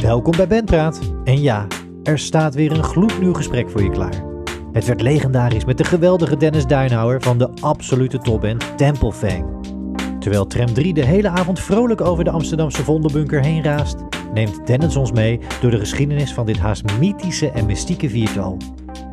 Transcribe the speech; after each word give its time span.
Welkom 0.00 0.36
bij 0.36 0.46
Bandpraat. 0.46 1.00
En 1.24 1.42
ja, 1.42 1.66
er 2.02 2.18
staat 2.18 2.54
weer 2.54 2.72
een 2.72 2.84
gloednieuw 2.84 3.32
gesprek 3.32 3.70
voor 3.70 3.82
je 3.82 3.90
klaar. 3.90 4.24
Het 4.72 4.84
werd 4.84 5.00
legendarisch 5.00 5.64
met 5.64 5.78
de 5.78 5.84
geweldige 5.84 6.36
Dennis 6.36 6.66
Duinhouwer 6.66 7.22
van 7.22 7.38
de 7.38 7.50
absolute 7.60 8.18
topband 8.18 8.78
Temple 8.78 9.12
Fang. 9.12 9.44
Terwijl 10.18 10.46
Tram 10.46 10.74
3 10.74 10.94
de 10.94 11.04
hele 11.04 11.28
avond 11.28 11.60
vrolijk 11.60 12.00
over 12.00 12.24
de 12.24 12.30
Amsterdamse 12.30 12.84
Vondelbunker 12.84 13.40
heen 13.40 13.62
raast, 13.62 13.96
neemt 14.34 14.66
Dennis 14.66 14.96
ons 14.96 15.12
mee 15.12 15.40
door 15.60 15.70
de 15.70 15.78
geschiedenis 15.78 16.32
van 16.32 16.46
dit 16.46 16.58
haast 16.58 16.98
mythische 16.98 17.50
en 17.50 17.66
mystieke 17.66 18.08
viertal. 18.08 18.56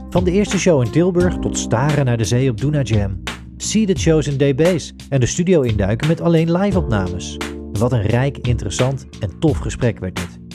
Van 0.10 0.24
de 0.24 0.32
eerste 0.32 0.60
show 0.60 0.84
in 0.84 0.92
Tilburg 0.92 1.38
tot 1.38 1.58
staren 1.58 2.06
naar 2.06 2.18
de 2.18 2.26
zee 2.26 2.50
op 2.50 2.58
Duna 2.58 2.82
Jam. 2.82 3.24
The 3.58 3.96
shows 3.98 4.28
in 4.28 4.38
DB's 4.38 4.94
en 5.10 5.20
de 5.20 5.26
studio 5.26 5.62
induiken 5.62 6.08
met 6.08 6.22
alleen 6.22 6.52
live-opnames. 6.52 7.38
Wat 7.72 7.92
een 7.92 8.06
rijk, 8.06 8.38
interessant 8.38 9.08
en 9.20 9.40
tof 9.40 9.58
gesprek 9.58 10.00
werd 10.00 10.16
dit. 10.16 10.47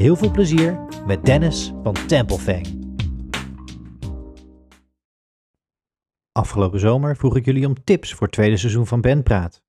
Heel 0.00 0.16
veel 0.16 0.30
plezier 0.30 0.80
met 1.06 1.24
Dennis 1.24 1.72
van 1.82 1.94
Temple 2.06 2.38
Fang. 2.38 2.66
Afgelopen 6.32 6.80
zomer 6.80 7.16
vroeg 7.16 7.36
ik 7.36 7.44
jullie 7.44 7.66
om 7.66 7.84
tips 7.84 8.14
voor 8.14 8.26
het 8.26 8.36
tweede 8.36 8.56
seizoen 8.56 8.86
van 8.86 9.00
Bandpraat. 9.00 9.62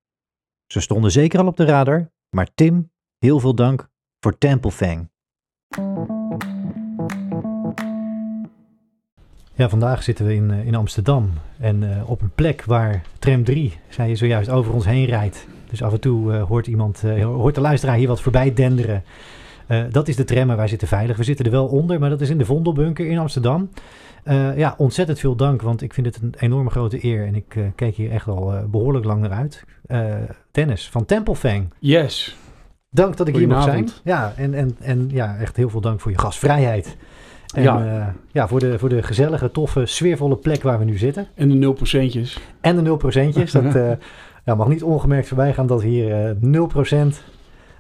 Ze 0.67 0.80
stonden 0.80 1.12
zeker 1.12 1.40
al 1.40 1.48
op 1.48 1.57
de 1.57 1.66
radar, 1.66 2.12
maar 2.30 2.48
Tim, 2.55 2.91
heel 3.17 3.40
veel 3.40 3.55
dank 3.55 3.90
voor 4.20 4.38
Temple 4.38 4.71
Fang. 4.71 5.09
Ja, 9.54 9.70
vandaag 9.70 10.04
zitten 10.04 10.26
we 10.26 10.34
in, 10.34 10.52
eh, 10.52 10.66
in 10.66 10.76
Amsterdam 10.76 11.32
en 11.59 11.98
eh, 11.98 12.09
op 12.09 12.21
een 12.21 12.35
plek 12.35 12.63
waar 12.66 13.02
tram 13.20 13.43
3, 13.43 13.77
zei 13.90 14.09
je 14.09 14.16
zojuist, 14.16 14.49
over 14.49 14.73
ons 14.73 14.85
heen 14.85 15.05
rijdt. 15.05 15.48
Dus 15.70 15.84
af 15.84 15.93
en 15.93 15.99
toe 15.99 16.34
eh, 16.34 16.43
hoort 16.43 16.68
iemand, 16.68 17.02
hoort 17.21 17.55
de 17.55 17.62
luisteraar 17.62 17.95
hier 17.95 18.07
wat 18.07 18.21
voorbij 18.21 18.54
denderen. 18.54 19.04
Eh, 19.72 19.84
dat 19.92 20.08
is 20.08 20.16
de 20.16 20.24
tram 20.24 20.50
en 20.50 20.58
wij 20.58 20.68
zitten 20.68 20.88
veilig. 20.88 21.18
We 21.18 21.24
zitten 21.24 21.46
er 21.46 21.52
wel 21.52 21.68
onder, 21.68 22.00
maar 22.00 22.10
dat 22.10 22.22
is 22.22 22.30
in 22.30 22.38
de 22.38 22.46
Vondelbunker 22.46 23.08
in 23.08 23.18
Amsterdam. 23.18 23.70
Eh, 24.24 24.58
ja, 24.58 24.76
ontzettend 24.78 25.20
veel 25.20 25.36
dank, 25.36 25.62
want 25.62 25.82
ik 25.82 25.94
vind 25.94 26.05
het 26.05 26.20
een 26.22 26.36
enorme 26.40 26.70
grote 26.70 27.05
eer. 27.05 27.26
En 27.26 27.36
ik 27.36 27.55
eh, 27.55 27.63
kijk 27.76 27.96
hier 27.96 28.12
echt 28.12 28.28
al 28.28 28.54
eh, 28.54 28.63
behoorlijk 28.63 29.05
lang 29.05 29.22
naar 29.22 29.32
uit. 29.32 29.63
Dennis 30.52 30.90
van 30.90 31.05
Templefang. 31.05 31.74
Yes. 31.80 32.38
Dank 32.90 33.18
dat 33.18 33.28
ik 33.28 33.36
hier 33.36 33.48
mag 33.48 33.63
zijn. 33.63 33.90
Ja, 34.04 34.34
en, 34.36 34.54
en, 34.54 34.76
en 34.80 35.10
ja, 35.12 35.38
echt 35.38 35.55
heel 35.55 35.70
veel 35.70 35.82
dank 35.82 36.00
voor 36.00 36.12
je 36.12 36.18
gastvrijheid. 36.18 36.98
En 37.56 37.63
Ja. 37.63 37.84
ja, 37.85 38.16
ja 38.32 38.48
voor, 38.48 38.60
de, 38.60 38.80
voor 38.80 38.90
de 38.90 39.04
gezellige, 39.04 39.52
toffe, 39.52 39.85
sfeervolle 39.85 40.35
plek 40.35 40.63
waar 40.63 40.80
we 40.80 40.85
nu 40.85 40.98
zitten. 40.98 41.28
En 41.35 41.60
de 41.60 41.76
0%'tjes. 41.76 42.40
En 42.62 42.84
de 42.84 42.98
0%'tjes. 43.00 43.52
Dat 43.52 43.76
eh, 43.76 43.91
ja, 44.46 44.56
mag 44.56 44.68
niet 44.68 44.84
ongemerkt 44.84 45.28
voorbij 45.28 45.54
gaan 45.54 45.68
dat 45.68 45.82
hier 45.82 46.26
eh 46.26 46.35
0% 47.06 47.18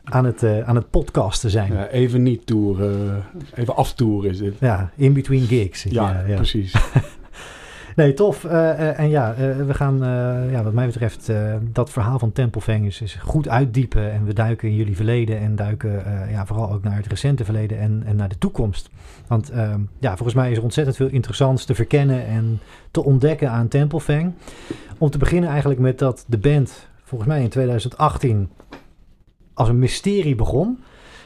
aan 0.03 0.25
het, 0.25 0.43
eh, 0.43 0.59
aan 0.69 0.75
het 0.75 0.89
podcasten 0.89 1.49
zijn. 1.49 1.73
Ja, 1.73 1.79
Ja, 1.79 1.87
even 1.87 2.23
niet 2.23 2.45
toeren. 2.45 3.23
even 3.53 3.75
aftoeren 3.75 4.29
is 4.31 4.37
dit. 4.37 4.55
in 4.95 5.13
between 5.13 5.41
gigs. 5.41 5.83
Ja, 5.83 6.23
precies. 6.35 6.75
Nee, 7.95 8.13
tof. 8.13 8.43
Eh, 8.45 8.69
eh, 8.89 8.99
en 8.99 9.09
ja, 9.09 9.33
eh, 9.33 9.55
we 9.65 9.73
gaan, 9.73 10.03
eh, 10.03 10.51
ja, 10.51 10.63
wat 10.63 10.73
mij 10.73 10.85
betreft, 10.85 11.29
eh, 11.29 11.53
dat 11.71 11.89
verhaal 11.89 12.19
van 12.19 12.31
Tempelfang 12.31 12.85
is, 12.85 13.01
is 13.01 13.13
goed 13.15 13.47
uitdiepen. 13.49 14.11
En 14.11 14.25
we 14.25 14.33
duiken 14.33 14.69
in 14.69 14.75
jullie 14.75 14.95
verleden 14.95 15.39
en 15.39 15.55
duiken 15.55 16.05
eh, 16.05 16.31
ja, 16.31 16.45
vooral 16.45 16.71
ook 16.71 16.83
naar 16.83 16.95
het 16.95 17.07
recente 17.07 17.43
verleden 17.45 17.79
en, 17.79 18.03
en 18.05 18.15
naar 18.15 18.29
de 18.29 18.37
toekomst. 18.37 18.89
Want 19.27 19.49
ehm, 19.49 19.79
ja, 19.99 20.09
volgens 20.15 20.33
mij 20.33 20.51
is 20.51 20.57
er 20.57 20.63
ontzettend 20.63 20.95
veel 20.97 21.07
interessants 21.07 21.65
te 21.65 21.75
verkennen 21.75 22.25
en 22.25 22.59
te 22.91 23.03
ontdekken 23.03 23.49
aan 23.49 23.67
Tempelfang. 23.67 24.33
Om 24.97 25.09
te 25.09 25.17
beginnen 25.17 25.49
eigenlijk 25.49 25.79
met 25.79 25.99
dat 25.99 26.25
de 26.27 26.37
band, 26.37 26.87
volgens 27.03 27.29
mij 27.29 27.41
in 27.41 27.49
2018, 27.49 28.49
als 29.61 29.69
een 29.69 29.79
mysterie 29.79 30.35
begon. 30.35 30.79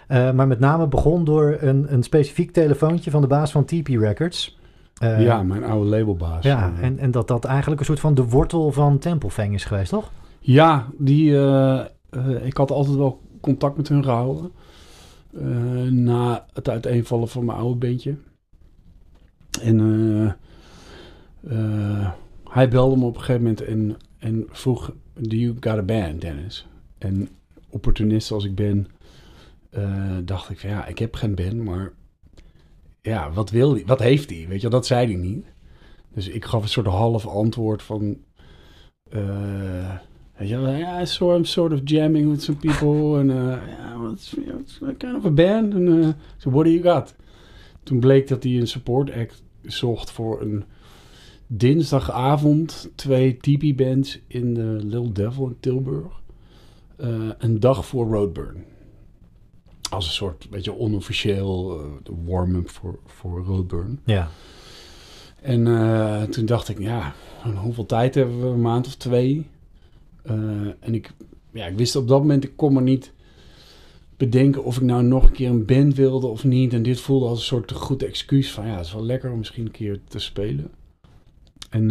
Eh, 0.08 0.32
maar 0.32 0.48
met 0.48 0.60
name 0.60 0.88
begon 0.88 1.24
door 1.24 1.58
een, 1.60 1.94
een 1.94 2.04
specifiek 2.04 2.52
telefoontje 2.52 3.12
van 3.12 3.22
de 3.22 3.28
baas 3.28 3.52
van 3.52 3.66
TP 3.66 3.88
Records. 3.88 4.58
Eh, 4.96 5.22
ja, 5.24 5.44
mijn 5.44 5.64
oude 5.64 5.90
labelbaas. 5.90 6.44
ja, 6.44 6.74
en, 6.82 7.00
en 7.00 7.12
dat 7.12 7.28
dat 7.28 7.46
eigenlijk 7.46 7.80
een 7.80 7.86
soort 7.86 8.00
van 8.00 8.14
de 8.14 8.24
wortel 8.24 8.72
van 8.72 8.98
Templefang 9.00 9.54
is 9.54 9.66
geweest, 9.66 9.90
toch? 9.90 10.12
Ja, 10.40 10.88
die, 10.98 11.38
eh, 11.38 11.86
ik 12.42 12.58
had 12.58 12.72
altijd 12.72 12.96
wel 12.96 13.22
contact 13.42 13.78
met 13.78 13.88
hun 13.88 14.04
gehouden. 14.04 14.52
eh, 15.38 15.92
na 15.92 16.46
het 16.54 16.70
uiteenvallen 16.70 17.28
van 17.28 17.46
mijn 17.46 17.58
oude 17.58 17.76
bandje. 17.88 18.16
En 19.62 19.80
hij 22.50 22.70
belde 22.70 22.98
me 22.98 23.06
op 23.06 23.16
een 23.16 23.20
gegeven 23.20 23.42
moment 23.42 23.62
en, 23.62 23.98
en 24.20 24.46
vroeg... 24.50 24.94
Do 25.20 25.36
you 25.36 25.56
got 25.60 25.78
a 25.78 25.82
band, 25.82 26.22
Dennis? 26.22 26.68
En 26.98 27.30
opportunist 27.76 28.32
als 28.32 28.46
ik 28.46 28.56
ben, 28.56 28.88
eh, 29.70 30.18
dacht 30.24 30.50
ik 30.50 30.60
van 30.60 30.70
ja, 30.70 30.86
ik 30.86 31.00
heb 31.00 31.16
geen 31.16 31.36
band, 31.36 31.64
maar 31.64 31.94
ja, 33.02 33.32
wat 33.32 33.50
wil 33.50 33.74
hij? 33.74 33.84
Wat 33.86 34.00
heeft 34.00 34.30
hij? 34.30 34.46
Weet 34.48 34.62
je, 34.62 34.70
dat 34.70 34.86
zei 34.86 35.06
hij 35.06 35.16
niet. 35.16 35.46
Dus 36.14 36.28
ik 36.28 36.46
gaf 36.46 36.62
een 36.64 36.70
soort 36.70 36.88
half 36.88 37.28
antwoord 37.28 37.84
van... 37.84 38.18
eh, 39.10 39.96
Weet 40.38 40.50
je 40.50 40.58
wel, 40.58 40.74
ja, 40.74 41.00
I'm 41.22 41.46
sort 41.46 41.74
of 41.74 41.80
jamming 41.84 42.30
with 42.30 42.44
some 42.44 42.58
people. 42.58 43.20
En 43.20 43.30
uh, 43.30 43.36
yeah, 43.68 44.02
what's, 44.02 44.36
what's 44.46 44.80
kind 44.98 45.16
of 45.16 45.26
a 45.26 45.30
band? 45.32 45.74
Uh, 45.74 46.10
so 46.38 46.50
what 46.50 46.66
do 46.66 46.72
you 46.72 46.82
got? 46.82 47.16
Toen 47.84 48.00
bleek 48.00 48.28
dat 48.28 48.44
hij 48.44 48.52
een 48.60 48.68
support 48.68 49.12
act 49.12 49.44
zocht 49.62 50.12
voor 50.12 50.42
een 50.42 50.64
dinsdagavond. 51.48 52.90
Twee 52.96 53.38
TP-bands 53.38 54.20
in 54.28 54.54
de 54.54 54.80
Little 54.84 55.12
Devil 55.12 55.48
in 55.48 55.58
Tilburg. 55.60 56.22
Eh, 56.98 57.30
een 57.38 57.60
dag 57.60 57.86
voor 57.86 58.08
Roadburn. 58.08 58.64
Als 59.90 60.06
een 60.06 60.14
soort, 60.14 60.50
beetje 60.50 60.78
onofficieel 60.78 61.80
eh, 61.80 62.14
warm-up 62.26 62.70
voor, 62.70 63.00
voor 63.06 63.44
Roadburn. 63.44 64.00
Ja. 64.06 64.30
En 65.42 65.68
eh, 65.68 66.24
toen 66.24 66.46
dacht 66.46 66.70
ik, 66.70 66.80
ja, 66.80 67.14
hoeveel 67.56 67.86
tijd 67.86 68.16
hebben 68.16 68.42
we? 68.42 68.48
Een 68.48 68.62
maand 68.62 68.88
of 68.88 68.96
twee. 68.96 69.48
En 70.80 70.94
ik, 70.94 71.14
ja, 71.52 71.66
ik 71.66 71.78
wist 71.78 71.96
op 71.96 72.08
dat 72.08 72.20
moment, 72.20 72.44
ik 72.44 72.52
kon 72.56 72.74
me 72.74 72.82
niet 72.82 73.14
bedenken 74.18 74.64
of 74.64 74.76
ik 74.76 74.84
nou 74.84 75.04
nog 75.04 75.24
een 75.24 75.32
keer 75.32 75.50
een 75.50 75.66
band 75.66 75.96
wilde 75.96 76.28
of 76.28 76.44
niet. 76.44 76.74
En 76.74 76.84
dit 76.84 77.00
voelde 77.00 77.26
als 77.26 77.40
een 77.40 77.46
soort 77.46 77.72
goed 77.72 78.04
excuus 78.04 78.52
van, 78.52 78.68
ja, 78.68 78.76
het 78.76 78.86
is 78.86 78.94
wel 78.94 79.06
lekker 79.06 79.32
om 79.32 79.38
misschien 79.38 79.66
een 79.66 79.72
keer 79.72 80.00
te 80.08 80.20
spelen. 80.20 80.72
En 81.70 81.90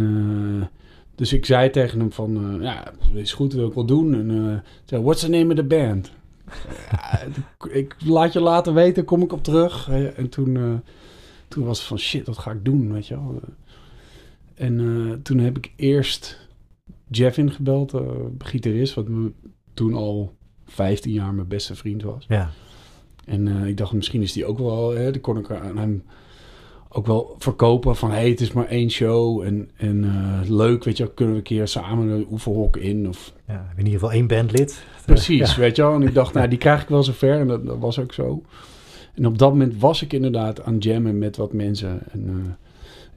dus 1.15 1.33
ik 1.33 1.45
zei 1.45 1.69
tegen 1.69 1.99
hem 1.99 2.11
van, 2.11 2.55
eh, 2.55 2.61
ja, 2.63 2.91
is 3.13 3.33
goed, 3.33 3.53
wil 3.53 3.67
ik 3.67 3.73
wel 3.73 3.85
doen. 3.85 4.13
En 4.13 4.29
eh 4.31 4.59
zei, 4.85 5.01
what's 5.01 5.21
the 5.21 5.29
name 5.29 5.49
of 5.49 5.55
the 5.55 5.63
band? 5.63 6.11
ik 7.71 7.95
laat 8.05 8.33
je 8.33 8.39
later 8.39 8.73
weten, 8.73 9.05
kom 9.05 9.21
ik 9.21 9.33
op 9.33 9.43
terug. 9.43 9.89
En 9.89 10.29
toen... 10.29 10.55
eh, 10.55 10.73
toen 11.47 11.65
was 11.65 11.77
het 11.77 11.87
van 11.87 11.99
shit, 11.99 12.27
wat 12.27 12.37
ga 12.37 12.51
ik 12.51 12.65
doen, 12.65 12.93
weet 12.93 13.07
je 13.07 13.15
wel. 13.15 13.41
En 14.55 15.19
toen 15.23 15.37
heb 15.37 15.57
ik 15.57 15.73
eerst 15.75 16.47
Jeff 17.07 17.37
ingebeld, 17.37 17.93
eh 17.93 18.01
gitarist, 18.37 18.93
wat 18.93 19.07
me 19.07 19.31
toen 19.73 19.93
al 19.93 20.35
15 20.65 21.11
jaar 21.11 21.33
mijn 21.33 21.47
beste 21.47 21.75
vriend 21.75 22.03
was. 22.03 22.25
Ja. 22.27 22.51
En 23.25 23.47
ik 23.47 23.77
dacht, 23.77 23.93
misschien 23.93 24.21
is 24.21 24.33
die 24.33 24.45
ook 24.45 24.57
wel, 24.57 24.89
hè, 24.89 25.11
die 25.11 25.21
kon 25.21 25.37
ik 25.37 25.51
aan 25.51 25.77
hem 25.77 26.03
ook 26.95 27.05
wel 27.05 27.35
verkopen 27.37 27.95
van, 27.95 28.11
hey, 28.11 28.29
het 28.29 28.41
is 28.41 28.51
maar 28.51 28.67
één 28.67 28.89
show 28.89 29.41
en, 29.41 29.69
en 29.75 30.03
eh, 30.03 30.49
leuk, 30.49 30.83
weet 30.83 30.97
je 30.97 31.13
kunnen 31.13 31.33
we 31.33 31.39
een 31.39 31.45
keer 31.45 31.67
samen 31.67 32.07
een 32.07 32.27
oefenhok 32.31 32.77
in 32.77 33.07
of 33.07 33.33
ja. 33.47 33.69
In 33.71 33.77
ieder 33.77 33.93
geval 33.93 34.11
één 34.11 34.27
bandlid. 34.27 34.83
Precies, 35.05 35.55
Ja. 35.55 35.61
weet 35.61 35.75
je 35.75 35.81
wel. 35.81 35.93
En 35.93 36.01
ik 36.01 36.13
dacht, 36.13 36.33
nou, 36.35 36.47
die 36.47 36.57
krijg 36.57 36.81
ik 36.81 36.87
wel 36.89 37.03
zover. 37.03 37.39
En 37.39 37.47
dat, 37.47 37.65
dat 37.65 37.77
was 37.79 37.99
ook 37.99 38.13
zo. 38.13 38.43
En 39.13 39.25
op 39.25 39.37
dat 39.37 39.49
moment 39.49 39.79
was 39.79 40.01
ik 40.01 40.13
inderdaad 40.13 40.63
aan 40.63 40.77
jammen 40.77 41.17
met 41.17 41.37
wat 41.37 41.53
mensen. 41.53 41.99
En 42.11 42.27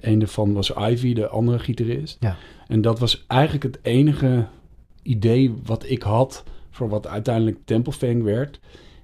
eh, 0.01 0.11
een 0.11 0.19
daarvan 0.19 0.53
was 0.53 0.73
Ivy, 0.77 1.15
de 1.15 1.29
andere 1.29 1.59
gitarist. 1.59 2.17
Ja. 2.21 2.37
En 2.69 2.81
dat 2.81 2.99
was 2.99 3.25
eigenlijk 3.27 3.63
het 3.63 3.79
enige 3.83 4.47
idee 5.03 5.55
wat 5.65 5.85
ik 5.91 6.03
had 6.03 6.45
voor 6.71 6.89
wat 6.89 7.07
uiteindelijk 7.07 7.59
Templefang 7.65 8.23
werd. 8.23 8.61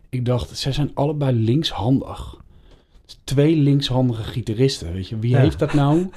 Ik 0.08 0.24
dacht, 0.24 0.56
zij 0.56 0.72
zijn 0.72 0.90
allebei 0.94 1.32
linkshandig. 1.36 2.42
Dus 3.06 3.18
twee 3.24 3.56
linkshandige 3.56 4.22
gitaristen, 4.22 4.92
weet 4.92 5.08
je. 5.08 5.18
Wie 5.18 5.30
Ja. 5.30 5.38
heeft 5.38 5.58
dat 5.58 5.72
nou? 5.74 6.06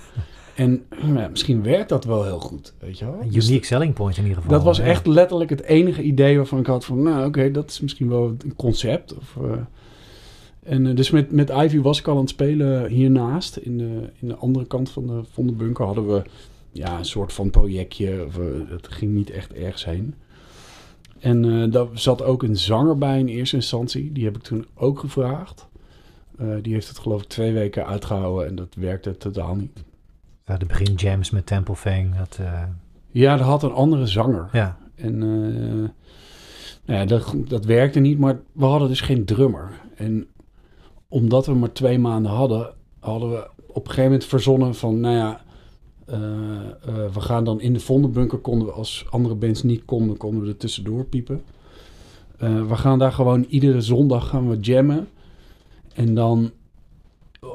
En 0.55 0.85
ja, 1.15 1.27
misschien 1.27 1.63
werkt 1.63 1.89
dat 1.89 2.05
wel 2.05 2.23
heel 2.23 2.39
goed, 2.39 2.73
weet 2.79 2.99
je 2.99 3.05
wel. 3.05 3.17
Een 3.21 3.29
Dus 3.31 3.47
unique 3.49 3.65
selling 3.65 3.93
point 3.93 4.17
in 4.17 4.23
ieder 4.23 4.37
geval. 4.37 4.51
dat 4.57 4.63
was 4.65 4.79
echt 4.79 5.05
letterlijk 5.07 5.49
het 5.49 5.61
enige 5.63 6.01
idee 6.01 6.37
waarvan 6.37 6.59
ik 6.59 6.65
had 6.65 6.85
van, 6.85 7.01
nou 7.03 7.25
oké, 7.27 7.51
dat 7.51 7.69
is 7.69 7.79
misschien 7.81 8.09
wel 8.09 8.35
een 8.45 8.55
concept. 8.55 9.17
Of, 9.17 9.37
eh, 9.43 9.51
en 10.63 10.87
eh, 10.87 10.95
dus 10.95 11.09
met, 11.11 11.31
met 11.31 11.49
Ivy 11.49 11.79
was 11.81 11.99
ik 11.99 12.07
al 12.07 12.13
aan 12.13 12.19
het 12.21 12.29
spelen 12.29 12.87
hiernaast. 12.89 13.57
In 13.57 13.77
de, 13.77 14.09
in 14.19 14.27
de 14.27 14.35
andere 14.35 14.65
kant 14.65 14.89
van 14.89 15.07
de, 15.07 15.21
van 15.31 15.45
de 15.47 15.53
bunker 15.53 15.85
hadden 15.85 16.07
we 16.07 16.21
ja, 16.71 16.97
een 16.97 17.05
soort 17.05 17.33
van 17.33 17.49
projectje. 17.49 18.25
Of, 18.27 18.37
eh, 18.37 18.43
het 18.69 18.87
ging 18.87 19.13
niet 19.13 19.29
echt 19.29 19.53
ergens 19.53 19.85
heen. 19.85 20.13
En 21.19 21.45
eh 21.63 21.71
daar 21.71 21.87
zat 21.93 22.23
ook 22.23 22.43
een 22.43 22.57
zanger 22.57 22.97
bij 22.97 23.19
in 23.19 23.27
eerste 23.27 23.55
instantie. 23.55 24.11
Die 24.11 24.25
heb 24.25 24.35
ik 24.35 24.41
toen 24.43 24.65
ook 24.75 24.99
gevraagd. 24.99 25.66
Eh, 26.37 26.47
die 26.61 26.73
heeft 26.73 26.87
het 26.87 26.97
geloof 26.97 27.21
ik 27.21 27.27
twee 27.27 27.53
weken 27.53 27.85
uitgehouden 27.85 28.47
en 28.47 28.55
dat 28.55 28.75
werkte 28.75 29.17
totaal 29.17 29.55
niet. 29.55 29.83
Ja, 30.45 30.57
de 30.57 30.65
begin 30.65 30.93
jams 30.93 31.29
met 31.29 31.45
Templefang. 31.45 32.15
Dat, 32.17 32.37
eh, 32.41 32.63
Ja, 33.11 33.37
dat 33.37 33.45
had 33.45 33.63
een 33.63 33.71
andere 33.71 34.07
zanger. 34.07 34.49
ja. 34.51 34.77
En 34.95 35.13
eh, 35.13 35.89
nou 36.85 36.99
ja, 36.99 37.05
dat, 37.05 37.33
dat 37.47 37.65
werkte 37.65 37.99
niet, 37.99 38.19
maar 38.19 38.39
we 38.51 38.65
hadden 38.65 38.87
dus 38.87 39.01
geen 39.01 39.25
drummer. 39.25 39.71
En 39.95 40.27
omdat 41.07 41.45
we 41.45 41.53
maar 41.53 41.71
twee 41.71 41.99
maanden 41.99 42.31
hadden, 42.31 42.73
hadden 42.99 43.29
we 43.29 43.47
op 43.67 43.75
een 43.75 43.89
gegeven 43.89 44.03
moment 44.03 44.25
verzonnen 44.25 44.75
van, 44.75 44.99
nou 44.99 45.15
ja, 45.15 45.41
we 47.13 47.19
gaan 47.19 47.43
dan 47.43 47.61
in 47.61 47.73
de 47.73 47.79
Vondelbunker, 47.79 48.37
konden 48.37 48.67
we 48.67 48.73
als 48.73 49.05
andere 49.09 49.35
bands 49.35 49.63
niet 49.63 49.85
konden, 49.85 50.17
konden 50.17 50.41
we 50.41 50.47
er 50.47 50.57
tussendoor 50.57 51.05
piepen. 51.05 51.43
We 52.37 52.75
gaan 52.75 52.99
daar 52.99 53.11
gewoon 53.11 53.45
iedere 53.49 53.81
zondag 53.81 54.29
gaan 54.29 54.49
we 54.49 54.59
jammen. 54.59 55.07
En 55.97 56.13
dan, 56.13 56.51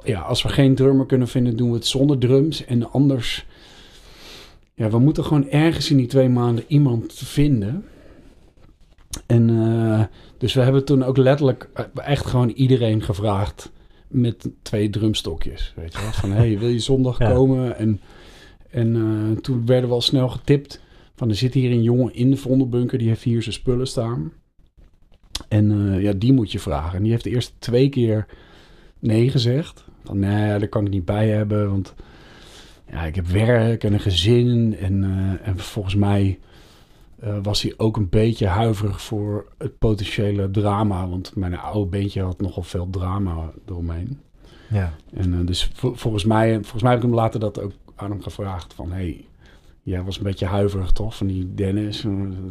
ja, 0.05 0.21
als 0.21 0.43
we 0.43 0.49
geen 0.49 0.75
drummer 0.75 1.06
kunnen 1.06 1.29
vinden, 1.29 1.56
doen 1.56 1.69
we 1.69 1.75
het 1.75 1.87
zonder 1.87 2.19
drums. 2.19 2.65
En 2.65 2.91
anders, 2.91 3.47
ja, 4.75 4.91
we 4.91 4.99
moeten 4.99 5.25
gewoon 5.25 5.49
ergens 5.49 5.91
in 5.91 5.97
die 5.97 6.06
twee 6.06 6.29
maanden 6.29 6.65
iemand 6.69 7.12
vinden. 7.15 7.85
En 9.27 9.50
eh, 9.50 10.03
dus 10.39 10.55
we 10.55 10.61
hebben 10.61 10.85
toen 10.85 11.03
ook 11.03 11.17
letterlijk 11.17 11.69
eh, 11.75 11.85
echt 11.94 12.27
gewoon 12.27 12.49
iedereen 12.49 13.03
gevraagd 13.03 13.73
met 14.09 14.49
twee 14.62 14.91
drumstokjes. 14.91 15.73
Weet 15.77 15.93
je 15.93 16.00
wel? 16.00 16.12
Van, 16.12 16.31
hey, 16.31 16.59
wil 16.59 16.69
je 16.69 16.79
zondag 16.79 17.19
Ja. 17.23 17.33
komen? 17.33 17.77
En, 17.77 18.00
en 18.71 18.97
eh, 18.97 19.41
toen 19.41 19.67
werden 19.67 19.88
we 19.88 19.95
al 19.95 20.00
snel 20.03 20.29
getipt 20.29 20.81
van, 21.15 21.29
er 21.29 21.35
zit 21.35 21.55
hier 21.55 21.71
een 21.71 21.83
jongen 21.83 22.15
in 22.15 22.31
de 22.31 22.37
Vondelbunker, 22.37 22.99
die 22.99 23.09
heeft 23.09 23.23
hier 23.23 23.43
zijn 23.43 23.55
spullen 23.55 23.87
staan. 23.87 24.33
En 25.49 25.93
eh, 25.93 26.02
ja, 26.02 26.12
die 26.12 26.32
moet 26.32 26.52
je 26.52 26.58
vragen. 26.58 26.96
En 26.96 27.02
die 27.02 27.12
heeft 27.12 27.26
eerst 27.26 27.55
twee 27.58 27.88
keer 27.88 28.26
nee 28.99 29.31
gezegd. 29.31 29.84
Van, 30.05 30.19
nee, 30.19 30.58
daar 30.58 30.69
kan 30.69 30.84
ik 30.84 30.90
niet 30.90 31.05
bij 31.05 31.29
hebben, 31.29 31.70
want 31.70 31.94
ja, 32.90 33.05
ik 33.05 33.14
heb 33.14 33.26
werk 33.26 33.84
en 33.84 33.93
een 33.93 34.00
gezin. 34.00 34.76
En, 34.81 35.05
eh, 35.05 35.49
en 35.49 35.58
volgens 35.58 35.94
mij 35.94 36.38
eh, 37.20 37.37
was 37.43 37.62
hij 37.62 37.75
ook 37.76 37.96
een 37.96 38.08
beetje 38.08 38.46
huiverig 38.46 39.02
voor 39.02 39.46
het 39.58 39.79
potentiële 39.79 40.50
drama. 40.50 41.08
Want 41.08 41.37
mijn 41.37 41.58
oude 41.58 41.90
beentje 41.90 42.23
had 42.23 42.40
nogal 42.40 42.62
veel 42.62 42.90
drama 42.90 43.52
eromheen. 43.67 44.19
Ja. 44.70 44.93
En 45.14 45.46
dus 45.46 45.70
vo- 45.75 45.94
volgens, 45.94 46.25
mij, 46.25 46.55
volgens 46.55 46.82
mij 46.82 46.93
heb 46.93 47.00
ik 47.02 47.06
hem 47.06 47.17
later 47.17 47.40
dat 47.40 47.61
ook 47.61 47.73
aan 47.94 48.11
hem 48.11 48.23
gevraagd. 48.23 48.75
Van, 48.75 48.93
hey, 48.93 49.26
jij 49.82 50.02
was 50.02 50.17
een 50.17 50.23
beetje 50.23 50.46
huiverig 50.46 50.93
toch? 50.93 51.17
Van 51.17 51.26
die 51.26 51.55
Dennis, 51.55 52.05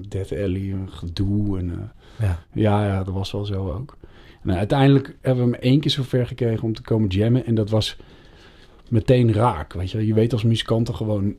Dead 0.07 0.31
een 0.31 0.87
gedoe. 0.91 1.57
En, 1.59 1.91
Ja. 2.21 2.45
ja, 2.53 2.85
ja, 2.85 3.03
dat 3.03 3.13
was 3.13 3.31
wel 3.31 3.45
zo 3.45 3.71
ook. 3.71 3.97
Eh, 4.43 4.57
uiteindelijk 4.57 5.17
hebben 5.21 5.45
we 5.45 5.51
hem 5.51 5.61
één 5.61 5.79
keer 5.79 5.91
zover 5.91 6.27
gekregen 6.27 6.63
om 6.63 6.73
te 6.73 6.81
komen 6.81 7.09
jammen. 7.09 7.45
En 7.45 7.55
dat 7.55 7.69
was 7.69 7.97
meteen 8.89 9.33
raak. 9.33 9.73
Weet 9.73 9.91
je, 9.91 10.05
je 10.05 10.13
weet 10.13 10.33
als 10.33 10.43
muzikant 10.43 10.85
toch 10.85 10.97
gewoon... 10.97 11.35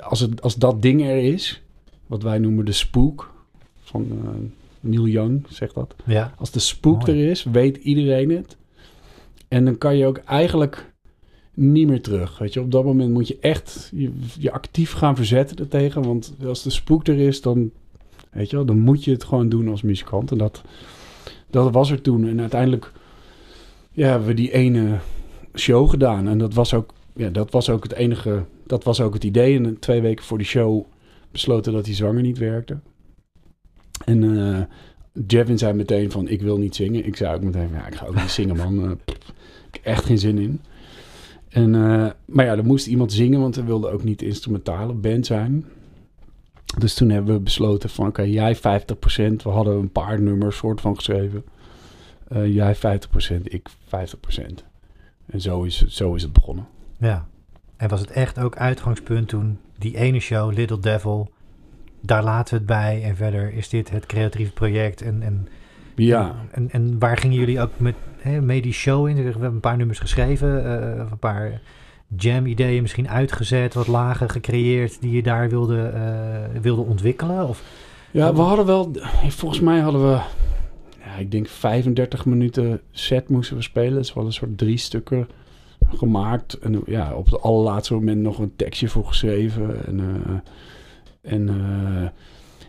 Als, 0.00 0.20
het, 0.20 0.42
als 0.42 0.54
dat 0.54 0.82
ding 0.82 1.02
er 1.02 1.32
is, 1.32 1.62
wat 2.06 2.22
wij 2.22 2.38
noemen 2.38 2.64
de 2.64 2.72
spook 2.72 3.34
van 3.80 4.06
eh, 4.10 4.28
Neil 4.80 5.06
Young, 5.06 5.46
zegt 5.48 5.74
dat. 5.74 5.94
Ja. 6.04 6.34
Als 6.38 6.50
de 6.50 6.58
spook 6.58 7.06
Mooi. 7.06 7.22
er 7.22 7.30
is, 7.30 7.44
weet 7.44 7.76
iedereen 7.76 8.30
het. 8.30 8.56
En 9.48 9.64
dan 9.64 9.78
kan 9.78 9.96
je 9.96 10.06
ook 10.06 10.18
eigenlijk 10.18 10.92
niet 11.54 11.88
meer 11.88 12.02
terug. 12.02 12.38
Weet 12.38 12.52
je, 12.52 12.60
op 12.60 12.70
dat 12.70 12.84
moment 12.84 13.12
moet 13.12 13.28
je 13.28 13.38
echt 13.40 13.90
je, 13.94 14.12
je 14.38 14.52
actief 14.52 14.92
gaan 14.92 15.16
verzetten 15.16 15.56
ertegen. 15.56 16.02
Want 16.02 16.34
als 16.44 16.62
de 16.62 16.70
spook 16.70 17.06
er 17.06 17.18
is, 17.18 17.40
dan, 17.40 17.70
weet 18.34 18.50
je 18.50 18.56
wel, 18.56 18.64
dan 18.64 18.78
moet 18.78 19.04
je 19.04 19.10
het 19.10 19.24
gewoon 19.24 19.48
doen 19.48 19.68
als 19.68 19.82
muzikant. 19.82 20.30
En 20.30 20.38
dat, 20.38 20.62
dat 21.50 21.72
was 21.72 21.90
er 21.90 22.00
toen. 22.00 22.28
En 22.28 22.40
uiteindelijk 22.40 22.92
ja, 23.90 24.08
hebben 24.08 24.28
we 24.28 24.34
die 24.34 24.52
ene 24.52 24.98
show 25.54 25.90
gedaan. 25.90 26.28
En 26.28 26.38
dat 26.38 26.54
was 26.54 26.74
ook, 26.74 26.92
ja, 27.14 27.30
dat 27.30 27.50
was 27.50 27.70
ook 27.70 27.82
het 27.82 27.92
enige, 27.92 28.44
dat 28.66 28.84
was 28.84 29.00
ook 29.00 29.14
het 29.14 29.24
idee. 29.24 29.56
En 29.56 29.78
twee 29.78 30.00
weken 30.00 30.24
voor 30.24 30.38
die 30.38 30.46
show 30.46 30.84
besloten 31.30 31.72
dat 31.72 31.84
die 31.84 31.94
zanger 31.94 32.22
niet 32.22 32.38
werkte. 32.38 32.78
En 34.04 34.36
eh 34.38 34.62
Jevin 35.26 35.58
zei 35.58 35.72
meteen 35.72 36.10
van, 36.10 36.28
ik 36.28 36.42
wil 36.42 36.58
niet 36.58 36.74
zingen. 36.74 37.06
Ik 37.06 37.16
zei 37.16 37.34
ook 37.34 37.42
meteen 37.42 37.68
ja, 37.72 37.86
ik 37.86 37.94
ga 37.94 38.06
ook 38.06 38.14
niet 38.14 38.30
zingen, 38.30 38.56
man. 38.56 38.84
Eh, 38.84 38.90
ik 39.70 39.74
heb 39.74 39.84
echt 39.84 40.04
geen 40.04 40.18
zin 40.18 40.38
in. 40.38 40.60
En, 41.48 41.74
eh, 41.74 42.10
maar 42.24 42.44
ja, 42.44 42.56
er 42.56 42.64
moest 42.64 42.86
iemand 42.86 43.12
zingen, 43.12 43.40
want 43.40 43.56
we 43.56 43.64
wilden 43.64 43.92
ook 43.92 44.04
niet 44.04 44.22
instrumentale 44.22 44.92
band 44.92 45.26
zijn. 45.26 45.64
Dus 46.78 46.94
toen 46.94 47.08
hebben 47.08 47.34
we 47.34 47.40
besloten 47.40 47.90
van, 47.90 48.06
oké, 48.06 48.22
jij 48.22 48.56
50%. 48.56 48.60
We 49.42 49.48
hadden 49.48 49.78
een 49.78 49.92
paar 49.92 50.20
nummers 50.20 50.56
soort 50.56 50.80
van 50.80 50.94
geschreven. 50.94 51.44
Eh, 52.28 52.54
jij 52.54 52.76
50%, 52.76 52.78
ik 53.44 53.68
50%. 53.84 54.64
En 55.26 55.40
zo 55.40 55.62
is, 55.62 55.86
zo 55.86 56.14
is 56.14 56.22
het 56.22 56.32
begonnen. 56.32 56.66
Ja. 56.98 57.26
En 57.76 57.88
was 57.88 58.00
het 58.00 58.10
echt 58.10 58.38
ook 58.38 58.56
uitgangspunt 58.56 59.28
toen 59.28 59.58
die 59.78 59.96
ene 59.96 60.20
show, 60.20 60.52
Little 60.52 60.80
Devil, 60.80 61.30
daar 62.00 62.22
laten 62.22 62.54
we 62.54 62.58
het 62.58 62.66
bij 62.66 63.02
en 63.04 63.16
verder 63.16 63.52
is 63.52 63.68
dit 63.68 63.90
het 63.90 64.06
creatieve 64.06 64.52
project 64.52 65.02
en, 65.02 65.22
en, 65.22 65.48
Ja, 65.94 66.34
en, 66.50 66.70
en 66.70 66.98
waar 66.98 67.16
gingen 67.16 67.38
jullie 67.38 67.60
ook 67.60 67.70
met, 67.76 67.94
hè, 68.18 68.40
mee 68.40 68.62
die 68.62 68.72
show 68.72 69.08
in? 69.08 69.14
We 69.14 69.22
hebben 69.22 69.44
een 69.44 69.60
paar 69.60 69.76
nummers 69.76 69.98
geschreven, 69.98 70.64
eh, 70.64 71.10
een 71.10 71.18
paar 71.18 71.60
jam-ideeën 72.16 72.82
misschien 72.82 73.08
uitgezet, 73.08 73.74
wat 73.74 73.86
lagen 73.86 74.30
gecreëerd 74.30 75.00
die 75.00 75.12
je 75.12 75.22
daar 75.22 75.48
wilde, 75.48 75.82
eh, 75.82 76.60
wilde 76.60 76.82
ontwikkelen? 76.82 77.48
Of, 77.48 77.62
Ja, 78.10 78.34
we 78.34 78.40
hadden 78.40 78.66
wel, 78.66 78.90
volgens 79.28 79.60
mij 79.60 79.80
hadden 79.80 80.10
we, 80.10 80.20
ja, 81.04 81.14
ik 81.18 81.30
denk 81.30 81.48
35 81.48 82.24
minuten 82.24 82.80
set 82.90 83.28
moesten 83.28 83.56
we 83.56 83.62
spelen. 83.62 83.94
Dus 83.94 84.06
we 84.08 84.14
hadden 84.14 84.32
een 84.32 84.38
soort 84.38 84.58
drie 84.58 84.76
stukken 84.76 85.28
gemaakt. 85.88 86.58
En 86.58 86.82
ja, 86.86 87.14
op 87.14 87.24
het 87.24 87.40
allerlaatste 87.40 87.94
moment 87.94 88.20
nog 88.20 88.38
een 88.38 88.56
tekstje 88.56 88.88
voor 88.88 89.06
geschreven. 89.06 89.86
En, 89.86 90.00
eh, 90.00 91.32
en 91.32 91.48
eh, 91.48 92.08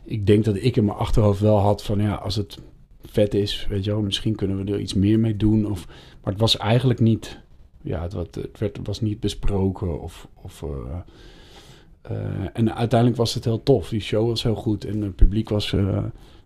ik 0.04 0.26
denk 0.26 0.46
dat 0.46 0.56
ik 0.56 0.76
in 0.76 0.86
mijn 0.86 0.98
achterhoofd 0.98 1.40
wel 1.40 1.58
had 1.58 1.84
van, 1.84 2.02
ja, 2.02 2.14
als 2.14 2.36
het 2.36 2.58
vet 3.04 3.34
is, 3.34 3.68
weet 3.70 3.84
je 3.84 3.92
wel, 3.92 4.02
misschien 4.02 4.36
kunnen 4.36 4.66
we 4.66 4.72
er 4.72 4.80
iets 4.80 4.94
meer 4.94 5.20
mee 5.20 5.38
doen. 5.38 5.72
Of, 5.72 5.88
maar 6.24 6.32
het 6.32 6.42
was 6.42 6.58
eigenlijk 6.58 7.00
niet, 7.00 7.40
ja, 7.86 8.02
het, 8.02 8.14
wat- 8.14 8.36
het, 8.36 8.60
werd, 8.60 8.80
was 8.84 9.02
niet 9.02 9.20
besproken 9.20 10.02
of... 10.02 10.28
of 10.42 10.64
eh, 10.64 10.70
eh, 12.02 12.48
en 12.54 12.76
uiteindelijk 12.76 13.20
was 13.20 13.34
het 13.34 13.44
heel 13.44 13.64
tof. 13.64 13.90
Die 13.90 14.00
show 14.00 14.28
was 14.28 14.44
heel 14.44 14.56
goed 14.56 14.86
en 14.86 15.02
het 15.02 15.16
publiek 15.16 15.50
was, 15.50 15.74
eh, 15.74 16.04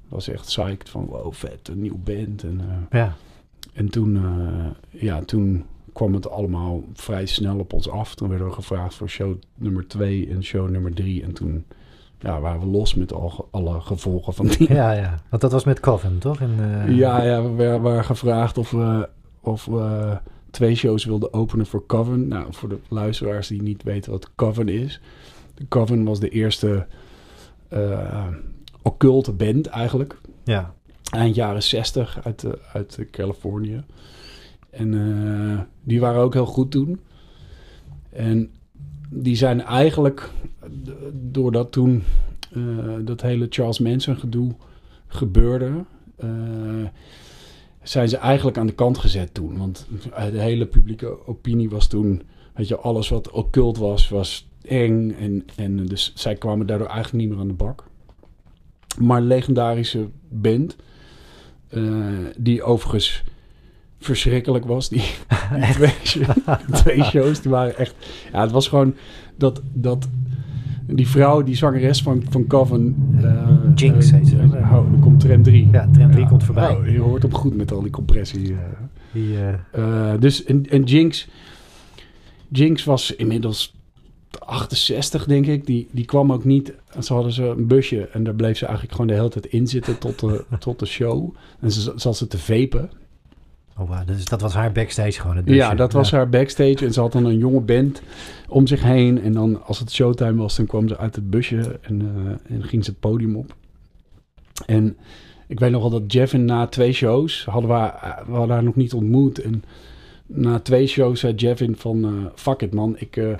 was 0.10 0.28
echt 0.28 0.46
psyched 0.46 0.90
van 0.90 1.06
wow, 1.06 1.34
vet, 1.34 1.68
een 1.68 1.82
nieuw 1.82 2.00
band. 2.04 2.44
En, 2.44 2.62
ja, 2.92 3.16
en 3.74 3.90
toen, 3.90 4.20
ja, 4.90 5.22
toen 5.22 5.66
kwam 5.94 6.14
het 6.14 6.30
allemaal 6.30 6.84
vrij 6.94 7.26
snel 7.26 7.60
op 7.60 7.74
ons 7.74 7.90
af. 7.90 8.16
Toen 8.16 8.30
werden 8.30 8.48
we 8.48 8.54
gevraagd 8.54 8.94
voor 8.96 9.10
show 9.10 9.36
nummer 9.56 9.88
2 9.88 10.30
en 10.30 10.44
show 10.44 10.70
nummer 10.70 10.94
3. 10.94 11.24
En 11.24 11.34
toen 11.34 11.66
ja, 12.20 12.40
waren 12.40 12.60
we 12.60 12.66
los 12.66 12.96
met 12.96 13.14
al, 13.14 13.48
alle 13.52 13.82
gevolgen 13.82 14.34
van 14.34 14.48
die. 14.48 14.74
ja, 14.74 14.92
ja, 14.92 15.20
want 15.30 15.42
dat 15.42 15.52
was 15.52 15.64
met 15.64 15.80
Coven, 15.80 16.20
toch? 16.20 16.40
En, 16.42 16.96
Ja, 16.96 17.24
ja, 17.24 17.52
we 17.54 17.80
waren 17.80 18.06
gevraagd 18.06 18.58
of 18.58 18.72
we, 18.72 19.10
of 19.42 19.66
we 19.66 20.18
twee 20.52 20.76
shows 20.76 21.06
wilden 21.06 21.34
openen 21.34 21.66
voor 21.66 21.86
Coven. 21.86 22.28
Nou, 22.28 22.46
voor 22.50 22.70
de 22.70 22.80
luisteraars 22.88 23.48
die 23.48 23.62
niet 23.62 23.84
weten 23.84 24.12
wat 24.12 24.36
Coven 24.36 24.70
is. 24.70 25.02
De 25.54 25.68
Coven 25.68 26.04
was 26.04 26.20
de 26.20 26.30
eerste 26.30 26.88
eh 27.70 28.28
occulte 28.82 29.32
band 29.32 29.68
eigenlijk. 29.68 30.18
ja, 30.44 30.74
Eind 31.10 31.36
jaren 31.36 31.64
60 31.64 32.20
uit, 32.24 32.44
eh, 32.44 32.52
uit 32.74 33.06
Californië. 33.12 33.84
En 34.70 34.94
eh, 34.94 35.60
die 35.84 36.00
waren 36.00 36.22
ook 36.22 36.34
heel 36.34 36.46
goed 36.46 36.72
toen. 36.72 37.00
En 38.10 38.52
die 39.10 39.36
zijn 39.36 39.62
eigenlijk, 39.62 40.30
doordat 41.14 41.72
toen 41.72 42.04
dat 43.02 43.22
hele 43.22 43.48
Charles 43.50 43.80
Manson 43.80 44.18
gedoe 44.18 44.56
gebeurde, 45.08 45.72
eh, 46.16 46.30
zijn 47.84 48.10
ze 48.10 48.18
eigenlijk 48.18 48.58
aan 48.58 48.68
de 48.68 48.74
kant 48.74 48.98
gezet 48.98 49.34
toen. 49.34 49.58
Want 49.58 49.88
de 50.32 50.42
hele 50.42 50.66
publieke 50.66 51.28
opinie 51.28 51.70
was 51.70 51.88
toen, 51.88 52.22
weet 52.54 52.68
je, 52.68 52.78
alles 52.78 53.10
wat 53.10 53.32
occult 53.32 53.78
was, 53.78 54.10
was 54.10 54.48
eng. 54.62 55.12
En, 55.20 55.46
en 55.56 55.86
dus 55.86 56.12
zij 56.16 56.36
kwamen 56.36 56.68
daardoor 56.68 56.88
eigenlijk 56.88 57.24
niet 57.24 57.30
meer 57.34 57.40
aan 57.42 57.48
de 57.48 57.54
bak. 57.54 57.84
Maar 59.00 59.22
legendarische 59.22 60.08
band, 60.30 60.76
eh, 61.70 61.84
die 62.38 62.64
overigens 62.64 63.24
verschrikkelijk 64.00 64.66
was. 64.66 64.90
Die, 64.90 65.04
die 65.56 65.74
twee, 65.74 65.94
show- 66.04 66.58
twee 66.74 67.04
shows, 67.04 67.42
die 67.42 67.52
waren 67.52 67.78
echt... 67.78 67.96
Ja, 68.32 68.42
het 68.42 68.52
was 68.52 68.68
gewoon 68.68 68.96
dat... 69.38 69.62
dat 69.74 70.08
die 70.92 71.08
vrouw, 71.08 71.44
die 71.44 71.56
zangeres 71.56 72.02
van, 72.02 72.24
van 72.30 72.48
Coven... 72.48 72.96
eh, 73.24 73.59
Jinx 73.80 74.12
eh, 74.12 74.18
heet 74.18 74.28
ze. 74.28 74.36
eh, 74.38 74.74
oh, 74.74 74.92
er 74.94 75.00
komt 75.00 75.20
tram 75.20 75.44
3. 75.44 75.70
ja, 75.72 75.88
tram 75.94 76.12
3 76.12 76.28
komt 76.28 76.44
voorbij. 76.44 76.76
Oh, 76.76 76.88
je 76.88 77.00
hoort 77.00 77.22
hem 77.22 77.34
goed 77.34 77.56
met 77.56 77.72
al 77.72 77.82
die 77.82 77.92
compressie. 77.92 78.52
eh. 78.54 78.58
Die, 79.12 79.38
eh, 79.38 79.54
Eh, 80.14 80.20
dus 80.20 80.44
en, 80.44 80.66
en 80.70 80.84
Jinx, 80.84 81.28
Jinx 82.48 82.84
was 82.84 83.16
inmiddels 83.16 83.76
68, 84.40 85.26
denk 85.26 85.46
ik. 85.46 85.66
Die, 85.66 85.88
die 85.92 86.06
kwam 86.06 86.32
ook 86.34 86.44
niet. 86.46 86.74
Ze 87.00 87.14
hadden 87.14 87.32
ze 87.32 87.44
een 87.44 87.68
busje 87.68 88.08
en 88.08 88.24
daar 88.24 88.34
bleef 88.36 88.58
ze 88.58 88.64
eigenlijk 88.66 88.96
gewoon 88.96 89.08
de 89.12 89.18
hele 89.18 89.30
tijd 89.30 89.46
in 89.46 89.68
zitten 89.68 89.98
tot 89.98 90.20
de, 90.20 90.46
tot 90.60 90.80
de 90.80 90.86
show. 90.86 91.36
En 91.60 91.72
ze 91.72 91.94
zat 91.96 92.18
ze 92.18 92.28
te 92.28 92.38
vapen. 92.38 92.90
oh, 93.78 93.88
wow, 93.90 94.08
dus 94.08 94.26
dat 94.26 94.42
was 94.42 94.54
haar 94.54 94.72
backstage 94.72 95.12
gewoon. 95.22 95.36
Het 95.36 95.46
busje. 95.46 95.58
Ja, 95.60 95.76
dat 95.76 95.94
was 95.94 96.12
haar 96.12 96.30
backstage. 96.30 96.86
En 96.86 96.94
ze 96.94 97.00
had 97.00 97.12
dan 97.12 97.26
een 97.26 97.38
jonge 97.38 97.62
band 97.62 98.02
om 98.48 98.68
zich 98.68 98.84
heen. 98.84 99.22
En 99.22 99.34
dan 99.34 99.64
als 99.66 99.80
het 99.80 99.92
showtime 99.92 100.36
was, 100.36 100.56
dan 100.56 100.66
kwam 100.66 100.88
ze 100.88 100.98
uit 100.98 101.16
het 101.16 101.30
busje 101.30 101.80
en, 101.82 102.02
eh, 102.02 102.56
en 102.56 102.64
ging 102.64 102.84
ze 102.86 102.90
het 102.92 103.00
podium 103.00 103.36
op. 103.36 103.56
En 104.66 104.98
ik 105.48 105.60
weet 105.60 105.72
nog 105.72 105.82
wel 105.82 106.00
dat 106.00 106.14
Jeffin 106.14 106.46
na 106.46 106.68
twee 106.68 106.92
shows, 106.92 107.46
hadden 107.46 107.70
we, 107.70 107.92
we 108.26 108.32
hadden 108.32 108.56
haar 108.56 108.64
nog 108.64 108.76
niet 108.76 108.94
ontmoet. 108.94 109.42
En 109.42 109.64
na 110.26 110.60
twee 110.60 110.88
shows 110.88 111.20
zei 111.20 111.34
Jeffin 111.34 111.76
van, 111.76 112.04
eh, 112.06 112.12
fuck 112.36 112.62
it 112.62 112.74
man, 112.74 112.96
ik, 112.98 113.18
eh, 113.18 113.36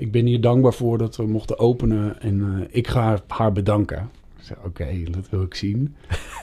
ik 0.00 0.12
ben 0.12 0.26
hier 0.26 0.40
dankbaar 0.40 0.74
voor 0.74 0.98
dat 0.98 1.16
we 1.16 1.26
mochten 1.26 1.58
openen. 1.58 2.20
En 2.20 2.40
eh, 2.40 2.66
ik 2.70 2.88
ga 2.88 3.22
haar 3.26 3.52
bedanken. 3.52 4.10
Ik 4.38 4.44
zei, 4.44 4.58
oké, 4.64 5.10
dat 5.10 5.28
wil 5.28 5.42
ik 5.42 5.54
zien. 5.54 5.94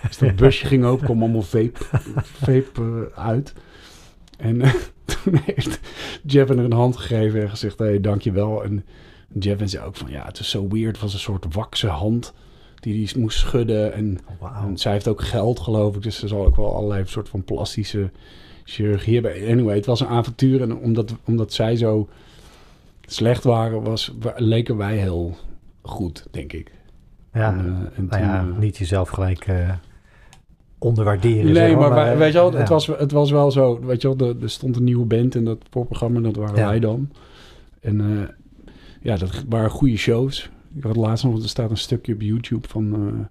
Dus 0.07 0.17
dat 0.17 0.36
busje 0.46 0.65
ging 0.65 0.86
open, 0.86 1.05
kwam 1.05 1.22
allemaal 1.22 1.41
vape, 1.41 1.79
vape 2.22 3.10
eh, 3.15 3.25
uit. 3.25 3.53
En 4.38 4.62
eh, 4.62 4.74
toen 5.24 5.39
heeft 5.46 5.79
Jeffin 6.25 6.57
er 6.57 6.63
een 6.63 6.72
hand 6.72 6.98
gegeven 6.98 7.41
en 7.41 7.50
gezegd, 7.50 7.79
hé, 7.79 7.86
hey, 7.86 8.01
dankjewel. 8.01 8.63
En 8.63 8.86
Jeffin 9.39 9.69
zei 9.69 9.86
ook 9.86 9.96
van, 9.96 10.12
ja, 10.12 10.25
het 10.25 10.39
is 10.39 10.50
zo 10.50 10.67
weird. 10.67 10.91
Het 10.91 11.01
was 11.01 11.13
een 11.13 11.19
soort 11.19 11.53
wakse 11.53 11.88
hand 11.88 12.34
die 12.94 13.20
moest 13.20 13.38
schudden. 13.39 13.94
En, 13.94 14.17
Wauw. 14.39 14.67
en 14.67 14.77
zij 14.77 14.91
heeft 14.91 15.08
ook 15.08 15.22
geld, 15.22 15.60
geloof 15.60 15.96
ik. 15.96 16.01
Dus 16.03 16.20
ze 16.20 16.27
zal 16.27 16.46
ook 16.46 16.56
wel 16.56 16.75
allerlei 16.75 17.03
soort 17.06 17.29
van 17.29 17.44
plastische 17.44 18.10
chirurgie 18.63 19.13
hebben. 19.13 19.48
Anyway, 19.51 19.75
het 19.75 19.86
was 19.86 20.00
een 20.00 20.08
avontuur. 20.08 20.62
En 20.62 20.75
omdat, 20.77 21.15
omdat 21.25 21.53
zij 21.53 21.75
zo 21.75 22.08
slecht 23.01 23.44
waren, 23.44 23.84
was, 23.84 24.13
wa- 24.20 24.34
leken 24.36 24.77
wij 24.77 24.98
heel 24.98 25.36
goed, 25.82 26.25
denk 26.32 26.53
ik. 26.53 26.72
Ja, 27.34 27.51
En, 27.51 27.58
eh, 27.60 27.98
en 27.98 28.06
nou 28.10 28.24
ja, 28.24 28.39
eh, 28.39 28.58
niet 28.58 28.77
jezelf 28.77 29.10
gelijk 29.10 29.48
eh, 29.48 29.70
onderwaarderen. 30.77 31.46
Nee, 31.46 31.53
zeg 31.70 31.75
maar, 31.75 31.89
wij- 31.94 32.17
weet 32.17 32.32
je 32.34 32.38
wel, 32.39 32.51
ja. 32.51 32.58
het, 32.58 32.70
was, 32.70 32.88
het 32.88 33.12
was 33.12 33.32
wel 33.32 33.51
zo. 33.51 33.79
Weet 33.86 34.01
je 34.01 34.15
wel, 34.15 34.27
er, 34.29 34.41
er 34.41 34.50
stond 34.50 34.75
een 34.75 34.84
nieuwe 34.84 35.06
band 35.06 35.36
in 35.36 35.46
dat 35.46 35.58
voorprogramma. 35.70 36.20
Dat 36.20 36.36
waren 36.36 36.56
Ja. 36.56 36.67
wij 36.67 36.79
dan. 36.79 37.10
En 37.82 38.29
ja, 39.01 39.17
dat 39.17 39.44
waren 39.50 39.70
goede 39.70 39.98
shows. 39.98 40.50
Ik 40.77 40.84
had 40.84 40.96
laatst 40.96 41.24
nog, 41.24 41.41
er 41.41 41.50
staat 41.50 41.69
een 41.69 41.77
stukje 41.77 42.13
op 42.13 42.22
YouTube 42.22 42.67
van 42.67 42.93
eh, 42.93 43.25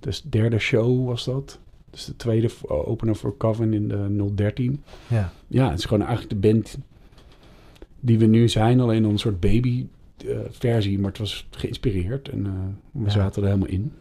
de 0.00 0.20
derde 0.28 0.58
show 0.58 1.06
was 1.06 1.24
dat. 1.24 1.58
Dus 1.90 2.04
de 2.04 2.16
tweede 2.16 2.48
v- 2.48 2.64
opener 2.64 3.16
voor 3.16 3.36
Coven 3.36 3.72
in 3.72 3.88
de 3.88 4.30
013. 4.34 4.82
Ja. 5.06 5.32
Ja, 5.46 5.70
het 5.70 5.78
is 5.78 5.84
gewoon 5.84 6.06
eigenlijk 6.06 6.42
de 6.42 6.48
band 6.52 6.78
die 8.00 8.18
we 8.18 8.26
nu 8.26 8.48
zijn. 8.48 8.80
Alleen 8.80 9.04
een 9.04 9.18
soort 9.18 9.40
baby 9.40 9.86
eh, 10.28 10.36
versie. 10.50 10.98
Maar 10.98 11.08
het 11.10 11.18
was 11.18 11.46
geïnspireerd. 11.50 12.28
En 12.28 12.46
eh, 12.46 12.52
we 12.90 13.04
Ja. 13.04 13.10
zaten 13.10 13.42
er 13.42 13.48
helemaal 13.48 13.68
in. 13.68 13.92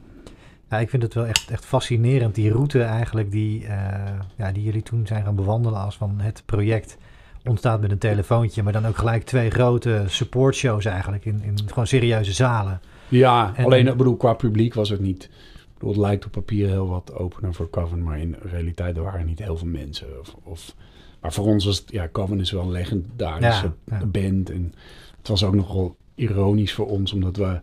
Ja, 0.70 0.78
ik 0.80 0.90
vind 0.90 1.04
het 1.04 1.14
wel 1.14 1.26
echt, 1.26 1.50
echt 1.52 1.66
fascinerend, 1.66 2.36
die 2.36 2.52
route 2.52 2.82
eigenlijk 2.84 3.32
die, 3.32 3.66
eh, 3.66 4.20
ja, 4.38 4.52
die 4.52 4.64
jullie 4.64 4.82
toen 4.84 5.08
zijn 5.08 5.24
gaan 5.24 5.36
bewandelen 5.36 5.80
als 5.80 5.98
van 5.98 6.20
het 6.20 6.44
project 6.46 6.98
ontstaat 7.46 7.82
met 7.82 7.92
een 7.92 7.98
telefoontje, 7.98 8.64
maar 8.64 8.74
dan 8.74 8.86
ook 8.86 8.98
gelijk 8.98 9.24
twee 9.24 9.50
grote 9.50 10.04
supportshows 10.08 10.86
eigenlijk 10.86 11.26
in, 11.26 11.42
in 11.44 11.58
gewoon 11.68 11.88
serieuze 11.88 12.34
zalen. 12.34 12.82
Ja, 13.12 13.54
En- 13.56 13.66
alleen 13.66 13.86
en- 13.86 13.92
ik 13.92 13.98
bedoel, 13.98 14.18
qua 14.18 14.34
publiek 14.34 14.74
was 14.74 14.90
het 14.90 15.00
niet. 15.00 15.24
Ik 15.24 15.74
bedoel, 15.74 15.90
het 15.90 16.00
lijkt 16.00 16.26
op 16.26 16.32
papier 16.32 16.68
heel 16.68 16.88
wat 16.88 17.14
opener 17.14 17.54
voor 17.54 17.70
Coven, 17.70 18.04
maar 18.04 18.20
in 18.20 18.36
realiteit 18.42 18.98
er 18.98 19.04
waren 19.04 19.26
niet 19.26 19.40
heel 19.40 19.58
veel 19.58 19.68
mensen. 19.68 20.20
Of, 20.20 20.36
of, 20.44 20.76
maar 21.22 21.34
voor 21.34 21.46
ons 21.46 21.66
was 21.66 21.78
het, 21.78 21.92
ja, 21.92 22.10
Coven 22.12 22.40
is 22.40 22.52
wel 22.52 22.62
een 22.64 22.72
legendarische 22.72 23.72
Ja, 23.86 24.06
band. 24.06 24.50
En 24.50 24.74
het 25.18 25.28
was 25.28 25.44
ook 25.44 25.56
nogal 25.56 25.96
ironisch 26.16 26.74
voor 26.74 26.88
ons, 26.88 27.14
omdat 27.14 27.36
we 27.38 27.60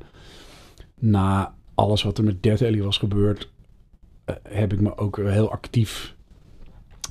na 0.94 1.54
alles 1.74 2.02
wat 2.02 2.18
er 2.18 2.24
met 2.24 2.42
Death 2.42 2.62
Alley 2.62 2.82
was 2.82 2.98
gebeurd, 2.98 3.50
eh, 4.24 4.34
heb 4.42 4.72
ik 4.72 4.80
me 4.80 4.96
ook 4.96 5.16
heel 5.16 5.50
actief 5.50 6.16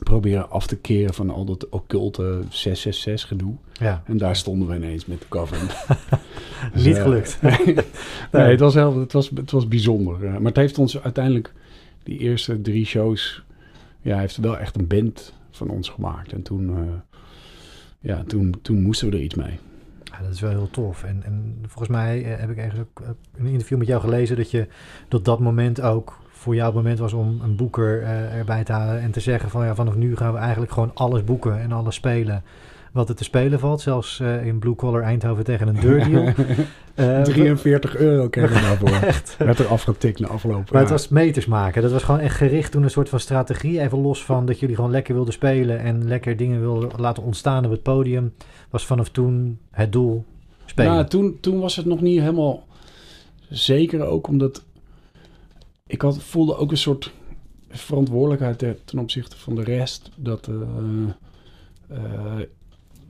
proberen 0.03 0.49
af 0.49 0.67
te 0.67 0.77
keren 0.77 1.13
van 1.13 1.29
al 1.29 1.45
dat 1.45 1.69
occulte 1.69 2.41
666 2.49 3.27
gedoe. 3.27 3.55
Ja, 3.73 4.03
En 4.05 4.17
daar 4.17 4.35
stonden 4.35 4.67
we 4.67 4.75
ineens 4.75 5.05
met 5.05 5.25
Coven. 5.29 5.57
Dus, 6.73 6.83
niet 6.83 6.95
eh, 6.95 7.01
gelukt. 7.01 7.39
Nee, 8.31 8.51
het 8.51 8.59
was, 8.59 8.73
heel, 8.73 8.99
het 8.99 9.13
was, 9.13 9.29
het 9.35 9.51
was 9.51 9.67
bijzonder. 9.67 10.23
ja. 10.25 10.31
Maar 10.31 10.41
het 10.41 10.55
heeft 10.55 10.77
ons 10.77 11.01
uiteindelijk, 11.01 11.53
die 12.03 12.17
eerste 12.17 12.61
drie 12.61 12.85
shows, 12.85 13.43
ja, 14.01 14.19
heeft 14.19 14.37
wel 14.37 14.57
echt 14.57 14.77
een 14.77 14.87
band 14.87 15.33
van 15.51 15.69
ons 15.69 15.89
gemaakt. 15.89 16.33
En 16.33 16.41
toen, 16.41 16.69
eh, 16.69 16.83
ja, 17.99 18.23
toen, 18.23 18.55
toen 18.61 18.81
moesten 18.81 19.09
we 19.09 19.15
er 19.15 19.23
iets 19.23 19.35
mee. 19.35 19.59
Ja, 20.03 20.23
dat 20.23 20.33
is 20.33 20.41
wel 20.41 20.49
heel 20.49 20.69
tof. 20.69 21.03
En, 21.03 21.23
en 21.23 21.57
volgens 21.61 21.89
mij 21.89 22.23
eh, 22.23 22.39
heb 22.39 22.49
ik 22.49 22.57
ergens 22.57 22.79
ook 22.79 23.01
eh, 23.01 23.09
in 23.37 23.45
een 23.45 23.51
interview 23.51 23.77
met 23.77 23.87
jou 23.87 24.01
gelezen 24.01 24.35
dat 24.35 24.51
je 24.51 24.67
dat 25.07 25.25
dat 25.25 25.39
moment 25.39 25.81
ook 25.81 26.19
voor 26.47 26.55
jou 26.55 26.67
het 26.67 26.75
moment 26.75 26.99
was 26.99 27.13
om 27.13 27.39
een 27.43 27.55
boeker 27.55 28.01
eh, 28.01 28.37
erbij 28.37 28.63
te 28.63 28.71
halen 28.71 29.01
en 29.01 29.11
te 29.11 29.19
zeggen 29.19 29.49
van 29.49 29.65
ja, 29.65 29.75
vanaf 29.75 29.95
nu 29.95 30.15
gaan 30.15 30.33
we 30.33 30.39
eigenlijk 30.39 30.71
gewoon 30.71 30.91
alles 30.93 31.23
boeken 31.23 31.59
en 31.61 31.71
alles 31.71 31.95
spelen 31.95 32.43
wat 32.91 33.09
er 33.09 33.15
te 33.15 33.23
spelen 33.23 33.59
valt. 33.59 33.81
Zelfs 33.81 34.19
eh, 34.19 34.45
in 34.45 34.59
Blue 34.59 34.75
Collar 34.75 35.01
Eindhoven 35.01 35.43
tegen 35.43 35.67
een 35.67 35.79
deurdeal. 35.79 36.33
Eh, 36.97 37.21
43 37.21 37.97
euro 37.97 38.29
kregen 38.29 38.55
we 38.55 38.61
daarvoor. 38.61 39.07
Echt. 39.07 39.35
Werd 39.37 39.59
er 39.59 39.67
afgetikt 39.67 40.19
na 40.19 40.27
afloop. 40.27 40.71
Maar 40.71 40.81
het 40.81 40.89
was 40.89 41.07
meters 41.07 41.45
maken. 41.45 41.81
Dat 41.81 41.91
was 41.91 42.03
gewoon 42.03 42.19
echt 42.19 42.35
gericht 42.35 42.71
toen 42.71 42.83
een 42.83 42.89
soort 42.89 43.09
van 43.09 43.19
strategie. 43.19 43.81
Even 43.81 44.01
los 44.01 44.23
van 44.23 44.45
dat 44.45 44.59
jullie 44.59 44.75
gewoon 44.75 44.91
lekker 44.91 45.13
wilden 45.13 45.33
spelen 45.33 45.79
en 45.79 46.07
lekker 46.07 46.37
dingen 46.37 46.59
wilden 46.59 46.89
laten 46.95 47.23
ontstaan 47.23 47.65
op 47.65 47.71
het 47.71 47.83
podium. 47.83 48.33
Was 48.69 48.85
vanaf 48.85 49.09
toen 49.09 49.59
het 49.71 49.91
doel 49.91 50.25
spelen. 50.65 50.91
Nou, 50.91 51.07
toen, 51.07 51.37
toen 51.41 51.59
was 51.59 51.75
het 51.75 51.85
nog 51.85 52.01
niet 52.01 52.19
helemaal 52.19 52.67
zeker 53.49 54.05
ook 54.05 54.27
omdat 54.27 54.63
ik 55.87 56.01
had, 56.01 56.23
voelde 56.23 56.57
ook 56.57 56.71
een 56.71 56.77
soort 56.77 57.13
verantwoordelijkheid 57.69 58.85
ten 58.85 58.99
opzichte 58.99 59.37
van 59.37 59.55
de 59.55 59.63
rest. 59.63 60.09
Dat 60.15 60.47
eh, 60.47 60.55
eh, 61.87 62.39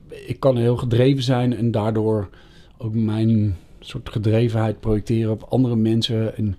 ik 0.08 0.40
kan 0.40 0.56
heel 0.56 0.76
gedreven 0.76 1.22
zijn 1.22 1.56
en 1.56 1.70
daardoor 1.70 2.28
ook 2.76 2.94
mijn 2.94 3.56
soort 3.80 4.08
gedrevenheid 4.08 4.80
projecteren 4.80 5.32
op 5.32 5.42
andere 5.42 5.76
mensen. 5.76 6.36
En 6.36 6.56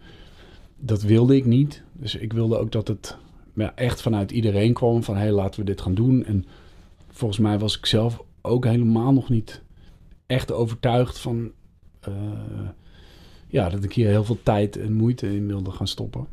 dat 0.78 1.02
wilde 1.02 1.36
ik 1.36 1.46
niet. 1.46 1.84
Dus 1.94 2.16
ik 2.16 2.34
wilde 2.34 2.58
ook 2.58 2.72
dat 2.72 2.88
het 2.88 3.18
echt 3.76 4.02
vanuit 4.02 4.32
iedereen 4.32 4.74
kwam 4.74 5.04
van 5.04 5.16
hé, 5.16 5.22
hey, 5.22 5.32
laten 5.32 5.60
we 5.60 5.66
dit 5.66 5.82
gaan 5.82 5.94
doen. 5.94 6.26
En 6.26 6.46
volgens 7.08 7.40
mij 7.40 7.60
was 7.60 7.78
ik 7.78 7.86
zelf 7.86 8.24
ook 8.42 8.66
helemaal 8.66 9.14
nog 9.14 9.30
niet 9.30 9.62
echt 10.26 10.52
overtuigd 10.52 11.20
van 11.20 11.52
eh, 12.00 12.14
ja, 13.50 13.70
dat 13.70 13.84
ik 13.84 13.94
hier 13.94 14.08
heel 14.08 14.24
veel 14.24 14.39
tijd 14.44 14.77
en 14.77 14.94
moeite 14.94 15.36
in 15.36 15.48
wilde 15.48 15.72
gaan 15.72 15.88
stoppen. 15.88 16.27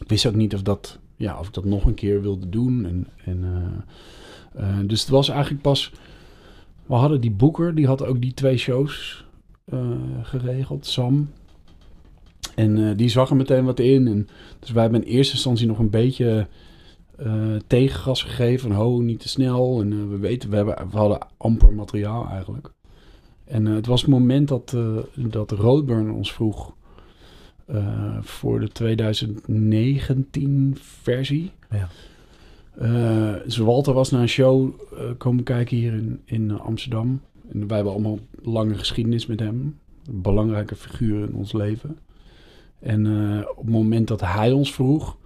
Ik 0.00 0.08
wist 0.08 0.26
ook 0.26 0.34
niet 0.34 0.54
of, 0.54 0.62
dat, 0.62 0.98
ja, 1.16 1.38
of 1.38 1.46
ik 1.46 1.54
dat 1.54 1.64
nog 1.64 1.84
een 1.84 1.94
keer 1.94 2.22
wilde 2.22 2.48
doen. 2.48 2.86
En, 2.86 3.06
en, 3.24 3.44
eh, 3.44 4.68
eh, 4.68 4.86
dus 4.86 5.00
het 5.00 5.08
was 5.08 5.28
eigenlijk 5.28 5.62
pas... 5.62 5.92
We 6.86 6.94
hadden 6.94 7.20
die 7.20 7.30
boeker, 7.30 7.74
die 7.74 7.86
had 7.86 8.04
ook 8.04 8.20
die 8.20 8.34
twee 8.34 8.56
shows 8.56 9.24
eh, 9.64 9.90
geregeld, 10.22 10.86
Sam. 10.86 11.30
En 12.54 12.96
die 12.96 13.08
zag 13.08 13.30
er 13.30 13.36
meteen 13.36 13.64
wat 13.64 13.78
in. 13.78 14.06
En, 14.06 14.28
dus 14.58 14.70
wij 14.70 14.82
hebben 14.82 15.04
in 15.04 15.08
eerste 15.08 15.32
instantie 15.32 15.66
nog 15.66 15.78
een 15.78 15.90
beetje 15.90 16.46
tegengas 17.66 18.22
gegeven. 18.22 18.68
Van, 18.68 18.78
ho, 18.78 19.00
niet 19.00 19.20
te 19.20 19.28
snel. 19.28 19.80
En 19.80 20.10
we 20.10 20.18
weten, 20.18 20.50
we, 20.50 20.56
hebben, 20.56 20.76
we 20.90 20.96
hadden 20.96 21.26
amper 21.36 21.72
materiaal 21.72 22.28
eigenlijk. 22.28 22.72
En 23.48 23.66
eh, 23.66 23.74
het 23.74 23.86
was 23.86 24.00
het 24.00 24.10
moment 24.10 24.48
dat, 24.48 24.72
eh, 24.74 24.96
dat 25.14 25.50
Roadburn 25.50 26.10
ons 26.10 26.32
vroeg 26.32 26.72
eh, 27.66 28.16
voor 28.20 28.60
de 28.60 28.68
2019 28.68 30.76
versie. 30.80 31.50
Ja. 31.70 31.88
Dus 33.44 33.56
Walter 33.56 33.92
was 33.92 34.10
naar 34.10 34.20
een 34.20 34.28
show 34.28 34.70
komen 35.16 35.44
kijken 35.44 35.76
hier 35.76 35.92
in, 35.92 36.20
in 36.24 36.58
Amsterdam. 36.58 37.20
En 37.48 37.66
wij 37.66 37.76
hebben 37.76 37.94
allemaal 37.94 38.18
lange 38.42 38.74
geschiedenis 38.74 39.26
met 39.26 39.40
hem. 39.40 39.78
Een 40.06 40.22
belangrijke 40.22 40.76
figuur 40.76 41.28
in 41.28 41.34
ons 41.34 41.52
leven. 41.52 41.98
En 42.78 43.06
op 43.50 43.56
het 43.56 43.70
moment 43.70 44.08
dat 44.08 44.20
hij 44.20 44.52
ons 44.52 44.74
vroeg, 44.74 45.16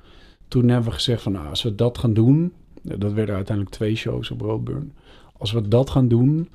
toen 0.49 0.69
hebben 0.69 0.89
we 0.89 0.95
gezegd 0.95 1.23
van 1.23 1.33
nou, 1.33 1.49
als 1.49 1.63
we 1.63 1.75
dat 1.75 1.99
gaan 1.99 2.15
doen, 2.15 2.53
dat 2.83 3.13
werden 3.13 3.35
uiteindelijk 3.35 3.77
twee 3.77 3.95
shows 3.95 4.31
op 4.31 4.41
Roadburn. 4.41 4.93
Als 5.39 5.53
we 5.53 5.69
dat 5.69 5.91
gaan 5.91 6.09
doen, 6.09 6.49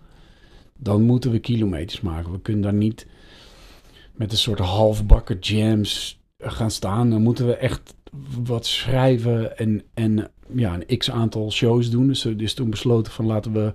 dan 0.78 1.02
moeten 1.02 1.32
we 1.32 1.40
kilometers 1.40 2.02
maken. 2.02 2.32
We 2.32 2.40
kunnen 2.40 2.62
daar 2.62 2.74
niet 2.74 3.08
met 4.14 4.32
een 4.32 4.38
soort 4.38 4.60
halfbakken 4.60 5.38
jams 5.40 6.20
gaan 6.38 6.72
staan. 6.72 7.10
Dan 7.10 7.22
moeten 7.22 7.48
we 7.48 7.56
echt 7.56 7.96
wat 8.44 8.66
schrijven 8.66 9.58
en, 9.58 9.84
en 9.94 10.30
ja, 10.56 10.80
een 10.80 10.98
x 10.98 11.12
aantal 11.12 11.52
shows 11.52 11.90
doen. 11.90 12.08
Dus 12.08 12.26
is 12.26 12.54
toen 12.54 12.70
besloten 12.70 13.12
van 13.12 13.26
laten 13.26 13.54
we 13.54 13.74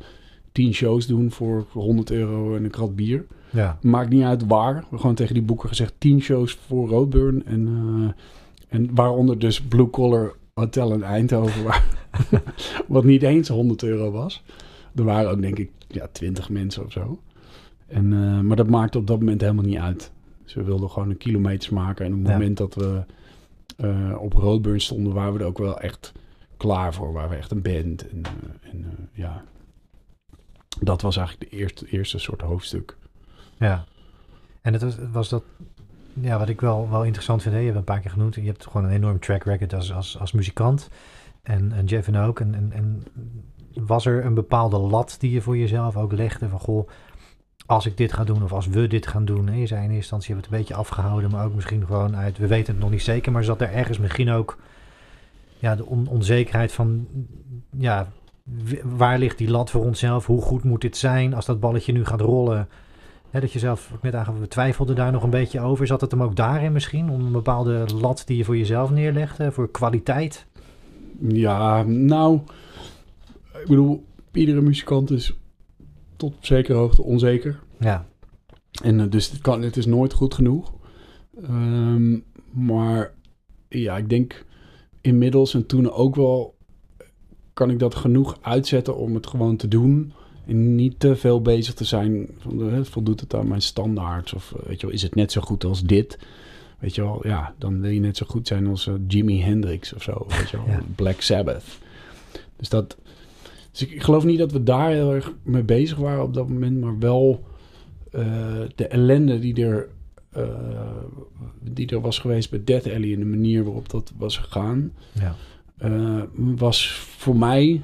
tien 0.53 0.75
shows 0.75 1.07
doen 1.07 1.31
voor 1.31 1.67
100 1.73 2.11
euro 2.11 2.57
en 2.57 2.65
een 2.65 2.71
krat 2.71 2.97
bier. 2.97 3.27
ja. 3.51 3.79
Maakt 3.83 4.11
niet 4.11 4.23
uit 4.23 4.47
waar. 4.47 4.75
We 4.75 4.81
hebben 4.81 5.01
gewoon 5.01 5.15
tegen 5.15 5.35
die 5.35 5.43
boeken 5.43 5.69
gezegd 5.69 5.95
10 5.99 6.21
shows 6.21 6.59
voor 6.67 6.89
Roadburn. 6.89 7.47
En, 7.47 7.69
eh, 7.69 8.79
en 8.79 8.95
waaronder 8.95 9.39
dus 9.39 9.61
Blue 9.61 9.91
Collar 9.91 10.35
Hotel 10.55 10.93
in 10.93 11.03
Eindhoven. 11.03 11.65
Waar, 11.69 11.85
wat 12.87 13.05
niet 13.05 13.23
eens 13.23 13.49
100 13.49 13.83
euro 13.83 14.11
was. 14.11 14.43
Er 14.95 15.05
waren 15.05 15.31
ook 15.31 15.41
denk 15.41 15.59
ik 15.59 15.71
ja, 15.95 16.09
20 16.13 16.49
mensen 16.49 16.85
of 16.85 16.93
zo. 16.93 17.21
En, 17.87 18.13
eh, 18.13 18.41
maar 18.41 18.57
dat 18.57 18.69
maakte 18.69 18.99
op 18.99 19.07
dat 19.07 19.19
moment 19.19 19.41
helemaal 19.41 19.65
niet 19.65 19.79
uit. 19.79 20.13
Dus 20.45 20.55
we 20.55 20.63
wilden 20.63 20.91
gewoon 20.91 21.11
een 21.11 21.17
kilometers 21.17 21.69
maken. 21.71 22.05
En 22.07 22.13
op 22.13 22.19
het 22.19 22.29
Ja. 22.29 22.33
moment 22.33 22.57
dat 22.57 22.75
we 22.75 23.05
eh, 23.77 24.17
op 24.19 24.33
Roadburn 24.33 24.81
stonden, 24.81 25.13
waren 25.13 25.33
we 25.33 25.39
er 25.39 25.45
ook 25.47 25.59
wel 25.59 25.81
echt 25.81 26.13
klaar 26.57 26.95
voor. 26.95 27.13
Waren 27.13 27.31
we 27.31 27.37
echt 27.37 27.51
een 27.51 27.63
band. 27.63 28.09
En, 28.09 28.23
eh, 28.23 28.71
en 28.71 29.09
ja, 29.13 29.45
dat 30.81 31.03
was 31.03 31.17
eigenlijk 31.17 31.51
de 31.51 31.57
eerste, 31.57 31.87
eerste 31.87 32.19
soort 32.19 32.41
hoofdstuk. 32.41 32.97
Ja. 33.57 33.85
En 34.61 34.73
het 34.73 34.83
was, 34.83 34.97
was 35.13 35.29
dat 35.29 35.43
ja, 36.21 36.39
wat 36.39 36.49
ik 36.49 36.61
wel, 36.61 36.91
wel 36.91 37.05
interessant 37.05 37.43
vind, 37.43 37.55
hè, 37.55 37.61
je 37.61 37.67
hebt 37.67 37.79
een 37.79 37.85
paar 37.85 38.01
keer 38.01 38.11
genoemd, 38.11 38.35
je 38.35 38.41
hebt 38.43 38.67
gewoon 38.67 38.85
een 38.87 38.93
enorm 38.93 39.19
track 39.21 39.45
record 39.45 39.75
als, 39.75 39.93
als, 39.93 40.19
als 40.19 40.33
muzikant. 40.33 40.89
En, 41.43 41.73
en 41.73 41.85
Jeff 41.85 42.09
en 42.09 42.17
ook. 42.17 42.41
En, 42.41 42.55
en, 42.55 42.73
en 42.73 43.03
was 43.75 44.07
er 44.07 44.25
een 44.25 44.35
bepaalde 44.35 44.79
lat 44.79 45.17
die 45.19 45.31
je 45.31 45.41
voor 45.41 45.57
jezelf 45.57 45.97
ook 45.97 46.13
legde 46.13 46.49
van 46.49 46.61
goh, 46.61 46.89
als 47.67 47.87
ik 47.87 47.97
dit 47.97 48.13
ga 48.13 48.25
doen 48.25 48.43
of 48.43 48.53
als 48.53 48.67
we 48.67 48.87
dit 48.87 49.07
gaan 49.07 49.25
doen. 49.25 49.47
Hè, 49.47 49.55
je 49.55 49.67
zei 49.67 49.81
in 49.81 49.85
eerste 49.85 49.97
instantie, 49.97 50.29
je 50.29 50.35
hebt 50.35 50.45
het 50.45 50.55
een 50.55 50.61
beetje 50.61 50.81
afgehouden, 50.81 51.31
maar 51.31 51.45
ook 51.45 51.55
misschien 51.55 51.87
gewoon 51.87 52.17
uit, 52.17 52.39
we 52.39 52.47
weten 52.47 52.73
het 52.73 52.83
nog 52.83 52.91
niet 52.91 53.03
zeker, 53.03 53.33
maar 53.33 53.45
zat 53.45 53.61
er 53.61 53.73
ergens 53.73 53.99
misschien 53.99 54.31
ook 54.31 54.59
ja, 55.59 55.77
de 55.77 55.87
onzekerheid 55.87 56.73
van, 56.73 57.07
ja, 57.71 58.09
waar 58.83 59.19
ligt 59.19 59.39
die 59.39 59.51
lat 59.51 59.71
voor 59.71 59.85
onszelf? 59.85 60.27
Hoe 60.27 60.43
goed 60.43 60.65
moet 60.65 60.81
dit 60.81 60.97
zijn 60.97 61.35
als 61.35 61.47
dat 61.47 61.61
balletje 61.61 61.93
nu 61.93 62.05
gaat 62.05 62.21
rollen? 62.21 62.69
Dat 63.31 63.53
je 63.53 63.59
zelf 63.59 63.93
net 64.01 64.15
aangaf, 64.15 64.39
we 64.39 64.49
twijfelden 64.49 64.97
daar 64.97 65.13
nog 65.13 65.23
een 65.23 65.31
beetje 65.31 65.61
over. 65.61 65.87
Zat 65.87 66.01
het 66.01 66.11
hem 66.11 66.23
ook 66.23 66.37
daarin 66.37 66.73
misschien? 66.73 67.11
Om 67.11 67.25
een 67.25 67.33
bepaalde 67.33 67.87
lat 68.01 68.23
die 68.27 68.37
je 68.37 68.45
voor 68.45 68.57
jezelf 68.57 68.91
neerlegde, 68.91 69.53
voor 69.53 69.71
kwaliteit? 69.71 70.47
Ja, 71.21 71.83
nou, 71.83 72.41
ik 73.63 73.69
bedoel, 73.69 74.05
iedere 74.33 74.61
muzikant 74.61 75.11
is 75.11 75.37
tot 76.17 76.35
op 76.35 76.45
zekere 76.45 76.79
hoogte 76.79 77.03
onzeker. 77.03 77.61
Ja. 77.79 78.07
En 78.83 78.99
uh, 78.99 79.11
dus 79.11 79.31
het, 79.31 79.41
kan, 79.41 79.63
het 79.63 79.77
is 79.77 79.87
nooit 79.87 80.13
goed 80.13 80.35
genoeg. 80.35 80.73
Um, 81.43 82.25
maar 82.51 83.15
ja, 83.69 83.97
ik 83.97 84.09
denk 84.09 84.45
inmiddels 85.01 85.55
en 85.55 85.67
toen 85.67 85.91
ook 85.91 86.17
wel 86.17 86.57
kan 87.53 87.71
ik 87.71 87.79
dat 87.79 87.95
genoeg 87.95 88.39
uitzetten 88.41 88.97
om 88.97 89.15
het 89.15 89.27
gewoon 89.27 89.57
te 89.57 89.69
doen. 89.69 90.13
En 90.47 90.75
niet 90.75 91.01
te 91.01 91.17
veel 91.17 91.43
bezig 91.43 91.75
te 91.75 91.85
zijn 91.85 92.29
van 92.39 92.87
voldoet 92.87 93.21
het 93.21 93.35
aan 93.35 93.49
mijn 93.49 93.63
standaards 93.63 94.33
of 94.33 94.55
weet 94.67 94.81
je 94.81 94.87
wel, 94.87 94.95
is 94.95 95.03
het 95.03 95.15
net 95.15 95.33
zo 95.33 95.41
goed 95.41 95.65
als 95.65 95.83
dit? 95.83 96.19
Weet 96.79 96.95
je 96.95 97.03
wel, 97.03 97.27
ja, 97.27 97.55
dan 97.59 97.81
wil 97.81 97.91
je 97.91 98.01
net 98.01 98.17
zo 98.17 98.27
goed 98.29 98.47
zijn 98.47 98.67
als 98.67 98.87
uh, 98.87 98.95
Jimi 99.07 99.43
Hendrix 99.43 99.93
of 99.93 100.03
zo, 100.03 100.27
weet 100.29 100.51
je 100.51 100.57
wel, 100.57 100.67
ja. 100.67 100.83
Black 100.95 101.21
Sabbath. 101.21 101.65
Dus 102.57 102.69
dat, 102.69 102.97
dus 103.73 103.87
ik 103.87 104.03
geloof 104.03 104.25
niet 104.25 104.39
dat 104.39 104.53
we 104.53 104.63
daar 104.63 104.91
heel 104.91 105.15
erg 105.15 105.33
mee 105.43 105.63
bezig 105.63 105.99
waren 105.99 106.23
op 106.23 106.35
dat 106.35 106.49
moment, 106.49 106.81
maar 106.81 106.99
wel 106.99 107.45
uh, 108.15 108.61
de 108.75 108.87
ellende 108.87 109.39
die 109.39 109.65
er, 109.65 109.89
uh, 110.37 110.47
die 111.61 111.87
er 111.87 112.01
was 112.01 112.19
geweest 112.19 112.51
bij 112.51 112.65
Death 112.65 112.87
Alley 112.87 113.13
en 113.13 113.19
de 113.19 113.25
manier 113.25 113.65
waarop 113.65 113.89
dat 113.89 114.13
was 114.17 114.39
gegaan, 114.39 114.93
ja. 115.13 115.35
uh, 115.85 116.23
was 116.35 116.91
voor 116.93 117.37
mij, 117.37 117.83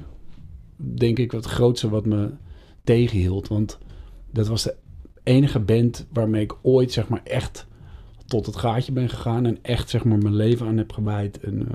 denk 0.75 1.17
ik, 1.19 1.31
het 1.31 1.45
grootste 1.45 1.89
wat 1.89 2.05
me 2.05 2.29
tegenhield. 2.83 3.47
Want 3.47 3.77
dat 4.31 4.47
was 4.47 4.63
de 4.63 4.75
enige 5.23 5.59
band 5.59 6.07
waarmee 6.13 6.43
ik 6.43 6.55
ooit, 6.61 6.91
zeg 6.91 7.07
maar, 7.07 7.21
echt 7.23 7.67
tot 8.25 8.45
het 8.45 8.55
gaatje 8.55 8.91
ben 8.91 9.09
gegaan 9.09 9.45
en 9.45 9.57
echt, 9.61 9.89
zeg 9.89 10.03
maar, 10.03 10.17
mijn 10.17 10.35
leven 10.35 10.67
aan 10.67 10.77
heb 10.77 10.91
gewijd. 10.91 11.39
En 11.39 11.67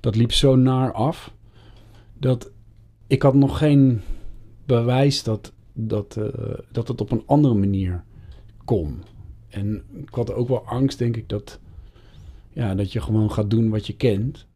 dat 0.00 0.16
liep 0.16 0.32
zo 0.32 0.56
naar 0.56 0.92
af 0.92 1.32
dat 2.18 2.50
ik 3.08 3.22
had 3.22 3.34
nog 3.34 3.58
geen 3.58 4.00
bewijs 4.66 5.22
dat, 5.22 5.52
dat, 5.72 6.16
uh, 6.18 6.24
dat 6.72 6.88
het 6.88 7.00
op 7.00 7.10
een 7.10 7.22
andere 7.26 7.54
manier 7.54 8.04
kon. 8.64 9.02
En 9.48 9.82
ik 10.06 10.14
had 10.14 10.32
ook 10.32 10.48
wel 10.48 10.64
angst, 10.66 10.98
denk 10.98 11.16
ik, 11.16 11.28
dat, 11.28 11.58
ja, 12.52 12.74
dat 12.74 12.92
je 12.92 13.00
gewoon 13.00 13.32
gaat 13.32 13.50
doen 13.50 13.70
wat 13.70 13.86
je 13.86 13.96
kent. 13.96 14.46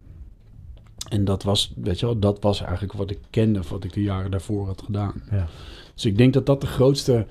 En 1.08 1.24
dat 1.24 1.42
was, 1.42 1.72
weet 1.76 2.00
je 2.00 2.06
wel, 2.06 2.18
dat 2.18 2.42
was 2.42 2.60
eigenlijk 2.60 2.92
wat 2.92 3.10
ik 3.10 3.18
kende, 3.30 3.60
wat 3.68 3.84
ik 3.84 3.92
de 3.92 4.02
jaren 4.02 4.30
daarvoor 4.30 4.66
had 4.66 4.82
gedaan. 4.82 5.22
Ja. 5.30 5.48
Dus 5.94 6.04
ik 6.04 6.18
denk 6.18 6.32
dat 6.32 6.46
dat 6.46 6.60
de 6.60 6.66
grootste 6.66 7.26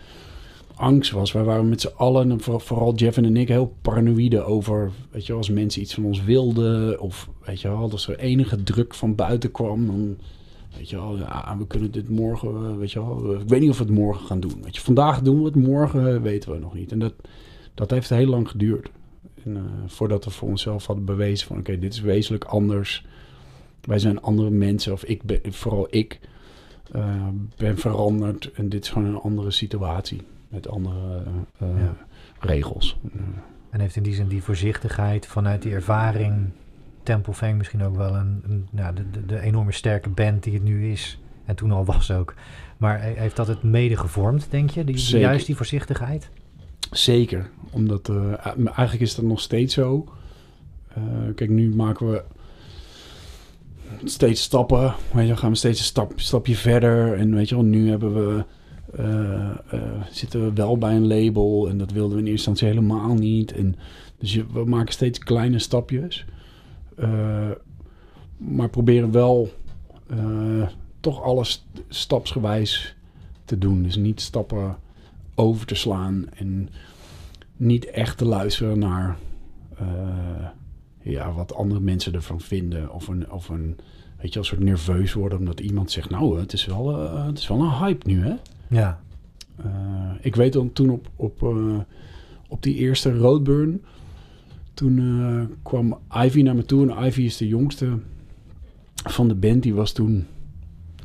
angst 0.75 1.11
was. 1.11 1.31
Wij 1.31 1.43
waren 1.43 1.69
met 1.69 1.81
z'n 1.81 1.93
allen, 1.95 2.39
vooral 2.41 2.95
Jeff 2.95 3.17
en 3.17 3.35
ik, 3.35 3.47
heel 3.47 3.75
paranoïde 3.81 4.43
over, 4.43 4.91
weet 5.11 5.21
je 5.21 5.27
wel, 5.27 5.37
als 5.37 5.49
mensen 5.49 5.81
iets 5.81 5.93
van 5.93 6.05
ons 6.05 6.23
wilden. 6.23 6.99
Of, 6.99 7.29
weet 7.45 7.61
je 7.61 7.67
wel, 7.67 7.91
als 7.91 8.07
er 8.07 8.19
enige 8.19 8.63
druk 8.63 8.93
van 8.93 9.15
buiten 9.15 9.51
kwam, 9.51 9.85
dan 9.85 10.17
Weet 10.77 10.89
je 10.89 10.95
wel, 10.95 11.17
ja, 11.17 11.55
we 11.57 11.67
kunnen 11.67 11.91
dit 11.91 12.09
morgen, 12.09 12.77
weet 12.77 12.91
je 12.91 12.99
wel, 12.99 13.33
ik 13.33 13.47
weet 13.47 13.59
niet 13.59 13.69
of 13.69 13.77
we 13.77 13.83
het 13.83 13.93
morgen 13.93 14.25
gaan 14.25 14.39
doen. 14.39 14.61
Weet 14.63 14.75
je, 14.75 14.81
vandaag 14.81 15.21
doen 15.21 15.39
we 15.39 15.45
het, 15.45 15.55
morgen 15.55 16.21
weten 16.21 16.51
we 16.51 16.57
nog 16.57 16.73
niet. 16.73 16.91
En 16.91 16.99
dat, 16.99 17.13
dat 17.73 17.89
heeft 17.89 18.09
heel 18.09 18.27
lang 18.27 18.49
geduurd. 18.49 18.89
En, 19.43 19.55
uh, 19.55 19.61
voordat 19.85 20.25
we 20.25 20.31
voor 20.31 20.49
onszelf 20.49 20.85
hadden 20.85 21.05
bewezen 21.05 21.47
van, 21.47 21.57
oké, 21.57 21.69
okay, 21.69 21.81
dit 21.81 21.93
is 21.93 22.01
wezenlijk 22.01 22.43
anders. 22.43 23.05
Wij 23.81 23.99
zijn 23.99 24.21
andere 24.21 24.49
mensen, 24.49 24.93
of 24.93 25.03
ik 25.03 25.23
ben, 25.23 25.39
vooral 25.43 25.87
ik, 25.89 26.19
uh, 26.95 27.27
ben 27.57 27.77
veranderd. 27.77 28.51
En 28.51 28.69
dit 28.69 28.83
is 28.83 28.89
gewoon 28.89 29.07
een 29.07 29.21
andere 29.21 29.51
situatie, 29.51 30.21
met 30.47 30.67
andere 30.67 31.23
uh, 31.61 31.67
ja. 31.77 31.95
regels. 32.39 32.97
En 33.69 33.79
heeft 33.79 33.95
in 33.95 34.03
die 34.03 34.13
zin 34.13 34.27
die 34.27 34.43
voorzichtigheid 34.43 35.27
vanuit 35.27 35.61
die 35.61 35.73
ervaring 35.73 36.49
Temple 37.03 37.33
Fang 37.33 37.57
misschien 37.57 37.83
ook 37.83 37.95
wel 37.95 38.15
een, 38.15 38.41
een 38.47 38.67
nou, 38.71 38.95
de, 38.95 39.09
de, 39.11 39.25
de, 39.25 39.39
enorme 39.39 39.71
sterke 39.71 40.09
band 40.09 40.43
die 40.43 40.53
het 40.53 40.63
nu 40.63 40.91
is. 40.91 41.19
En 41.45 41.55
toen 41.55 41.71
al 41.71 41.85
was 41.85 42.11
ook. 42.11 42.33
Maar 42.77 42.99
heeft 43.01 43.35
dat 43.35 43.47
het 43.47 43.63
mede 43.63 43.97
gevormd, 43.97 44.47
denk 44.49 44.69
je? 44.69 44.83
Die, 44.83 44.95
die 44.95 45.17
juist 45.17 45.45
die 45.45 45.55
voorzichtigheid? 45.55 46.29
Zeker. 46.91 47.49
Omdat 47.71 48.09
uh, 48.09 48.45
eigenlijk 48.45 48.99
is 48.99 49.15
dat 49.15 49.25
nog 49.25 49.39
steeds 49.39 49.73
zo. 49.73 50.13
Uh, 50.97 51.35
kijk, 51.35 51.49
nu 51.49 51.75
maken 51.75 52.11
we 52.11 52.23
steeds 54.03 54.41
stappen. 54.41 54.93
Weet 55.13 55.27
je, 55.27 55.35
gaan 55.35 55.51
we 55.51 55.57
steeds 55.57 55.79
een 55.79 55.85
stap, 55.85 56.11
stapje 56.15 56.55
verder. 56.55 57.13
En 57.17 57.35
weet 57.35 57.49
je 57.49 57.55
wel, 57.55 57.63
nu 57.63 57.89
hebben 57.89 58.13
we, 58.13 58.45
uh, 58.99 59.79
zitten 60.11 60.45
we 60.45 60.53
wel 60.53 60.77
bij 60.77 60.95
een 60.95 61.07
label. 61.07 61.69
En 61.69 61.77
dat 61.77 61.91
wilden 61.91 62.15
we 62.15 62.23
in 62.23 62.29
eerste 62.29 62.49
instantie 62.49 62.77
helemaal 62.77 63.13
niet. 63.13 63.53
En, 63.53 63.75
dus 64.17 64.33
je, 64.33 64.45
we 64.53 64.65
maken 64.65 64.93
steeds 64.93 65.19
kleine 65.19 65.59
stapjes. 65.59 66.25
Uh, 66.99 67.49
maar 68.37 68.69
proberen 68.69 69.11
wel 69.11 69.49
uh, 70.11 70.67
toch 70.99 71.21
alles 71.21 71.67
stapsgewijs 71.87 72.95
te 73.45 73.57
doen. 73.57 73.83
Dus 73.83 73.95
niet 73.95 74.21
stappen 74.21 74.77
over 75.35 75.65
te 75.65 75.75
slaan 75.75 76.25
en 76.33 76.69
niet 77.57 77.85
echt 77.85 78.17
te 78.17 78.25
luisteren 78.25 78.79
naar 78.79 79.17
uh, 79.81 80.47
ja, 81.01 81.33
wat 81.33 81.53
andere 81.55 81.81
mensen 81.81 82.13
ervan 82.13 82.41
vinden. 82.41 82.93
Of 82.93 83.07
een, 83.07 83.31
of 83.31 83.49
een, 83.49 83.77
weet 84.21 84.33
je, 84.33 84.39
een 84.39 84.45
soort 84.45 84.63
nerveus 84.63 85.13
worden 85.13 85.39
omdat 85.39 85.59
iemand 85.59 85.91
zegt, 85.91 86.09
nou, 86.09 86.39
het 86.39 86.53
is 86.53 86.65
wel, 86.65 87.03
uh, 87.03 87.25
het 87.25 87.37
is 87.37 87.47
wel 87.47 87.61
een 87.61 87.77
hype 87.77 88.07
nu, 88.07 88.23
hè? 88.23 88.35
Ja. 88.67 89.01
ik 90.21 90.35
weet 90.35 90.53
dan 90.53 90.73
toen 90.73 90.89
op, 90.89 91.09
op, 91.15 91.55
op 92.47 92.63
die 92.63 92.75
eerste 92.75 93.17
Roadburn 93.17 93.81
toen 94.73 94.97
uh, 94.97 95.43
kwam 95.61 95.97
Ivy 96.25 96.41
naar 96.41 96.55
me 96.55 96.65
toe. 96.65 96.89
En 96.89 97.05
Ivy 97.05 97.21
is 97.21 97.37
de 97.37 97.47
jongste 97.47 97.99
van 98.93 99.27
de 99.27 99.35
band. 99.35 99.63
Die 99.63 99.73
was 99.73 99.91
toen, 99.91 100.25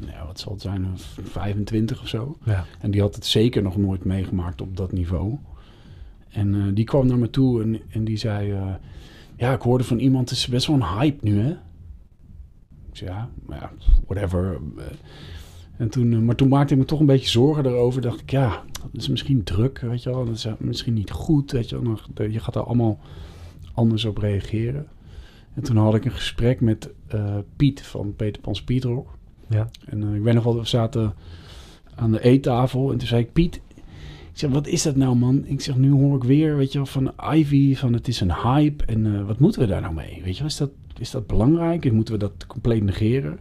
nou, 0.01 0.27
wat 0.27 0.41
zal 0.41 0.53
het 0.53 0.63
zijn, 0.63 0.87
25 1.23 2.01
of 2.03 2.09
zo. 2.09 2.37
Ja. 2.45 2.65
En 2.81 2.91
die 2.91 3.01
had 3.01 3.15
het 3.15 3.27
zeker 3.27 3.63
nog 3.63 3.77
nooit 3.77 4.05
meegemaakt 4.05 4.61
op 4.61 4.77
dat 4.77 4.93
niveau. 4.93 5.37
En 6.29 6.55
uh, 6.55 6.65
die 6.75 6.85
kwam 6.85 7.07
naar 7.07 7.19
me 7.19 7.31
toe 7.31 7.63
en, 7.63 7.81
en 7.89 8.05
die 8.05 8.17
zei... 8.17 8.53
Uh, 8.53 8.75
ja, 9.37 9.53
ik 9.53 9.63
hoorde 9.63 9.85
van 9.85 9.99
iemand, 9.99 10.31
het 10.31 10.39
is 10.39 10.47
best 10.47 10.67
wel 10.67 10.77
een 10.77 10.99
hype 10.99 11.19
nu, 11.21 11.39
hè? 11.39 11.51
Ik 12.91 12.97
zei, 13.03 13.11
ja, 13.11 13.29
ja, 13.49 13.73
whatever. 14.07 14.61
En 15.77 15.89
toen, 15.89 16.25
maar 16.25 16.35
toen 16.35 16.49
maakte 16.49 16.73
ik 16.73 16.79
me 16.79 16.87
toch 16.87 17.01
een 17.01 17.07
beetje 17.07 17.29
zorgen 17.29 17.67
erover. 17.67 18.01
Dacht 18.01 18.21
ik, 18.21 18.31
ja, 18.31 18.63
dat 18.93 19.01
is 19.01 19.09
misschien 19.09 19.43
druk, 19.43 19.79
weet 19.79 20.03
je 20.03 20.11
wel. 20.11 20.25
Dat 20.25 20.35
is 20.35 20.47
misschien 20.59 20.95
niet 20.95 21.11
goed, 21.11 21.53
weet 21.53 21.69
je 21.69 21.83
wel. 21.83 22.29
Je 22.31 22.41
gaat 22.41 22.55
er 22.55 22.63
allemaal 22.63 22.99
anders 23.77 24.05
op 24.05 24.19
reageren. 24.19 24.87
En 25.55 25.63
toen 25.63 25.77
had 25.77 25.95
ik 25.95 26.05
een 26.05 26.11
gesprek 26.11 26.61
met 26.61 26.91
uh, 27.15 27.37
Piet 27.57 27.83
van 27.83 28.15
Peter 28.17 28.43
Pan 28.43 28.55
Speedrock. 28.55 29.09
Ja. 29.49 29.69
En 29.85 30.03
uh, 30.03 30.15
ik 30.15 30.23
weet 30.23 30.35
nog 30.35 30.45
wel, 30.45 30.59
we 30.59 30.67
zaten 30.67 31.15
aan 31.95 32.13
de 32.13 32.23
eettafel 32.23 32.93
en 32.93 32.99
toen 32.99 33.09
zei 33.09 33.23
ik, 33.23 33.33
Piet, 33.33 33.61
ik 34.33 34.43
zeg, 34.43 34.51
wat 34.51 34.67
is 34.67 34.83
dat 34.83 34.97
nou 34.97 35.17
man? 35.17 35.45
Ik 35.47 35.61
zeg, 35.61 35.77
nu 35.77 35.91
hoor 35.91 36.17
ik 36.17 36.25
weer, 36.25 36.57
weet 36.57 36.73
je 36.73 36.79
wel, 36.79 36.87
van 36.87 37.13
Ivy, 37.33 37.75
van 37.75 37.93
het 37.93 38.09
is 38.09 38.21
een 38.21 38.35
hype 38.35 38.85
en 38.85 39.05
uh, 39.05 39.27
wat 39.27 39.39
moeten 39.39 39.61
we 39.61 39.67
daar 39.67 39.81
nou 39.81 39.95
mee? 39.95 40.21
Weet 40.25 40.33
je 40.33 40.39
wel, 40.39 40.51
is 40.51 40.57
dat, 40.57 40.71
is 40.99 41.11
dat 41.11 41.27
belangrijk? 41.27 41.85
En 41.85 41.95
moeten 41.95 42.15
we 42.15 42.21
dat 42.21 42.47
compleet 42.47 42.83
negeren? 42.83 43.39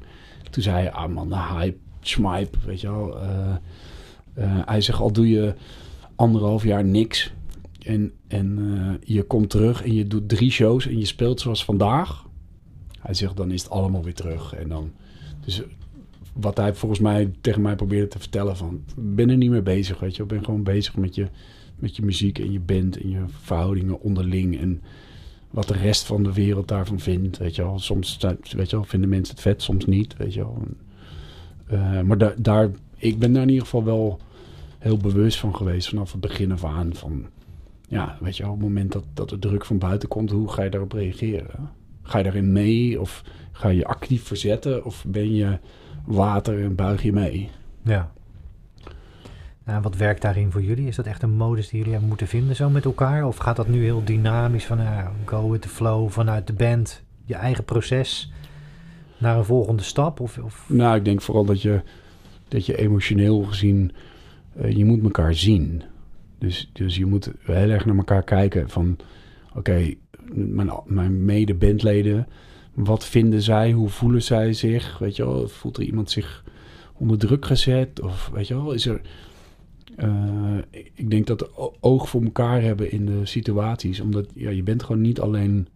Toen 0.50 0.64
zei 0.64 0.76
hij, 0.76 0.92
ah 0.92 1.14
man, 1.14 1.30
de 1.30 1.36
hype, 1.36 1.78
schmipe, 2.00 2.58
weet 2.66 2.82
je 2.82 2.92
wel. 2.92 3.18
hij 4.66 4.82
zegt, 4.82 5.00
al 5.00 5.12
doe 5.12 5.30
je 5.30 5.54
anderhalf 6.16 6.64
jaar 6.64 6.84
niks, 6.84 7.34
en, 7.86 8.12
en 8.28 8.58
uh, 8.60 8.94
je 9.04 9.24
komt 9.24 9.50
terug 9.50 9.84
en 9.84 9.94
je 9.94 10.08
doet 10.08 10.30
drie 10.30 10.52
shows 10.52 10.88
en 10.88 10.98
je 10.98 11.06
speelt 11.06 11.40
zoals 11.40 11.66
vandaag. 11.66 12.26
Hij 13.00 13.14
zegt, 13.14 13.38
dan 13.38 13.52
is 13.52 13.64
het 13.64 13.72
allemaal 13.72 14.04
weer 14.04 14.14
terug. 14.14 14.54
En 14.54 14.70
dan, 14.70 14.92
dus 15.46 15.62
wat 16.34 16.58
hij 16.58 16.74
volgens 16.74 17.00
mij 17.00 17.32
tegen 17.42 17.62
mij 17.62 17.76
probeerde 17.76 18.08
te 18.08 18.20
vertellen 18.20 18.58
van... 18.58 18.84
ben 18.96 19.30
er 19.30 19.38
niet 19.38 19.50
meer 19.50 19.64
bezig, 19.64 20.00
weet 20.00 20.16
je. 20.16 20.22
Ik 20.22 20.30
ben 20.30 20.46
gewoon 20.46 20.64
bezig 20.64 20.96
met 20.96 21.16
je, 21.16 21.28
met 21.76 21.96
je 21.96 22.04
muziek 22.04 22.40
en 22.40 22.52
je 22.52 22.60
band 22.60 23.02
en 23.02 23.10
je 23.10 23.24
verhoudingen 23.28 24.02
onderling. 24.02 24.60
En 24.60 24.82
wat 25.50 25.68
de 25.68 25.74
rest 25.78 26.06
van 26.06 26.24
de 26.24 26.34
wereld 26.34 26.68
daarvan 26.68 27.00
vindt, 27.00 27.38
weet 27.38 27.56
je 27.56 27.62
wel. 27.62 27.80
Soms 27.80 28.18
weet 28.56 28.70
je 28.70 28.76
wel, 28.76 28.84
vinden 28.84 29.10
mensen 29.10 29.34
het 29.34 29.44
vet, 29.44 29.62
soms 29.62 29.86
niet, 29.86 30.18
weet 30.18 30.34
je 30.34 30.40
wel. 30.40 30.64
Uh, 31.72 32.02
maar 32.02 32.18
da 32.18 32.34
daar, 32.38 32.70
ik 32.98 33.20
ben 33.20 33.34
daar 33.34 33.42
in 33.42 33.50
ieder 33.50 33.64
geval 33.64 33.84
wel 33.84 34.20
heel 34.78 34.98
bewust 34.98 35.40
van 35.40 35.56
geweest 35.56 35.90
vanaf 35.90 36.12
het 36.12 36.22
begin 36.22 36.52
af 36.52 36.66
aan. 36.66 36.94
Van, 36.94 37.26
ja, 37.88 38.18
weet 38.20 38.38
je 38.38 38.44
wel, 38.44 38.52
op 38.52 38.58
het 38.58 38.68
moment 38.68 38.92
dat, 38.92 39.04
dat 39.14 39.32
er 39.32 39.40
druk 39.40 39.66
van 39.66 39.78
buiten 39.78 40.10
komt, 40.10 40.32
hoe 40.32 40.52
ga 40.52 40.64
je 40.64 40.70
daarop 40.70 40.92
reageren? 40.92 41.70
Ga 42.02 42.18
je 42.18 42.24
daarin 42.24 42.52
mee 42.52 43.02
of 43.02 43.24
ga 43.52 43.70
je 43.70 43.86
actief 43.86 44.24
verzetten 44.24 44.86
of 44.86 45.06
ben 45.08 45.34
je 45.34 45.60
water 46.06 46.64
en 46.64 46.76
buig 46.76 47.04
je 47.04 47.14
mee? 47.14 47.50
Ja. 47.82 48.12
En 49.64 49.82
wat 49.82 49.96
werkt 49.96 50.22
daarin 50.22 50.52
voor 50.52 50.62
jullie? 50.62 50.88
Is 50.88 50.96
dat 50.96 51.06
echt 51.06 51.24
een 51.24 51.38
modus 51.38 51.68
die 51.68 51.78
jullie 51.78 51.92
hebben 51.92 52.10
moeten 52.10 52.28
vinden 52.28 52.56
zo 52.56 52.70
met 52.70 52.86
elkaar? 52.86 53.26
Of 53.26 53.38
gaat 53.38 53.56
dat 53.56 53.68
nu 53.68 53.84
heel 53.84 54.04
dynamisch 54.04 54.66
van 54.66 54.80
uh, 54.80 55.08
go 55.26 55.50
with 55.50 55.62
the 55.62 55.70
flow 55.70 56.10
vanuit 56.10 56.48
de 56.48 56.54
band, 56.54 57.04
je 57.24 57.36
eigen 57.36 57.64
proces 57.64 58.32
naar 59.18 59.38
een 59.38 59.46
volgende 59.46 59.84
stap? 59.84 60.20
Of, 60.20 60.38
of... 60.38 60.66
Nou, 60.68 60.96
ik 60.96 61.06
denk 61.06 61.22
vooral 61.22 61.46
dat 61.46 61.62
je, 61.62 61.82
dat 62.48 62.66
je 62.66 62.78
emotioneel 62.78 63.44
gezien, 63.44 63.92
uh, 64.62 64.72
je 64.72 64.86
moet 64.86 65.04
elkaar 65.04 65.36
zien. 65.36 65.84
Dus, 66.38 66.70
dus 66.74 66.96
je 66.96 67.06
moet 67.06 67.32
heel 67.40 67.70
erg 67.70 67.86
naar 67.86 67.98
elkaar 67.98 68.24
kijken 68.24 68.70
van, 68.70 68.98
oké, 69.54 69.94
mijn, 70.34 70.70
mijn 70.86 71.26
mede-bandleden, 71.26 72.28
wat 72.74 73.06
vinden 73.06 73.42
zij? 73.42 73.72
Hoe 73.72 73.90
voelen 73.90 74.24
zij 74.24 74.54
zich? 74.54 74.98
Weet 74.98 75.16
je 75.16 75.26
wel, 75.26 75.48
voelt 75.48 75.78
er 75.78 75.84
iemand 75.84 76.12
zich 76.12 76.44
onder 76.94 77.18
druk 77.18 77.46
gezet? 77.46 78.02
Of 78.02 78.30
weet 78.34 78.48
je 78.48 78.56
wel, 78.56 78.72
is 78.72 78.86
er... 78.86 79.02
Uh, 79.98 80.58
ik 80.94 81.10
denk 81.10 81.28
dat 81.28 81.50
oog 81.80 82.10
voor 82.10 82.24
elkaar 82.24 82.62
hebben 82.62 82.92
in 82.92 83.06
de 83.06 83.26
situaties. 83.26 84.00
Omdat 84.00 84.28
ja, 84.34 84.50
je 84.50 84.64
bent 84.64 84.84
gewoon 84.84 85.02
niet 85.02 85.20
alleen 85.20 85.68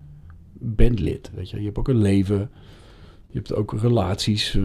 bandlid. 0.53 1.31
Weet 1.35 1.49
je? 1.49 1.57
je 1.57 1.65
hebt 1.65 1.77
ook 1.77 1.87
een 1.87 2.01
leven. 2.01 2.49
Je 3.27 3.37
hebt 3.37 3.53
ook 3.53 3.79
relaties. 3.79 4.57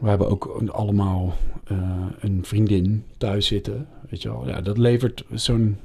We 0.00 0.08
hebben 0.08 0.28
ook 0.28 0.44
allemaal 0.66 1.34
uh, 1.72 2.06
een 2.18 2.44
vriendin 2.44 3.04
thuis 3.16 3.46
zitten. 3.46 3.86
Weet 4.10 4.22
je 4.22 4.28
wel. 4.28 4.48
Ja, 4.48 4.60
dat 4.60 4.78
levert 4.78 5.24
zo'n 5.32 5.76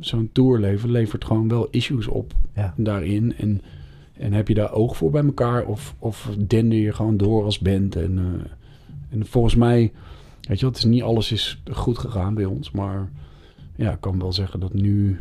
zo'n 0.00 0.30
tourleven 0.32 0.90
levert 0.90 1.24
gewoon 1.24 1.48
wel 1.48 1.68
issues 1.70 2.06
op 2.06 2.32
ja. 2.54 2.74
daarin. 2.76 3.36
En, 3.36 3.62
en 4.12 4.32
heb 4.32 4.48
je 4.48 4.54
daar 4.54 4.72
oog 4.72 4.96
voor 4.96 5.10
bij 5.10 5.24
elkaar? 5.24 5.66
Of, 5.66 5.94
of 5.98 6.30
dender 6.46 6.78
je 6.78 6.92
gewoon 6.92 7.16
door 7.16 7.44
als 7.44 7.58
band? 7.58 7.96
En, 7.96 8.18
uh, 8.18 8.44
en 9.10 9.26
volgens 9.26 9.54
mij, 9.54 9.92
weet 10.40 10.58
je 10.58 10.64
wel, 10.64 10.70
het 10.70 10.78
is 10.78 10.84
niet 10.84 11.02
alles 11.02 11.32
is 11.32 11.62
goed 11.72 11.98
gegaan 11.98 12.34
bij 12.34 12.44
ons. 12.44 12.70
Maar 12.70 13.10
ja, 13.76 13.92
ik 13.92 14.00
kan 14.00 14.18
wel 14.18 14.32
zeggen 14.32 14.60
dat 14.60 14.74
nu, 14.74 15.20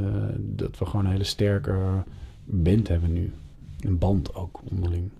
uh, 0.00 0.06
dat 0.38 0.78
we 0.78 0.86
gewoon 0.86 1.04
een 1.04 1.10
hele 1.10 1.24
sterke 1.24 2.04
band 2.44 2.88
hebben 2.88 3.12
nu. 3.12 3.32
Een 3.80 3.98
band 3.98 4.34
ook 4.34 4.60
onderling. 4.70 5.10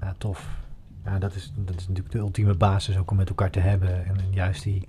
Ja, 0.00 0.14
tof. 0.18 0.58
Ja, 1.04 1.18
dat 1.18 1.34
is, 1.34 1.52
dat 1.56 1.76
is 1.76 1.88
natuurlijk 1.88 2.14
de 2.14 2.18
ultieme 2.18 2.54
basis 2.54 2.98
ook 2.98 3.10
om 3.10 3.16
met 3.16 3.28
elkaar 3.28 3.50
te 3.50 3.60
hebben. 3.60 4.06
En, 4.06 4.16
en 4.16 4.32
juist 4.32 4.62
die 4.62 4.88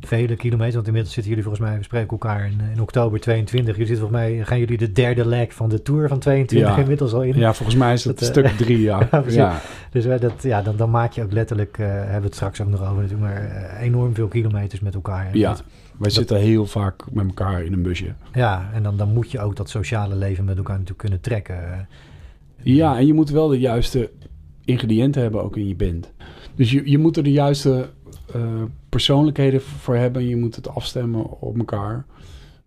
vele 0.00 0.36
kilometers, 0.36 0.74
want 0.74 0.86
inmiddels 0.86 1.14
zitten 1.14 1.32
jullie 1.32 1.48
volgens 1.48 1.68
mij, 1.68 1.78
we 1.78 1.84
spreken 1.84 2.10
elkaar 2.10 2.46
in, 2.46 2.60
in 2.72 2.80
oktober 2.80 3.20
22. 3.20 3.76
Jullie 3.76 3.88
zitten 3.88 4.08
volgens 4.08 4.30
mij, 4.30 4.44
gaan 4.44 4.58
jullie 4.58 4.78
de 4.78 4.92
derde 4.92 5.26
leg 5.26 5.54
van 5.54 5.68
de 5.68 5.82
Tour 5.82 6.08
van 6.08 6.18
22 6.18 6.68
ja. 6.68 6.78
inmiddels 6.78 7.12
al 7.12 7.22
in? 7.22 7.36
Ja, 7.36 7.54
volgens 7.54 7.78
mij 7.78 7.92
is 7.92 8.04
het 8.04 8.18
dat, 8.18 8.28
stuk 8.28 8.48
drie, 8.48 8.80
ja. 8.80 9.08
ja, 9.10 9.24
ja. 9.28 9.60
Dus 9.90 10.04
dat, 10.04 10.42
ja, 10.42 10.62
dan, 10.62 10.76
dan 10.76 10.90
maak 10.90 11.12
je 11.12 11.22
ook 11.22 11.32
letterlijk, 11.32 11.78
uh, 11.78 11.86
hebben 11.86 12.20
we 12.20 12.26
het 12.26 12.34
straks 12.34 12.60
ook 12.60 12.68
nog 12.68 12.80
over 12.80 13.02
natuurlijk, 13.02 13.20
maar 13.20 13.42
uh, 13.42 13.82
enorm 13.82 14.14
veel 14.14 14.28
kilometers 14.28 14.80
met 14.80 14.94
elkaar. 14.94 15.36
Ja, 15.36 15.50
dat, 15.50 15.58
wij 15.58 15.96
dat, 15.98 16.12
zitten 16.12 16.36
heel 16.36 16.66
vaak 16.66 17.12
met 17.12 17.26
elkaar 17.26 17.62
in 17.62 17.72
een 17.72 17.82
busje. 17.82 18.14
Ja, 18.32 18.70
en 18.72 18.82
dan, 18.82 18.96
dan 18.96 19.12
moet 19.12 19.30
je 19.30 19.40
ook 19.40 19.56
dat 19.56 19.70
sociale 19.70 20.14
leven 20.14 20.44
met 20.44 20.56
elkaar 20.56 20.78
natuurlijk 20.78 21.00
kunnen 21.00 21.20
trekken. 21.20 21.88
Ja, 22.62 22.98
en 22.98 23.06
je 23.06 23.14
moet 23.14 23.30
wel 23.30 23.48
de 23.48 23.58
juiste 23.58 24.10
ingrediënten 24.66 25.22
hebben 25.22 25.42
ook 25.42 25.56
in 25.56 25.68
je 25.68 25.74
band. 25.74 26.12
Dus 26.54 26.70
je, 26.70 26.90
je 26.90 26.98
moet 26.98 27.16
er 27.16 27.22
de 27.22 27.32
juiste 27.32 27.88
uh, 28.36 28.62
persoonlijkheden 28.88 29.60
voor 29.60 29.96
hebben. 29.96 30.28
Je 30.28 30.36
moet 30.36 30.56
het 30.56 30.68
afstemmen 30.68 31.40
op 31.40 31.58
elkaar. 31.58 32.06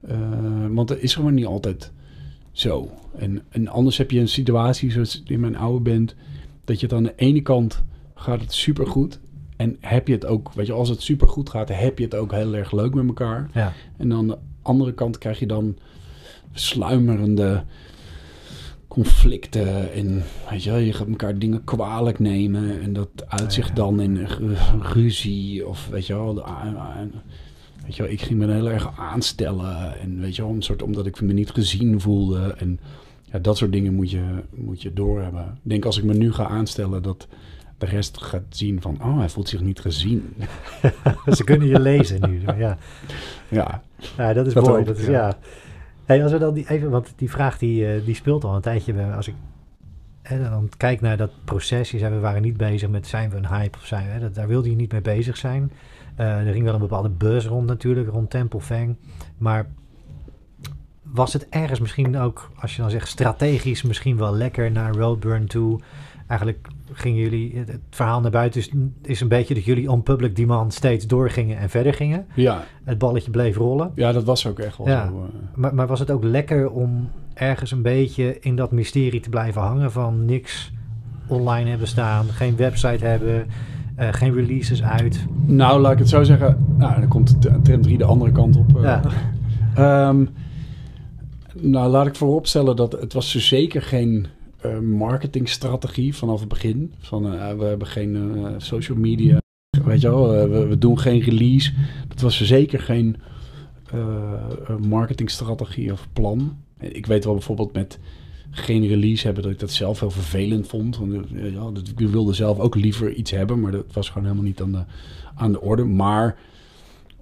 Uh, 0.09 0.17
want 0.69 0.87
dat 0.87 0.97
is 0.97 1.15
gewoon 1.15 1.33
niet 1.33 1.45
altijd 1.45 1.91
zo. 2.51 2.89
En, 3.17 3.41
en 3.49 3.67
anders 3.67 3.97
heb 3.97 4.11
je 4.11 4.19
een 4.19 4.27
situatie 4.27 4.91
zoals 4.91 5.23
in 5.25 5.39
mijn 5.39 5.57
oude 5.57 5.91
band... 5.91 6.15
dat 6.63 6.79
je 6.79 6.85
het 6.85 6.95
aan 6.95 7.03
de 7.03 7.13
ene 7.15 7.41
kant 7.41 7.83
gaat 8.15 8.41
het 8.41 8.53
supergoed... 8.53 9.19
En 9.59 9.77
heb 9.79 10.07
je 10.07 10.13
het 10.13 10.25
ook, 10.25 10.53
weet 10.53 10.65
je, 10.65 10.73
als 10.73 10.89
het 10.89 11.01
supergoed 11.01 11.49
gaat, 11.49 11.69
heb 11.69 11.97
je 11.97 12.03
het 12.03 12.15
ook 12.15 12.31
heel 12.31 12.55
erg 12.55 12.71
leuk 12.71 12.93
met 12.93 13.07
elkaar. 13.07 13.49
Ja. 13.53 13.73
En 13.97 14.13
aan 14.13 14.27
de 14.27 14.37
andere 14.61 14.93
kant 14.93 15.17
krijg 15.17 15.39
je 15.39 15.45
dan 15.45 15.77
sluimerende 16.51 17.63
conflicten 18.89 19.93
en 19.93 20.23
weet 20.49 20.63
je, 20.63 20.71
je 20.71 20.93
gaat 20.93 21.07
elkaar 21.07 21.37
dingen 21.37 21.63
kwalijk 21.63 22.19
nemen 22.19 22.81
en 22.81 22.93
dat 22.93 23.09
uitzicht 23.27 23.67
ja. 23.67 23.73
dan 23.73 24.01
in 24.01 24.27
ruzie 24.81 25.67
of 25.67 25.87
weet 25.87 26.07
je 26.07 26.13
wel, 26.13 26.45
weet 27.85 27.95
je 27.95 28.03
wel, 28.03 28.11
ik 28.11 28.21
ging 28.21 28.39
me 28.39 28.53
heel 28.53 28.69
erg 28.69 28.99
aanstellen 28.99 29.99
en 29.99 30.19
weet 30.19 30.35
je 30.35 30.41
wel, 30.41 30.51
een 30.51 30.61
soort 30.61 30.83
omdat 30.83 31.05
ik 31.05 31.21
me 31.21 31.33
niet 31.33 31.51
gezien 31.51 32.01
voelde 32.01 32.55
en 32.57 32.79
ja, 33.31 33.39
dat 33.39 33.57
soort 33.57 33.71
dingen 33.71 33.93
moet 33.93 34.11
je, 34.11 34.23
moet 34.55 34.81
je 34.81 34.93
doorhebben. 34.93 35.45
Ik 35.63 35.69
denk 35.69 35.85
als 35.85 35.97
ik 35.97 36.03
me 36.03 36.13
nu 36.13 36.33
ga 36.33 36.47
aanstellen 36.47 37.03
dat 37.03 37.27
de 37.77 37.85
rest 37.85 38.21
gaat 38.21 38.43
zien 38.49 38.81
van, 38.81 38.97
oh, 39.01 39.17
hij 39.17 39.29
voelt 39.29 39.49
zich 39.49 39.61
niet 39.61 39.79
gezien. 39.79 40.33
Ze 41.37 41.43
kunnen 41.43 41.67
je 41.67 41.79
lezen 41.79 42.29
nu, 42.29 42.41
ja. 42.57 42.77
Ja, 43.49 43.81
ja 44.17 44.33
dat 44.33 44.47
is 44.47 44.53
dat 44.53 44.65
mooi. 44.65 44.79
Ook, 44.79 44.85
dat 44.85 44.97
is, 44.97 45.05
ja. 45.05 45.11
ja. 45.11 45.37
Hey, 46.09 46.23
als 46.23 46.31
we 46.31 46.37
dan 46.37 46.53
die 46.53 46.69
even, 46.69 46.89
want 46.89 47.13
die 47.15 47.29
vraag 47.29 47.57
die, 47.57 47.95
uh, 47.95 48.05
die 48.05 48.15
speelt 48.15 48.43
al 48.43 48.55
een 48.55 48.61
tijdje. 48.61 49.03
Als 49.03 49.27
ik 49.27 49.35
hè, 50.21 50.49
dan 50.49 50.69
kijk 50.77 51.01
naar 51.01 51.17
dat 51.17 51.31
proces, 51.45 51.91
je 51.91 51.97
zei 51.97 52.13
we 52.13 52.19
waren 52.19 52.41
niet 52.41 52.57
bezig 52.57 52.89
met 52.89 53.07
zijn 53.07 53.29
we 53.29 53.35
een 53.35 53.47
hype 53.47 53.77
of 53.77 53.85
zijn 53.85 54.13
we, 54.13 54.19
dat, 54.19 54.35
daar 54.35 54.47
wilde 54.47 54.69
je 54.69 54.75
niet 54.75 54.91
mee 54.91 55.01
bezig 55.01 55.37
zijn. 55.37 55.71
Uh, 56.19 56.47
er 56.47 56.53
ging 56.53 56.63
wel 56.63 56.73
een 56.73 56.79
bepaalde 56.79 57.09
buzz 57.09 57.47
rond 57.47 57.67
natuurlijk, 57.67 58.09
rond 58.09 58.29
Temple 58.29 58.61
Fang. 58.61 58.95
Maar 59.37 59.67
was 61.03 61.33
het 61.33 61.49
ergens 61.49 61.79
misschien 61.79 62.17
ook, 62.17 62.51
als 62.59 62.75
je 62.75 62.81
dan 62.81 62.91
zegt 62.91 63.07
strategisch, 63.07 63.81
misschien 63.81 64.17
wel 64.17 64.35
lekker 64.35 64.71
naar 64.71 64.95
Roadburn 64.95 65.47
toe? 65.47 65.79
Eigenlijk 66.27 66.67
gingen 66.99 67.21
jullie, 67.21 67.57
het 67.57 67.79
verhaal 67.89 68.21
naar 68.21 68.31
buiten 68.31 68.61
is, 68.61 68.69
is 69.01 69.21
een 69.21 69.27
beetje 69.27 69.53
dat 69.53 69.63
jullie 69.63 69.91
on 69.91 70.03
public 70.03 70.35
demand 70.35 70.73
steeds 70.73 71.07
doorgingen 71.07 71.57
en 71.57 71.69
verder 71.69 71.93
gingen. 71.93 72.25
Ja. 72.33 72.63
Het 72.83 72.97
balletje 72.97 73.31
bleef 73.31 73.57
rollen. 73.57 73.91
Ja, 73.95 74.11
dat 74.11 74.23
was 74.23 74.47
ook 74.47 74.59
echt 74.59 74.77
wel 74.77 74.87
ja. 74.87 75.07
zo. 75.07 75.13
Uh... 75.13 75.39
Maar, 75.55 75.75
maar 75.75 75.87
was 75.87 75.99
het 75.99 76.11
ook 76.11 76.23
lekker 76.23 76.69
om 76.69 77.09
ergens 77.33 77.71
een 77.71 77.81
beetje 77.81 78.39
in 78.39 78.55
dat 78.55 78.71
mysterie 78.71 79.19
te 79.19 79.29
blijven 79.29 79.61
hangen 79.61 79.91
van 79.91 80.25
niks 80.25 80.71
online 81.27 81.69
hebben 81.69 81.87
staan, 81.87 82.25
geen 82.25 82.55
website 82.55 83.05
hebben, 83.05 83.45
uh, 83.99 84.07
geen 84.11 84.33
releases 84.33 84.83
uit? 84.83 85.25
Nou, 85.45 85.81
laat 85.81 85.91
ik 85.91 85.99
het 85.99 86.09
zo 86.09 86.23
zeggen. 86.23 86.65
Nou, 86.77 86.99
dan 86.99 87.09
komt 87.09 87.35
Trend 87.63 87.83
3 87.83 87.97
de 87.97 88.03
andere 88.03 88.31
kant 88.31 88.57
op. 88.57 88.77
Uh, 88.77 88.99
ja. 89.75 90.07
um, 90.09 90.29
nou, 91.61 91.89
laat 91.89 92.07
ik 92.07 92.15
vooropstellen 92.15 92.75
dat 92.75 92.91
het 92.91 93.13
was 93.13 93.33
dus 93.33 93.47
zeker 93.47 93.81
geen 93.81 94.27
uh, 94.65 94.79
marketingstrategie 94.79 96.15
vanaf 96.15 96.39
het 96.39 96.49
begin. 96.49 96.93
Van 96.99 97.33
uh, 97.33 97.53
we 97.53 97.63
hebben 97.63 97.87
geen 97.87 98.15
uh, 98.15 98.53
social 98.57 98.97
media. 98.97 99.41
Weet 99.85 100.01
je 100.01 100.09
wel, 100.09 100.29
we, 100.29 100.67
we, 100.67 100.77
doen 100.77 100.99
geen 100.99 101.21
release. 101.21 101.73
Dat 102.07 102.21
was 102.21 102.41
zeker 102.41 102.79
geen 102.79 103.15
marketingstrategie 104.79 105.91
of 105.91 106.07
plan. 106.13 106.57
Ik 106.79 107.05
weet 107.05 107.23
wel 107.25 107.33
bijvoorbeeld 107.33 107.73
met 107.73 107.99
geen 108.51 108.87
release 108.87 109.25
hebben 109.25 109.43
dat 109.43 109.51
ik 109.51 109.59
dat 109.59 109.71
zelf 109.71 109.99
heel 109.99 110.11
vervelend 110.11 110.67
vond. 110.67 110.97
Want, 110.97 111.25
ja, 111.33 111.71
dat, 111.71 111.87
ik 111.87 112.09
wilde 112.09 112.33
zelf 112.33 112.59
ook 112.59 112.75
liever 112.75 113.13
iets 113.13 113.31
hebben, 113.31 113.59
maar 113.59 113.71
dat 113.71 113.93
was 113.93 114.07
gewoon 114.07 114.23
helemaal 114.23 114.45
niet 114.45 114.61
aan 114.61 114.71
de, 114.71 114.83
aan 115.35 115.51
de 115.51 115.61
orde. 115.61 115.83
Maar 115.83 116.37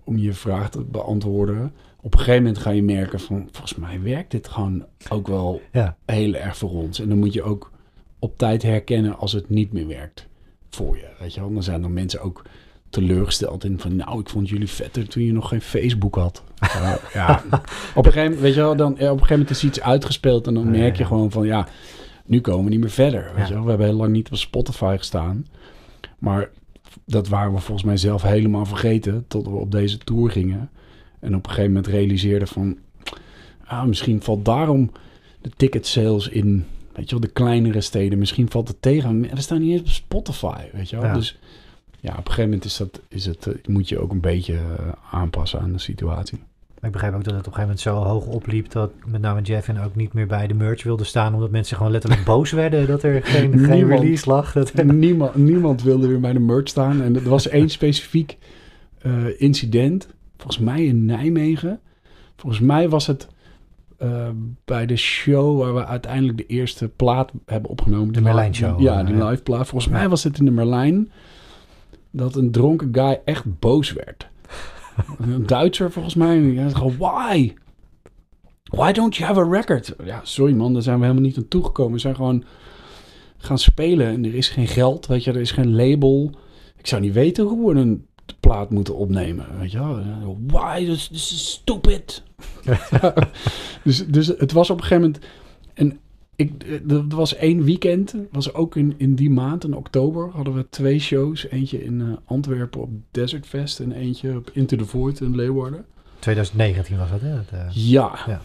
om 0.04 0.17
je 0.17 0.34
vraag 0.34 0.69
te 0.69 0.84
beantwoorden 0.84 1.71
op 2.01 2.13
een 2.13 2.19
gegeven 2.19 2.43
moment 2.43 2.62
ga 2.62 2.69
je 2.69 2.83
merken 2.83 3.19
van 3.19 3.47
volgens 3.51 3.75
mij 3.75 4.01
werkt 4.01 4.31
dit 4.31 4.47
gewoon 4.47 4.86
ook 5.10 5.27
wel 5.27 5.62
ja. 5.71 5.97
heel 6.05 6.33
erg 6.33 6.57
voor 6.57 6.69
ons. 6.69 6.99
En 6.99 7.10
dan 7.10 7.17
moet 7.17 7.33
je 7.33 7.43
ook 7.43 7.71
op 8.19 8.38
tijd 8.38 8.63
herkennen 8.63 9.17
als 9.17 9.31
het 9.31 9.49
niet 9.49 9.73
meer 9.73 9.88
werkt 9.88 10.27
voor 10.69 10.97
je. 10.97 11.07
Weet 11.19 11.33
je 11.33 11.39
wel? 11.39 11.53
Dan 11.53 11.63
zijn 11.63 11.83
er 11.83 11.91
mensen 11.91 12.21
ook 12.21 12.43
teleurgesteld 12.89 13.63
in 13.63 13.79
van 13.79 13.95
nou, 13.95 14.19
ik 14.19 14.29
vond 14.29 14.49
jullie 14.49 14.67
vetter 14.67 15.07
toen 15.07 15.23
je 15.23 15.33
nog 15.33 15.47
geen 15.47 15.62
Facebook 15.62 16.15
had. 16.15 16.43
uh, 16.63 16.95
ja, 17.13 17.43
op 17.95 18.05
een 18.05 18.12
gegeven 18.12 18.23
moment, 18.23 18.39
weet 18.39 18.53
je 18.53 18.60
wel, 18.60 18.75
dan 18.75 18.91
op 18.91 18.99
een 18.99 19.07
gegeven 19.07 19.29
moment 19.29 19.49
is 19.49 19.63
iets 19.63 19.81
uitgespeeld 19.81 20.47
en 20.47 20.53
dan 20.53 20.71
merk 20.71 20.97
je 20.97 21.05
gewoon 21.05 21.31
van 21.31 21.45
ja, 21.45 21.67
nu 22.25 22.41
komen 22.41 22.63
we 22.63 22.69
niet 22.69 22.79
meer 22.79 22.89
verder. 22.89 23.31
Weet 23.36 23.47
je 23.47 23.53
wel? 23.53 23.63
We 23.63 23.69
hebben 23.69 23.88
heel 23.88 23.95
lang 23.95 24.12
niet 24.12 24.31
op 24.31 24.38
Spotify 24.38 24.95
gestaan. 24.97 25.45
Maar 26.19 26.49
dat 27.05 27.27
waren 27.27 27.53
we 27.53 27.60
volgens 27.60 27.88
mij 27.88 27.97
zelf 27.97 28.21
helemaal 28.21 28.65
vergeten 28.65 29.25
tot 29.27 29.47
we 29.47 29.55
op 29.55 29.71
deze 29.71 29.97
tour 29.97 30.31
gingen. 30.31 30.69
En 31.19 31.36
op 31.36 31.43
een 31.43 31.49
gegeven 31.49 31.71
moment 31.71 31.88
realiseerde 31.88 32.47
van... 32.47 32.77
Ah, 33.65 33.84
misschien 33.84 34.21
valt 34.21 34.45
daarom 34.45 34.91
de 35.41 35.49
ticket 35.58 35.88
sales 35.88 36.27
in... 36.30 36.65
Weet 36.93 37.10
je 37.10 37.12
wel, 37.12 37.27
de 37.27 37.34
kleinere 37.34 37.82
steden. 37.82 38.19
Misschien 38.19 38.49
valt 38.49 38.67
het 38.67 38.82
tegen. 38.82 39.21
We 39.21 39.41
staan 39.41 39.62
niet 39.62 39.71
eens 39.71 39.82
op 39.82 39.88
Spotify, 39.88 40.62
weet 40.73 40.89
je 40.89 40.95
wel. 40.95 41.06
Ja. 41.06 41.13
Dus 41.13 41.39
ja, 41.99 42.12
op 42.12 42.17
een 42.17 42.23
gegeven 42.23 42.43
moment 42.43 42.65
is 42.65 42.77
dat, 42.77 43.01
is 43.08 43.25
het, 43.25 43.45
uh, 43.45 43.53
moet 43.65 43.89
je 43.89 43.99
ook 43.99 44.12
een 44.12 44.19
beetje 44.19 44.53
uh, 44.53 44.60
aanpassen 45.12 45.60
aan 45.60 45.71
de 45.71 45.80
situatie. 45.80 46.39
Ik 46.82 46.91
begrijp 46.91 47.13
ook 47.13 47.23
dat 47.23 47.34
het 47.34 47.47
op 47.47 47.53
een 47.53 47.60
gegeven 47.60 47.86
moment 47.91 48.08
zo 48.08 48.12
hoog 48.13 48.25
opliep... 48.25 48.71
dat 48.71 48.91
met 49.06 49.21
name 49.21 49.41
Jeffin 49.41 49.80
ook 49.80 49.95
niet 49.95 50.13
meer 50.13 50.27
bij 50.27 50.47
de 50.47 50.53
merch 50.53 50.84
wilde 50.84 51.03
staan... 51.03 51.34
omdat 51.34 51.51
mensen 51.51 51.77
gewoon 51.77 51.91
letterlijk 51.91 52.23
boos 52.34 52.51
werden 52.51 52.88
dat 52.88 53.03
er 53.03 53.23
geen, 53.23 53.49
Niemand- 53.49 53.71
geen 53.71 53.88
release 53.88 54.30
lag. 54.30 54.51
Dat 54.53 54.71
er- 54.73 54.93
niemand, 54.93 55.36
niemand 55.36 55.84
wilde 55.84 56.08
weer 56.08 56.19
bij 56.19 56.34
de 56.34 56.39
merch 56.39 56.67
staan. 56.67 57.01
En 57.01 57.15
er 57.15 57.30
was 57.30 57.47
één 57.47 57.69
specifiek 57.69 58.38
eh, 59.01 59.41
incident. 59.41 60.08
Volgens 60.38 60.58
mij 60.63 60.86
in 60.86 61.06
Nijmegen. 61.06 61.80
Volgens 62.36 62.62
mij 62.62 62.89
was 62.89 63.08
het 63.08 63.28
eh, 63.97 64.30
bij 64.65 64.86
de 64.86 64.95
show 64.95 65.60
waar 65.60 65.73
we 65.73 65.86
uiteindelijk 65.86 66.38
de 66.38 66.45
eerste 66.45 66.88
plaat 66.88 67.32
hebben 67.45 67.71
opgenomen. 67.71 68.13
De 68.13 68.21
Merlijn 68.21 68.56
Show. 68.56 68.82
Ja, 68.82 69.04
die 69.04 69.15
Ja. 69.15 69.30
live 69.30 69.41
plaat. 69.43 69.67
Volgens 69.67 69.91
mij 69.93 70.10
was 70.10 70.23
het 70.23 70.39
in 70.39 70.45
de 70.45 70.52
Merlijn 70.52 71.12
dat 72.12 72.36
een 72.36 72.52
dronken 72.52 72.89
guy 72.91 73.19
echt 73.26 73.60
boos 73.60 73.93
werd. 73.93 74.28
een 75.19 75.45
Duitser 75.45 75.91
volgens 75.91 76.15
mij. 76.15 76.38
En 76.38 76.58
hij 76.58 76.69
zei 76.69 76.97
why? 76.97 77.54
Why 78.63 78.91
don't 78.91 79.15
you 79.15 79.28
have 79.34 79.39
a 79.39 79.50
record? 79.60 79.95
Ja, 80.06 80.19
sorry 80.23 80.54
man, 80.54 80.73
daar 80.73 80.82
zijn 80.82 80.95
we 80.97 81.02
helemaal 81.06 81.26
niet 81.26 81.38
aan 81.38 81.47
toegekomen. 81.47 81.93
We 81.93 82.00
zijn 82.00 82.15
gewoon 82.15 82.43
gaan 83.38 83.58
spelen 83.60 84.08
en 84.08 84.26
er 84.26 84.36
is 84.36 84.50
geen 84.50 84.67
geld, 84.67 85.06
weet 85.08 85.23
je, 85.23 85.32
er 85.32 85.39
is 85.39 85.52
geen 85.52 85.76
label. 85.76 86.32
Ik 86.78 86.88
zou 86.88 87.02
niet 87.02 87.13
weten 87.13 87.45
hoe 87.45 87.73
we 87.73 87.80
een 87.80 88.06
plaat 88.39 88.69
moeten 88.69 88.95
opnemen, 88.95 89.45
weet 89.59 89.71
je 89.71 89.77
wel. 89.77 90.37
Why? 90.47 90.85
This, 90.85 91.07
this 91.07 91.31
is 91.33 91.51
stupid. 91.51 92.23
dus, 93.83 94.07
dus 94.07 94.27
het 94.27 94.51
was 94.51 94.69
op 94.69 94.77
een 94.77 94.83
gegeven 94.83 95.03
moment... 95.03 95.25
En 95.73 95.99
ik, 96.37 96.81
er 96.87 97.07
was 97.07 97.35
één 97.35 97.63
weekend, 97.63 98.15
was 98.31 98.53
ook 98.53 98.75
in, 98.75 98.93
in 98.97 99.15
die 99.15 99.29
maand, 99.29 99.63
in 99.63 99.73
oktober, 99.73 100.29
hadden 100.29 100.53
we 100.53 100.69
twee 100.69 100.99
shows. 100.99 101.47
Eentje 101.47 101.83
in 101.83 102.01
eh, 102.01 102.07
Antwerpen 102.25 102.81
op 102.81 102.89
Desert 103.11 103.45
Fest 103.45 103.79
en 103.79 103.91
eentje 103.91 104.35
op 104.35 104.49
Into 104.53 104.77
the 104.77 104.85
Void 104.85 105.21
in 105.21 105.35
Leeuwarden. 105.35 105.85
2019 106.19 106.97
was 106.97 107.09
dat, 107.09 107.21
hè? 107.21 107.35
Dat, 107.35 107.51
eh, 107.51 107.69
Ja. 107.69 108.19
Ja. 108.27 108.41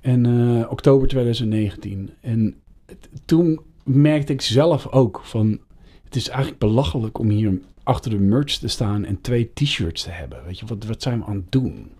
En 0.00 0.26
eh, 0.26 0.70
oktober 0.70 1.08
2019. 1.08 2.10
En 2.20 2.54
toen 3.24 3.60
merkte 3.84 4.32
ik 4.32 4.40
zelf 4.40 4.86
ook 4.86 5.20
van... 5.24 5.60
Het 6.04 6.16
is 6.16 6.28
eigenlijk 6.28 6.58
belachelijk 6.58 7.18
om 7.18 7.28
hier 7.28 7.60
achter 7.90 8.10
de 8.10 8.18
merch 8.18 8.56
te 8.58 8.68
staan 8.68 9.04
en 9.04 9.20
twee 9.20 9.50
t-shirts 9.54 10.02
te 10.02 10.10
hebben. 10.10 10.44
Weet 10.44 10.58
je, 10.58 10.66
wat, 10.66 10.84
wat 10.84 11.02
zijn 11.02 11.18
we 11.18 11.24
aan 11.24 11.36
het 11.36 11.52
doen? 11.52 11.90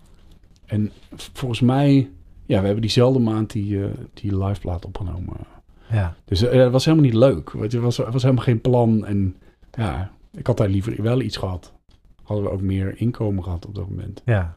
En 0.67 0.93
volgens 1.15 1.61
mij... 1.61 2.11
Ja, 2.47 2.59
we 2.59 2.65
hebben 2.65 2.83
diezelfde 2.83 3.19
maand 3.19 3.51
die, 3.51 3.85
eh, 3.85 3.91
die 4.15 4.45
live 4.45 4.61
plaat 4.61 4.85
opgenomen. 4.85 5.37
ja. 5.91 6.15
Dus 6.25 6.43
eh, 6.43 6.63
het 6.63 6.73
was 6.73 6.85
helemaal 6.85 7.07
niet 7.07 7.15
leuk. 7.15 7.51
Weet 7.53 7.71
je, 7.73 7.77
het 7.77 7.97
was, 7.97 7.97
was 7.97 8.23
helemaal 8.23 8.45
geen 8.45 8.61
plan. 8.61 9.07
En 9.07 9.37
ja, 9.73 10.11
ik 10.33 10.47
had 10.47 10.57
daar 10.57 10.69
liever 10.69 11.03
wel 11.03 11.21
iets 11.21 11.37
gehad. 11.37 11.73
Hadden 12.23 12.45
we 12.45 12.53
ook 12.53 12.61
meer 12.61 13.01
inkomen 13.01 13.43
gehad 13.43 13.67
op 13.67 13.75
dat 13.75 13.89
moment. 13.89 14.23
Ja. 14.25 14.57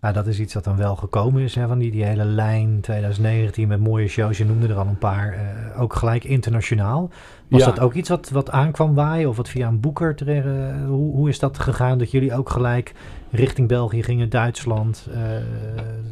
Nou, 0.00 0.14
dat 0.14 0.26
is 0.26 0.40
iets 0.40 0.54
wat 0.54 0.64
dan 0.64 0.76
wel 0.76 0.96
gekomen 0.96 1.42
is, 1.42 1.54
hè, 1.54 1.66
van 1.66 1.78
die, 1.78 1.90
die 1.90 2.04
hele 2.04 2.24
lijn 2.24 2.80
2019 2.80 3.68
met 3.68 3.80
mooie 3.80 4.08
shows. 4.08 4.38
Je 4.38 4.44
noemde 4.44 4.68
er 4.68 4.76
al 4.76 4.86
een 4.86 4.98
paar, 4.98 5.32
eh, 5.32 5.80
ook 5.80 5.94
gelijk 5.94 6.24
internationaal. 6.24 7.10
Was 7.52 7.60
Ja. 7.60 7.66
dat 7.70 7.80
ook 7.80 7.94
iets 7.94 8.08
wat, 8.08 8.30
wat 8.30 8.50
aankwam 8.50 8.94
waaien 8.94 9.28
of 9.28 9.36
wat 9.36 9.48
via 9.48 9.68
een 9.68 9.80
boeker 9.80 10.14
terecht? 10.14 10.46
eh, 10.46 10.86
hoe, 10.86 11.14
hoe 11.14 11.28
is 11.28 11.38
dat 11.38 11.58
gegaan 11.58 11.98
dat 11.98 12.10
jullie 12.10 12.34
ook 12.34 12.50
gelijk 12.50 12.94
richting 13.30 13.68
België 13.68 14.02
gingen, 14.02 14.28
Duitsland, 14.30 15.06
eh, 15.12 15.20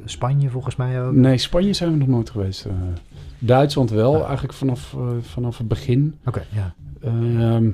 Spanje 0.05 0.49
volgens 0.51 0.77
mij 0.77 1.03
ook? 1.03 1.13
Nee, 1.15 1.39
Spanje 1.39 1.73
zijn 1.73 1.91
we 1.93 1.97
nog 1.99 2.09
nooit 2.09 2.31
geweest. 2.31 2.65
eh. 2.65 2.73
Duitsland 3.39 3.91
wel, 3.91 4.15
Ah. 4.17 4.25
eigenlijk 4.25 4.53
vanaf, 4.53 4.97
vanaf 5.21 5.59
het 5.59 5.69
begin. 5.69 6.15
Oké, 6.27 6.43
ja. 6.53 6.75
Ehm, 7.03 7.71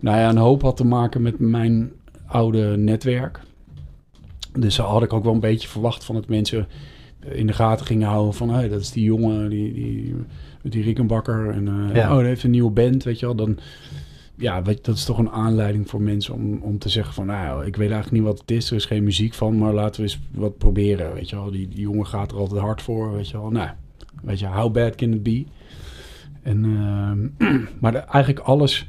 nou 0.00 0.18
ja, 0.18 0.28
een 0.28 0.36
hoop 0.36 0.62
had 0.62 0.76
te 0.76 0.86
maken 0.86 1.22
met 1.22 1.38
mijn 1.38 1.90
oude 2.26 2.76
netwerk. 2.76 3.40
Dus 4.58 4.76
daar 4.76 4.86
had 4.86 5.02
ik 5.02 5.12
ook 5.12 5.24
wel 5.24 5.32
een 5.34 5.40
beetje 5.40 5.68
verwacht 5.68 6.04
van 6.04 6.14
dat 6.14 6.28
mensen 6.28 6.66
in 7.20 7.46
de 7.46 7.52
gaten 7.52 7.86
gingen 7.86 8.08
houden 8.08 8.34
van... 8.34 8.50
Hey, 8.50 8.68
dat 8.68 8.80
is 8.80 8.90
die 8.92 9.04
jongen, 9.04 9.48
die, 9.50 9.72
die, 9.74 10.14
die 10.62 10.82
Rickenbacker. 10.82 11.50
En 11.50 11.68
eh, 11.68 11.94
Ja. 11.94 12.16
oh, 12.16 12.22
heeft 12.24 12.42
een 12.42 12.50
nieuwe 12.50 12.70
band, 12.70 13.04
weet 13.04 13.18
je 13.18 13.26
wel. 13.26 13.34
Dan, 13.34 13.58
ja, 14.36 14.62
weet, 14.62 14.76
je, 14.76 14.82
dat 14.82 14.96
is 14.96 15.04
toch 15.04 15.18
een 15.18 15.30
aanleiding 15.30 15.88
voor 15.88 16.00
mensen 16.02 16.34
om, 16.34 16.58
om 16.62 16.78
te 16.78 16.88
zeggen 16.88 17.14
van... 17.14 17.26
Nou, 17.26 17.66
ik 17.66 17.76
weet 17.76 17.90
eigenlijk 17.90 18.22
niet 18.22 18.30
wat 18.32 18.40
het 18.40 18.50
is, 18.50 18.70
er 18.70 18.76
is 18.76 18.84
geen 18.84 19.04
muziek 19.04 19.34
van... 19.34 19.58
maar 19.58 19.72
laten 19.74 19.96
we 20.02 20.06
eens 20.08 20.20
wat 20.32 20.58
proberen, 20.58 21.14
weet 21.14 21.28
je 21.30 21.36
wel. 21.36 21.50
Die, 21.50 21.68
die 21.68 21.80
jongen 21.80 22.06
gaat 22.06 22.30
er 22.32 22.38
altijd 22.38 22.60
hard 22.60 22.82
voor, 22.82 23.12
weet 23.12 23.28
je 23.28 23.36
wel. 23.40 23.50
Nou, 23.50 23.68
weet 24.22 24.38
je, 24.38 24.46
how 24.46 24.72
bad 24.72 24.94
can 24.94 25.12
it 25.12 25.22
be? 25.22 25.44
En, 26.42 26.64
ehm, 26.64 27.28
maar 27.80 27.92
de- 27.92 27.98
eigenlijk 27.98 28.44
alles, 28.46 28.88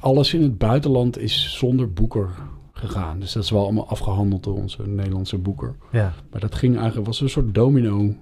alles 0.00 0.34
in 0.34 0.42
het 0.42 0.58
buitenland 0.58 1.18
is 1.18 1.56
zonder 1.58 1.92
boeker 1.92 2.28
gegaan. 2.72 3.18
Dus 3.20 3.32
dat 3.32 3.42
is 3.42 3.50
wel 3.50 3.62
allemaal 3.62 3.88
afgehandeld 3.88 4.42
door 4.44 4.54
onze 4.56 4.88
Nederlandse 4.88 5.38
boeker. 5.38 5.74
ja. 5.92 6.12
Maar 6.30 6.40
dat 6.40 6.54
ging 6.54 6.76
eigenlijk, 6.76 7.06
was 7.06 7.20
een 7.20 7.28
soort 7.28 7.54
domino 7.54 8.14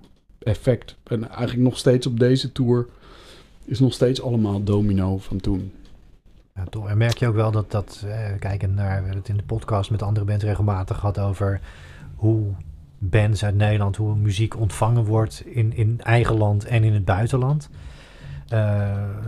effect. 0.44 0.96
En 1.04 1.28
eigenlijk 1.28 1.62
nog 1.62 1.78
steeds 1.78 2.06
op 2.06 2.18
deze 2.18 2.52
tour 2.52 2.86
is 3.64 3.80
nog 3.80 3.92
steeds 3.92 4.22
allemaal 4.22 4.64
domino 4.64 5.18
van 5.18 5.40
toen. 5.40 5.72
Ja, 6.54 6.64
toch. 6.64 6.88
En 6.88 6.98
merk 6.98 7.18
je 7.18 7.28
ook 7.28 7.34
wel 7.34 7.50
dat, 7.50 7.70
dat 7.70 8.04
eh, 8.06 8.18
kijken 8.38 8.74
naar, 8.74 8.86
we 8.86 8.92
hebben 8.92 9.16
het 9.16 9.28
in 9.28 9.36
de 9.36 9.42
podcast 9.42 9.90
met 9.90 10.02
andere 10.02 10.26
bands 10.26 10.44
regelmatig 10.44 10.98
gehad 10.98 11.18
over 11.18 11.60
hoe 12.16 12.42
bands 12.98 13.44
uit 13.44 13.54
Nederland, 13.54 13.96
hoe 13.96 14.16
muziek 14.16 14.58
ontvangen 14.58 15.04
wordt 15.04 15.42
in, 15.46 15.76
in 15.76 16.00
eigen 16.02 16.36
land 16.36 16.64
en 16.64 16.84
in 16.84 16.92
het 16.92 17.04
buitenland. 17.04 17.68
Eh, 18.48 18.58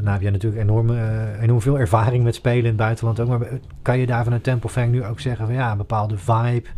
nou 0.01 0.09
heb 0.09 0.21
jij 0.21 0.31
natuurlijk 0.31 0.63
enorm, 0.63 0.91
eh, 0.91 1.43
enorm 1.43 1.61
veel 1.61 1.79
ervaring 1.79 2.25
met 2.25 2.35
spelen 2.35 2.63
in 2.63 2.67
het 2.67 2.77
buitenland 2.77 3.21
ook, 3.21 3.29
maar 3.29 3.49
kan 3.83 3.99
je 3.99 4.07
daar 4.07 4.25
vanuit 4.25 4.43
Temple 4.43 4.71
Fang 4.71 4.91
nu 4.91 5.05
ook 5.05 5.21
zeggen 5.21 5.47
van 5.47 5.55
ja, 5.55 5.71
een 5.71 5.77
bepaalde 5.77 6.19
vibe 6.19 6.69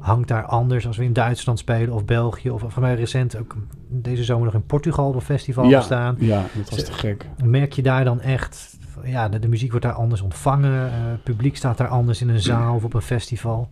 hangt 0.00 0.28
daar 0.28 0.44
anders 0.44 0.86
als 0.86 0.96
we 0.96 1.04
in 1.04 1.12
Duitsland 1.12 1.58
spelen 1.58 1.94
of 1.94 2.04
België 2.04 2.50
of 2.50 2.64
van 2.66 2.82
mij 2.82 2.94
recent 2.94 3.36
ook 3.36 3.56
deze 3.88 4.24
zomer 4.24 4.44
nog 4.44 4.54
in 4.54 4.66
Portugal 4.66 5.08
op 5.08 5.14
een 5.14 5.20
festival 5.20 5.68
Ja. 5.68 5.78
gestaan. 5.78 6.16
Ja, 6.18 6.46
dat 6.56 6.70
was 6.70 6.84
te 6.84 6.92
gek. 6.92 7.26
Merk 7.44 7.72
je 7.72 7.82
daar 7.82 8.04
dan 8.04 8.20
echt, 8.20 8.78
ja, 9.04 9.28
de, 9.28 9.38
de 9.38 9.48
muziek 9.48 9.70
wordt 9.70 9.86
daar 9.86 9.94
anders 9.94 10.20
ontvangen, 10.20 10.86
eh, 10.86 10.92
het 10.92 11.22
publiek 11.22 11.56
staat 11.56 11.78
daar 11.78 11.88
anders 11.88 12.20
in 12.20 12.28
een 12.28 12.40
zaal 12.40 12.74
of 12.74 12.84
op 12.84 12.94
een 12.94 13.02
festival? 13.02 13.70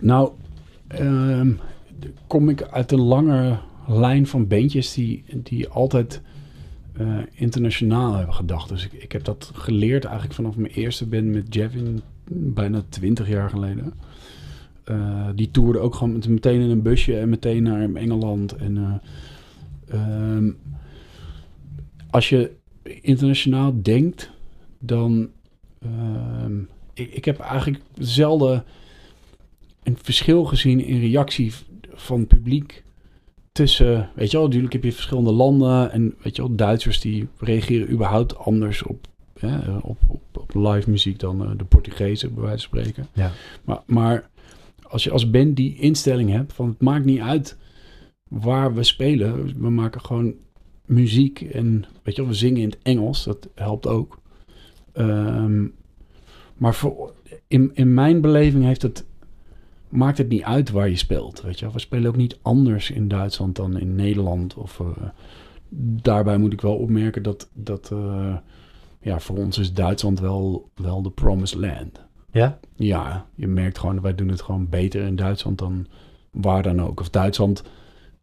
Nou, 0.00 0.30
ehm, 0.86 1.52
kom 2.26 2.48
ik 2.48 2.62
uit 2.62 2.92
een 2.92 3.00
lange 3.00 3.58
lijn 3.86 4.26
van 4.26 4.46
bandjes 4.46 4.92
die, 4.92 5.24
die 5.42 5.68
altijd 5.68 6.20
eh, 6.98 7.06
internationaal 7.32 8.14
hebben 8.14 8.34
gedacht. 8.34 8.68
Dus 8.68 8.84
ik, 8.84 8.92
ik 8.92 9.12
heb 9.12 9.24
dat 9.24 9.50
geleerd 9.54 10.04
eigenlijk 10.04 10.34
vanaf 10.34 10.56
mijn 10.56 10.72
eerste 10.72 11.06
band 11.06 11.24
met 11.24 11.54
Jevin, 11.54 12.02
bijna 12.30 12.82
twintig 12.88 13.28
jaar 13.28 13.50
geleden. 13.50 13.92
Eh, 14.84 15.28
die 15.34 15.50
toerde 15.50 15.78
ook 15.78 15.94
gewoon 15.94 16.12
met, 16.12 16.28
meteen 16.28 16.60
in 16.60 16.70
een 16.70 16.82
busje 16.82 17.18
en 17.18 17.28
meteen 17.28 17.62
naar 17.62 17.94
Engeland. 17.94 18.56
En, 18.56 18.76
eh, 18.76 19.98
ehm, 19.98 20.50
als 22.10 22.28
je 22.28 22.50
internationaal 22.82 23.82
denkt, 23.82 24.30
dan... 24.78 25.28
ehm, 25.82 26.58
ik, 26.94 27.10
ik 27.12 27.24
heb 27.24 27.38
eigenlijk 27.38 27.82
zelden 27.98 28.64
een 29.82 29.98
verschil 30.02 30.44
gezien 30.44 30.84
in 30.84 31.00
reactie 31.00 31.52
van 31.94 32.18
het 32.18 32.28
publiek 32.28 32.84
tussen, 33.52 34.10
weet 34.14 34.30
je 34.30 34.36
wel, 34.36 34.46
natuurlijk 34.46 34.72
heb 34.72 34.84
je 34.84 34.92
verschillende 34.92 35.32
landen 35.32 35.92
en 35.92 36.14
weet 36.22 36.36
je 36.36 36.42
wel, 36.42 36.54
Duitsers 36.54 37.00
die 37.00 37.28
reageren 37.38 37.90
überhaupt 37.90 38.36
anders 38.36 38.82
op, 38.82 39.06
hè, 39.38 39.76
op, 39.76 39.98
op, 40.08 40.22
op 40.32 40.54
live 40.54 40.90
muziek 40.90 41.18
dan 41.18 41.44
eh, 41.44 41.50
de 41.56 41.64
Portugezen, 41.64 42.34
bij 42.34 42.42
wijze 42.42 42.68
van 42.68 42.78
spreken. 42.78 43.06
Ja. 43.12 43.32
Maar, 43.64 43.80
maar 43.86 44.28
als 44.94 45.04
je 45.04 45.10
als 45.10 45.30
band 45.30 45.56
die 45.56 45.76
instelling 45.76 46.30
hebt 46.30 46.52
van 46.52 46.68
het 46.68 46.80
maakt 46.80 47.04
niet 47.04 47.20
uit 47.20 47.56
waar 48.28 48.74
we 48.74 48.82
spelen, 48.82 49.60
we 49.60 49.70
maken 49.70 50.00
gewoon 50.00 50.34
muziek 50.84 51.40
en 51.40 51.84
weet 52.02 52.16
je 52.16 52.26
we 52.26 52.34
zingen 52.34 52.62
in 52.62 52.68
het 52.68 52.78
Engels, 52.82 53.24
dat 53.24 53.48
helpt 53.54 53.86
ook. 53.86 54.18
Ehm, 54.92 55.66
maar 56.56 56.74
voor, 56.74 57.12
in, 57.48 57.70
in 57.74 57.94
mijn 57.94 58.20
beleving 58.20 58.64
heeft 58.64 58.82
het 58.82 59.06
maakt 59.88 60.18
het 60.18 60.28
niet 60.28 60.42
uit 60.42 60.70
waar 60.70 60.88
je 60.88 60.96
speelt. 60.96 61.42
Weet 61.42 61.58
je? 61.58 61.72
We 61.72 61.78
spelen 61.78 62.08
ook 62.08 62.16
niet 62.16 62.38
anders 62.42 62.90
in 62.90 63.08
Duitsland 63.08 63.56
dan 63.56 63.78
in 63.78 63.94
Nederland. 63.94 64.54
Of, 64.54 64.80
eh, 64.80 64.86
daarbij 66.02 66.38
moet 66.38 66.52
ik 66.52 66.60
wel 66.60 66.76
opmerken 66.76 67.22
dat, 67.22 67.50
dat 67.52 67.90
eh, 67.92 68.36
ja, 69.00 69.20
voor 69.20 69.36
ons 69.36 69.58
is 69.58 69.72
Duitsland 69.72 70.20
wel, 70.20 70.68
wel 70.74 71.02
de 71.02 71.10
promised 71.10 71.58
land. 71.58 72.00
Ja? 72.34 72.58
Ja, 72.76 73.26
je 73.34 73.46
merkt 73.46 73.78
gewoon, 73.78 74.00
wij 74.00 74.14
doen 74.14 74.28
het 74.28 74.42
gewoon 74.42 74.68
beter 74.68 75.02
in 75.06 75.16
Duitsland 75.16 75.58
dan 75.58 75.86
waar 76.30 76.62
dan 76.62 76.82
ook. 76.82 77.00
Of 77.00 77.10
Duitsland, 77.10 77.62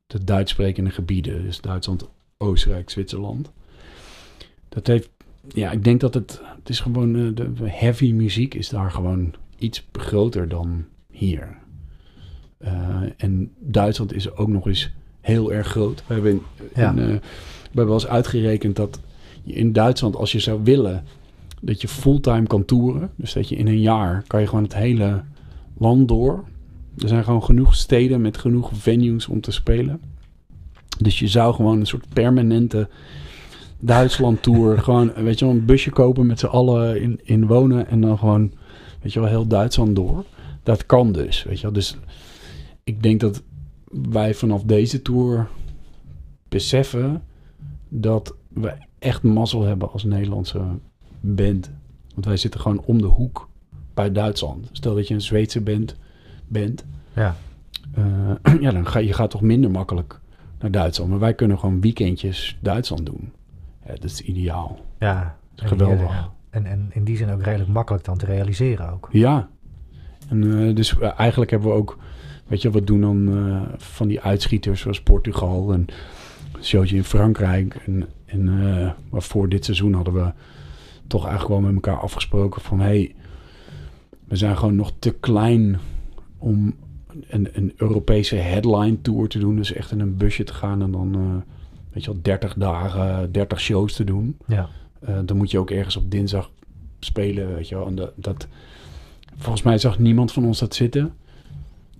de 0.08 0.24
Duits 0.24 0.52
sprekende 0.52 0.90
gebieden. 0.90 1.44
Dus 1.44 1.62
Duitsland, 1.62 2.10
Oostenrijk, 2.38 2.90
Zwitserland. 2.90 3.52
Dat 4.70 4.88
heeft, 4.88 5.10
ja, 5.48 5.72
ik 5.72 5.84
denk 5.84 6.00
dat 6.00 6.14
het, 6.14 6.42
het 6.60 6.70
is 6.70 6.80
gewoon, 6.80 7.16
eh, 7.16 7.36
de 7.36 7.70
heavy 7.70 8.12
muziek 8.12 8.54
is 8.54 8.70
daar 8.70 8.92
gewoon 8.92 9.34
iets 9.58 9.88
groter 9.92 10.48
dan 10.50 10.86
hier. 11.12 11.58
Eh, 12.58 13.02
en 13.18 13.52
Duitsland 13.60 14.14
is 14.14 14.36
ook 14.36 14.48
nog 14.48 14.68
eens 14.68 14.92
heel 15.22 15.54
erg 15.54 15.68
groot. 15.68 16.04
We 16.08 16.14
hebben, 16.14 16.32
in, 16.32 16.42
Ja. 16.76 16.92
in, 16.92 17.00
eh, 17.00 17.06
we 17.06 17.20
hebben 17.66 17.86
wel 17.86 17.94
eens 17.94 18.08
uitgerekend 18.08 18.76
dat 18.76 19.00
je 19.44 19.54
in 19.54 19.74
Duitsland, 19.74 20.16
als 20.16 20.32
je 20.32 20.40
zou 20.40 20.64
willen, 20.64 21.04
dat 21.62 21.82
je 21.82 21.88
fulltime 21.88 22.48
kan 22.48 22.66
toeren. 22.66 23.10
Dus 23.16 23.34
dat 23.34 23.50
je 23.50 23.56
in 23.56 23.68
een 23.68 23.82
jaar 23.82 24.24
kan 24.28 24.42
je 24.42 24.48
gewoon 24.48 24.64
het 24.64 24.76
hele 24.76 25.24
land 25.78 26.08
door. 26.08 26.44
Er 26.98 27.08
zijn 27.08 27.24
gewoon 27.24 27.44
genoeg 27.44 27.76
steden 27.76 28.22
met 28.22 28.38
genoeg 28.38 28.70
venues 28.74 29.28
om 29.28 29.42
te 29.42 29.52
spelen. 29.52 30.02
Dus 31.00 31.20
je 31.20 31.28
zou 31.28 31.54
gewoon 31.54 31.80
een 31.80 31.86
soort 31.86 32.06
permanente 32.14 32.90
Duitsland 33.80 34.44
tour. 34.44 34.78
gewoon, 34.84 35.14
weet 35.14 35.40
je 35.40 35.46
wel, 35.46 35.54
een 35.54 35.66
busje 35.66 35.90
kopen 35.90 36.26
met 36.26 36.40
z'n 36.40 36.46
allen 36.46 37.02
in, 37.02 37.20
in 37.24 37.48
wonen. 37.48 37.88
En 37.88 38.02
dan 38.02 38.18
gewoon, 38.18 38.52
weet 39.02 39.14
je 39.14 39.20
wel, 39.20 39.30
heel 39.30 39.48
Duitsland 39.48 39.96
door. 39.96 40.26
dat 40.64 40.86
kan 40.86 41.12
dus, 41.12 41.44
weet 41.44 41.58
je 41.58 41.62
wel. 41.62 41.74
Dus 41.74 41.98
ik 42.84 43.04
denk 43.04 43.20
dat 43.20 43.44
wij 43.92 44.34
vanaf 44.34 44.64
deze 44.64 45.02
tour 45.02 45.48
beseffen 46.50 47.24
dat 47.90 48.36
we 48.48 48.74
echt 49.00 49.24
mazzel 49.24 49.62
hebben 49.62 49.92
als 49.92 50.04
Nederlandse 50.04 50.62
band. 51.22 51.72
Want 52.14 52.26
wij 52.26 52.38
zitten 52.38 52.60
gewoon 52.60 52.82
om 52.86 53.02
de 53.02 53.08
hoek 53.08 53.50
bij 53.94 54.12
Duitsland. 54.12 54.70
Stel 54.72 54.96
dat 54.96 55.08
je 55.08 55.14
een 55.14 55.22
Zweedse 55.22 55.62
band 55.62 55.96
bent, 56.48 56.86
Ja. 57.14 57.36
eh, 57.94 58.62
ja, 58.62 58.72
dan 58.72 58.88
ga 58.88 59.00
je 59.00 59.14
gaat 59.14 59.30
toch 59.32 59.42
minder 59.42 59.72
makkelijk 59.72 60.20
naar 60.60 60.72
Duitsland. 60.72 61.10
Maar 61.10 61.20
wij 61.20 61.34
kunnen 61.34 61.60
gewoon 61.60 61.82
weekendjes 61.82 62.58
Duitsland 62.60 63.06
doen. 63.06 63.32
Ja, 63.86 63.92
dat 63.94 64.04
is 64.04 64.22
ideaal. 64.22 64.80
Ja. 65.00 65.38
Geweldig. 65.56 66.00
ja, 66.10 66.32
En, 66.50 66.66
en 66.66 66.90
in 66.94 67.04
die 67.04 67.18
zin 67.18 67.30
ook 67.32 67.42
redelijk 67.44 67.70
makkelijk 67.70 68.04
dan 68.04 68.18
te 68.18 68.26
realiseren 68.26 68.92
ook. 68.92 69.10
Ja. 69.12 69.50
En 70.30 70.68
eh, 70.68 70.76
dus 70.76 71.00
eh, 71.00 71.12
eigenlijk 71.20 71.52
hebben 71.52 71.70
we 71.70 71.76
ook, 71.76 71.98
weet 72.48 72.62
je, 72.62 72.72
wat 72.72 72.88
doen 72.88 73.02
dan 73.02 73.28
eh, 73.38 73.62
van 73.78 74.08
die 74.08 74.22
uitschieters 74.22 74.82
zoals 74.82 75.02
Portugal 75.02 75.74
en 75.74 75.86
een 76.54 76.64
showtje 76.64 76.96
in 76.96 77.04
Frankrijk. 77.04 77.76
En, 77.86 78.06
en 78.26 78.48
eh, 78.48 78.92
maar 79.10 79.22
voor 79.22 79.50
dit 79.50 79.66
seizoen 79.66 79.94
hadden 79.94 80.14
we 80.14 80.32
toch 81.12 81.26
eigenlijk 81.26 81.62
wel 81.62 81.72
met 81.72 81.84
elkaar 81.84 82.02
afgesproken 82.02 82.62
van, 82.62 82.80
hey, 82.80 83.16
we 84.28 84.36
zijn 84.36 84.58
gewoon 84.58 84.76
nog 84.76 84.92
te 85.00 85.12
klein 85.12 85.80
om 86.38 86.76
een, 87.28 87.50
een 87.54 87.74
Europese 87.76 88.36
headline 88.36 89.02
tour 89.02 89.28
te 89.28 89.40
doen. 89.40 89.56
Dus 89.56 89.74
echt 89.74 89.92
in 89.92 90.00
een 90.00 90.18
busje 90.18 90.44
te 90.44 90.54
gaan 90.54 90.82
en 90.82 90.92
dan, 90.92 91.16
eh, 91.16 91.54
weet 91.94 92.04
je 92.04 92.12
wel, 92.12 92.22
30 92.22 92.54
dagen, 92.54 93.32
30 93.32 93.60
shows 93.60 93.94
te 93.94 94.04
doen. 94.04 94.38
Ja. 94.48 94.70
Eh, 95.00 95.20
dan 95.26 95.38
moet 95.38 95.52
je 95.52 95.60
ook 95.60 95.72
ergens 95.72 95.98
op 95.98 96.12
dinsdag 96.12 96.52
spelen, 97.00 97.54
weet 97.54 97.70
je 97.70 97.76
wel. 97.76 97.88
En 97.88 97.96
dat, 97.96 98.12
dat, 98.16 98.48
volgens 99.36 99.64
mij 99.64 99.78
zag 99.78 100.00
niemand 100.00 100.32
van 100.32 100.46
ons 100.46 100.60
dat 100.60 100.76
zitten. 100.76 101.14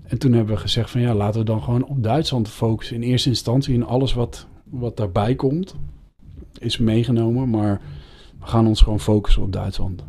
En 0.04 0.18
toen 0.18 0.34
hebben 0.34 0.56
we 0.56 0.62
gezegd 0.62 0.90
van 0.90 1.02
ja, 1.02 1.14
laten 1.16 1.40
we 1.40 1.46
dan 1.46 1.62
gewoon 1.62 1.86
op 1.86 2.04
Duitsland 2.04 2.50
focussen. 2.50 2.96
In 2.96 3.04
eerste 3.04 3.30
instantie 3.30 3.76
en 3.76 3.86
alles 3.86 4.14
wat, 4.14 4.48
wat 4.64 4.98
daarbij 4.98 5.36
komt 5.36 5.76
is 6.60 6.78
meegenomen. 6.78 7.50
Maar 7.50 7.82
we 8.42 8.48
gaan 8.48 8.68
ons 8.68 8.82
gewoon 8.82 9.00
focussen 9.00 9.42
op 9.42 9.54
Duitsland. 9.54 10.04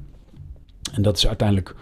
En 0.92 1.02
dat 1.02 1.16
is 1.16 1.26
uiteindelijk... 1.26 1.74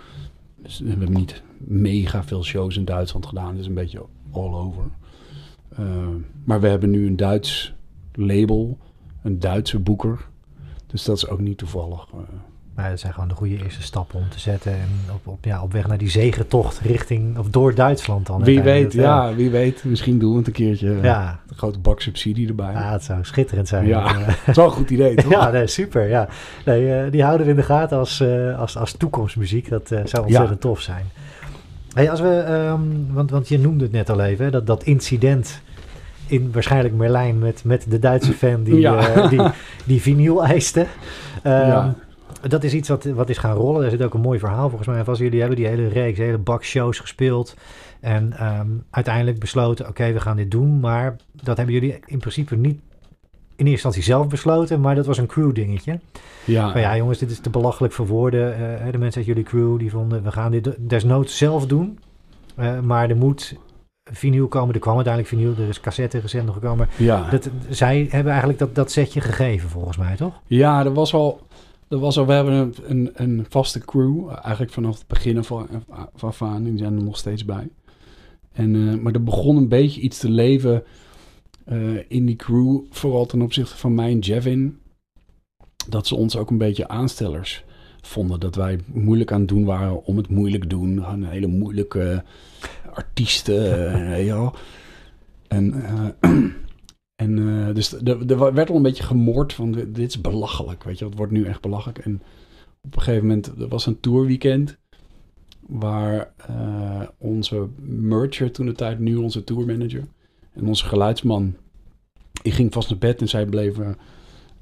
Dus 0.57 0.79
we 0.79 0.89
hebben 0.89 1.13
niet 1.13 1.43
mega 1.59 2.25
veel 2.25 2.45
shows 2.45 2.77
in 2.77 2.85
Duitsland 2.85 3.27
gedaan. 3.27 3.57
Is 3.57 3.67
een 3.67 3.75
beetje 3.75 4.03
all 4.31 4.53
over. 4.55 4.83
Eh, 5.69 6.09
maar 6.45 6.61
we 6.61 6.69
hebben 6.69 6.91
nu 6.91 7.07
een 7.07 7.17
Duits 7.17 7.75
label. 8.13 8.79
Een 9.23 9.39
Duitse 9.39 9.79
boeker. 9.79 10.29
Dus 10.87 11.05
dat 11.05 11.17
is 11.17 11.29
ook 11.29 11.41
niet 11.41 11.59
toevallig. 11.59 12.07
eh. 12.13 12.19
Maar 12.81 12.91
dat 12.91 13.01
zijn 13.01 13.13
gewoon 13.13 13.29
de 13.29 13.35
goede 13.35 13.63
eerste 13.63 13.83
stappen 13.83 14.19
om 14.19 14.29
te 14.29 14.41
zetten. 14.41 14.73
En 14.73 14.89
op, 15.15 15.27
op, 15.27 15.45
ja, 15.45 15.63
op 15.63 15.73
weg 15.73 15.87
naar 15.87 15.99
die 15.99 16.11
zegentocht 16.11 16.79
richting, 16.81 17.39
of 17.39 17.49
door 17.49 17.75
Duitsland 17.75 18.27
dan. 18.27 18.45
Wie 18.45 18.63
weet, 18.63 18.93
ja, 18.93 19.35
wie 19.35 19.51
weet. 19.51 19.85
Misschien 19.85 20.19
doen 20.19 20.31
we 20.33 20.39
het 20.39 20.47
een 20.47 20.53
keertje. 20.53 20.95
eh, 20.95 21.03
Ja, 21.03 21.41
Een 21.49 21.57
grote 21.57 21.79
bak 21.79 22.01
subsidie 22.01 22.49
erbij. 22.49 22.73
ja, 22.73 22.93
het 22.93 23.05
zou 23.05 23.19
schitterend 23.25 23.69
zijn. 23.69 23.87
Ja. 23.87 24.03
Dat 24.13 24.29
is 24.47 24.57
wel 24.57 24.65
een 24.65 24.71
goed 24.71 24.91
idee, 24.91 25.15
toch? 25.15 25.31
ja, 25.31 25.51
nee, 25.51 25.67
super. 25.67 26.09
Ja. 26.09 26.29
Nee, 26.65 26.95
eh, 26.95 27.11
die 27.11 27.23
houden 27.23 27.47
we 27.47 27.53
in 27.53 27.59
de 27.59 27.63
gaten 27.63 27.99
als, 27.99 28.21
eh, 28.21 28.59
als, 28.59 28.77
als 28.77 28.93
toekomstmuziek. 28.93 29.69
Dat 29.69 29.89
zou 30.05 30.25
ontzettend 30.25 30.61
tof 30.61 30.81
zijn. 30.81 31.05
Hey, 31.95 32.11
als 32.11 32.21
we, 32.21 32.39
ehm, 32.39 32.81
want, 33.13 33.31
want 33.31 33.49
je 33.49 33.59
noemde 33.59 33.85
het 33.85 33.93
net 33.93 34.11
al 34.11 34.21
even, 34.21 34.45
hè, 34.45 34.51
dat, 34.51 34.67
dat 34.67 34.83
incident 34.85 35.61
in 36.27 36.51
waarschijnlijk 36.53 36.95
Merlijn 36.95 37.39
met, 37.39 37.65
met 37.65 37.85
de 37.89 37.99
Duitse 37.99 38.33
fan 38.33 38.63
die, 38.63 38.81
Ja. 38.81 39.29
die, 39.29 39.41
die 39.85 40.01
vinyl 40.01 40.45
eiste. 40.45 40.81
Ehm, 41.43 41.67
Ja. 41.69 41.95
Dat 42.49 42.65
is 42.65 42.75
iets 42.75 42.89
wat, 42.89 43.05
wat 43.05 43.29
is 43.29 43.39
gaan 43.39 43.57
rollen. 43.57 43.81
Daar 43.81 43.91
zit 43.91 44.03
ook 44.03 44.15
een 44.15 44.21
mooi 44.21 44.39
verhaal 44.39 44.69
volgens 44.69 44.89
mij. 44.89 45.05
Vast 45.05 45.21
jullie 45.21 45.41
hebben 45.41 45.57
die 45.57 45.67
hele 45.67 45.89
reeks, 45.89 46.19
hele 46.19 46.39
bak 46.39 46.65
shows 46.65 46.99
gespeeld. 46.99 47.57
En 48.01 48.33
ehm, 48.33 48.69
uiteindelijk 48.91 49.39
besloten, 49.39 49.89
oké, 49.89 50.13
we 50.13 50.21
gaan 50.21 50.37
dit 50.37 50.51
doen. 50.51 50.81
Maar 50.81 51.17
dat 51.33 51.57
hebben 51.57 51.75
jullie 51.75 51.99
in 52.07 52.19
principe 52.19 52.57
niet 52.57 52.81
in 53.57 53.67
eerste 53.67 53.71
instantie 53.71 54.03
zelf 54.03 54.29
besloten. 54.29 54.81
Maar 54.81 54.95
dat 54.95 55.07
was 55.07 55.19
een 55.19 55.27
crew 55.27 55.55
dingetje. 55.55 56.01
Ja. 56.45 56.73
Van 56.73 56.81
ja, 56.81 56.97
jongens, 56.97 57.19
dit 57.19 57.31
is 57.31 57.41
te 57.41 57.51
belachelijk 57.51 57.93
voor 57.93 58.07
woorden. 58.07 58.55
Eh, 58.55 58.93
de 58.93 58.99
mensen 58.99 59.19
uit 59.19 59.27
jullie 59.27 59.45
crew 59.45 59.79
die 59.79 59.91
vonden, 59.91 60.23
we 60.23 60.33
gaan 60.33 60.51
dit 60.51 60.75
desnoods 60.79 61.37
zelf 61.37 61.67
doen. 61.67 61.99
Eh, 62.57 62.81
maar 62.81 63.11
er 63.11 63.17
moet 63.17 63.57
vinyl 64.13 64.49
komen. 64.49 64.75
Er 64.75 64.81
kwam 64.81 64.95
uiteindelijk 64.95 65.35
vinyl, 65.35 65.55
er 65.59 65.69
is 65.69 65.81
cassette 65.81 66.19
recent 66.19 66.47
nog 66.47 66.55
gekomen. 66.55 66.89
ja. 66.97 67.31
Dat, 67.31 67.51
zij 67.69 68.07
hebben 68.11 68.31
eigenlijk 68.31 68.59
dat, 68.59 68.75
dat 68.75 68.91
setje 68.91 69.21
gegeven, 69.21 69.69
volgens 69.69 69.97
mij, 69.97 70.17
toch? 70.17 70.41
Ja, 70.47 70.85
er 70.85 70.93
was 70.93 71.15
al, 71.15 71.41
er 71.91 71.99
was 71.99 72.19
al 72.19 72.27
we 72.27 72.33
hebben 72.33 72.55
een, 72.55 72.75
een, 72.87 73.11
een 73.15 73.47
vaste 73.49 73.79
crew, 73.79 74.29
eigenlijk 74.29 74.73
vanaf 74.73 74.99
het 74.99 75.07
begin 75.07 75.45
van, 75.45 75.69
van 75.89 76.29
af 76.29 76.43
aan, 76.43 76.65
die 76.65 76.79
zijn 76.79 76.97
er 76.97 77.03
nog 77.03 77.17
steeds 77.17 77.45
bij. 77.45 77.69
En, 78.53 78.75
eh, 78.75 78.99
maar 79.03 79.13
er 79.13 79.23
begon 79.23 79.57
een 79.57 79.69
beetje 79.69 80.01
iets 80.01 80.19
te 80.19 80.31
leven 80.31 80.83
eh, 81.65 81.97
in 82.09 82.27
die 82.27 82.37
crew, 82.37 82.81
vooral 82.91 83.27
ten 83.27 83.43
opzichte 83.43 83.77
van 83.77 83.95
mij 83.95 84.11
en 84.11 84.19
Jevin, 84.19 84.79
dat 85.89 86.07
ze 86.07 86.15
ons 86.15 86.37
ook 86.37 86.51
een 86.51 86.59
beetje 86.59 86.89
aanstellers 86.89 87.65
vonden. 88.01 88.41
Dat 88.41 88.55
wij 88.55 88.79
moeilijk 88.87 89.33
aan 89.33 89.41
het 89.41 89.49
doen 89.49 89.65
waren 89.65 90.05
om 90.05 90.17
het 90.17 90.29
moeilijk 90.29 90.71
doen. 90.71 91.05
Een 91.05 91.25
hele 91.25 91.47
moeilijke 91.47 92.25
artiesten, 92.93 93.83
eh, 94.15 94.27
wel. 94.27 94.55
En, 95.49 95.75
en 97.21 97.39
eh, 97.39 97.75
dus 97.75 97.93
er 97.93 98.31
er 98.31 98.55
werd 98.55 98.71
al 98.71 98.77
een 98.77 98.83
beetje 98.83 99.03
gemoord 99.03 99.53
van 99.53 99.73
dit 99.73 99.99
is 99.99 100.21
belachelijk, 100.21 100.85
weet 100.85 100.99
je. 100.99 101.05
Het 101.05 101.17
wordt 101.17 101.33
nu 101.33 101.45
echt 101.45 101.61
belachelijk. 101.61 101.99
En 101.99 102.23
op 102.81 102.97
een 102.97 103.03
gegeven 103.03 103.27
moment, 103.27 103.47
er 103.47 103.69
was 103.69 103.87
een 103.87 104.01
tourweekend 104.01 104.79
waar 105.61 106.33
eh, 106.37 107.03
onze 107.19 107.69
mercher 107.87 108.53
toen 108.53 108.67
de 108.67 108.73
tijd, 108.73 108.99
nu 108.99 109.17
onze 109.17 109.45
tourmanager 109.45 110.05
en 110.53 110.67
onze 110.67 110.85
geluidsman, 110.85 111.57
die 112.43 112.53
ging 112.53 112.73
vast 112.73 112.91
naar 112.91 112.99
bed 112.99 113.21
en 113.21 113.29
zij 113.29 113.47
bleven 113.47 113.97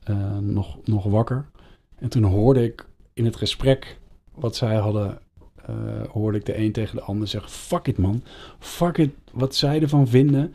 eh, 0.03 0.38
nog, 0.38 0.79
nog 0.85 1.05
wakker. 1.05 1.51
En 1.99 2.09
toen 2.09 2.23
hoorde 2.23 2.64
ik 2.64 2.87
in 3.12 3.25
het 3.25 3.37
gesprek 3.37 3.99
wat 4.35 4.57
zij 4.57 4.77
hadden, 4.77 5.18
hoorde 6.11 6.38
ik 6.38 6.47
de 6.47 6.59
een 6.59 6.73
tegen 6.73 6.97
de 6.97 7.03
ander 7.03 7.29
zeggen, 7.29 7.51
fuck 7.51 7.87
it 7.87 7.99
man, 7.99 8.23
fuck 8.59 8.99
it, 8.99 9.11
wat 9.33 9.55
zij 9.55 9.83
ervan 9.83 10.09
vinden. 10.09 10.55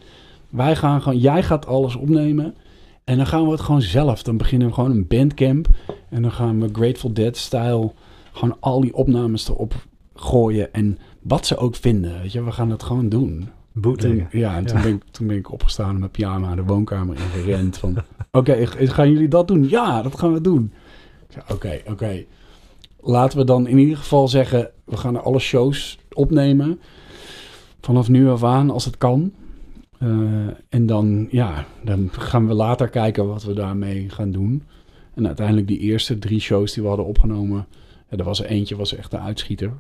Wij 0.54 0.76
gaan 0.76 1.02
gewoon, 1.02 1.18
jij 1.18 1.44
gaat 1.44 1.66
alles 1.66 1.96
opnemen. 1.96 2.56
En 3.04 3.18
dan 3.18 3.28
gaan 3.28 3.46
we 3.46 3.52
het 3.52 3.62
gewoon 3.62 3.82
zelf. 3.82 4.24
Dan 4.24 4.38
beginnen 4.38 4.68
we 4.68 4.74
gewoon 4.74 4.92
een 4.92 5.08
bandcamp. 5.08 5.68
En 6.10 6.22
dan 6.22 6.32
gaan 6.32 6.60
we 6.60 6.70
Grateful 6.72 7.14
Dead-style 7.14 7.92
gewoon 8.32 8.58
al 8.60 8.82
die 8.82 8.94
opnames 8.94 9.50
erop 9.50 9.74
gooien. 10.16 10.74
En 10.74 10.98
wat 11.22 11.46
ze 11.46 11.58
ook 11.58 11.76
vinden, 11.76 12.22
weet 12.22 12.32
je, 12.32 12.44
we 12.44 12.52
gaan 12.52 12.70
het 12.70 12.84
gewoon 12.84 13.10
doen. 13.10 13.50
Bootleggen. 13.72 14.28
ja, 14.32 14.56
en 14.56 14.66
toen, 14.66 14.78
Ja. 14.78 14.84
Ben 14.84 14.94
ik, 14.94 15.04
toen 15.12 15.28
ben 15.28 15.38
ik 15.38 15.52
opgestaan 15.52 15.92
met 15.92 16.00
mijn 16.00 16.12
pyjama 16.12 16.56
de 16.56 16.64
woonkamer 16.64 17.16
ingerend. 17.16 17.78
Van, 17.78 17.98
oké, 18.32 18.68
gaan 18.68 19.12
jullie 19.12 19.28
dat 19.28 19.48
doen? 19.48 19.70
Ja, 19.70 20.02
dat 20.02 20.20
gaan 20.20 20.34
we 20.34 20.42
doen. 20.42 20.74
Oké, 21.52 21.82
oké. 21.90 22.24
Laten 23.02 23.38
we 23.38 23.44
dan 23.44 23.68
in 23.68 23.78
ieder 23.78 23.98
geval 23.98 24.28
zeggen, 24.28 24.70
we 24.86 24.98
gaan 24.98 25.24
alle 25.24 25.40
shows 25.40 26.00
opnemen. 26.12 26.80
Vanaf 27.82 28.10
nu 28.10 28.30
af 28.30 28.44
aan, 28.44 28.70
als 28.70 28.86
het 28.86 28.98
kan. 28.98 29.32
Eh, 30.04 30.48
en 30.70 30.86
dan, 30.86 31.28
ja, 31.32 31.66
dan 31.82 32.10
gaan 32.12 32.48
we 32.48 32.54
later 32.54 32.90
kijken 32.90 33.28
wat 33.28 33.44
we 33.44 33.54
daarmee 33.54 34.10
gaan 34.10 34.32
doen. 34.32 34.64
En 35.14 35.28
uiteindelijk 35.28 35.68
die 35.68 35.80
eerste 35.80 36.20
drie 36.20 36.40
shows 36.40 36.74
die 36.74 36.84
we 36.84 36.90
hadden 36.90 37.08
opgenomen. 37.08 37.66
Ja, 38.10 38.18
er 38.18 38.24
was 38.24 38.40
er 38.40 38.46
eentje, 38.46 38.76
was 38.76 38.96
echt 38.96 39.14
een 39.14 39.20
uitschieter. 39.20 39.72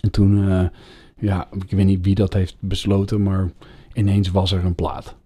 En 0.00 0.10
toen, 0.10 0.48
eh, 0.48 0.64
ja, 1.16 1.48
ik 1.52 1.70
weet 1.70 1.86
niet 1.86 2.04
wie 2.04 2.14
dat 2.14 2.32
heeft 2.32 2.56
besloten, 2.58 3.22
maar 3.22 3.50
ineens 3.92 4.30
was 4.30 4.52
er 4.52 4.64
een 4.64 4.74
plaat. 4.74 5.16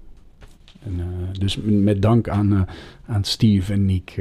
En, 0.85 1.01
eh, 1.01 1.39
dus 1.39 1.59
met 1.63 2.03
dank 2.03 2.29
aan, 2.29 2.67
aan 3.07 3.25
Steve 3.25 3.73
en 3.73 3.85
Nick. 3.85 4.15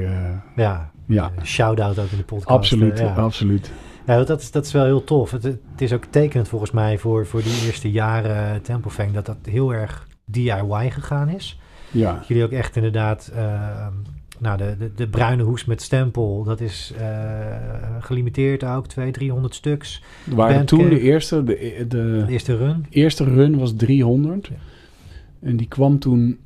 Ja, 0.55 0.91
ja, 1.07 1.31
shout-out 1.43 1.99
ook 1.99 2.11
in 2.11 2.17
de 2.17 2.23
podcast. 2.23 2.49
absoluut, 2.49 2.99
ja. 2.99 3.13
absoluut. 3.13 3.71
Ja, 4.05 4.15
want 4.15 4.27
dat 4.27 4.41
is, 4.41 4.51
dat 4.51 4.65
is 4.65 4.71
wel 4.71 4.85
heel 4.85 5.03
tof. 5.03 5.31
Het, 5.31 5.43
het 5.43 5.57
is 5.77 5.93
ook 5.93 6.05
tekenend 6.05 6.47
volgens 6.47 6.71
mij 6.71 6.97
voor, 6.97 7.25
voor 7.25 7.43
die 7.43 7.65
eerste 7.65 7.91
jaren 7.91 8.61
Tempelfang 8.61 9.11
dat 9.13 9.25
dat 9.25 9.37
heel 9.43 9.73
erg 9.73 10.07
DIY 10.25 10.89
gegaan 10.89 11.29
is. 11.29 11.59
Ja, 11.91 12.13
Dat 12.13 12.27
jullie 12.27 12.43
ook 12.43 12.51
echt 12.51 12.75
inderdaad, 12.75 13.31
eh, 13.35 13.87
nou 14.39 14.57
de, 14.57 14.75
de, 14.79 14.91
de 14.95 15.07
bruine 15.07 15.43
hoes 15.43 15.65
met 15.65 15.81
stempel, 15.81 16.43
dat 16.43 16.61
is 16.61 16.93
eh, 16.97 17.07
gelimiteerd 17.99 18.63
ook, 18.63 18.87
200, 18.87 19.13
300 19.17 19.55
stuks. 19.55 20.03
waren 20.23 20.55
Bandcamp. 20.55 20.67
toen 20.81 20.89
de 20.89 20.99
eerste, 20.99 21.43
de, 21.43 21.85
de, 21.87 22.23
De 22.25 22.31
eerste 22.31 22.57
run. 22.57 22.85
eerste 22.89 23.23
run 23.23 23.57
was 23.57 23.75
300. 23.75 24.47
Ja. 24.47 24.53
En 25.39 25.57
die 25.57 25.67
kwam 25.67 25.99
toen, 25.99 26.39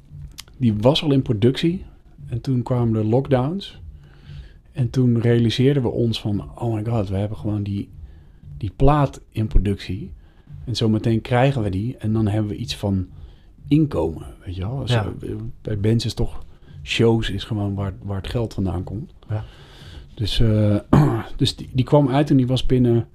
die 0.58 0.74
was 0.80 1.04
al 1.04 1.12
in 1.12 1.22
productie. 1.22 1.86
En 2.30 2.42
toen 2.42 2.64
kwamen 2.64 2.94
de 2.94 3.04
lockdowns. 3.10 3.82
En 4.78 4.90
toen 4.90 5.22
realiseerden 5.22 5.84
we 5.84 5.90
ons 5.90 6.22
van, 6.22 6.50
oh 6.56 6.74
my 6.74 6.86
god, 6.86 7.10
we 7.10 7.16
hebben 7.16 7.38
gewoon 7.38 7.64
die, 7.64 7.90
die 8.58 8.72
plaat 8.76 9.22
in 9.32 9.48
productie. 9.48 10.12
En 10.66 10.76
zometeen 10.76 11.22
krijgen 11.22 11.62
we 11.62 11.70
die 11.70 11.98
en 11.98 12.14
dan 12.14 12.28
hebben 12.28 12.52
we 12.52 12.58
iets 12.58 12.76
van 12.76 13.08
inkomen, 13.68 14.28
weet 14.46 14.56
je 14.56 14.62
wel. 14.62 14.82
Ja. 14.86 15.14
Bij 15.62 15.80
bands 15.80 16.06
is 16.06 16.14
toch, 16.14 16.44
shows 16.84 17.30
is 17.30 17.44
gewoon 17.44 17.76
waar, 17.76 17.94
waar 18.02 18.18
het 18.18 18.30
geld 18.30 18.54
vandaan 18.54 18.84
komt. 18.84 19.14
Ja. 19.30 19.44
Dus, 20.14 20.40
eh, 20.40 20.78
dus 21.38 21.56
die, 21.56 21.70
die 21.74 21.86
kwam 21.86 22.10
uit 22.10 22.30
en 22.30 22.38
die 22.38 22.48
was 22.48 22.66
binnen 22.66 23.08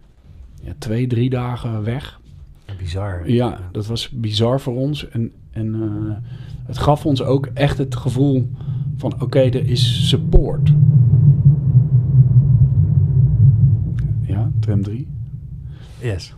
ja, 0.63 0.73
twee, 0.79 1.07
drie 1.07 1.31
dagen 1.31 1.85
weg. 1.85 2.21
Bizar. 2.79 3.31
Ja, 3.31 3.69
dat 3.73 3.87
was 3.87 4.09
bizar 4.09 4.61
voor 4.61 4.77
ons. 4.77 5.09
En, 5.09 5.33
en 5.53 5.75
eh, 5.75 6.31
het 6.67 6.79
gaf 6.79 7.07
ons 7.07 7.23
ook 7.23 7.47
echt 7.47 7.79
het 7.79 7.97
gevoel 7.97 8.51
van 8.97 9.23
oké, 9.23 9.39
er 9.41 9.69
is 9.69 10.09
support. 10.09 10.73
Ja, 14.21 14.51
tram 14.61 14.83
3. 14.83 15.07
Yes. 16.01 16.35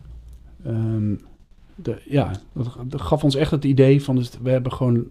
Ehm, 0.64 1.14
de, 1.74 2.02
ja, 2.04 2.30
dat, 2.52 2.76
dat 2.86 3.00
gaf 3.00 3.24
ons 3.24 3.34
echt 3.34 3.50
het 3.50 3.64
idee 3.64 4.02
van 4.02 4.16
dus 4.16 4.30
we 4.42 4.50
hebben 4.50 4.72
gewoon 4.72 5.04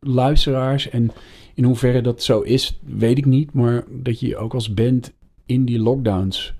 luisteraars. 0.00 0.88
En 0.90 1.10
in 1.54 1.64
hoeverre 1.64 2.00
dat 2.00 2.22
zo 2.22 2.40
is, 2.40 2.80
weet 2.84 3.18
ik 3.18 3.26
niet. 3.26 3.52
Maar 3.52 3.84
dat 3.90 4.20
je 4.20 4.26
je 4.26 4.36
ook 4.36 4.54
als 4.54 4.74
band 4.74 5.12
in 5.46 5.64
die 5.64 5.78
lockdowns 5.78 6.54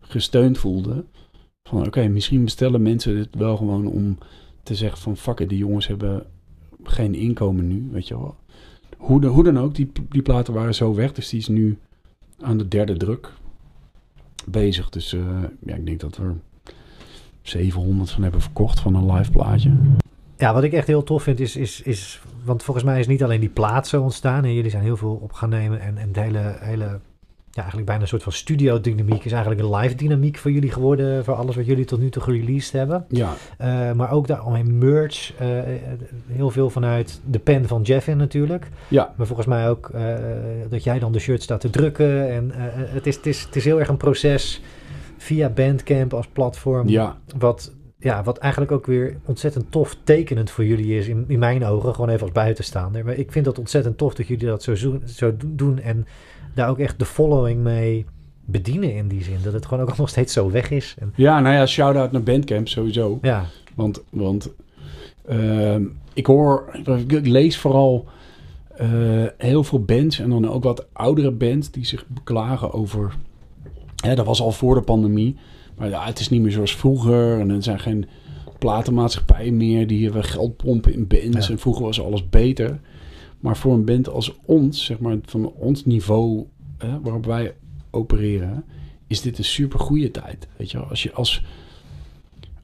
gesteund 0.00 0.58
voelde. 0.58 1.04
Van 1.62 1.86
oké, 1.86 2.08
misschien 2.08 2.44
bestellen 2.44 2.82
mensen 2.82 3.14
dit 3.14 3.28
wel 3.30 3.56
gewoon 3.56 3.86
om 3.86 4.18
te 4.64 4.74
zeggen 4.74 4.98
van 4.98 5.16
fuck 5.16 5.40
it, 5.40 5.48
die 5.48 5.58
jongens 5.58 5.86
hebben 5.86 6.26
geen 6.82 7.14
inkomen 7.14 7.68
nu, 7.68 7.88
weet 7.92 8.08
je 8.08 8.18
wel. 8.18 8.36
Hoe, 8.96 9.26
hoe 9.26 9.44
dan 9.44 9.58
ook, 9.58 9.74
die, 9.74 9.92
die 10.08 10.22
platen 10.22 10.54
waren 10.54 10.74
zo 10.74 10.94
weg, 10.94 11.12
dus 11.12 11.28
die 11.28 11.40
is 11.40 11.48
nu 11.48 11.78
aan 12.40 12.58
de 12.58 12.68
derde 12.68 12.96
druk 12.96 13.32
bezig. 14.46 14.90
Dus 14.90 15.12
eh, 15.12 15.42
ja, 15.60 15.74
ik 15.74 15.86
denk 15.86 16.00
dat 16.00 16.16
we 16.16 16.22
er 16.22 16.34
700 17.42 18.10
van 18.10 18.22
hebben 18.22 18.40
verkocht 18.40 18.80
van 18.80 18.94
een 18.94 19.12
live 19.12 19.30
plaatje. 19.30 19.72
Ja, 20.36 20.52
wat 20.52 20.62
ik 20.62 20.72
echt 20.72 20.86
heel 20.86 21.02
tof 21.02 21.22
vind 21.22 21.40
is, 21.40 21.56
is, 21.56 21.82
is 21.82 22.22
want 22.44 22.62
volgens 22.62 22.86
mij 22.86 23.00
is 23.00 23.06
niet 23.06 23.22
alleen 23.22 23.40
die 23.40 23.48
plaat 23.48 23.88
zo 23.88 24.02
ontstaan. 24.02 24.44
En 24.44 24.54
jullie 24.54 24.70
zijn 24.70 24.82
heel 24.82 24.96
veel 24.96 25.18
op 25.22 25.32
gaan 25.32 25.48
nemen. 25.48 25.80
En, 25.80 25.98
en 25.98 26.12
de 26.12 26.20
hele, 26.20 26.56
hele, 26.60 27.00
ja, 27.54 27.60
eigenlijk 27.60 27.86
bijna 27.86 28.02
een 28.02 28.08
soort 28.08 28.22
van 28.22 28.32
studio-dynamiek 28.32 29.24
is 29.24 29.32
eigenlijk 29.32 29.62
een 29.62 29.74
live-dynamiek 29.76 30.36
voor 30.38 30.50
jullie 30.50 30.70
geworden. 30.70 31.24
Voor 31.24 31.34
alles 31.34 31.56
wat 31.56 31.66
jullie 31.66 31.84
tot 31.84 32.00
nu 32.00 32.08
toe 32.10 32.22
gereleased 32.22 32.72
hebben. 32.72 33.04
Ja, 33.08 33.32
Eh, 33.58 33.92
maar 33.92 34.10
ook 34.10 34.26
daaromheen 34.26 34.78
merch. 34.78 35.32
eh, 35.38 35.48
heel 36.26 36.50
veel 36.50 36.70
vanuit 36.70 37.20
de 37.30 37.38
pen 37.38 37.66
van 37.68 37.82
Jeffin 37.82 38.16
natuurlijk. 38.16 38.68
ja, 38.88 39.12
Maar 39.16 39.26
volgens 39.26 39.46
mij 39.48 39.68
ook 39.68 39.88
eh, 39.94 40.14
dat 40.68 40.84
jij 40.84 40.98
dan 40.98 41.12
de 41.12 41.18
shirt 41.18 41.42
staat 41.42 41.60
te 41.60 41.70
drukken. 41.70 42.30
En 42.30 42.50
het, 42.54 43.06
is, 43.06 43.16
het, 43.16 43.26
is, 43.26 43.42
het 43.42 43.56
is 43.56 43.64
heel 43.64 43.78
erg 43.78 43.88
een 43.88 43.96
proces 43.96 44.60
via 45.16 45.48
Bandcamp 45.48 46.14
als 46.14 46.26
platform. 46.26 46.88
ja, 46.88 47.16
Wat, 47.38 47.72
ja, 47.98 48.22
wat 48.22 48.38
eigenlijk 48.38 48.72
ook 48.72 48.86
weer 48.86 49.16
ontzettend 49.24 49.64
tof 49.70 49.96
tekenend 50.04 50.50
voor 50.50 50.64
jullie 50.64 50.98
is, 50.98 51.08
in, 51.08 51.24
in 51.28 51.38
mijn 51.38 51.64
ogen, 51.64 51.94
gewoon 51.94 52.10
even 52.10 52.22
als 52.22 52.32
buitenstaander. 52.32 53.04
Maar 53.04 53.14
ik 53.14 53.32
vind 53.32 53.44
dat 53.44 53.58
ontzettend 53.58 53.98
tof 53.98 54.14
dat 54.14 54.26
jullie 54.26 54.46
dat 54.46 54.62
zo, 54.62 54.74
zo, 54.74 54.98
zo 55.06 55.32
doen 55.46 55.78
en 55.80 56.06
daar 56.54 56.68
ook 56.68 56.78
echt 56.78 56.98
de 56.98 57.04
following 57.04 57.60
mee 57.62 58.04
bedienen 58.44 58.94
in 58.94 59.08
die 59.08 59.22
zin. 59.22 59.36
Dat 59.42 59.52
het 59.52 59.66
gewoon 59.66 59.88
ook 59.88 59.96
nog 59.96 60.08
steeds 60.08 60.32
zo 60.32 60.50
weg 60.50 60.70
is. 60.70 60.94
En, 60.98 61.12
ja, 61.16 61.40
nou 61.40 61.54
ja, 61.54 61.66
shout-out 61.66 62.12
naar 62.12 62.22
Bandcamp 62.22 62.68
sowieso. 62.68 63.18
ja, 63.22 63.44
Want, 63.74 64.02
want 64.10 64.50
ehm, 65.28 65.82
ik 66.12 66.26
hoor, 66.26 66.78
ik 67.06 67.26
lees 67.26 67.58
vooral 67.58 68.06
eh, 68.76 68.88
heel 69.38 69.64
veel 69.64 69.84
bands 69.84 70.18
en 70.18 70.30
dan 70.30 70.48
ook 70.48 70.62
wat 70.64 70.86
oudere 70.92 71.30
bands 71.30 71.70
die 71.70 71.84
zich 71.86 72.06
beklagen 72.06 72.72
over. 72.72 73.14
Hè, 73.96 74.14
dat 74.14 74.26
was 74.26 74.40
al 74.40 74.52
voor 74.52 74.74
de 74.74 74.80
pandemie, 74.82 75.36
maar 75.76 75.88
ja, 75.88 76.04
het 76.04 76.18
is 76.18 76.28
niet 76.28 76.42
meer 76.42 76.52
zoals 76.52 76.76
vroeger 76.76 77.40
en 77.40 77.50
er 77.50 77.62
zijn 77.62 77.78
geen 77.80 78.06
platenmaatschappijen 78.58 79.56
meer 79.56 79.86
die 79.86 80.10
we 80.12 80.22
geld 80.22 80.56
pompen 80.56 80.92
in 80.92 81.06
bands 81.06 81.46
Ja. 81.46 81.52
en 81.52 81.58
vroeger 81.58 81.84
was 81.84 82.00
alles 82.02 82.28
beter. 82.28 82.78
Maar 83.44 83.56
voor 83.56 83.74
een 83.74 83.84
band 83.84 84.08
als 84.08 84.36
ons, 84.44 84.84
zeg 84.84 84.98
maar 84.98 85.16
van 85.22 85.52
ons 85.52 85.84
niveau 85.84 86.44
hè, 86.78 87.00
waarop 87.00 87.26
wij 87.26 87.54
opereren, 87.90 88.64
is 89.06 89.20
dit 89.20 89.38
een 89.38 89.44
super 89.44 89.78
goede 89.78 90.10
tijd. 90.10 90.48
Weet 90.56 90.70
je, 90.70 90.78
als 90.78 91.02
je 91.02 91.12
als 91.12 91.42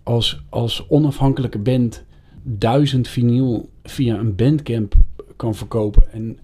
als, 0.02 0.42
als 0.48 0.88
onafhankelijke 0.88 1.58
band 1.58 2.04
duizend 2.42 3.08
vinyl 3.08 3.68
via 3.82 4.18
een 4.18 4.34
bandcamp 4.34 4.94
kan 5.36 5.54
verkopen. 5.54 6.12
En 6.12 6.38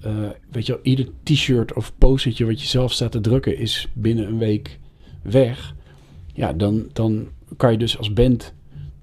eh, 0.00 0.28
weet 0.50 0.66
je 0.66 0.80
ieder 0.82 1.08
t-shirt 1.22 1.72
of 1.72 1.92
postertje 1.98 2.46
wat 2.46 2.60
je 2.60 2.66
zelf 2.66 2.92
staat 2.92 3.12
te 3.12 3.20
drukken 3.20 3.58
is 3.58 3.88
binnen 3.92 4.26
een 4.26 4.38
week 4.38 4.78
weg. 5.22 5.74
Ja, 6.34 6.52
dan, 6.52 6.88
dan 6.92 7.28
kan 7.56 7.72
je 7.72 7.78
dus 7.78 7.98
als 7.98 8.12
band 8.12 8.54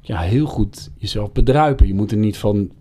ja, 0.10 0.20
heel 0.20 0.45
goed 0.45 0.91
jezelf 0.97 1.32
bedruipen. 1.32 1.88
Je 1.88 1.93
moet 1.93 2.12
er 2.12 2.18
niet 2.18 2.38
van 2.38 2.72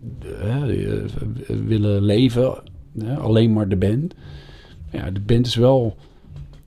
eh, 0.41 0.93
eh, 0.93 1.09
willen 1.47 2.01
leven, 2.01 2.63
eh, 2.99 3.17
alleen 3.17 3.53
maar 3.53 3.69
de 3.69 3.75
band. 3.75 4.13
Ja, 4.91 5.11
de 5.11 5.19
band 5.19 5.45
is 5.45 5.55
wel, 5.55 5.95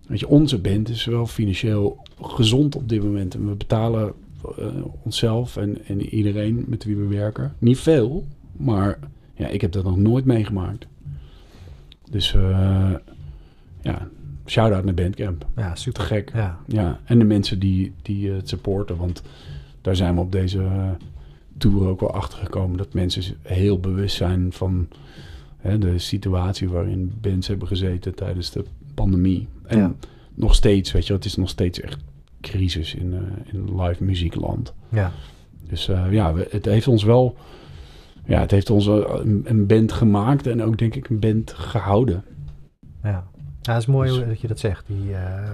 weet 0.07 0.21
je, 0.21 0.29
onze 0.29 0.59
band 0.59 0.89
is 0.89 1.05
wel 1.05 1.27
financieel 1.27 2.03
gezond 2.21 2.77
op 2.77 2.89
dit 2.89 3.03
moment. 3.03 3.35
En 3.35 3.49
we 3.49 3.55
betalen 3.55 4.13
onszelf 5.03 5.57
en, 5.57 5.87
en 5.87 6.01
iedereen 6.01 6.65
met 6.67 6.85
wie 6.85 6.97
we 6.97 7.07
werken. 7.07 7.55
Niet 7.59 7.79
veel, 7.79 8.25
maar 8.53 8.99
ja, 9.35 9.49
ik 9.49 9.61
heb 9.61 9.73
dat 9.73 9.85
nog 9.85 9.97
nooit 9.97 10.25
meegemaakt. 10.25 10.87
Dus 12.11 12.35
ja, 13.81 14.09
shout-out 14.47 14.85
naar 14.85 14.95
Bandcamp. 14.95 15.47
ja 15.57 15.75
super. 15.75 16.03
gek. 16.03 16.31
Ja, 16.35 16.59
Ja, 16.67 17.01
en 17.05 17.19
de 17.19 17.25
mensen 17.25 17.59
die, 17.59 17.93
die 18.03 18.31
het 18.31 18.49
supporten. 18.49 18.97
Want 18.97 19.23
daar 19.83 19.97
zijn 19.97 20.15
we 20.15 20.21
op 20.21 20.33
deze 20.33 20.63
eh, 20.63 20.89
tour 21.59 21.87
ook 21.89 22.01
wel 22.01 22.15
achter 22.15 22.39
gekomen. 22.39 22.77
Dat 22.77 22.95
mensen 22.95 23.37
heel 23.43 23.81
bewust 23.81 24.17
zijn 24.17 24.53
van 24.53 24.89
hè, 25.59 25.79
de 25.79 25.99
situatie 25.99 26.69
waarin 26.69 27.13
bands 27.21 27.47
hebben 27.49 27.69
gezeten 27.69 28.15
tijdens 28.15 28.51
de 28.51 28.65
pandemie. 28.95 29.49
En 29.65 29.79
Ja. 29.79 29.93
nog 30.35 30.55
steeds, 30.55 30.93
weet 30.93 31.07
je, 31.07 31.13
het 31.13 31.25
is 31.25 31.37
nog 31.37 31.49
steeds 31.49 31.81
echt 31.81 31.99
crisis 32.41 32.95
in, 32.95 33.13
eh, 33.15 33.53
in 33.55 33.81
live 33.83 34.05
muziekland. 34.05 34.75
ja. 34.89 35.13
Dus 35.69 35.89
eh, 35.89 36.07
ja, 36.13 36.33
we- 36.35 36.47
het 36.51 36.65
heeft 36.65 36.89
ons 36.89 37.03
wel. 37.05 37.37
Ja, 38.27 38.41
het 38.41 38.51
heeft 38.51 38.71
ons 38.71 38.87
een, 38.87 39.43
een 39.45 39.67
band 39.67 39.93
gemaakt 39.93 40.47
en 40.47 40.63
ook 40.63 40.79
denk 40.79 40.95
ik 40.95 41.09
een 41.09 41.19
band 41.19 41.53
gehouden. 41.53 42.25
Ja, 43.03 43.25
ja 43.63 43.73
het 43.73 43.83
is 43.83 43.87
mooi 43.87 44.09
Dus- 44.19 44.27
dat 44.29 44.41
je 44.41 44.49
dat 44.49 44.59
zegt. 44.59 44.87
Die, 44.87 45.11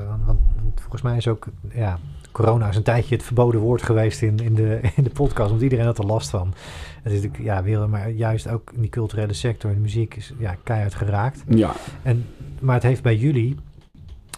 want, 0.08 0.24
want 0.26 0.40
volgens 0.80 1.02
mij 1.02 1.16
is 1.16 1.28
ook, 1.28 1.46
ja, 1.74 1.98
corona 2.38 2.68
is 2.68 2.76
een 2.76 2.82
tijdje 2.82 3.14
het 3.14 3.24
verboden 3.24 3.60
woord 3.60 3.82
geweest 3.82 4.22
in, 4.22 4.38
in, 4.38 4.54
de, 4.54 4.80
in 4.96 5.04
de 5.04 5.10
podcast, 5.10 5.50
want 5.50 5.62
iedereen 5.62 5.84
had 5.84 5.98
er 5.98 6.06
last 6.06 6.30
van. 6.30 6.54
Het 7.02 7.12
is 7.12 7.22
natuurlijk, 7.22 7.44
ja, 7.44 7.62
weer, 7.62 7.88
maar 7.88 8.10
juist 8.10 8.48
ook 8.48 8.72
in 8.74 8.80
die 8.80 8.90
culturele 8.90 9.32
sector, 9.32 9.70
in 9.70 9.76
de 9.76 9.82
muziek, 9.82 10.16
is 10.16 10.32
ja, 10.38 10.56
keihard 10.62 10.94
geraakt. 10.94 11.44
Ja, 11.48 11.72
En, 12.02 12.26
maar 12.60 12.74
het 12.74 12.82
heeft 12.82 13.02
bij 13.02 13.16
jullie 13.16 13.56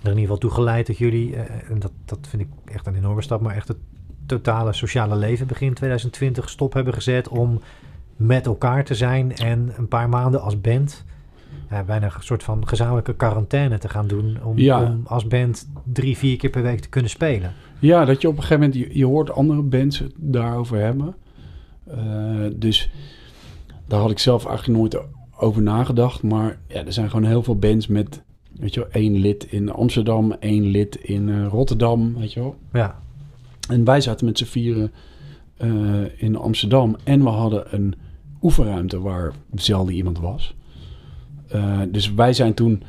er 0.03 0.11
in 0.11 0.19
ieder 0.19 0.21
geval 0.21 0.39
toe 0.39 0.51
geleid 0.51 0.87
dat 0.87 0.99
jullie, 0.99 1.37
eh, 1.37 1.71
en 1.71 1.79
dat, 1.79 1.93
dat 2.05 2.19
vind 2.29 2.43
ik 2.43 2.49
echt 2.65 2.87
een 2.87 2.95
enorme 2.95 3.23
stap, 3.23 3.41
maar 3.41 3.55
echt 3.55 3.69
het 3.69 3.79
totale 4.27 4.73
sociale 4.73 5.17
leven 5.17 5.47
begin 5.47 5.75
2020 5.75 6.49
stop 6.49 6.73
hebben 6.73 6.95
gezet 6.95 7.29
om 7.29 7.61
met 8.17 8.47
elkaar 8.47 8.85
te 8.85 8.95
zijn 8.95 9.37
en 9.37 9.73
een 9.77 9.89
paar 9.89 10.09
maanden 10.09 10.43
als 10.43 10.61
band 10.61 11.05
ja, 11.71 11.83
bijna 11.85 12.07
een 12.07 12.23
soort 12.23 12.43
van 12.43 12.69
gezamenlijke 12.69 13.15
quarantaine 13.15 13.79
te 13.79 13.89
gaan 13.89 14.07
doen 14.07 14.39
om, 14.45 14.59
Ja. 14.59 14.83
om 14.85 15.01
als 15.05 15.27
band 15.27 15.69
drie, 15.85 16.17
vier 16.17 16.37
keer 16.37 16.51
per 16.51 16.63
week 16.63 16.81
te 16.81 16.89
kunnen 16.89 17.11
spelen. 17.11 17.53
Ja, 17.79 18.05
dat 18.05 18.21
je 18.21 18.29
op 18.29 18.37
een 18.37 18.43
gegeven 18.43 18.63
moment, 18.63 18.81
je, 18.89 18.99
je 18.99 19.07
hoort 19.07 19.31
andere 19.31 19.63
bands 19.63 19.99
het 19.99 20.13
daarover 20.17 20.79
hebben. 20.79 21.15
Eh, 21.87 21.97
dus 22.57 22.91
daar 23.87 24.01
had 24.01 24.11
ik 24.11 24.19
zelf 24.19 24.47
eigenlijk 24.47 24.79
nooit 24.79 24.99
over 25.37 25.63
nagedacht. 25.63 26.23
Maar 26.23 26.59
ja, 26.69 26.85
er 26.85 26.93
zijn 26.93 27.11
gewoon 27.11 27.25
heel 27.29 27.43
veel 27.43 27.57
bands 27.59 27.87
met, 27.87 28.23
weet 28.53 28.75
je 28.75 28.81
wel, 28.81 28.91
één 28.91 29.15
lid 29.17 29.45
in 29.45 29.71
Amsterdam, 29.73 30.33
één 30.33 30.65
lid 30.65 30.97
in 30.97 31.29
eh, 31.29 31.47
Rotterdam, 31.47 32.15
weet 32.19 32.33
je 32.33 32.41
wel. 32.41 32.57
Ja, 32.73 32.99
En 33.69 33.85
wij 33.85 34.01
zaten 34.01 34.27
met 34.27 34.39
z'n 34.39 34.45
vieren 34.45 34.93
eh, 35.57 35.69
in 36.17 36.37
Amsterdam 36.37 36.97
en 37.05 37.23
we 37.23 37.29
hadden 37.29 37.75
een 37.75 37.95
oefenruimte 38.43 39.01
waar 39.01 39.33
zelden 39.55 39.95
iemand 39.95 40.19
was. 40.19 40.55
Eh, 41.51 41.81
dus 41.89 42.15
wij 42.15 42.33
zijn 42.33 42.55
toen 42.55 42.83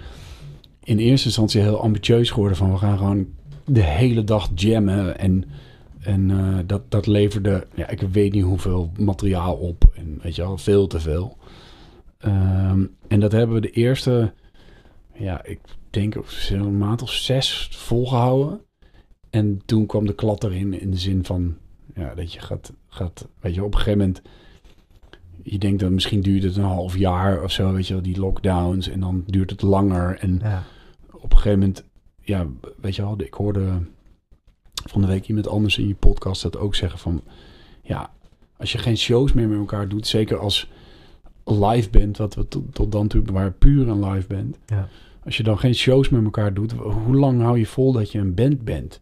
in 0.84 0.98
eerste 0.98 1.26
instantie 1.26 1.62
heel 1.62 1.82
ambitieus 1.82 2.30
geworden 2.30 2.58
van 2.58 2.72
we 2.72 2.78
gaan 2.78 2.98
gewoon 2.98 3.28
de 3.66 3.84
hele 3.84 4.24
dag 4.24 4.50
jammen 4.56 5.18
en, 5.20 5.46
en 6.00 6.32
eh, 6.32 6.60
dat, 6.66 6.92
dat 6.92 7.08
leverde, 7.08 7.68
ja, 7.76 7.90
ik 7.90 8.02
weet 8.02 8.34
niet 8.34 8.44
hoeveel 8.44 8.92
materiaal 8.98 9.56
op 9.56 9.92
en 9.96 10.20
weet 10.22 10.36
je 10.36 10.42
wel, 10.42 10.58
veel 10.58 10.88
te 10.88 11.00
veel. 11.00 11.38
Ehm, 12.18 12.86
en 13.08 13.20
dat 13.20 13.32
hebben 13.32 13.56
we 13.56 13.62
de 13.62 13.72
eerste, 13.72 14.34
ja, 15.14 15.44
ik 15.44 15.60
denk 15.90 16.16
een 16.50 16.78
maand 16.78 17.02
of 17.02 17.12
zes 17.12 17.68
volgehouden. 17.72 18.62
En 19.30 19.62
toen 19.66 19.86
kwam 19.86 20.06
de 20.06 20.16
klad 20.16 20.44
erin 20.44 20.80
in 20.80 20.92
de 20.92 20.98
zin 20.98 21.26
van, 21.26 21.58
ja, 21.96 22.16
dat 22.16 22.34
je 22.34 22.40
gaat, 22.40 22.74
gaat 22.88 23.28
weet 23.40 23.56
je, 23.56 23.64
op 23.64 23.74
een 23.74 23.80
gegeven 23.80 24.00
moment, 24.00 24.22
je 25.44 25.58
denkt 25.58 25.80
dat 25.80 25.92
misschien 25.92 26.22
duurt 26.22 26.44
het 26.44 26.56
een 26.56 26.64
half 26.64 26.98
jaar 26.98 27.44
of 27.44 27.52
zo, 27.52 27.74
weet 27.74 27.88
je 27.88 27.94
wel, 27.94 28.04
die 28.04 28.20
lockdowns. 28.20 28.90
En 28.90 29.00
dan 29.00 29.24
duurt 29.26 29.50
het 29.50 29.62
langer. 29.62 30.18
En 30.20 30.40
ja, 30.42 30.64
op 31.12 31.32
een 31.32 31.38
gegeven 31.38 31.60
moment, 31.60 31.84
ja, 32.22 32.48
weet 32.82 32.96
je 32.96 33.02
wel, 33.02 33.22
ik 33.22 33.34
hoorde 33.34 33.82
van 34.90 35.02
de 35.02 35.08
week 35.08 35.28
iemand 35.28 35.48
anders 35.48 35.78
in 35.78 35.88
je 35.88 35.96
podcast 35.96 36.42
dat 36.42 36.58
ook 36.58 36.76
zeggen 36.76 37.00
van, 37.00 37.22
ja, 37.82 38.12
als 38.58 38.72
je 38.72 38.78
geen 38.78 38.98
shows 38.98 39.34
meer 39.34 39.48
met 39.48 39.58
elkaar 39.58 39.88
doet, 39.88 40.08
zeker 40.08 40.38
als 40.38 40.70
live 41.46 41.90
band, 41.90 42.18
wat 42.18 42.36
we 42.36 42.48
tot, 42.48 42.74
tot 42.74 42.92
dan 42.92 43.08
toe 43.08 43.24
waren 43.32 43.58
puur 43.58 43.88
een 43.88 44.10
live 44.10 44.28
band. 44.28 44.58
Ja. 44.66 44.88
Als 45.26 45.38
je 45.38 45.44
dan 45.44 45.60
geen 45.60 45.76
shows 45.76 46.10
met 46.10 46.24
elkaar 46.24 46.54
doet, 46.54 46.72
hoe 46.72 47.16
lang 47.16 47.42
hou 47.42 47.60
je 47.60 47.66
vol 47.66 47.92
dat 47.92 48.12
je 48.12 48.20
een 48.20 48.34
band 48.34 48.64
bent? 48.64 49.02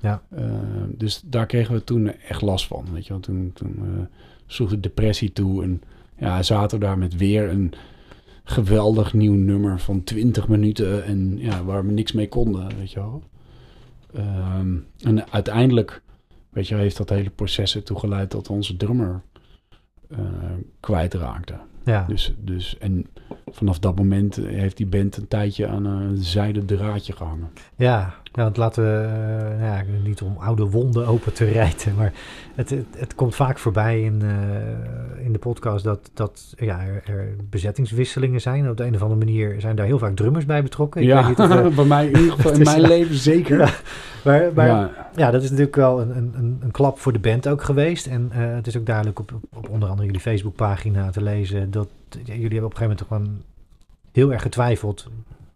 Ja. 0.00 0.22
Eh, 0.30 0.44
dus 0.88 1.22
daar 1.24 1.46
kregen 1.46 1.74
we 1.74 1.84
toen 1.84 2.12
echt 2.12 2.42
last 2.42 2.66
van. 2.66 2.86
Weet 2.92 3.06
je 3.06 3.12
wel. 3.12 3.20
Toen, 3.20 3.50
toen 3.54 3.76
eh, 3.82 4.04
sloeg 4.48 4.70
de 4.70 4.80
depressie 4.80 5.32
toe. 5.32 5.62
En 5.62 5.82
ja, 6.16 6.42
zaten 6.42 6.78
we 6.78 6.84
daar 6.84 6.98
met 6.98 7.16
weer 7.16 7.48
een 7.48 7.72
geweldig 8.44 9.12
nieuw 9.12 9.34
nummer 9.34 9.80
van 9.80 10.04
20 10.04 10.48
minuten. 10.48 11.04
En 11.04 11.38
ja, 11.38 11.64
waar 11.64 11.86
we 11.86 11.92
niks 11.92 12.12
mee 12.12 12.28
konden, 12.28 12.76
weet 12.78 12.92
je 12.92 13.00
wel. 13.00 13.22
Ehm, 14.14 14.76
en 15.00 15.32
uiteindelijk, 15.32 16.02
weet 16.50 16.68
je, 16.68 16.74
heeft 16.74 16.96
dat 16.96 17.08
hele 17.08 17.30
proces 17.30 17.74
ertoe 17.74 17.98
geleid 17.98 18.30
dat 18.30 18.48
onze 18.48 18.76
drummer 18.76 19.22
eh 20.08 20.18
kwijtraakte. 20.80 21.54
Ja. 21.84 22.04
Dus, 22.08 22.34
dus, 22.38 22.78
en 22.78 23.06
vanaf 23.46 23.78
dat 23.78 23.96
moment 23.96 24.36
heeft 24.36 24.76
die 24.76 24.86
band 24.86 25.16
een 25.16 25.28
tijdje 25.28 25.66
aan 25.66 25.84
een 25.84 26.16
zijden 26.16 26.66
draadje 26.66 27.12
gehangen. 27.12 27.50
Ja, 27.76 28.14
ja, 28.32 28.42
want 28.42 28.56
laten 28.56 28.82
we, 28.84 29.08
eh, 29.58 29.66
ja, 29.66 29.82
niet 30.04 30.22
om 30.22 30.36
oude 30.36 30.64
wonden 30.64 31.06
open 31.06 31.32
te 31.32 31.44
rijten, 31.60 31.94
maar 31.94 32.12
het, 32.54 32.70
het, 32.70 32.86
het 32.96 33.14
komt 33.14 33.34
vaak 33.34 33.58
voorbij 33.58 34.02
in, 34.02 34.22
eh, 34.22 35.24
in 35.24 35.32
de 35.32 35.38
podcast 35.38 35.84
dat, 35.84 36.10
dat 36.14 36.54
ja, 36.56 36.80
er, 36.80 37.02
er 37.14 37.36
bezettingswisselingen 37.50 38.40
zijn. 38.40 38.70
Op 38.70 38.76
de 38.76 38.84
een 38.84 38.94
of 38.94 39.02
andere 39.02 39.24
manier 39.24 39.60
zijn 39.60 39.76
daar 39.76 39.86
heel 39.86 39.98
vaak 39.98 40.16
drummers 40.16 40.44
bij 40.46 40.62
betrokken. 40.62 41.00
Ik 41.00 41.06
weet 41.08 41.16
ja, 41.16 41.28
niet 41.28 41.38
of, 41.38 41.50
eh, 41.56 41.66
bij 41.76 41.84
mij 41.84 42.06
in 42.06 42.18
ieder 42.18 42.32
geval, 42.32 42.52
in 42.58 42.62
mijn 42.62 42.80
leven 42.80 43.14
zeker. 43.14 43.58
Ja, 43.58 43.70
maar, 44.24 44.50
maar 44.54 44.66
ja. 44.66 44.90
ja, 45.16 45.30
dat 45.30 45.42
is 45.42 45.50
natuurlijk 45.50 45.76
wel 45.76 46.00
een, 46.00 46.16
een- 46.16 46.58
een, 46.60 46.70
klap 46.70 46.98
voor 46.98 47.12
de 47.12 47.18
band 47.18 47.48
ook 47.48 47.62
geweest. 47.62 48.06
En 48.06 48.28
eh, 48.32 48.54
het 48.54 48.66
is 48.66 48.76
ook 48.76 48.86
duidelijk 48.86 49.18
op, 49.18 49.32
op 49.54 49.68
onder 49.68 49.88
andere 49.88 50.06
jullie 50.06 50.20
Facebookpagina 50.22 51.10
te 51.10 51.22
lezen 51.22 51.70
dat 51.70 51.88
ja, 52.10 52.18
jullie 52.24 52.40
hebben 52.40 52.64
op 52.64 52.70
een 52.70 52.76
gegeven 52.76 52.80
moment 52.80 52.98
toch 52.98 53.08
gewoon 53.08 53.42
heel 54.12 54.32
erg 54.32 54.42
getwijfeld. 54.42 55.06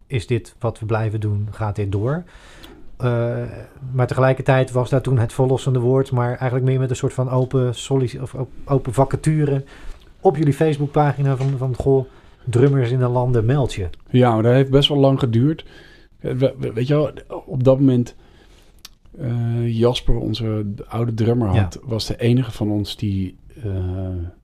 Is 0.07 0.27
dit 0.27 0.55
wat 0.59 0.79
we 0.79 0.87
blijven 0.87 1.21
doen? 1.21 1.49
Gaat 1.51 1.77
dit 1.77 1.93
door? 1.93 2.23
Eh, 3.03 3.43
maar 3.93 4.07
tegelijkertijd 4.07 4.71
was 4.71 4.91
daar 4.91 5.01
toen 5.03 5.19
het 5.19 5.33
verlossende 5.33 5.79
woord, 5.79 6.11
maar 6.13 6.29
eigenlijk 6.29 6.65
meer 6.65 6.79
met 6.79 6.91
een 6.91 6.97
soort 6.97 7.13
van 7.13 7.31
open, 7.31 7.69
of 8.21 8.35
op- 8.35 8.49
open 8.65 8.93
vacature 8.93 9.65
op 10.21 10.37
jullie 10.37 10.53
Facebookpagina 10.55 11.37
van, 11.37 11.59
van 11.59 11.75
goh, 11.77 12.07
drummers 12.45 12.91
in 12.91 12.99
de 12.99 13.09
landen, 13.09 13.45
meld 13.45 13.73
je. 13.75 13.89
ja, 14.11 14.35
maar 14.35 14.43
dat 14.43 14.53
heeft 14.53 14.71
best 14.71 14.89
wel 14.89 14.99
lang 14.99 15.19
geduurd. 15.19 15.65
Eh, 16.21 16.33
we- 16.33 16.55
we- 16.59 16.73
Weet 16.73 16.87
je 16.87 16.95
wel, 16.95 17.11
op 17.47 17.65
dat 17.65 17.79
moment, 17.79 18.15
eh, 19.19 19.79
Jasper, 19.79 20.17
onze 20.19 20.65
oude 20.89 21.15
drummer, 21.15 21.49
had, 21.61 21.79
was 21.85 22.07
de 22.07 22.17
enige 22.17 22.51
van 22.51 22.71
ons 22.71 22.97
die 22.97 23.37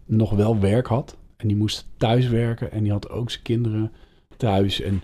nog 0.06 0.30
wel 0.30 0.61
werk 0.61 0.86
had. 0.86 1.16
En 1.36 1.48
die 1.48 1.56
moest 1.56 1.86
thuis 1.96 2.28
werken 2.28 2.72
en 2.72 2.82
die 2.82 2.92
had 2.92 3.11
ook 3.11 3.30
zijn 3.30 3.42
kinderen 3.42 3.92
thuis. 4.36 4.80
En 4.80 5.02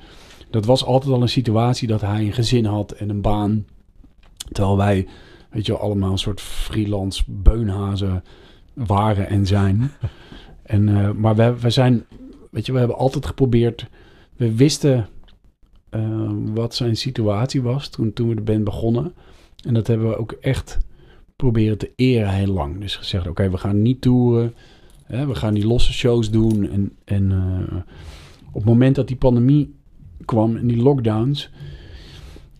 dat 0.55 0.65
was 0.65 0.85
altijd 0.85 1.13
al 1.13 1.23
een 1.23 1.29
situatie 1.29 1.89
dat 1.89 2.01
hij 2.01 2.21
een 2.21 2.33
gezin 2.33 2.65
had 2.65 2.91
en 2.93 3.09
een 3.09 3.21
baan. 3.21 3.67
Terwijl 4.53 4.77
wij, 4.77 5.07
weet 5.51 5.67
je 5.67 5.73
wel, 5.73 5.81
allemaal 5.81 6.11
een 6.11 6.19
soort 6.19 6.41
freelance 6.41 7.23
beunhazen 7.27 8.25
waren 8.73 9.29
en 9.29 9.47
zijn. 9.47 9.91
en, 10.63 10.89
eh, 10.89 11.11
maar 11.11 11.37
we, 11.37 11.59
we 11.59 11.71
zijn, 11.71 12.05
weet 12.51 12.67
je, 12.67 12.73
we 12.73 12.79
hebben 12.79 12.97
altijd 12.97 13.27
geprobeerd. 13.27 13.87
We 14.37 14.55
wisten 14.55 15.09
eh, 15.91 16.31
wat 16.55 16.75
zijn 16.75 16.97
situatie 16.97 17.63
was 17.63 17.89
toen, 17.89 18.13
toen 18.13 18.29
we 18.29 18.35
de 18.35 18.43
band 18.43 18.65
begonnen. 18.65 19.15
En 19.67 19.75
dat 19.75 19.87
hebben 19.87 20.09
we 20.09 20.19
ook 20.19 20.33
echt 20.33 20.79
proberen 21.37 21.79
te 21.79 21.93
eren 21.97 22.31
heel 22.31 22.53
lang. 22.53 22.81
Dus 22.81 22.97
gezegd, 22.97 23.27
oké, 23.27 23.51
we 23.51 23.59
gaan 23.59 23.83
niet 23.83 24.01
toeren. 24.01 24.55
Hè, 25.05 25.27
we 25.27 25.35
gaan 25.35 25.55
die 25.55 25.67
losse 25.67 25.93
shows 25.93 26.31
doen. 26.31 26.71
En, 26.71 26.93
en 27.05 27.33
eh, 27.33 27.77
op 28.49 28.55
het 28.55 28.65
moment 28.65 28.95
dat 28.95 29.09
die 29.09 29.17
pandemie 29.17 29.83
kwam 30.25 30.57
en 30.57 30.67
die 30.67 30.83
lockdowns. 30.83 31.51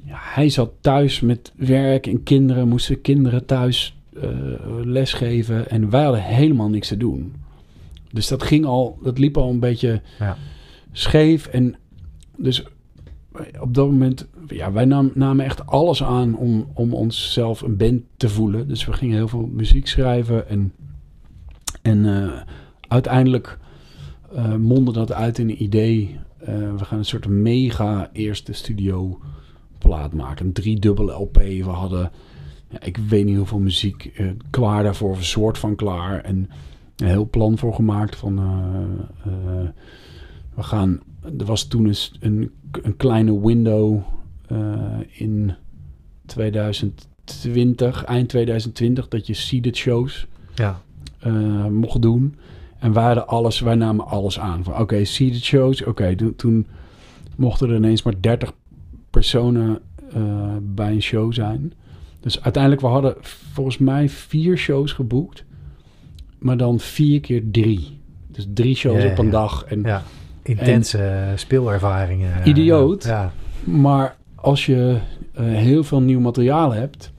Ja, 0.05 0.17
hij 0.19 0.49
zat 0.49 0.71
thuis 0.81 1.21
met 1.21 1.53
werk 1.57 2.07
en 2.07 2.23
kinderen, 2.23 2.69
moesten 2.69 3.01
kinderen 3.01 3.47
thuis 3.47 3.97
eh, 4.23 4.29
lesgeven. 4.85 5.71
En 5.71 5.91
wij 5.91 6.03
hadden 6.03 6.23
helemaal 6.23 6.69
niks 6.69 6.89
te 6.89 6.97
doen. 6.97 7.33
Dus 8.13 8.29
dat 8.29 8.43
ging 8.43 8.65
al, 8.65 8.99
dat 9.03 9.19
liep 9.19 9.37
al 9.37 9.51
een 9.51 9.61
beetje 9.61 10.01
Ja. 10.19 10.37
scheef. 10.93 11.47
En 11.47 11.75
dus 12.37 12.65
op 13.61 13.75
dat 13.75 13.87
moment, 13.87 14.27
ja, 14.49 14.73
wij 14.73 14.85
nam- 14.85 15.11
namen 15.15 15.45
echt 15.45 15.67
alles 15.67 16.03
aan 16.03 16.37
om, 16.37 16.67
om 16.75 16.95
onszelf 16.95 17.61
een 17.61 17.77
band 17.77 18.03
te 18.17 18.29
voelen. 18.29 18.69
Dus 18.69 18.85
we 18.85 18.93
gingen 18.93 19.17
heel 19.17 19.29
veel 19.29 19.49
muziek 19.53 19.87
schrijven 19.87 20.49
en, 20.49 20.73
en 21.83 22.07
eh, 22.23 22.41
uiteindelijk 22.89 23.59
eh 24.35 24.55
mondde 24.55 24.93
dat 24.93 25.13
uit 25.13 25.39
in 25.39 25.49
een 25.49 25.63
idee. 25.63 26.19
Eh, 26.47 26.77
we 26.77 26.85
gaan 26.85 26.99
een 26.99 27.05
soort 27.05 27.27
mega 27.27 28.11
eerste 28.13 28.53
studio 28.53 29.21
plaat 29.79 30.13
maken. 30.13 30.47
Een 30.47 30.53
driedubbele 30.53 31.13
LP. 31.13 31.37
We 31.37 31.63
hadden, 31.63 32.11
ja, 32.69 32.83
ik 32.83 32.97
weet 32.97 33.25
niet 33.25 33.37
hoeveel 33.37 33.59
muziek 33.59 34.05
eh, 34.05 34.27
klaar 34.51 34.83
daarvoor, 34.83 35.11
of 35.11 35.19
een 35.19 35.25
soort 35.25 35.59
van 35.59 35.75
klaar. 35.75 36.21
En 36.21 36.51
een 36.97 37.07
heel 37.07 37.29
plan 37.29 37.59
voor 37.59 37.75
gemaakt 37.75 38.17
van... 38.17 38.39
eh, 38.39 39.69
we 40.55 40.63
gaan... 40.63 41.01
Er 41.39 41.45
was 41.45 41.65
toen 41.65 41.87
eens 41.87 42.17
een, 42.21 42.51
een 42.83 42.97
kleine 42.97 43.41
window 43.47 44.01
in 45.09 45.55
2020, 46.27 48.05
eind 48.05 48.29
2020, 48.29 49.09
dat 49.09 49.27
je 49.27 49.35
seeded 49.35 49.77
shows 49.77 50.27
Ja, 50.55 50.81
mocht 51.71 52.03
doen. 52.03 52.37
En 52.85 52.93
wij 52.93 53.05
hadden 53.05 53.27
alles, 53.27 53.61
wij 53.61 53.75
namen 53.75 54.07
alles 54.07 54.39
aan. 54.41 54.65
Van 54.65 54.79
oké, 54.81 55.05
seeded 55.05 55.43
shows. 55.43 55.85
Oké, 55.85 56.17
toen- 56.17 56.37
toen 56.37 56.67
mochten 57.37 57.69
er 57.71 57.77
ineens 57.77 58.03
maar 58.03 58.15
30 58.21 58.53
personen 59.11 59.79
eh, 60.15 60.23
bij 60.63 60.91
een 60.91 61.03
show 61.03 61.33
zijn. 61.33 61.73
Dus 62.21 62.43
uiteindelijk, 62.43 62.83
we 62.83 62.89
hadden 62.89 63.15
volgens 63.53 63.79
mij 63.79 64.09
vier 64.09 64.57
shows 64.57 64.93
geboekt. 64.93 65.45
Maar 66.39 66.57
dan 66.57 66.79
vier 66.81 67.21
keer 67.21 67.43
drie. 67.51 67.99
Dus 68.31 68.47
drie 68.55 68.75
shows 68.75 69.03
Ja, 69.03 69.11
op 69.11 69.19
een 69.19 69.25
ja. 69.25 69.31
dag. 69.31 69.65
En 69.65 69.83
ja. 69.83 70.03
intense 70.43 70.99
eh, 70.99 71.29
speelervaringen. 71.37 72.41
eh, 72.43 72.47
Idioot. 72.47 73.05
Ja, 73.05 73.33
Maar 73.65 74.17
als 74.35 74.67
je 74.67 74.97
heel 75.41 75.85
veel 75.85 76.01
nieuw 76.01 76.21
materiaal 76.21 76.73
hebt, 76.73 77.13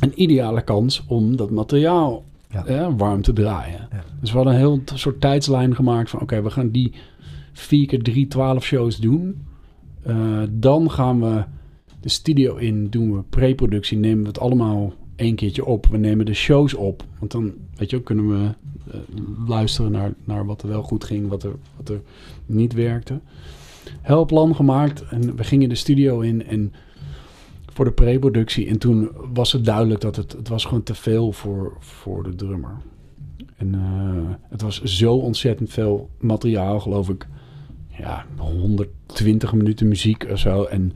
een 0.00 0.22
ideale 0.22 0.62
kans 0.62 1.04
om 1.06 1.36
dat 1.36 1.50
materiaal 1.50 2.24
Ja. 2.50 2.64
eh, 2.64 2.88
warm 2.96 3.22
te 3.22 3.32
draaien. 3.32 3.88
Ja. 3.90 4.04
Dus 4.20 4.30
we 4.30 4.36
hadden 4.36 4.54
een 4.54 4.60
heel 4.60 4.82
soort 4.94 5.20
tijdslijn 5.20 5.74
gemaakt 5.74 6.10
van 6.10 6.20
oké, 6.20 6.42
we 6.42 6.50
gaan 6.50 6.70
die 6.70 6.92
4 7.52 7.86
keer 7.86 8.02
3, 8.02 8.26
12 8.26 8.64
shows 8.64 8.96
doen. 8.96 9.46
Eh, 10.02 10.42
dan 10.50 10.90
gaan 10.90 11.20
we 11.20 11.44
de 12.00 12.08
studio 12.08 12.56
in, 12.56 12.90
doen 12.90 13.16
we 13.16 13.22
pre-productie, 13.22 13.98
nemen 13.98 14.22
we 14.22 14.28
het 14.28 14.40
allemaal 14.40 14.92
één 15.16 15.34
keertje 15.34 15.64
op. 15.64 15.86
We 15.86 15.96
nemen 15.96 16.26
de 16.26 16.34
shows 16.34 16.74
op, 16.74 17.04
want 17.18 17.32
dan 17.32 17.52
weet 17.76 17.90
je, 17.90 17.96
ook, 17.96 18.04
kunnen 18.04 18.28
we 18.28 18.54
eh, 18.90 18.98
luisteren 19.46 19.92
naar, 19.92 20.12
naar 20.24 20.46
wat 20.46 20.62
er 20.62 20.68
wel 20.68 20.82
goed 20.82 21.04
ging, 21.04 21.28
wat 21.28 21.42
er, 21.42 21.52
wat 21.76 21.88
er 21.88 22.00
niet 22.46 22.72
werkte. 22.72 23.20
Heel 24.00 24.24
plan 24.24 24.54
gemaakt 24.54 25.04
en 25.10 25.36
we 25.36 25.44
gingen 25.44 25.68
de 25.68 25.74
studio 25.74 26.20
in 26.20 26.46
en 26.46 26.72
voor 27.78 27.86
de 27.86 27.92
pre-productie. 27.92 28.68
En 28.68 28.78
toen 28.78 29.10
was 29.32 29.52
het 29.52 29.64
duidelijk 29.64 30.00
dat 30.00 30.16
het, 30.16 30.32
het 30.32 30.48
was 30.48 30.64
gewoon 30.64 30.82
te 30.82 30.94
veel 30.94 31.32
voor, 31.32 31.76
voor 31.78 32.22
de 32.22 32.34
drummer. 32.34 32.76
En 33.56 33.74
eh, 33.74 34.34
het 34.50 34.62
was 34.62 34.82
zo 34.82 35.14
ontzettend 35.14 35.70
veel 35.70 36.10
materiaal, 36.18 36.80
geloof 36.80 37.08
ik. 37.08 37.26
Ja, 37.88 38.26
120 38.36 39.52
minuten 39.52 39.88
muziek 39.88 40.26
of 40.30 40.38
zo. 40.38 40.64
En, 40.64 40.92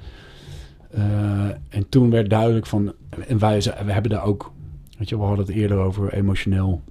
eh, 0.91 1.49
en 1.69 1.89
toen 1.89 2.11
werd 2.11 2.31
duidelijk 2.31 2.67
van... 2.67 2.93
En 3.29 3.39
wij 3.39 3.61
we 3.61 3.93
hebben 3.93 4.11
daar 4.11 4.25
ook... 4.25 4.53
Weet 4.99 5.09
je, 5.09 5.17
we 5.17 5.25
hadden 5.25 5.47
het 5.47 5.55
eerder 5.55 5.77
over 5.77 6.13
emotioneel... 6.13 6.83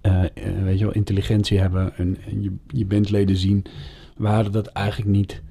eh, 0.00 0.22
weet 0.64 0.78
je 0.78 0.84
wel, 0.84 0.94
intelligentie 0.94 1.58
hebben 1.58 1.96
en, 1.96 2.16
en 2.26 2.42
je, 2.42 2.52
je 2.66 2.86
bandleden 2.86 3.36
zien. 3.36 3.64
We 4.16 4.28
hadden 4.28 4.52
dat 4.52 4.66
eigenlijk 4.66 5.10
niet 5.10 5.42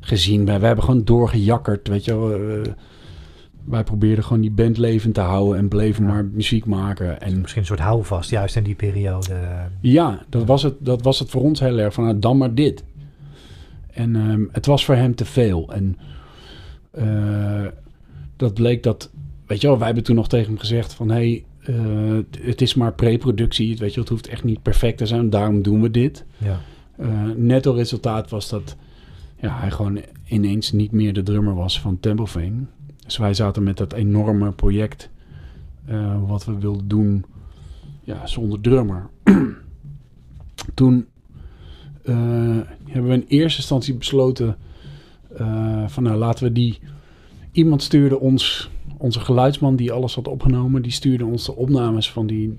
gezien. 0.00 0.44
Wij, 0.44 0.58
wij 0.58 0.66
hebben 0.66 0.84
gewoon 0.84 1.04
doorgejakkerd, 1.04 1.88
weet 1.88 2.04
je 2.04 2.16
wel. 2.18 2.32
eh, 2.34 2.72
wij 3.64 3.84
probeerden 3.84 4.24
gewoon 4.24 4.40
die 4.42 4.50
band 4.50 4.78
levend 4.78 5.14
te 5.14 5.20
houden 5.20 5.58
en 5.58 5.68
bleven 5.68 6.04
Ja. 6.04 6.10
maar 6.10 6.24
muziek 6.24 6.64
maken. 6.66 7.20
En 7.20 7.40
misschien 7.40 7.60
een 7.60 7.66
soort 7.66 7.80
houvast, 7.80 8.30
juist 8.30 8.56
in 8.56 8.62
die 8.62 8.74
periode. 8.74 9.34
ja, 9.80 10.22
dat 10.28 10.44
was 10.44 10.62
het, 10.62 10.74
dat 10.78 11.02
was 11.02 11.18
het 11.18 11.30
voor 11.30 11.42
ons 11.42 11.60
heel 11.60 11.78
erg 11.78 11.94
van 11.94 12.04
nou, 12.04 12.18
dan 12.18 12.38
maar 12.38 12.54
dit. 12.54 12.84
En 13.90 14.16
ehm, 14.16 14.42
het 14.52 14.66
was 14.66 14.84
voor 14.84 14.94
hem 14.94 15.14
te 15.14 15.24
veel. 15.24 15.72
En 15.72 15.96
eh, 16.90 17.66
dat 18.36 18.54
bleek 18.54 18.82
dat, 18.82 19.10
weet 19.46 19.60
je 19.60 19.66
wel, 19.66 19.76
wij 19.76 19.86
hebben 19.86 20.04
toen 20.04 20.16
nog 20.16 20.28
tegen 20.28 20.46
hem 20.46 20.58
gezegd 20.58 20.94
van 20.94 21.08
hé, 21.10 21.14
hey, 21.14 21.44
eh, 21.74 22.18
het 22.46 22.60
is 22.60 22.74
maar 22.74 22.92
pre-productie, 22.94 23.76
weet 23.76 23.94
je, 23.94 24.00
het 24.00 24.08
hoeft 24.08 24.26
echt 24.28 24.44
niet 24.44 24.62
perfect 24.62 24.98
te 24.98 25.06
zijn, 25.06 25.30
daarom 25.30 25.62
doen 25.62 25.80
we 25.82 25.90
dit. 25.90 26.24
Ja, 26.38 26.60
Eh, 26.96 27.08
netto 27.36 27.72
resultaat 27.72 28.30
was 28.30 28.48
dat 28.48 28.76
ja, 29.40 29.58
hij 29.58 29.70
gewoon 29.70 30.00
ineens 30.26 30.72
niet 30.72 30.92
meer 30.92 31.12
de 31.12 31.22
drummer 31.22 31.54
was 31.54 31.80
van 31.80 32.00
Templefane. 32.00 32.64
Dus 33.04 33.16
wij 33.16 33.34
zaten 33.34 33.62
met 33.62 33.76
dat 33.76 33.92
enorme 33.92 34.52
project 34.52 35.10
eh, 35.84 36.16
wat 36.26 36.44
we 36.44 36.58
wilden 36.58 36.88
doen 36.88 37.24
ja, 38.02 38.26
zonder 38.26 38.60
drummer. 38.60 39.10
Toen 40.74 41.06
eh, 42.04 42.14
hebben 42.84 43.10
we 43.10 43.14
in 43.14 43.24
eerste 43.28 43.58
instantie 43.58 43.94
besloten 43.94 44.56
eh, 45.36 45.88
van 45.88 46.02
nou 46.02 46.16
laten 46.16 46.44
we 46.44 46.52
die 46.52 46.78
iemand 47.52 47.82
stuurde 47.82 48.18
ons, 48.18 48.70
onze 48.96 49.20
geluidsman 49.20 49.76
die 49.76 49.92
alles 49.92 50.14
had 50.14 50.28
opgenomen, 50.28 50.82
die 50.82 50.92
stuurde 50.92 51.24
ons 51.24 51.44
de 51.44 51.56
opnames 51.56 52.10
van 52.10 52.26
die 52.26 52.58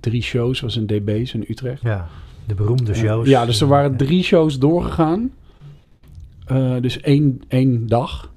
drie 0.00 0.22
shows, 0.22 0.60
was 0.60 0.76
een 0.76 0.86
DB's 0.86 1.34
in 1.34 1.44
Utrecht. 1.48 1.82
Ja, 1.82 2.08
de 2.46 2.54
beroemde 2.54 2.94
shows. 2.94 3.28
Ja, 3.28 3.46
dus 3.46 3.60
er 3.60 3.66
waren 3.66 3.96
drie 3.96 4.22
shows 4.22 4.58
doorgegaan. 4.58 5.30
Eh, 6.46 6.74
dus 6.80 7.00
één, 7.00 7.40
één 7.48 7.86
dag. 7.86 8.32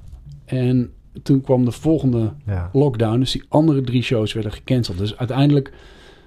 En 0.45 0.91
toen 1.23 1.41
kwam 1.41 1.65
de 1.65 1.71
volgende 1.71 2.33
Ja. 2.45 2.69
lockdown. 2.73 3.19
Dus 3.19 3.31
die 3.31 3.43
andere 3.47 3.81
drie 3.81 4.01
shows 4.01 4.33
werden 4.33 4.51
gecanceld. 4.51 4.97
Dus 4.97 5.17
uiteindelijk, 5.17 5.73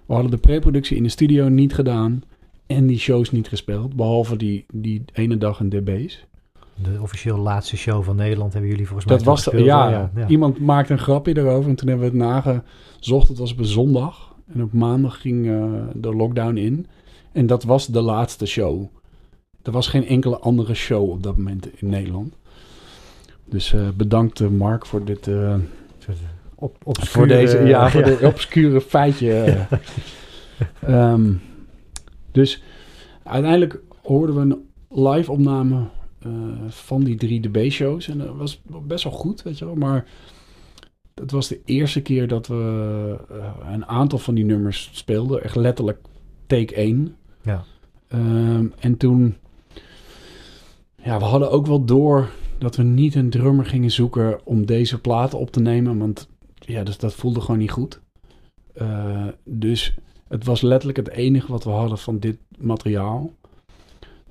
we 0.07 0.13
hadden 0.13 0.31
de 0.31 0.37
preproductie 0.37 0.97
in 0.97 1.03
de 1.03 1.09
studio 1.09 1.49
niet 1.49 1.75
gedaan. 1.75 2.23
En 2.67 2.87
die 2.87 2.99
shows 2.99 3.31
niet 3.31 3.49
gespeeld. 3.49 3.97
Behalve 3.97 4.37
die, 4.37 4.65
die 4.73 5.05
ene 5.13 5.39
dag 5.39 5.61
in 5.61 5.69
DB's. 5.69 6.25
De 6.75 6.99
officieel 7.01 7.39
laatste 7.39 7.77
show 7.77 8.03
van 8.05 8.17
Nederland 8.17 8.53
hebben 8.53 8.71
jullie 8.71 8.87
volgens 8.87 9.09
mij 9.09 9.17
Dat 9.17 9.27
was 9.27 9.43
gespeeld, 9.43 9.65
ja, 9.65 10.11
ja. 10.17 10.29
iemand 10.29 10.61
maakte 10.61 10.93
een 10.93 10.99
grapje 10.99 11.37
erover. 11.37 11.71
En 11.71 11.77
toen 11.77 11.89
hebben 11.89 12.13
we 12.13 12.19
het 12.19 12.29
nagezocht. 12.29 13.29
Het 13.29 13.39
was 13.39 13.53
op 13.53 13.59
een 13.59 13.65
zondag. 13.65 14.35
En 14.55 14.63
op 14.63 14.73
maandag 14.73 15.21
ging 15.21 15.47
eh, 15.51 15.73
de 15.95 16.15
lockdown 16.15 16.57
in. 16.57 16.87
En 17.33 17.47
dat 17.47 17.65
was 17.65 17.87
de 17.87 18.01
laatste 18.01 18.47
show. 18.47 18.89
Er 19.63 19.73
was 19.73 19.89
geen 19.89 20.07
enkele 20.07 20.39
andere 20.39 20.75
show 20.75 21.11
op 21.11 21.23
dat 21.23 21.37
moment 21.37 21.81
in 21.81 21.89
Nederland. 21.89 22.35
Dus 23.45 23.73
eh, 23.73 23.89
bedankt 23.95 24.41
eh, 24.41 24.49
Mark 24.49 24.87
voor 24.87 25.05
dit... 25.05 25.27
eh, 25.29 25.55
Op, 26.55 26.77
op 26.85 26.99
voor 27.07 27.27
deze, 27.27 27.59
ja, 27.59 27.89
voor 27.91 28.03
dit 28.03 28.23
obscure 28.23 28.81
feitje. 28.81 29.33
eh. 29.43 29.73
Ehm, 30.81 31.33
dus 32.33 32.63
uiteindelijk 33.23 33.81
hoorden 34.03 34.35
we 34.35 34.41
een 34.41 34.69
live 35.09 35.33
opname 35.33 35.85
van 36.69 37.05
die 37.05 37.41
3DB-shows. 37.43 38.09
En 38.09 38.19
dat 38.19 38.37
was 38.37 38.63
best 38.87 39.05
wel 39.05 39.13
goed, 39.13 39.43
weet 39.43 39.59
je 39.59 39.65
wel. 39.65 39.75
Maar 39.75 40.05
het 41.15 41.31
was 41.31 41.49
de 41.49 41.61
eerste 41.65 42.01
keer 42.03 42.29
dat 42.29 42.47
we 42.47 43.17
een 43.73 43.87
aantal 43.87 44.19
van 44.19 44.35
die 44.35 44.45
nummers 44.45 44.91
speelden. 44.93 45.43
Echt 45.45 45.57
letterlijk 45.57 45.99
take 46.47 46.75
1. 46.75 47.17
Ja. 47.43 47.65
Ehm, 48.09 48.67
en 48.79 48.97
toen... 48.97 49.37
Ja, 51.05 51.19
we 51.19 51.25
hadden 51.25 51.51
ook 51.51 51.67
wel 51.67 51.85
door 51.85 52.31
dat 52.59 52.77
we 52.77 52.83
niet 52.83 53.15
een 53.15 53.31
drummer 53.31 53.67
gingen 53.67 53.91
zoeken 53.91 54.41
om 54.45 54.67
deze 54.67 55.01
platen 55.01 55.39
op 55.39 55.51
te 55.51 55.61
nemen. 55.61 55.99
Want 55.99 56.29
ja, 56.55 56.83
dus 56.83 56.99
dat 56.99 57.15
voelde 57.15 57.41
gewoon 57.41 57.59
niet 57.59 57.71
goed. 57.71 58.01
Eh, 58.75 59.27
dus 59.45 59.95
het 60.29 60.45
was 60.45 60.61
letterlijk 60.61 60.99
het 60.99 61.11
enige 61.11 61.53
wat 61.53 61.65
we 61.65 61.71
hadden 61.71 61.99
van 61.99 62.19
dit 62.19 62.37
materiaal. 62.59 63.33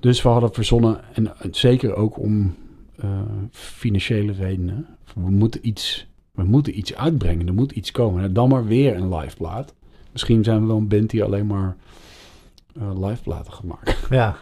Dus 0.00 0.22
we 0.22 0.28
hadden 0.28 0.52
verzonnen, 0.52 1.00
en 1.14 1.34
zeker 1.50 1.94
ook 1.94 2.18
om 2.18 2.54
eh, 2.96 3.20
financiële 3.50 4.32
redenen, 4.32 4.86
we 5.14 5.30
moeten, 5.30 5.66
iets, 5.68 6.06
we 6.32 6.42
moeten 6.42 6.78
iets 6.78 6.94
uitbrengen, 6.94 7.46
er 7.46 7.54
moet 7.54 7.72
iets 7.72 7.90
komen. 7.90 8.22
En 8.22 8.32
dan 8.32 8.48
maar 8.48 8.64
weer 8.64 8.96
een 8.96 9.14
live 9.14 9.36
plaat. 9.36 9.74
Misschien 10.12 10.44
zijn 10.44 10.60
we 10.60 10.66
wel 10.66 10.76
een 10.76 10.88
band 10.88 11.10
die 11.10 11.24
alleen 11.24 11.46
maar 11.46 11.76
eh, 12.74 13.06
live 13.08 13.22
platen 13.22 13.52
gaat 13.52 13.64
maken. 13.64 13.94
Ja, 14.10 14.36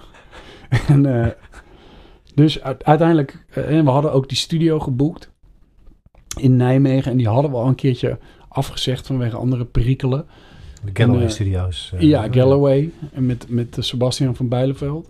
En, 0.88 1.34
dus 2.40 2.60
uit- 2.62 2.84
uiteindelijk, 2.84 3.44
eh, 3.50 3.76
en 3.78 3.84
we 3.84 3.90
hadden 3.90 4.12
ook 4.12 4.28
die 4.28 4.38
studio 4.38 4.78
geboekt 4.80 5.30
in 6.38 6.56
Nijmegen. 6.56 7.10
En 7.10 7.16
die 7.16 7.28
hadden 7.28 7.50
we 7.50 7.56
al 7.56 7.66
een 7.66 7.74
keertje 7.74 8.18
afgezegd 8.48 9.06
vanwege 9.06 9.36
andere 9.36 9.64
perikelen. 9.64 10.26
de 10.84 10.90
Galloway 10.92 11.20
En, 11.20 11.26
eh, 11.26 11.32
Studios. 11.32 11.92
eh, 11.94 12.00
ja, 12.00 12.28
Galloway 12.30 12.90
en 13.12 13.26
met, 13.26 13.46
met 13.48 13.78
eh, 13.78 13.84
Sebastian 13.84 14.36
van 14.36 14.48
Bijleveld. 14.48 15.08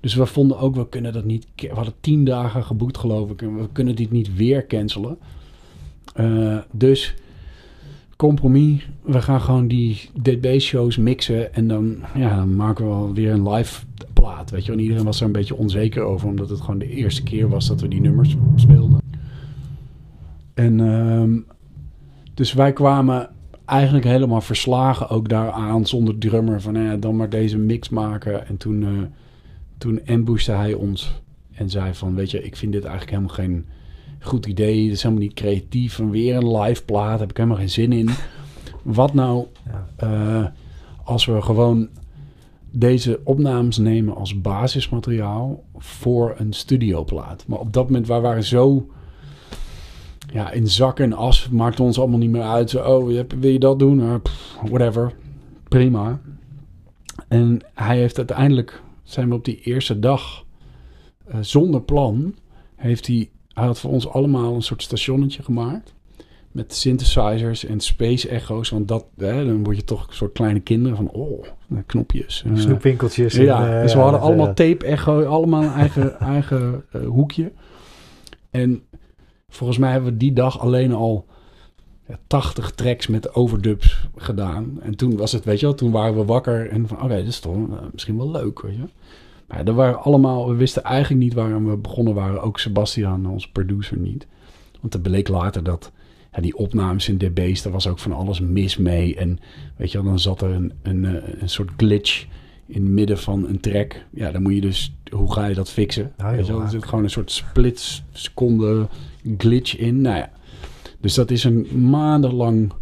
Dus 0.00 0.14
we 0.14 0.26
vonden 0.26 0.58
ook, 0.58 0.74
we 0.74 0.88
kunnen 0.88 1.12
dat 1.12 1.24
niet... 1.24 1.46
We 1.56 1.68
hadden 1.72 1.94
tien 2.00 2.24
dagen 2.24 2.64
geboekt 2.64 2.98
geloof 2.98 3.30
ik. 3.30 3.42
En 3.42 3.56
we 3.60 3.68
kunnen 3.72 3.96
dit 3.96 4.10
niet 4.10 4.34
weer 4.34 4.66
cancelen. 4.66 5.18
Eh, 6.14 6.58
dus 6.70 7.14
compromis. 8.16 8.88
We 9.02 9.22
gaan 9.22 9.40
gewoon 9.40 9.68
die 9.68 10.10
DB-shows 10.22 10.96
mixen. 10.96 11.54
En 11.54 11.68
dan, 11.68 11.96
ja, 12.14 12.36
dan 12.36 12.56
maken 12.56 12.84
we 12.84 12.90
wel 12.90 13.12
weer 13.14 13.32
een 13.32 13.48
live 13.50 13.80
plaat. 14.12 14.50
Weet 14.50 14.66
je, 14.66 14.72
en 14.72 14.80
iedereen 14.80 15.04
was 15.04 15.20
er 15.20 15.26
een 15.26 15.32
beetje 15.32 15.56
onzeker 15.56 16.02
over. 16.02 16.28
Omdat 16.28 16.48
het 16.48 16.60
gewoon 16.60 16.78
de 16.78 16.88
eerste 16.90 17.22
keer 17.22 17.48
was 17.48 17.66
dat 17.68 17.80
we 17.80 17.88
die 17.88 18.00
nummers 18.00 18.36
speelden. 18.54 19.00
En 20.54 20.80
ehm, 20.80 21.38
dus 22.34 22.52
wij 22.52 22.72
kwamen 22.72 23.28
eigenlijk 23.64 24.04
helemaal 24.04 24.40
verslagen 24.40 25.08
ook 25.08 25.28
daaraan 25.28 25.86
zonder 25.86 26.18
drummer. 26.18 26.60
Van 26.60 26.74
ja, 26.74 26.96
dan 26.96 27.16
maar 27.16 27.30
deze 27.30 27.58
mix 27.58 27.88
maken. 27.88 28.46
En 28.46 28.56
toen, 28.56 28.82
eh 28.82 28.88
toen 29.78 30.00
ambushte 30.06 30.52
hij 30.52 30.74
ons 30.74 31.20
en 31.52 31.70
zei 31.70 31.94
van... 31.94 32.14
Weet 32.14 32.30
je, 32.30 32.42
ik 32.44 32.56
vind 32.56 32.72
dit 32.72 32.82
eigenlijk 32.84 33.10
helemaal 33.16 33.34
geen 33.34 33.66
goed 34.20 34.46
idee. 34.46 34.82
Het 34.84 34.92
is 34.92 35.02
helemaal 35.02 35.24
niet 35.24 35.34
creatief. 35.34 35.98
En 35.98 36.10
weer 36.10 36.36
een 36.36 36.56
live 36.56 36.84
plaat, 36.84 37.20
heb 37.20 37.30
ik 37.30 37.36
helemaal 37.36 37.58
geen 37.58 37.70
zin 37.70 37.92
in. 37.92 38.08
Wat 38.82 39.14
nou 39.14 39.46
Ja. 39.66 39.86
eh, 39.96 40.46
als 41.04 41.26
we 41.26 41.42
gewoon 41.42 41.88
deze 42.70 43.20
opnames 43.24 43.78
nemen 43.78 44.14
als 44.14 44.40
basismateriaal 44.40 45.64
voor 45.76 46.34
een 46.36 46.52
studioplaat. 46.52 47.44
Maar 47.46 47.58
op 47.58 47.72
dat 47.72 47.84
moment, 47.84 48.06
wij 48.06 48.20
waren 48.20 48.44
zo 48.44 48.86
ja, 50.32 50.50
in 50.50 50.68
zak 50.68 50.98
en 51.00 51.12
as, 51.12 51.48
maakt 51.48 51.80
ons 51.80 51.98
allemaal 51.98 52.18
niet 52.18 52.30
meer 52.30 52.42
uit. 52.42 52.70
Zo, 52.70 52.78
oh, 52.78 53.06
wil 53.38 53.50
je 53.50 53.58
dat 53.58 53.78
doen? 53.78 54.22
Pff, 54.22 54.56
whatever, 54.62 55.14
prima. 55.68 56.20
En 57.28 57.60
hij 57.74 57.98
heeft 57.98 58.18
uiteindelijk, 58.18 58.82
zijn 59.02 59.28
we 59.28 59.34
op 59.34 59.44
die 59.44 59.60
eerste 59.60 59.98
dag, 59.98 60.44
eh, 61.26 61.38
zonder 61.40 61.82
plan, 61.82 62.34
heeft 62.76 63.06
hij, 63.06 63.30
hij 63.48 63.66
had 63.66 63.78
voor 63.80 63.90
ons 63.90 64.08
allemaal 64.08 64.54
een 64.54 64.62
soort 64.62 64.82
stationnetje 64.82 65.42
gemaakt. 65.42 65.94
Met 66.58 66.74
synthesizers 66.74 67.64
en 67.64 67.80
space 67.80 68.28
echo's. 68.28 68.70
Want 68.70 68.88
dat, 68.88 69.06
hè, 69.16 69.44
dan 69.46 69.64
word 69.64 69.76
je 69.76 69.84
toch 69.84 70.06
een 70.08 70.14
soort 70.14 70.32
kleine 70.32 70.60
kinderen 70.60 70.96
van, 70.96 71.10
oh, 71.10 71.44
knopjes. 71.86 72.44
eh, 72.46 72.56
Snoepwinkeltjes. 72.56 73.34
ja, 73.34 73.76
eh, 73.76 73.82
dus 73.82 73.94
we 73.94 74.00
hadden 74.00 74.20
allemaal 74.20 74.48
eh, 74.48 74.52
tape 74.54 74.86
echo, 74.86 75.24
allemaal 75.24 75.62
een 75.62 75.72
eigen, 75.72 76.20
eigen 76.34 76.84
eh, 76.92 77.06
hoekje. 77.06 77.52
En 78.50 78.82
volgens 79.48 79.78
mij 79.78 79.90
hebben 79.92 80.12
we 80.12 80.16
die 80.16 80.32
dag 80.32 80.60
alleen 80.60 80.92
al 80.92 81.26
ja, 82.08 82.18
80 82.26 82.70
tracks 82.70 83.06
met 83.06 83.34
overdubs 83.34 84.08
gedaan. 84.16 84.78
En 84.82 84.96
toen 84.96 85.16
was 85.16 85.32
het, 85.32 85.44
weet 85.44 85.60
je 85.60 85.66
wel, 85.66 85.74
toen 85.74 85.90
waren 85.90 86.16
we 86.16 86.24
wakker 86.24 86.68
en 86.70 86.88
van, 86.88 87.02
oké, 87.02 87.16
dit 87.16 87.26
is 87.26 87.40
toch 87.40 87.54
eh, 87.54 87.62
misschien 87.92 88.16
wel 88.16 88.30
leuk, 88.30 88.60
weet 88.62 88.74
je. 88.76 88.84
Maar 89.46 89.64
er 89.66 89.74
waren 89.74 90.02
allemaal, 90.02 90.48
we 90.48 90.54
wisten 90.54 90.82
eigenlijk 90.82 91.22
niet 91.22 91.34
waarom 91.34 91.68
we 91.70 91.76
begonnen 91.76 92.14
waren. 92.14 92.42
Ook 92.42 92.58
Sebastian, 92.58 93.26
onze 93.26 93.52
producer, 93.52 93.96
niet. 93.96 94.26
Want 94.80 94.92
het 94.92 95.02
bleek 95.02 95.28
later 95.28 95.62
dat 95.62 95.92
ja, 96.32 96.40
die 96.40 96.56
opnames 96.56 97.08
in 97.08 97.18
DB's, 97.18 97.62
daar 97.62 97.72
was 97.72 97.86
ook 97.86 97.98
van 97.98 98.12
alles 98.12 98.40
mis 98.40 98.76
mee. 98.76 99.16
En 99.16 99.38
weet 99.76 99.92
je 99.92 99.98
wel, 99.98 100.06
dan 100.06 100.18
zat 100.18 100.42
er 100.42 100.50
een, 100.50 100.72
een, 100.82 101.04
eh, 101.04 101.40
een 101.40 101.48
soort 101.48 101.70
glitch 101.76 102.26
in 102.66 102.82
het 102.82 102.92
midden 102.92 103.18
van 103.18 103.48
een 103.48 103.60
track. 103.60 104.04
Ja, 104.10 104.30
dan 104.30 104.42
moet 104.42 104.54
je 104.54 104.60
dus, 104.60 104.94
hoe 105.10 105.32
ga 105.32 105.46
je 105.46 105.54
dat 105.54 105.70
fixen? 105.70 106.12
Ah, 106.16 106.30
weet 106.30 106.38
je 106.38 106.44
joh, 106.44 106.54
wel, 106.54 106.64
er 106.64 106.70
zit 106.70 106.84
gewoon 106.84 107.04
een 107.04 107.10
soort 107.10 107.30
split 107.30 108.02
seconde 108.12 108.88
glitch 109.38 109.76
in. 109.76 110.00
Nou 110.00 110.16
ja, 110.16 110.30
dus 111.00 111.14
dat 111.14 111.30
is 111.30 111.44
een 111.44 111.88
maandenlang 111.90 112.72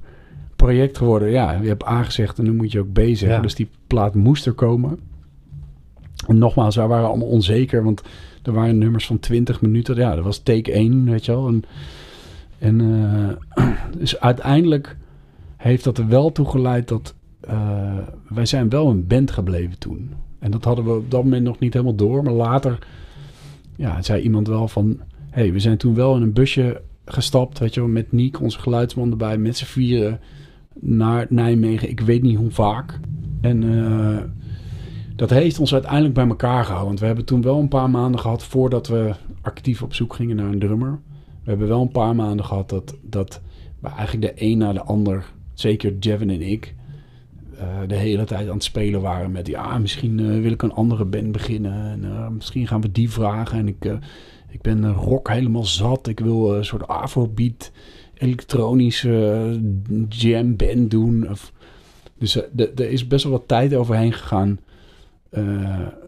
project 0.56 0.98
geworden. 0.98 1.30
Ja, 1.30 1.52
je 1.52 1.68
hebt 1.68 1.86
A 1.86 2.02
gezegd 2.02 2.38
en 2.38 2.44
nu 2.44 2.52
moet 2.52 2.72
je 2.72 2.80
ook 2.80 2.92
B 2.92 2.98
zeggen. 2.98 3.28
Ja. 3.28 3.40
Dus 3.40 3.54
die 3.54 3.68
plaat 3.86 4.14
moest 4.14 4.46
er 4.46 4.52
komen. 4.52 4.98
En 6.26 6.38
nogmaals, 6.38 6.76
wij 6.76 6.86
waren 6.86 7.08
allemaal 7.08 7.28
onzeker, 7.28 7.84
want 7.84 8.02
er 8.42 8.52
waren 8.52 8.78
nummers 8.78 9.06
van 9.06 9.18
20 9.18 9.60
minuten. 9.60 9.96
Ja, 9.96 10.14
dat 10.14 10.24
was 10.24 10.38
take 10.38 10.72
1, 10.72 11.10
weet 11.10 11.24
je 11.24 11.32
wel. 11.32 11.46
En, 11.46 11.64
en 12.58 12.80
eh, 13.54 13.66
dus 13.98 14.20
uiteindelijk 14.20 14.96
heeft 15.56 15.84
dat 15.84 15.98
er 15.98 16.08
wel 16.08 16.32
toe 16.32 16.48
geleid 16.48 16.88
dat 16.88 17.14
eh, 17.40 17.98
wij 18.28 18.46
zijn 18.46 18.68
wel 18.68 18.88
een 18.88 19.06
band 19.06 19.30
gebleven 19.30 19.78
toen. 19.78 20.10
En 20.38 20.50
dat 20.50 20.64
hadden 20.64 20.84
we 20.84 20.90
op 20.90 21.10
dat 21.10 21.22
moment 21.24 21.42
nog 21.42 21.58
niet 21.58 21.72
helemaal 21.72 21.94
door. 21.94 22.22
Maar 22.22 22.32
later 22.32 22.78
ja, 23.76 24.02
zei 24.02 24.22
iemand 24.22 24.48
wel 24.48 24.68
van... 24.68 25.00
hey, 25.30 25.52
we 25.52 25.58
zijn 25.58 25.76
toen 25.76 25.94
wel 25.94 26.16
in 26.16 26.22
een 26.22 26.32
busje 26.32 26.82
gestapt, 27.04 27.58
weet 27.58 27.74
je 27.74 27.82
met 27.82 28.12
Niek, 28.12 28.40
onze 28.40 28.58
geluidsman 28.58 29.10
erbij, 29.10 29.38
met 29.38 29.56
z'n 29.56 29.64
vieren 29.64 30.20
naar 30.80 31.26
Nijmegen. 31.28 31.90
Ik 31.90 32.00
weet 32.00 32.22
niet 32.22 32.36
hoe 32.36 32.50
vaak. 32.50 33.00
En 33.40 33.84
eh, 33.84 34.22
dat 35.16 35.30
heeft 35.30 35.58
ons 35.58 35.72
uiteindelijk 35.72 36.14
bij 36.14 36.26
elkaar 36.26 36.62
gehouden. 36.64 36.86
Want 36.86 37.00
we 37.00 37.06
hebben 37.06 37.24
toen 37.24 37.42
wel 37.42 37.58
een 37.58 37.68
paar 37.68 37.90
maanden 37.90 38.20
gehad 38.20 38.44
voordat 38.44 38.88
we 38.88 39.14
actief 39.40 39.82
op 39.82 39.94
zoek 39.94 40.14
gingen 40.14 40.36
naar 40.36 40.52
een 40.52 40.58
drummer. 40.58 40.98
We 41.46 41.52
hebben 41.52 41.68
wel 41.68 41.80
een 41.80 41.88
paar 41.88 42.14
maanden 42.14 42.44
gehad 42.44 42.68
dat, 42.68 42.96
dat 43.02 43.40
we 43.80 43.88
eigenlijk 43.88 44.36
de 44.36 44.44
een 44.44 44.58
na 44.58 44.72
de 44.72 44.82
ander, 44.82 45.32
zeker 45.54 45.96
Jevin 45.98 46.30
en 46.30 46.42
ik, 46.42 46.74
eh, 47.58 47.78
de 47.86 47.94
hele 47.94 48.24
tijd 48.24 48.48
aan 48.48 48.54
het 48.54 48.64
spelen 48.64 49.00
waren 49.00 49.32
met 49.32 49.46
ja, 49.46 49.78
misschien 49.78 50.20
eh, 50.20 50.40
wil 50.40 50.52
ik 50.52 50.62
een 50.62 50.72
andere 50.72 51.04
band 51.04 51.32
beginnen. 51.32 51.90
En, 51.90 52.04
eh, 52.04 52.28
misschien 52.28 52.66
gaan 52.66 52.80
we 52.80 52.92
die 52.92 53.10
vragen. 53.10 53.58
En 53.58 53.68
ik, 53.68 53.84
ik 54.48 54.62
ben 54.62 54.92
rock 54.92 55.28
helemaal 55.28 55.64
zat. 55.64 56.06
Ik 56.06 56.20
wil 56.20 56.54
een 56.54 56.64
soort 56.64 56.88
afrobeat, 56.88 57.70
elektronische 58.14 59.60
jam 60.08 60.56
band 60.56 60.90
doen. 60.90 61.30
Of, 61.30 61.52
dus 62.18 62.36
er 62.56 62.90
is 62.90 63.06
best 63.06 63.24
wel 63.24 63.32
wat 63.32 63.48
tijd 63.48 63.74
overheen 63.74 64.12
gegaan 64.12 64.60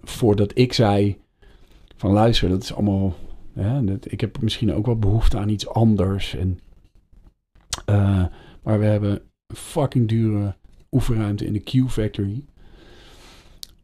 voordat 0.03 0.51
ik 0.55 0.73
zei 0.73 1.17
van 1.97 2.13
luister, 2.13 2.49
dat 2.49 2.63
is 2.63 2.75
allemaal, 2.75 3.15
Ja, 3.59 3.83
ik 4.03 4.21
heb 4.21 4.41
misschien 4.41 4.73
ook 4.73 4.87
wel 4.87 4.99
behoefte 4.99 5.39
aan 5.39 5.49
iets 5.49 5.69
anders. 5.69 6.35
En, 6.37 6.59
eh, 7.85 8.25
maar 8.63 8.79
we 8.79 8.85
hebben 8.85 9.11
een 9.47 9.57
fucking 9.57 10.09
dure 10.09 10.55
oefenruimte 10.91 11.47
in 11.47 11.53
de 11.53 11.61
Q-Factory. 11.61 12.45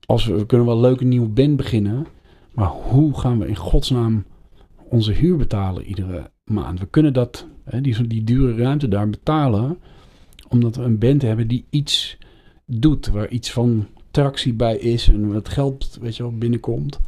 Als 0.07 0.25
we, 0.25 0.47
kunnen 0.47 0.67
wel 0.67 0.77
een 0.77 0.81
leuke 0.81 1.05
nieuwe 1.05 1.29
band 1.29 1.57
beginnen. 1.57 2.07
Maar 2.53 2.69
hoe 2.69 3.19
gaan 3.19 3.39
we 3.39 3.47
in 3.47 3.57
godsnaam 3.57 4.25
onze 4.89 5.13
huur 5.13 5.37
betalen 5.37 5.85
iedere 5.85 6.31
maand? 6.45 6.81
We 6.81 6.87
kunnen 6.87 7.13
dat, 7.13 7.47
hè, 7.65 7.81
die, 7.81 8.07
die 8.07 8.25
dure 8.25 8.63
ruimte 8.63 8.89
daar 8.89 9.11
betalen. 9.11 9.79
Omdat 10.49 10.77
we 10.77 10.83
een 10.83 10.99
band 10.99 11.23
hebben 11.23 11.49
die 11.49 11.65
iets 11.71 12.19
doet. 12.67 13.09
Waar 13.09 13.29
iets 13.29 13.53
van 13.53 13.87
tractie 14.11 14.53
bij 14.53 14.77
is. 14.77 15.09
En 15.09 15.33
wat 15.33 15.49
geld 15.49 15.99
weet 16.01 16.17
je 16.17 16.23
wel, 16.23 16.39
binnenkomt. 16.39 17.01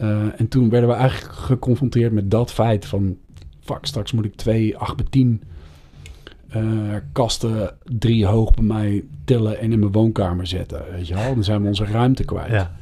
Uh, 0.00 0.40
en 0.40 0.48
toen 0.48 0.70
werden 0.70 0.88
we 0.88 0.94
eigenlijk 0.94 1.34
geconfronteerd 1.34 2.12
met 2.12 2.30
dat 2.30 2.52
feit 2.52 2.86
van... 2.86 3.16
Fuck, 3.60 3.86
straks 3.86 4.12
moet 4.12 4.24
ik 4.24 4.34
twee 4.34 4.76
8 4.76 4.96
bij 4.96 5.06
10 5.10 5.42
uh, 6.56 6.94
kasten 7.12 7.76
drie 7.84 8.26
hoog 8.26 8.54
bij 8.54 8.64
mij 8.64 9.04
tillen 9.24 9.58
en 9.58 9.72
in 9.72 9.78
mijn 9.78 9.92
woonkamer 9.92 10.46
zetten. 10.46 10.84
Weet 10.90 11.08
je 11.08 11.14
wel? 11.14 11.34
Dan 11.34 11.44
zijn 11.44 11.62
we 11.62 11.68
onze 11.68 11.84
ruimte 11.84 12.24
kwijt. 12.24 12.50
Ja. 12.50 12.76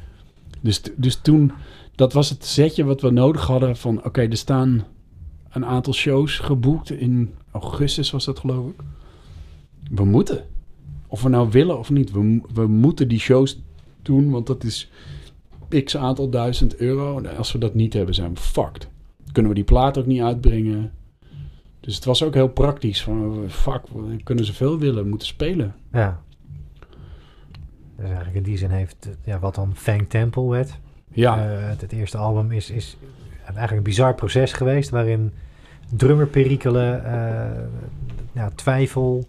Dus, 0.61 0.81
dus 0.95 1.15
toen, 1.15 1.51
dat 1.95 2.13
was 2.13 2.29
het 2.29 2.45
zetje 2.45 2.83
wat 2.83 3.01
we 3.01 3.09
nodig 3.09 3.47
hadden 3.47 3.77
van... 3.77 4.03
Oké, 4.03 4.21
er 4.21 4.37
staan 4.37 4.85
een 5.49 5.65
aantal 5.65 5.93
shows 5.93 6.39
geboekt. 6.39 6.91
In 6.91 7.33
augustus 7.51 8.11
was 8.11 8.25
dat 8.25 8.39
geloof 8.39 8.67
ik. 8.67 8.83
We 9.91 10.05
moeten. 10.05 10.45
Of 11.07 11.21
we 11.21 11.29
nou 11.29 11.49
willen 11.49 11.79
of 11.79 11.89
niet. 11.89 12.11
We, 12.11 12.41
we 12.53 12.67
moeten 12.67 13.07
die 13.07 13.19
shows 13.19 13.61
doen, 14.01 14.29
want 14.29 14.47
dat 14.47 14.63
is 14.63 14.91
x 15.83 15.97
aantal 15.97 16.29
duizend 16.29 16.75
euro. 16.75 17.21
Als 17.37 17.51
we 17.51 17.59
dat 17.59 17.73
niet 17.73 17.93
hebben, 17.93 18.15
zijn 18.15 18.33
we 18.33 18.39
fucked. 18.39 18.87
Kunnen 19.31 19.51
we 19.51 19.57
die 19.57 19.67
plaat 19.67 19.97
ook 19.97 20.05
niet 20.05 20.21
uitbrengen. 20.21 20.91
Dus 21.79 21.95
het 21.95 22.05
was 22.05 22.23
ook 22.23 22.33
heel 22.33 22.47
praktisch. 22.47 23.03
Van, 23.03 23.45
fuck, 23.49 23.81
we 23.87 24.23
kunnen 24.23 24.45
zoveel 24.45 24.79
willen, 24.79 25.03
we 25.03 25.09
moeten 25.09 25.27
spelen. 25.27 25.75
Ja. 25.91 26.21
Dus 27.95 28.05
eigenlijk 28.05 28.35
in 28.35 28.43
die 28.43 28.57
zin 28.57 28.69
heeft 28.69 29.09
ja, 29.23 29.39
wat 29.39 29.55
dan 29.55 29.75
Fang 29.75 30.09
Temple 30.09 30.49
werd. 30.49 30.79
Ja. 31.11 31.37
Uh, 31.37 31.67
het, 31.67 31.81
het, 31.81 31.91
eerste 31.91 32.17
album 32.17 32.51
is, 32.51 32.69
is 32.69 32.97
eigenlijk 33.45 33.77
een 33.77 33.83
bizar 33.83 34.15
proces 34.15 34.53
geweest... 34.53 34.89
waarin 34.89 35.31
drummerperikelen, 35.95 37.03
uh, 37.05 37.63
ja, 38.31 38.49
twijfel... 38.55 39.27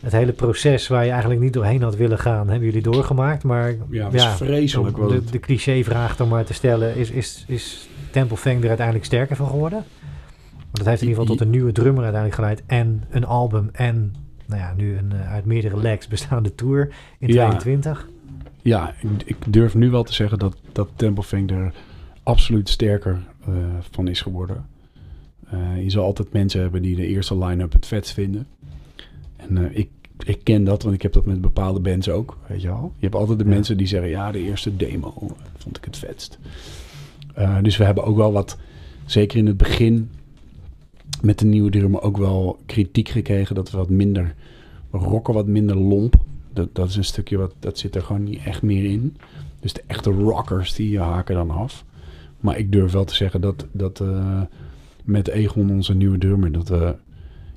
Het 0.00 0.12
hele 0.12 0.32
proces 0.32 0.88
waar 0.88 1.04
je 1.04 1.10
eigenlijk 1.10 1.40
niet 1.40 1.52
doorheen 1.52 1.82
had 1.82 1.96
willen 1.96 2.18
gaan, 2.18 2.48
hebben 2.48 2.66
jullie 2.66 2.82
doorgemaakt. 2.82 3.42
Maar 3.42 3.74
ja, 3.90 4.10
was 4.10 4.36
vreselijk. 4.36 4.98
Om 4.98 5.08
de, 5.08 5.24
de 5.24 5.40
cliché-vraag 5.40 6.16
dan 6.16 6.28
maar 6.28 6.44
te 6.44 6.54
stellen: 6.54 6.96
is, 6.96 7.10
is, 7.10 7.44
is 7.48 7.88
Temple 8.10 8.36
Fang 8.36 8.62
er 8.62 8.68
uiteindelijk 8.68 9.06
sterker 9.06 9.36
van 9.36 9.46
geworden? 9.46 9.84
Want 10.50 10.76
dat 10.76 10.86
heeft 10.86 11.02
in 11.02 11.08
ieder 11.08 11.22
geval 11.22 11.36
tot 11.36 11.46
een 11.46 11.52
nieuwe 11.52 11.72
drummer 11.72 12.02
uiteindelijk 12.02 12.40
geleid. 12.40 12.62
En 12.66 13.04
een 13.10 13.24
album. 13.24 13.68
En 13.72 14.14
nou 14.46 14.60
ja, 14.60 14.74
nu 14.76 14.96
een 14.96 15.10
uh, 15.14 15.32
uit 15.32 15.44
meerdere 15.44 15.76
legs 15.76 16.08
bestaande 16.08 16.54
tour 16.54 16.88
in 17.18 17.28
Ja. 17.28 17.48
22. 17.48 18.08
Ja, 18.62 18.94
ik, 19.00 19.22
ik 19.24 19.36
durf 19.46 19.74
nu 19.74 19.90
wel 19.90 20.02
te 20.02 20.12
zeggen 20.12 20.38
dat, 20.38 20.56
dat 20.72 20.88
Temple 20.96 21.22
Fang 21.24 21.50
er 21.50 21.72
absoluut 22.22 22.68
sterker 22.68 23.18
uh, 23.48 23.54
van 23.90 24.08
is 24.08 24.20
geworden. 24.20 24.66
Uh, 25.54 25.82
je 25.82 25.90
zal 25.90 26.04
altijd 26.04 26.32
mensen 26.32 26.60
hebben 26.60 26.82
die 26.82 26.96
de 26.96 27.06
eerste 27.06 27.38
line-up 27.38 27.72
het 27.72 27.86
vetst 27.86 28.12
vinden. 28.12 28.46
En 29.48 29.56
uh, 29.56 29.76
ik, 29.78 29.88
ik 30.26 30.40
ken 30.44 30.64
dat, 30.64 30.82
want 30.82 30.94
ik 30.94 31.02
heb 31.02 31.12
dat 31.12 31.26
met 31.26 31.40
bepaalde 31.40 31.80
bands 31.80 32.08
ook, 32.08 32.38
weet 32.46 32.62
je 32.62 32.68
wel. 32.68 32.92
Je 32.96 33.04
hebt 33.04 33.14
altijd 33.14 33.38
de 33.38 33.44
Ja. 33.44 33.50
mensen 33.50 33.76
die 33.76 33.86
zeggen, 33.86 34.10
ja, 34.10 34.32
de 34.32 34.38
eerste 34.42 34.76
demo 34.76 35.14
eh, 35.18 35.30
vond 35.56 35.76
ik 35.76 35.84
het 35.84 35.96
vetst. 35.96 36.38
Uh, 37.38 37.58
dus 37.62 37.76
we 37.76 37.84
hebben 37.84 38.04
ook 38.04 38.16
wel 38.16 38.32
wat, 38.32 38.58
zeker 39.06 39.38
in 39.38 39.46
het 39.46 39.56
begin, 39.56 40.10
met 41.22 41.38
de 41.38 41.46
nieuwe 41.46 41.70
drummer 41.70 42.02
ook 42.02 42.16
wel 42.16 42.58
kritiek 42.66 43.08
gekregen 43.08 43.54
dat 43.54 43.70
we 43.70 43.76
wat 43.76 43.88
minder, 43.90 44.34
we 44.90 44.98
rocken 44.98 45.34
wat 45.34 45.46
minder 45.46 45.76
lomp. 45.76 46.14
Dat, 46.52 46.68
dat 46.72 46.88
is 46.88 46.96
een 46.96 47.04
stukje 47.04 47.36
wat, 47.36 47.54
dat 47.58 47.78
zit 47.78 47.94
er 47.94 48.02
gewoon 48.02 48.24
niet 48.24 48.42
echt 48.44 48.62
meer 48.62 48.84
in. 48.84 49.16
Dus 49.60 49.72
de 49.72 49.82
echte 49.86 50.10
rockers, 50.10 50.74
die 50.74 51.00
haken 51.00 51.34
dan 51.34 51.50
af. 51.50 51.84
Maar 52.40 52.58
ik 52.58 52.72
durf 52.72 52.92
wel 52.92 53.04
te 53.04 53.14
zeggen 53.14 53.40
dat, 53.40 53.66
dat 53.72 54.00
uh, 54.00 54.40
met 55.04 55.28
Egon, 55.28 55.70
onze 55.70 55.94
nieuwe 55.94 56.18
drummer, 56.18 56.52
dat 56.52 56.68
we, 56.68 56.94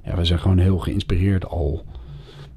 ja, 0.03 0.15
we 0.15 0.25
zijn 0.25 0.39
gewoon 0.39 0.57
heel 0.57 0.77
geïnspireerd 0.77 1.45
al 1.47 1.83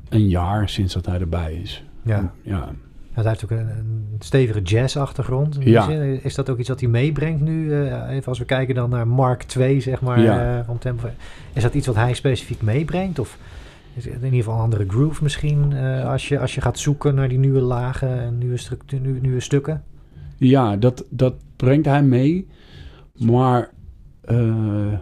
een 0.09 0.29
jaar 0.29 0.69
sinds 0.69 0.95
dat 0.95 1.07
hij 1.07 1.21
erbij 1.21 1.55
is. 1.55 1.85
Ja. 2.03 2.33
ja. 2.43 2.73
Hij 3.13 3.25
heeft 3.29 3.45
ook 3.45 3.51
een, 3.51 3.69
een 3.69 4.07
stevige 4.19 4.63
jazz-achtergrond. 4.63 5.57
Ja. 5.61 5.85
zin. 5.85 6.23
Is 6.25 6.35
dat 6.35 6.51
ook 6.51 6.59
iets 6.59 6.69
wat 6.69 6.81
hij 6.81 6.89
meebrengt 6.89 7.41
nu? 7.41 7.73
Eh, 7.73 8.11
even 8.11 8.27
als 8.29 8.39
we 8.39 8.45
kijken 8.45 8.75
dan 8.75 8.91
naar 8.91 9.09
Mark 9.09 9.45
II, 9.57 9.81
zeg 9.81 10.01
maar, 10.01 10.21
Ja. 10.21 10.59
eh, 10.59 10.65
van 10.67 10.79
Tempo. 10.79 11.09
Is 11.53 11.63
dat 11.63 11.75
iets 11.75 11.87
wat 11.87 11.97
hij 11.97 12.15
specifiek 12.15 12.63
meebrengt? 12.63 13.19
Of 13.19 13.39
is 13.95 14.05
het 14.05 14.15
in 14.15 14.25
ieder 14.25 14.39
geval 14.39 14.55
een 14.55 14.61
andere 14.61 14.85
groove 14.89 15.23
misschien? 15.23 15.73
eh, 15.73 16.09
als, 16.09 16.29
je, 16.29 16.39
als 16.39 16.55
je 16.55 16.61
gaat 16.61 16.79
zoeken 16.79 17.15
naar 17.15 17.29
die 17.29 17.39
nieuwe 17.39 17.61
lagen 17.61 18.21
en 18.21 18.39
nieuwe, 18.39 18.57
structuur, 18.57 19.01
nieuwe, 19.01 19.21
nieuwe 19.21 19.41
stukken? 19.41 19.83
Ja, 20.37 20.77
dat, 20.77 21.05
dat 21.11 21.35
brengt 21.57 21.87
hij 21.87 22.03
mee. 22.03 22.47
Maar 23.19 23.71
uh, 24.31 24.93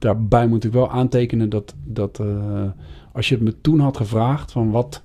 daarbij 0.00 0.46
moet 0.46 0.64
ik 0.64 0.72
wel 0.72 0.90
aantekenen 0.90 1.48
dat, 1.48 1.74
dat 1.84 2.18
uh, 2.20 2.70
als 3.12 3.28
je 3.28 3.34
het 3.34 3.44
me 3.44 3.60
toen 3.60 3.80
had 3.80 3.96
gevraagd 3.96 4.52
van 4.52 4.70
wat, 4.70 5.02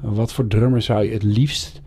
wat 0.00 0.32
voor 0.32 0.46
drummer 0.46 0.82
zou 0.82 1.04
je 1.04 1.12
het 1.12 1.22
liefst 1.22 1.82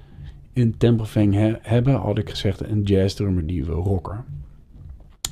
in 0.53 0.77
Templefang 0.77 1.33
he 1.33 1.53
hebben, 1.61 1.95
had 1.95 2.17
ik 2.17 2.29
gezegd 2.29 2.61
een 2.61 2.81
jazzdrummer 2.81 3.47
die 3.47 3.65
wil 3.65 3.83
rocken. 3.83 4.25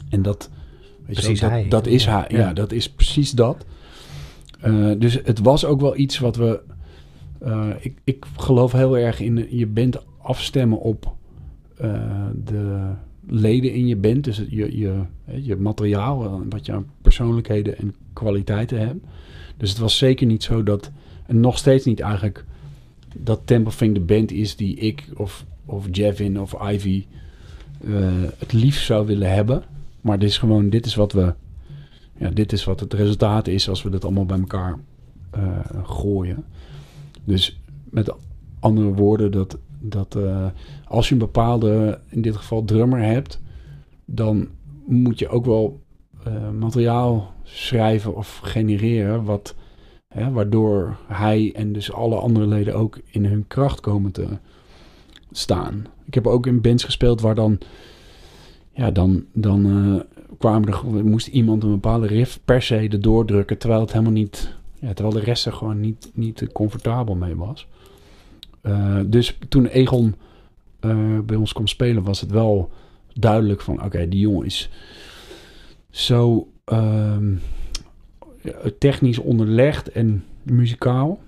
En 0.09 0.21
dat, 0.21 0.49
weet 1.05 1.15
precies 1.15 1.39
je, 1.39 1.45
dat, 1.45 1.49
hij. 1.49 1.67
dat 1.67 1.87
is 1.87 2.03
ja. 2.03 2.19
hij. 2.19 2.37
Ja, 2.37 2.37
ja, 2.37 2.53
dat 2.53 2.71
is 2.71 2.89
precies 2.89 3.31
dat. 3.31 3.65
Uh, 4.65 4.99
dus 4.99 5.19
het 5.23 5.39
was 5.39 5.65
ook 5.65 5.81
wel 5.81 5.97
iets 5.97 6.19
wat 6.19 6.35
we. 6.35 6.61
Uh, 7.45 7.69
ik, 7.79 7.97
ik 8.03 8.25
geloof 8.37 8.71
heel 8.71 8.97
erg 8.97 9.19
in 9.19 9.47
je 9.49 9.67
band 9.67 9.97
afstemmen 10.21 10.79
op 10.79 11.15
uh, 11.81 12.01
de 12.43 12.91
leden 13.28 13.73
in 13.73 13.88
je 13.88 13.95
band. 13.95 14.23
Dus 14.23 14.41
je, 14.49 14.78
je, 14.78 15.01
je 15.41 15.55
materiaal, 15.55 16.43
wat 16.49 16.65
je 16.65 16.71
aan 16.71 16.86
persoonlijkheden 17.01 17.78
en 17.78 17.95
kwaliteiten 18.13 18.80
hebt. 18.80 19.05
Dus 19.57 19.69
het 19.69 19.80
was 19.80 19.97
zeker 19.97 20.26
niet 20.26 20.43
zo 20.43 20.63
dat. 20.63 20.91
En 21.26 21.39
nog 21.39 21.57
steeds 21.57 21.86
niet 21.86 21.99
eigenlijk. 21.99 22.45
Dat 23.17 23.41
Templefing 23.45 23.93
de 23.93 23.99
band 23.99 24.32
is 24.32 24.55
die 24.55 24.76
ik 24.76 25.09
of, 25.15 25.45
of 25.65 25.88
Javin 25.91 26.41
of 26.41 26.71
Ivy 26.71 27.05
uh, 27.82 28.23
het 28.38 28.53
liefst 28.53 28.86
zou 28.86 29.05
willen 29.05 29.34
hebben. 29.34 29.63
Maar 30.01 30.19
dit 30.19 30.30
is 30.30 30.38
gewoon, 30.38 30.69
dit 30.69 30.86
is 30.86 30.95
wat 30.95 31.11
we. 31.11 31.34
Ja, 32.17 32.30
dit 32.30 32.51
is 32.51 32.63
wat 32.63 32.80
het 32.80 32.93
resultaat 32.93 33.47
is 33.47 33.69
als 33.69 33.84
we 33.84 33.89
dat 33.89 34.03
allemaal 34.03 34.26
bij 34.26 34.39
elkaar 34.39 34.80
uh, 35.38 35.59
gooien. 35.84 36.43
Dus 37.23 37.59
met 37.89 38.13
andere 38.59 38.93
woorden, 38.93 39.32
dat, 39.32 39.57
dat 39.80 40.17
als 40.95 41.07
je 41.07 41.13
een 41.13 41.19
bepaalde, 41.19 41.99
in 42.09 42.21
dit 42.21 42.35
geval 42.35 42.65
drummer 42.65 43.01
hebt, 43.01 43.41
dan 44.05 44.47
moet 44.85 45.19
je 45.19 45.29
ook 45.29 45.45
wel 45.45 45.81
uh, 46.27 46.49
materiaal 46.49 47.33
schrijven 47.43 48.15
of 48.15 48.39
genereren, 48.43 49.23
wat, 49.23 49.55
hè, 50.07 50.31
waardoor 50.31 50.97
hij 51.07 51.51
en 51.55 51.73
dus 51.73 51.91
alle 51.91 52.15
andere 52.15 52.47
leden 52.47 52.75
ook 52.75 52.99
in 53.05 53.25
hun 53.25 53.47
kracht 53.47 53.79
komen 53.79 54.11
te 54.11 54.27
staan. 55.31 55.85
Ik 56.05 56.13
heb 56.13 56.27
ook 56.27 56.47
in 56.47 56.61
bands 56.61 56.83
gespeeld 56.83 57.21
waar 57.21 57.35
dan, 57.35 57.57
ja, 58.71 58.91
dan, 58.91 59.25
dan 59.33 59.65
uh, 59.65 60.01
kwamen 60.37 60.69
er, 60.69 61.05
moest 61.05 61.27
iemand 61.27 61.63
een 61.63 61.71
bepaalde 61.71 62.07
riff 62.07 62.39
per 62.45 62.61
se 62.61 62.77
erdoor 62.77 63.25
drukken, 63.25 63.57
terwijl 63.57 63.81
het 63.81 63.91
helemaal 63.91 64.11
niet, 64.11 64.55
ja, 64.79 64.93
terwijl 64.93 65.15
de 65.15 65.23
rest 65.25 65.45
er 65.45 65.53
gewoon 65.53 65.79
niet, 65.79 66.11
niet 66.13 66.51
comfortabel 66.51 67.15
mee 67.15 67.35
was. 67.35 67.67
Uh, 68.61 68.99
dus 69.05 69.37
toen 69.49 69.65
Egon 69.65 70.15
uh, 70.86 71.19
bij 71.19 71.36
ons 71.36 71.53
kwam 71.53 71.67
spelen, 71.67 72.03
was 72.03 72.21
het 72.21 72.31
wel 72.31 72.71
duidelijk 73.13 73.61
van, 73.61 73.75
oké, 73.75 73.86
okay, 73.86 74.09
die 74.09 74.19
jongen 74.19 74.45
is 74.45 74.69
zo 75.89 76.47
um, 76.65 77.41
technisch 78.79 79.19
onderlegd 79.19 79.89
en 79.89 80.23
muzikaal, 80.43 81.19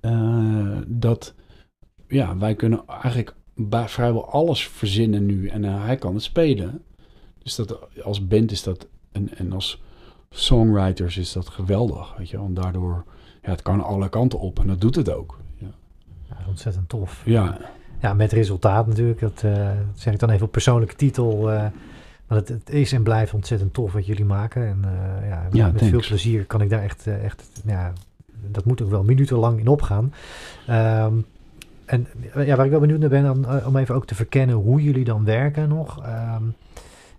uh, 0.00 0.76
dat 0.86 1.34
ja, 2.08 2.38
wij 2.38 2.54
kunnen 2.54 2.82
eigenlijk 2.86 3.34
bij 3.54 3.88
vrijwel 3.88 4.30
alles 4.30 4.68
verzinnen 4.68 5.26
nu 5.26 5.48
en 5.48 5.62
hij 5.62 5.96
kan 5.96 6.14
het 6.14 6.22
spelen. 6.22 6.82
Dus 7.42 7.54
dat 7.54 7.78
als 8.02 8.26
band 8.26 8.50
is 8.50 8.62
dat, 8.62 8.86
en, 9.12 9.36
en 9.36 9.52
als 9.52 9.82
songwriters 10.30 11.16
is 11.16 11.32
dat 11.32 11.48
geweldig, 11.48 12.16
weet 12.16 12.28
je. 12.28 12.36
En 12.36 12.54
daardoor, 12.54 13.04
ja, 13.42 13.50
het 13.50 13.62
kan 13.62 13.84
alle 13.84 14.08
kanten 14.08 14.38
op 14.38 14.58
en 14.58 14.66
dat 14.66 14.80
doet 14.80 14.94
het 14.94 15.10
ook. 15.10 15.38
Ja, 15.56 15.70
ja 16.28 16.36
ontzettend 16.48 16.88
tof. 16.88 17.22
Ja. 17.24 17.58
Ja, 18.00 18.14
met 18.14 18.32
resultaat 18.32 18.86
natuurlijk. 18.86 19.20
Dat, 19.20 19.42
uh, 19.44 19.54
dat 19.54 19.74
zeg 19.94 20.12
ik 20.12 20.18
dan 20.18 20.30
even 20.30 20.46
op 20.46 20.52
persoonlijke 20.52 20.96
titel. 20.96 21.52
Uh, 21.52 21.64
maar 22.26 22.38
het, 22.38 22.48
het, 22.48 22.70
is 22.70 22.92
en 22.92 23.02
blijft 23.02 23.34
ontzettend 23.34 23.74
tof 23.74 23.92
wat 23.92 24.06
jullie 24.06 24.24
maken. 24.24 24.66
En 24.66 24.82
uh, 24.84 25.28
ja, 25.28 25.46
ja, 25.52 25.64
met 25.64 25.76
thanks. 25.76 25.88
veel 25.88 26.08
plezier 26.08 26.44
kan 26.44 26.60
ik 26.60 26.70
daar 26.70 26.82
echt, 26.82 27.06
echt 27.06 27.50
ja, 27.64 27.92
dat 28.46 28.64
moet 28.64 28.82
ook 28.82 28.90
wel 28.90 29.02
minutenlang 29.02 29.60
in 29.60 29.68
opgaan. 29.68 30.12
Um, 30.70 31.24
en 31.84 32.06
ja, 32.34 32.56
waar 32.56 32.64
ik 32.64 32.70
wel 32.70 32.80
benieuwd 32.80 33.00
naar 33.00 33.08
ben, 33.08 33.30
om, 33.30 33.44
om 33.66 33.76
even 33.76 33.94
ook 33.94 34.06
te 34.06 34.14
verkennen 34.14 34.56
hoe 34.56 34.82
jullie 34.82 35.04
dan 35.04 35.24
werken 35.24 35.68
nog. 35.68 36.02
Um, 36.06 36.54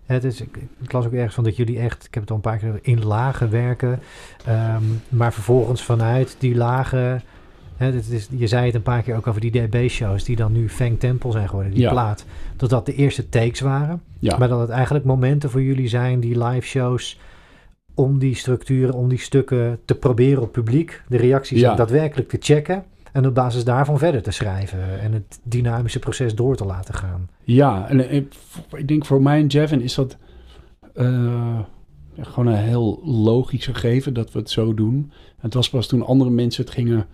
Het 0.06 0.24
is, 0.24 0.40
ik, 0.40 0.58
ik 0.82 0.92
las 0.92 1.06
ook 1.06 1.12
ergens 1.12 1.34
van 1.34 1.44
dat 1.44 1.56
jullie 1.56 1.78
echt, 1.78 2.06
ik 2.06 2.14
heb 2.14 2.22
het 2.22 2.30
al 2.30 2.36
een 2.36 2.42
paar 2.42 2.58
keer 2.58 2.78
in 2.82 3.04
lagen 3.04 3.50
werken, 3.50 4.00
ehm, 4.44 4.82
maar 5.08 5.32
vervolgens 5.32 5.82
vanuit 5.82 6.36
die 6.38 6.54
lagen, 6.54 7.22
dit 7.88 8.10
is, 8.10 8.28
je 8.36 8.46
zei 8.46 8.66
het 8.66 8.74
een 8.74 8.82
paar 8.82 9.02
keer 9.02 9.16
ook 9.16 9.26
over 9.26 9.40
die 9.40 9.50
DB-shows 9.50 10.24
die 10.24 10.36
dan 10.36 10.52
nu 10.52 10.68
Fang 10.68 10.98
Temple 10.98 11.30
zijn 11.32 11.48
geworden, 11.48 11.72
die 11.72 11.82
Ja. 11.82 11.90
plaat, 11.90 12.24
dat 12.56 12.70
dat 12.70 12.86
de 12.86 12.94
eerste 12.94 13.28
takes 13.28 13.60
waren, 13.60 14.02
Ja, 14.18 14.38
maar 14.38 14.48
dat 14.48 14.60
het 14.60 14.68
eigenlijk 14.70 15.04
momenten 15.04 15.50
voor 15.50 15.62
jullie 15.62 15.88
zijn, 15.88 16.20
die 16.20 16.44
live 16.44 16.66
shows, 16.66 17.18
om 17.94 18.18
die 18.18 18.34
structuren, 18.34 18.94
om 18.94 19.08
die 19.08 19.18
stukken 19.18 19.78
te 19.84 19.94
proberen 19.94 20.42
op 20.42 20.52
publiek, 20.52 21.02
de 21.08 21.16
reacties 21.16 21.60
Ja. 21.60 21.74
daadwerkelijk 21.74 22.28
te 22.28 22.36
checken 22.40 22.84
en 23.12 23.26
op 23.26 23.34
basis 23.34 23.64
daarvan 23.64 23.98
verder 23.98 24.22
te 24.22 24.30
schrijven 24.30 25.00
en 25.00 25.12
het 25.12 25.40
dynamische 25.42 25.98
proces 25.98 26.34
door 26.34 26.56
te 26.56 26.64
laten 26.64 26.94
gaan. 26.94 27.28
ja 27.44 27.88
en, 27.88 28.08
eh, 28.08 28.22
ik 28.72 28.88
denk 28.88 29.06
voor 29.06 29.22
mij 29.22 29.40
en 29.40 29.46
Jevin 29.46 29.80
is 29.80 29.94
dat 29.94 30.16
eh, 30.94 31.58
gewoon 32.20 32.46
een 32.52 32.62
heel 32.64 33.00
logisch 33.04 33.64
gegeven 33.66 34.14
dat 34.14 34.32
we 34.32 34.38
het 34.38 34.50
zo 34.50 34.74
doen. 34.74 35.12
Het 35.40 35.54
was 35.54 35.70
pas 35.70 35.86
toen 35.86 36.06
andere 36.06 36.30
mensen 36.30 36.64
het 36.64 36.72
gingen 36.72 37.06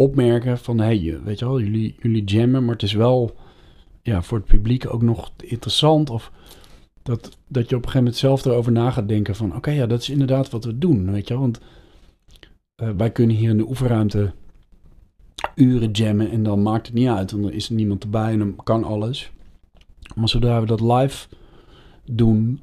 opmerken 0.00 0.58
van... 0.58 0.78
hé, 0.78 0.84
hey, 0.84 1.20
weet 1.24 1.38
je 1.38 1.44
wel, 1.44 1.60
jullie, 1.60 1.94
jullie 1.98 2.24
jammen, 2.24 2.64
maar 2.64 2.72
het 2.72 2.82
is 2.82 2.92
wel 2.92 3.36
ja, 4.02 4.22
voor 4.22 4.38
het 4.38 4.46
publiek 4.46 4.94
ook 4.94 5.02
nog 5.02 5.32
interessant. 5.36 6.10
Of 6.10 6.32
dat, 7.02 7.38
dat 7.46 7.68
je 7.68 7.76
op 7.76 7.82
een 7.82 7.90
gegeven 7.90 7.98
moment 7.98 8.16
zelf 8.16 8.44
erover 8.44 8.72
na 8.72 8.90
gaat 8.90 9.08
denken 9.08 9.36
van... 9.36 9.56
oké, 9.56 9.70
ja, 9.70 9.86
dat 9.86 10.00
is 10.00 10.10
inderdaad 10.10 10.50
wat 10.50 10.64
we 10.64 10.78
doen, 10.78 11.12
weet 11.12 11.28
je 11.28 11.34
wel. 11.34 11.42
Want 11.42 11.60
eh, 12.74 12.90
wij 12.96 13.10
kunnen 13.10 13.36
hier 13.36 13.50
in 13.50 13.56
de 13.56 13.68
oefenruimte 13.68 14.32
uren 15.54 15.90
jammen... 15.90 16.30
en 16.30 16.42
dan 16.42 16.62
maakt 16.62 16.86
het 16.86 16.94
niet 16.94 17.08
uit, 17.08 17.30
want 17.30 17.42
dan 17.42 17.52
is 17.52 17.68
er 17.68 17.74
niemand 17.74 18.02
erbij 18.02 18.32
en 18.32 18.38
dan 18.38 18.56
kan 18.64 18.84
alles. 18.84 19.30
Maar 20.14 20.28
zodra 20.28 20.60
we 20.60 20.66
dat 20.66 20.80
live 20.80 21.28
doen... 22.04 22.60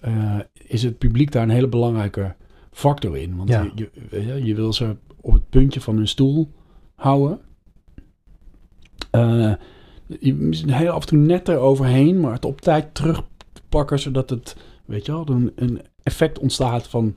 eh, 0.00 0.38
is 0.52 0.82
het 0.82 0.98
publiek 0.98 1.32
daar 1.32 1.42
een 1.42 1.50
hele 1.50 1.68
belangrijke 1.68 2.34
factor 2.72 3.16
in. 3.16 3.36
Want 3.36 3.48
Ja. 3.48 3.70
je, 3.74 3.90
je 4.44 4.54
wil 4.54 4.72
ze 4.72 4.96
op 5.20 5.32
het 5.32 5.48
puntje 5.48 5.80
van 5.80 5.96
hun 5.96 6.08
stoel 6.08 6.48
houden. 6.96 7.40
Eh, 9.10 9.52
je 10.20 10.34
misschien 10.34 10.72
heel 10.72 10.90
af 10.90 11.00
en 11.00 11.06
toe 11.06 11.18
net 11.18 11.48
eroverheen, 11.48 12.20
maar 12.20 12.32
het 12.32 12.44
op 12.44 12.60
tijd 12.60 12.94
terugpakken, 12.94 13.98
zodat 13.98 14.30
het, 14.30 14.56
weet 14.84 15.06
je 15.06 15.12
wel, 15.12 15.50
een, 15.54 15.80
effect 16.02 16.38
ontstaat 16.38 16.88
van, 16.88 17.16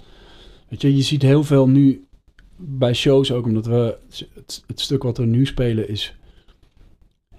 weet 0.69 0.81
je, 0.81 0.95
je 0.95 1.01
ziet 1.01 1.21
heel 1.21 1.43
veel 1.43 1.67
nu 1.67 2.07
bij 2.55 2.93
shows 2.93 3.31
ook, 3.31 3.45
omdat 3.45 3.65
we, 3.65 3.97
het, 4.33 4.79
stuk 4.79 5.03
wat 5.03 5.17
we 5.17 5.25
nu 5.25 5.45
spelen 5.45 5.89
is, 5.89 6.15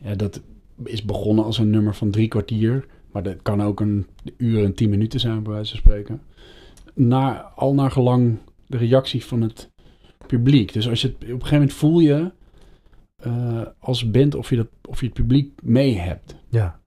ja, 0.03 0.15
dat 0.15 0.41
is 0.85 1.05
begonnen 1.05 1.45
als 1.45 1.59
een 1.59 1.71
nummer 1.71 1.95
van 1.95 2.11
drie 2.11 2.29
kwartier, 2.29 2.87
maar 3.13 3.23
dat 3.23 3.43
kan 3.43 3.63
ook 3.63 3.81
een 3.81 4.07
uur 4.37 4.65
en 4.65 4.75
tien 4.75 4.91
minuten 4.91 5.21
zijn, 5.21 5.43
bij 5.43 5.53
wijze 5.53 5.71
van 5.71 5.81
spreken. 5.81 6.23
Al 7.55 7.75
naar 7.75 7.91
gelang 7.91 8.39
de 8.67 8.77
reactie 8.77 9.25
van 9.25 9.41
het 9.41 9.71
publiek. 10.31 10.73
Dus 10.73 10.89
als 10.89 11.01
je 11.01 11.07
het, 11.07 11.17
op 11.17 11.23
een 11.23 11.29
gegeven 11.33 11.53
moment 11.55 11.73
voel 11.73 11.99
je 12.01 12.31
eh, 13.17 13.61
als 13.79 14.11
band 14.11 14.35
of 14.35 14.51
je, 14.51 14.57
dat, 14.57 14.67
of 14.89 15.01
je 15.01 15.07
het 15.07 15.15
publiek 15.15 15.53
mee 15.63 15.99
hebt. 15.99 16.35
Ja. 16.49 16.79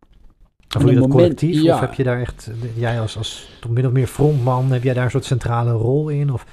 En 0.67 0.79
Voel 0.81 0.89
je 0.89 0.95
een 0.95 1.01
dat 1.01 1.09
moment- 1.11 1.39
collectief? 1.39 1.63
ja. 1.63 1.73
Of 1.73 1.79
heb 1.79 1.93
je 1.93 2.03
daar 2.03 2.19
echt, 2.19 2.51
jij 2.75 2.99
als, 2.99 3.17
als 3.17 3.49
toch 3.61 3.71
min 3.71 3.85
of 3.85 3.91
meer 3.91 4.07
frontman, 4.07 4.71
heb 4.71 4.83
jij 4.83 4.93
daar 4.93 5.03
een 5.05 5.11
soort 5.11 5.25
centrale 5.25 5.71
rol 5.71 6.09
in? 6.09 6.31
Of 6.33 6.45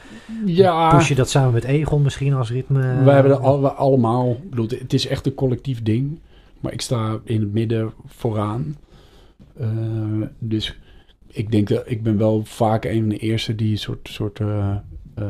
Ja, 0.47 0.97
push 0.97 1.09
je 1.09 1.15
dat 1.15 1.31
samen 1.31 1.53
met 1.53 1.65
Egon 1.65 2.03
misschien 2.03 2.35
als 2.35 2.51
ritme? 2.51 3.03
wij 3.05 3.15
hebben 3.15 3.41
al, 3.41 3.61
we 3.63 3.69
allemaal, 3.73 4.37
bedoel, 4.51 4.67
het 4.69 4.93
is 4.93 5.07
echt 5.07 5.27
een 5.27 5.35
collectief 5.35 5.83
ding. 5.83 6.21
Maar 6.61 6.73
ik 6.73 6.81
sta 6.81 7.19
in 7.25 7.41
het 7.41 7.53
midden 7.53 7.93
vooraan. 8.07 8.77
Eh, 9.57 9.69
dus 10.39 10.79
ik 11.27 11.51
denk 11.53 11.69
dat 11.69 11.83
ik 11.91 12.03
ben 12.03 12.19
wel 12.19 12.45
vaak 12.45 12.85
een 12.85 13.01
van 13.01 13.09
de 13.09 13.17
eerste 13.19 13.55
die 13.55 13.77
soort, 13.77 14.09
soort 14.13 14.41
eh, 14.41 14.77
eh, 15.15 15.25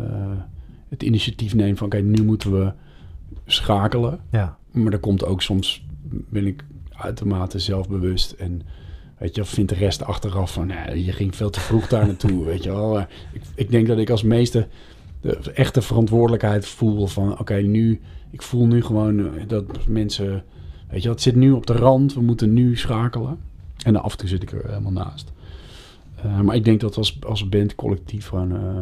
het 0.90 1.02
initiatief 1.02 1.54
neemt 1.54 1.78
van 1.78 1.86
oké, 1.86 2.00
nu 2.00 2.22
moeten 2.22 2.52
we 2.52 2.72
schakelen. 3.46 4.20
Ja, 4.30 4.58
Maar 4.70 4.92
er 4.92 4.98
komt 4.98 5.24
ook 5.24 5.42
soms, 5.42 5.86
ben 6.02 6.46
ik 6.46 6.64
uitermate 6.90 7.58
zelfbewust 7.58 8.32
en 8.32 8.62
weet 9.18 9.34
je, 9.34 9.44
vindt 9.44 9.70
de 9.70 9.76
rest 9.76 10.04
achteraf 10.04 10.52
van, 10.52 10.66
nee, 10.66 11.04
je 11.04 11.12
ging 11.12 11.36
veel 11.36 11.50
te 11.50 11.60
vroeg 11.60 11.88
daar 11.88 12.06
naartoe, 12.06 12.44
weet 12.50 12.62
je 12.62 12.70
wel. 12.70 13.00
Ik, 13.00 13.42
ik 13.54 13.70
denk 13.70 13.86
dat 13.86 13.98
ik 13.98 14.10
als 14.10 14.22
meeste 14.22 14.68
de 15.20 15.52
echte 15.54 15.82
verantwoordelijkheid 15.82 16.66
voel 16.66 17.06
van, 17.06 17.38
oké, 17.38 17.54
nu, 17.54 18.00
ik 18.30 18.42
voel 18.42 18.66
nu 18.66 18.82
gewoon 18.82 19.18
eh, 19.18 19.42
dat 19.46 19.86
mensen, 19.86 20.44
weet 20.88 21.02
je, 21.02 21.08
het 21.08 21.22
zit 21.22 21.34
nu 21.34 21.50
op 21.50 21.66
de 21.66 21.72
rand, 21.72 22.14
we 22.14 22.20
moeten 22.20 22.52
nu 22.52 22.76
schakelen. 22.76 23.38
En 23.84 23.96
af 23.96 24.12
en 24.12 24.18
toe 24.18 24.28
zit 24.28 24.42
ik 24.42 24.52
er 24.52 24.66
helemaal 24.66 24.92
naast. 24.92 25.32
Eh, 26.16 26.40
maar 26.40 26.54
ik 26.54 26.64
denk 26.64 26.80
dat 26.80 26.90
we 26.90 26.96
als, 26.96 27.18
als 27.26 27.48
band 27.48 27.74
collectief 27.74 28.26
gewoon 28.26 28.52
eh 28.52 28.80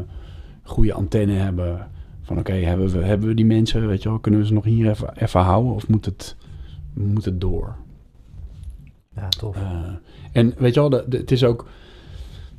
goede 0.69 0.93
antenne 0.93 1.33
hebben. 1.33 1.91
Van 2.29 2.39
oké, 2.39 2.53
hebben, 2.53 2.89
we, 2.89 3.05
hebben 3.05 3.29
we 3.29 3.35
die 3.35 3.45
mensen, 3.45 3.87
weet 3.87 4.03
je 4.03 4.09
wel, 4.09 4.19
kunnen 4.19 4.41
we 4.41 4.47
ze 4.47 4.53
nog 4.53 4.65
hier 4.65 4.91
even, 4.91 5.17
even 5.17 5.41
houden 5.41 5.73
of 5.75 5.89
moet 5.89 6.05
het, 6.05 6.37
moet 6.93 7.25
het 7.25 7.41
door? 7.41 7.77
ja 9.15 9.29
tof. 9.29 9.57
Eh, 9.57 9.83
en 10.33 10.55
weet 10.59 10.75
je 10.75 10.81
wel, 10.81 10.89
de, 10.89 11.05
de- 11.09 11.17
het 11.17 11.31
is 11.31 11.45
ook, 11.45 11.67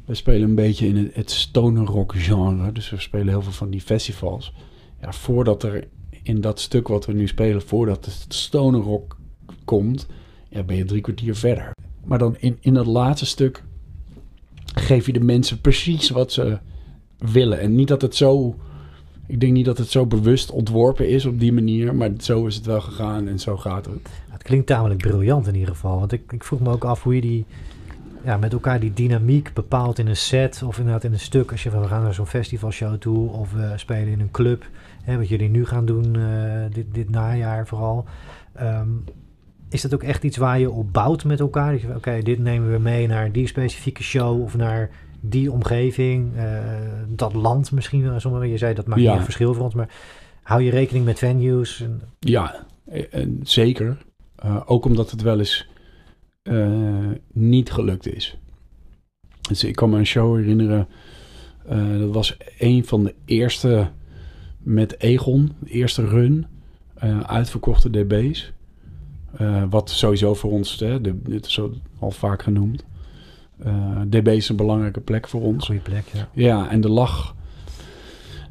we 0.05 0.13
spelen 0.15 0.49
een 0.49 0.55
beetje 0.55 0.87
in 0.87 0.97
het, 0.97 1.15
het 1.15 1.31
stoner 1.31 1.85
rock 1.85 2.13
genre, 2.15 2.71
dus 2.71 2.89
we 2.89 2.99
spelen 2.99 3.27
heel 3.27 3.41
veel 3.41 3.51
van 3.51 3.69
die 3.69 3.81
festivals. 3.81 4.53
Ja, 5.01 5.11
voordat 5.11 5.63
er 5.63 5.87
in 6.23 6.41
dat 6.41 6.59
stuk 6.59 6.87
wat 6.87 7.05
we 7.05 7.13
nu 7.13 7.27
spelen, 7.27 7.61
voordat 7.61 8.05
het 8.05 8.25
stoner 8.33 8.81
rock 8.81 9.17
komt, 9.65 10.07
ja, 10.49 10.63
ben 10.63 10.75
je 10.75 10.85
drie 10.85 11.01
kwartier 11.01 11.35
verder. 11.35 11.71
Maar 12.03 12.19
dan 12.19 12.35
in, 12.39 12.57
in 12.59 12.73
dat 12.73 12.85
laatste 12.85 13.25
stuk 13.25 13.63
geef 14.75 15.05
je 15.05 15.13
de 15.13 15.19
mensen 15.23 15.61
precies 15.61 16.09
wat 16.09 16.31
ze 16.31 16.57
willen. 17.17 17.59
En 17.59 17.75
niet 17.75 17.87
dat 17.87 18.01
het 18.01 18.15
zo, 18.15 18.55
ik 19.29 19.39
denk 19.39 19.53
niet 19.53 19.65
dat 19.65 19.77
het 19.77 19.89
zo 19.89 20.05
bewust 20.05 20.51
ontworpen 20.51 21.09
is 21.09 21.25
op 21.25 21.39
die 21.39 21.53
manier, 21.53 21.95
maar 21.95 22.09
zo 22.17 22.45
is 22.45 22.55
het 22.55 22.65
wel 22.65 22.81
gegaan 22.81 23.27
en 23.27 23.39
zo 23.39 23.57
gaat 23.57 23.85
het. 23.85 24.09
Het 24.29 24.43
klinkt 24.43 24.67
tamelijk 24.67 25.01
briljant 25.01 25.47
in 25.47 25.53
ieder 25.53 25.69
geval. 25.69 25.99
Want 25.99 26.11
ik, 26.11 26.31
ik 26.31 26.43
vroeg 26.43 26.59
me 26.59 26.69
ook 26.69 26.83
af 26.83 27.03
hoe 27.03 27.15
je 27.15 27.21
die, 27.21 27.45
ja, 28.23 28.37
met 28.37 28.53
elkaar 28.53 28.79
die 28.79 28.93
dynamiek 28.93 29.53
bepaalt 29.53 29.99
in 29.99 30.07
een 30.07 30.17
set. 30.17 30.63
Of 30.63 30.77
inderdaad 30.77 31.03
in 31.03 31.13
een 31.13 31.19
stuk. 31.19 31.51
Als 31.51 31.63
je 31.63 31.69
van 31.69 31.81
we 31.81 31.87
gaan 31.87 32.03
naar 32.03 32.13
zo'n 32.13 32.27
festivalshow 32.27 32.97
toe. 32.97 33.29
Of 33.29 33.51
we 33.51 33.73
spelen 33.75 34.07
in 34.07 34.19
een 34.19 34.31
club. 34.31 34.69
Hè, 35.03 35.17
wat 35.17 35.27
jullie 35.27 35.49
nu 35.49 35.65
gaan 35.65 35.85
doen 35.85 36.15
eh, 36.15 36.73
dit, 36.73 36.85
dit 36.91 37.09
najaar 37.09 37.67
vooral. 37.67 38.05
Ehm, 38.53 38.89
is 39.69 39.81
dat 39.81 39.93
ook 39.93 40.03
echt 40.03 40.23
iets 40.23 40.37
waar 40.37 40.59
je 40.59 40.71
op 40.71 40.93
bouwt 40.93 41.23
met 41.23 41.39
elkaar? 41.39 41.79
Oké, 41.95 42.19
dit 42.23 42.39
nemen 42.39 42.71
we 42.71 42.79
mee 42.79 43.07
naar 43.07 43.31
die 43.31 43.47
specifieke 43.47 44.03
show. 44.03 44.41
Of 44.41 44.57
naar 44.57 44.89
die 45.19 45.51
omgeving. 45.51 46.35
eh, 46.35 46.63
dat 47.07 47.33
land 47.33 47.71
misschien. 47.71 48.03
wel. 48.03 48.19
Sommige, 48.19 48.45
je 48.49 48.57
zei 48.57 48.73
dat 48.73 48.87
maakt 48.87 49.01
Ja. 49.01 49.15
een 49.15 49.23
verschil 49.23 49.53
voor 49.53 49.63
ons. 49.63 49.73
Maar 49.73 49.89
hou 50.43 50.61
je 50.61 50.69
rekening 50.71 51.05
met 51.05 51.19
venues? 51.19 51.81
En, 51.81 52.01
Ja, 52.19 52.65
eh, 52.85 53.03
en 53.11 53.39
zeker. 53.43 53.97
Eh, 54.35 54.61
ook 54.65 54.85
omdat 54.85 55.11
het 55.11 55.21
wel 55.21 55.39
eens 55.39 55.67
eh, 56.41 57.07
niet 57.33 57.71
gelukt 57.71 58.07
is. 58.15 58.37
Dus 59.49 59.63
ik 59.63 59.75
kan 59.75 59.89
me 59.89 59.97
een 59.97 60.05
show 60.05 60.37
herinneren. 60.37 60.87
eh, 61.67 61.97
dat 61.99 62.13
was 62.13 62.37
een 62.57 62.85
van 62.85 63.03
de 63.03 63.15
eerste 63.25 63.89
met 64.57 64.99
Egon, 65.01 65.51
de 65.59 65.69
eerste 65.69 66.05
run. 66.07 66.45
eh, 66.95 67.19
uitverkochte 67.19 67.89
DB's. 67.89 68.51
Eh, 69.37 69.63
wat 69.69 69.89
sowieso 69.89 70.33
voor 70.33 70.51
ons, 70.51 70.79
hè, 70.79 71.01
de, 71.01 71.21
dit 71.21 71.45
is 71.45 71.59
al 71.99 72.11
vaak 72.11 72.43
genoemd. 72.43 72.83
Eh, 73.63 74.01
DB 74.09 74.27
is 74.27 74.49
een 74.49 74.55
belangrijke 74.55 74.99
plek 74.99 75.27
voor 75.27 75.41
ons. 75.41 75.65
goede 75.65 75.81
plek, 75.81 76.03
ja. 76.13 76.27
Ja, 76.33 76.69
en 76.69 76.81
de 76.81 76.89
lag. 76.89 77.35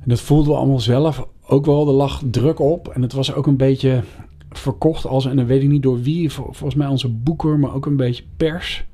En 0.01 0.05
dat 0.09 0.21
voelden 0.21 0.53
we 0.53 0.59
allemaal 0.59 0.81
zelf 0.81 1.27
ook 1.47 1.67
wel. 1.67 1.87
Er 1.89 1.93
lag 1.95 2.23
druk 2.31 2.59
op. 2.61 2.89
En 2.89 3.03
het 3.03 3.13
was 3.13 3.35
ook 3.35 3.47
een 3.47 3.57
beetje 3.57 4.03
verkocht 4.51 5.07
als, 5.07 5.27
en 5.27 5.37
dan 5.37 5.47
weet 5.47 5.63
ik 5.63 5.69
niet 5.69 5.83
door 5.83 6.03
wie, 6.03 6.31
vol- 6.33 6.45
volgens 6.45 6.75
mij 6.75 6.87
onze 6.87 7.09
boeker, 7.09 7.59
maar 7.59 7.75
ook 7.75 7.87
een 7.87 7.97
beetje 7.97 8.25
pers. 8.37 8.85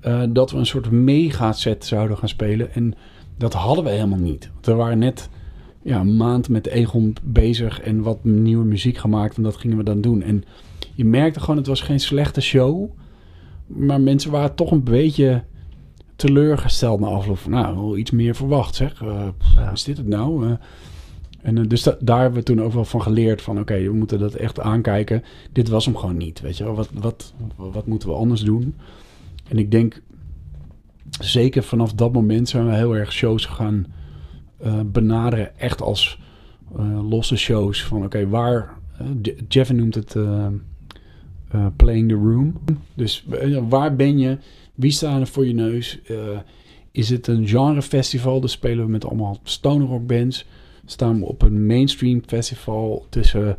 eh, 0.00 0.22
dat 0.30 0.50
we 0.50 0.58
een 0.58 0.66
soort 0.66 0.90
mega-set 0.90 1.84
zouden 1.86 2.16
gaan 2.16 2.28
spelen. 2.28 2.74
En 2.74 2.94
dat 3.36 3.52
hadden 3.52 3.84
we 3.84 3.90
helemaal 3.90 4.18
niet. 4.18 4.50
Want 4.52 4.66
we 4.66 4.72
waren 4.74 4.98
net 4.98 5.28
ja, 5.82 6.00
een 6.00 6.16
maand 6.16 6.48
met 6.48 6.66
Egon 6.66 7.16
bezig 7.22 7.80
en 7.80 8.02
wat 8.02 8.24
nieuwe 8.24 8.64
muziek 8.64 8.96
gemaakt. 8.98 9.36
En 9.36 9.42
dat 9.42 9.56
gingen 9.56 9.76
we 9.76 9.82
dan 9.82 10.00
doen. 10.00 10.22
En 10.22 10.44
je 10.94 11.04
merkte 11.04 11.40
gewoon, 11.40 11.56
het 11.56 11.66
was 11.66 11.80
geen 11.80 12.00
slechte 12.00 12.40
show. 12.40 12.90
Maar 13.68 14.00
mensen 14.00 14.30
waren 14.30 14.54
toch 14.54 14.70
een 14.70 14.82
beetje 14.82 15.42
teleurgesteld 16.16 17.00
na 17.00 17.06
afloop. 17.06 17.38
Van, 17.38 17.50
nou, 17.50 17.76
wel 17.76 17.96
iets 17.96 18.10
meer 18.10 18.34
verwacht, 18.34 18.74
zeg. 18.74 18.94
Pff, 19.38 19.54
Ja. 19.54 19.70
Is 19.70 19.84
dit 19.84 19.96
het 19.96 20.06
nou? 20.08 20.46
Eh, 20.46 20.52
en 21.42 21.58
eh, 21.58 21.64
dus 21.68 21.82
da- 21.82 21.96
daar 22.00 22.20
hebben 22.20 22.38
we 22.38 22.44
toen 22.44 22.62
ook 22.62 22.72
wel 22.72 22.84
van 22.84 23.02
geleerd. 23.02 23.42
Van 23.42 23.58
oké, 23.58 23.82
we 23.82 23.92
moeten 23.92 24.18
dat 24.18 24.34
echt 24.34 24.60
aankijken. 24.60 25.22
Dit 25.52 25.68
was 25.68 25.84
hem 25.84 25.96
gewoon 25.96 26.16
niet, 26.16 26.40
weet 26.40 26.56
je 26.56 26.64
wel. 26.64 26.74
Wat, 26.74 26.88
wat, 26.94 27.34
wat 27.56 27.86
moeten 27.86 28.08
we 28.08 28.14
anders 28.14 28.40
doen? 28.42 28.74
En 29.48 29.58
ik 29.58 29.70
denk, 29.70 30.02
zeker 31.20 31.62
vanaf 31.62 31.92
dat 31.92 32.12
moment 32.12 32.48
zijn 32.48 32.66
we 32.66 32.74
heel 32.74 32.96
erg 32.96 33.12
shows 33.12 33.44
gaan 33.46 33.86
benaderen. 34.86 35.58
Echt 35.58 35.82
als 35.82 36.18
losse 37.08 37.36
shows. 37.36 37.84
Van 37.84 38.04
oké, 38.04 38.28
waar... 38.28 38.76
Je- 39.22 39.36
Jeff 39.48 39.72
noemt 39.72 39.94
het... 39.94 40.16
eh, 41.48 41.66
playing 41.76 42.08
the 42.08 42.14
room. 42.14 42.54
Dus 42.94 43.24
eh, 43.30 43.58
waar 43.68 43.96
ben 43.96 44.18
je 44.18 44.38
Wie 44.74 44.90
staan 44.90 45.20
er 45.20 45.26
voor 45.26 45.46
je 45.46 45.54
neus? 45.54 46.00
Eh, 46.02 46.16
is 46.90 47.10
het 47.10 47.26
een 47.26 47.48
genrefestival? 47.48 48.40
Dan 48.40 48.48
spelen 48.48 48.84
we 48.84 48.90
met 48.90 49.04
allemaal 49.04 49.38
stoner 49.42 49.86
rock 49.86 50.06
bands. 50.06 50.46
Staan 50.84 51.20
we 51.20 51.26
op 51.26 51.42
een 51.42 51.66
mainstream 51.66 52.22
festival 52.26 53.06
tussen... 53.08 53.56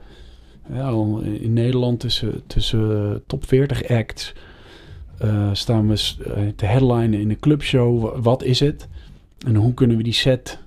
Ja, 0.73 0.89
in 1.23 1.53
Nederland 1.53 1.99
tussen, 1.99 2.41
tussen 2.47 3.23
top 3.25 3.45
40 3.45 3.87
acts. 3.87 4.33
Staan 5.53 5.87
we 5.87 6.15
te 6.55 6.65
headlinen 6.65 7.19
in 7.19 7.29
een 7.29 7.39
clubshow. 7.39 8.17
Wat 8.21 8.43
is 8.43 8.59
het? 8.59 8.87
En 9.45 9.55
hoe 9.55 9.73
kunnen 9.73 9.97
we 9.97 10.03
die 10.03 10.13
set 10.13 10.59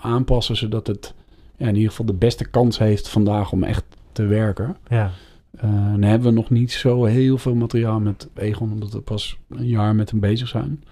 aanpassen 0.00 0.56
zodat 0.56 0.86
het 0.86 1.14
ja, 1.56 1.66
in 1.66 1.74
ieder 1.74 1.90
geval 1.90 2.06
de 2.06 2.12
beste 2.12 2.44
kans 2.44 2.78
heeft 2.78 3.08
vandaag 3.08 3.52
om 3.52 3.62
echt 3.62 3.84
te 4.12 4.24
werken? 4.24 4.76
Ja. 4.88 5.10
Dan 5.50 6.02
hebben 6.02 6.28
we 6.28 6.34
nog 6.34 6.50
niet 6.50 6.72
zo 6.72 7.04
heel 7.04 7.38
veel 7.38 7.54
materiaal 7.54 8.00
met 8.00 8.28
Egon, 8.34 8.72
omdat 8.72 8.92
we 8.92 9.00
pas 9.00 9.38
een 9.48 9.66
jaar 9.66 9.94
met 9.94 10.10
hem 10.10 10.20
bezig 10.20 10.48
zijn. 10.48 10.82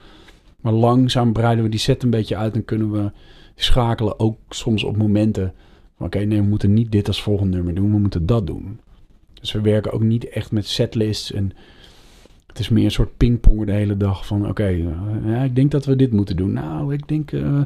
Maar 0.61 0.73
langzaam 0.73 1.33
breiden 1.33 1.65
we 1.65 1.71
die 1.71 1.81
set 1.81 2.03
een 2.03 2.11
beetje 2.11 2.37
uit 2.37 2.55
en 2.55 2.65
kunnen 2.65 2.91
we 2.91 3.13
schakelen 3.55 4.21
ook 4.21 4.39
soms 4.49 4.85
op 4.85 4.97
momenten. 4.97 5.55
Oké, 5.99 6.19
nee, 6.19 6.41
we 6.41 6.47
moeten 6.47 6.75
niet 6.75 6.93
dit 6.93 7.07
als 7.07 7.23
volgende 7.23 7.57
nummer 7.57 7.75
doen, 7.75 7.93
we 7.93 7.99
moeten 7.99 8.27
dat 8.27 8.47
doen. 8.47 8.81
Dus 9.41 9.53
we 9.53 9.61
werken 9.61 9.93
ook 9.93 10.03
niet 10.03 10.29
echt 10.29 10.53
met 10.53 10.67
setlists 10.67 11.33
en 11.33 11.53
het 12.47 12.59
is 12.59 12.69
meer 12.69 12.85
een 12.85 12.91
soort 12.91 13.17
pingpong 13.17 13.67
de 13.67 13.73
hele 13.73 13.97
dag 13.97 14.27
van 14.27 14.49
oké, 14.49 14.71
uh, 14.71 14.91
ja, 15.25 15.43
ik 15.43 15.55
denk 15.55 15.71
dat 15.71 15.85
we 15.85 15.97
dit 15.97 16.13
moeten 16.13 16.37
doen. 16.37 16.53
Nou, 16.53 16.95
ik 16.95 17.09
denk... 17.09 17.33
Uh, 17.33 17.61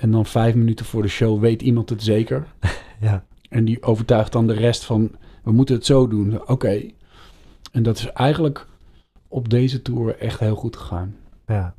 en 0.00 0.10
dan 0.10 0.26
vijf 0.26 0.54
minuten 0.54 0.84
voor 0.84 1.02
de 1.02 1.08
show 1.08 1.40
weet 1.40 1.62
iemand 1.62 1.88
het 1.88 2.02
zeker. 2.02 2.46
ja. 3.00 3.24
En 3.48 3.64
die 3.64 3.82
overtuigt 3.82 4.32
dan 4.32 4.46
de 4.46 4.52
rest 4.52 4.84
van 4.84 5.10
we 5.42 5.52
moeten 5.52 5.74
het 5.74 5.86
zo 5.86 6.08
doen. 6.08 6.48
Oké. 6.48 6.82
En 7.72 7.82
dat 7.82 7.98
is 7.98 8.06
eigenlijk 8.06 8.66
op 9.28 9.48
deze 9.48 9.82
tour 9.82 10.18
echt 10.18 10.40
heel 10.40 10.56
goed 10.56 10.76
gegaan. 10.76 11.16
Ja. 11.46 11.74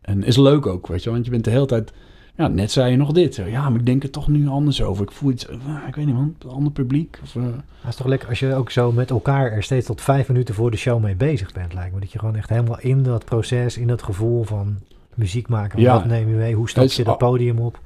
En 0.00 0.22
is 0.22 0.36
leuk 0.36 0.66
ook, 0.66 0.86
weet 0.86 1.02
je, 1.02 1.10
want 1.10 1.24
je 1.24 1.30
bent 1.30 1.44
de 1.44 1.50
hele 1.50 1.66
tijd 1.66 1.92
ja, 2.36 2.48
net 2.48 2.70
zei 2.70 2.90
je 2.90 2.96
nog 2.96 3.12
dit. 3.12 3.36
Ja, 3.36 3.70
maar 3.70 3.78
ik 3.78 3.86
denk 3.86 4.02
er 4.02 4.10
toch 4.10 4.28
nu 4.28 4.48
anders 4.48 4.82
over. 4.82 5.04
Ik 5.04 5.10
voel 5.10 5.30
iets, 5.30 5.48
uh, 5.48 5.54
ik 5.88 5.94
weet 5.94 6.06
niet 6.06 6.14
man, 6.14 6.36
een 6.38 6.50
ander 6.50 6.72
publiek. 6.72 7.18
Of, 7.22 7.34
uh... 7.34 7.44
Het 7.44 7.88
is 7.88 7.96
toch 7.96 8.06
lekker 8.06 8.28
als 8.28 8.38
je 8.38 8.54
ook 8.54 8.70
zo 8.70 8.92
met 8.92 9.10
elkaar 9.10 9.52
er 9.52 9.62
steeds 9.62 9.86
tot 9.86 10.00
vijf 10.00 10.28
minuten 10.28 10.54
voor 10.54 10.70
de 10.70 10.76
show 10.76 11.02
mee 11.02 11.14
bezig 11.14 11.52
bent, 11.52 11.74
lijkt 11.74 11.94
me. 11.94 12.00
Dat 12.00 12.12
je 12.12 12.18
gewoon 12.18 12.36
echt 12.36 12.48
helemaal 12.48 12.80
in 12.80 13.02
dat 13.02 13.24
proces, 13.24 13.76
in 13.76 13.86
dat 13.86 14.02
gevoel 14.02 14.42
van 14.42 14.76
muziek 15.14 15.48
maken. 15.48 15.80
Ja. 15.80 15.94
Wat 15.94 16.04
neem 16.04 16.28
je 16.28 16.34
mee? 16.34 16.54
Hoe 16.54 16.68
stap 16.68 16.88
je 16.88 17.04
dat 17.04 17.18
podium 17.18 17.58
op? 17.58 17.80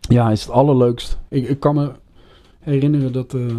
Ja, 0.00 0.30
is 0.30 0.40
het 0.40 0.50
allerleukst. 0.50 1.18
Ik, 1.28 1.48
ik 1.48 1.60
kan 1.60 1.74
me 1.74 1.92
herinneren 2.58 3.12
dat 3.12 3.34
uh, 3.34 3.50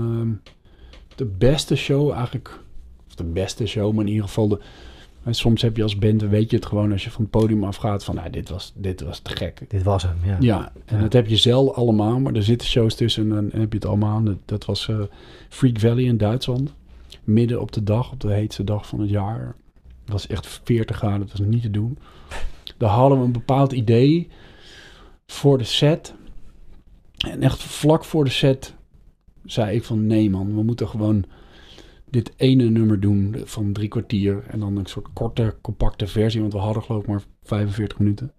de 1.18 1.26
beste 1.26 1.76
show 1.76 2.11
eigenlijk, 2.11 2.59
of 3.07 3.15
de 3.15 3.24
beste 3.24 3.65
show, 3.65 3.93
maar 3.93 4.05
in 4.05 4.11
ieder 4.11 4.28
geval 4.28 4.47
de, 4.47 4.59
en 5.24 5.34
soms 5.36 5.61
heb 5.61 5.78
je 5.78 5.84
als 5.84 5.97
band, 5.97 6.22
weet 6.22 6.49
je 6.49 6.55
het 6.55 6.65
gewoon 6.65 6.91
als 6.91 7.03
je 7.03 7.11
van 7.11 7.22
het 7.22 7.32
podium 7.32 7.63
afgaat 7.63 8.03
van, 8.03 8.15
nou, 8.15 8.30
dit 8.30 8.49
was, 8.49 8.72
dit 8.76 9.01
was 9.01 9.20
te 9.20 9.36
gek. 9.36 9.61
Dit 9.68 9.84
was 9.84 10.03
hem, 10.03 10.18
ja. 10.26 10.38
Ja, 10.39 10.72
en 10.86 10.95
Ja. 10.95 11.01
dat 11.01 11.13
heb 11.13 11.28
je 11.28 11.38
zelf 11.38 11.76
allemaal, 11.76 12.20
maar 12.20 12.34
er 12.34 12.43
zitten 12.43 12.68
shows 12.68 12.95
tussen 12.95 13.24
en 13.24 13.30
dan 13.49 13.61
heb 13.61 13.72
je 13.72 13.78
het 13.78 13.86
allemaal. 13.88 14.24
Dat, 14.24 14.38
dat 14.45 14.65
was 14.65 14.88
eh, 14.89 14.99
Freak 15.49 15.80
Valley 15.80 16.03
in 16.03 16.18
Duitsland. 16.18 16.74
Midden 17.24 17.61
op 17.61 17.72
de 17.72 17.84
dag, 17.84 18.11
op 18.11 18.20
de 18.20 18.34
heetste 18.34 18.63
dag 18.63 18.88
van 18.88 18.99
het 18.99 19.09
jaar. 19.09 19.55
Het 20.03 20.11
was 20.11 20.28
echt 20.28 20.59
40 20.63 20.95
graden, 20.97 21.20
dat 21.20 21.38
was 21.38 21.47
niet 21.47 21.61
te 21.61 21.72
doen. 21.72 21.97
Daar 22.78 22.89
hadden 22.89 23.20
we 23.20 23.26
een 23.26 23.32
bepaald 23.32 23.72
idee 23.72 24.30
voor 25.28 25.57
de 25.57 25.63
set. 25.63 26.13
En 27.18 27.41
echt 27.41 27.63
vlak 27.63 28.05
voor 28.05 28.24
de 28.24 28.30
set 28.30 28.74
zei 29.52 29.76
ik 29.76 29.84
van, 29.84 30.08
nee 30.08 30.30
man, 30.30 30.56
we 30.56 30.64
moeten 30.64 30.88
gewoon 30.88 31.26
dit 32.10 32.34
ene 32.38 32.70
nummer 32.70 33.00
doen 33.00 33.36
van 33.43 33.74
drie 33.74 33.88
kwartier. 33.88 34.43
En 34.48 34.60
dan 34.60 34.78
een 34.78 34.86
soort 34.86 35.08
korte, 35.14 35.56
compacte 35.62 36.08
versie. 36.08 36.41
Want 36.41 36.54
we 36.54 36.60
hadden 36.60 36.84
geloof 36.84 37.02
ik 37.02 37.08
maar 37.08 37.24
45 37.43 38.00
minuten. 38.00 38.32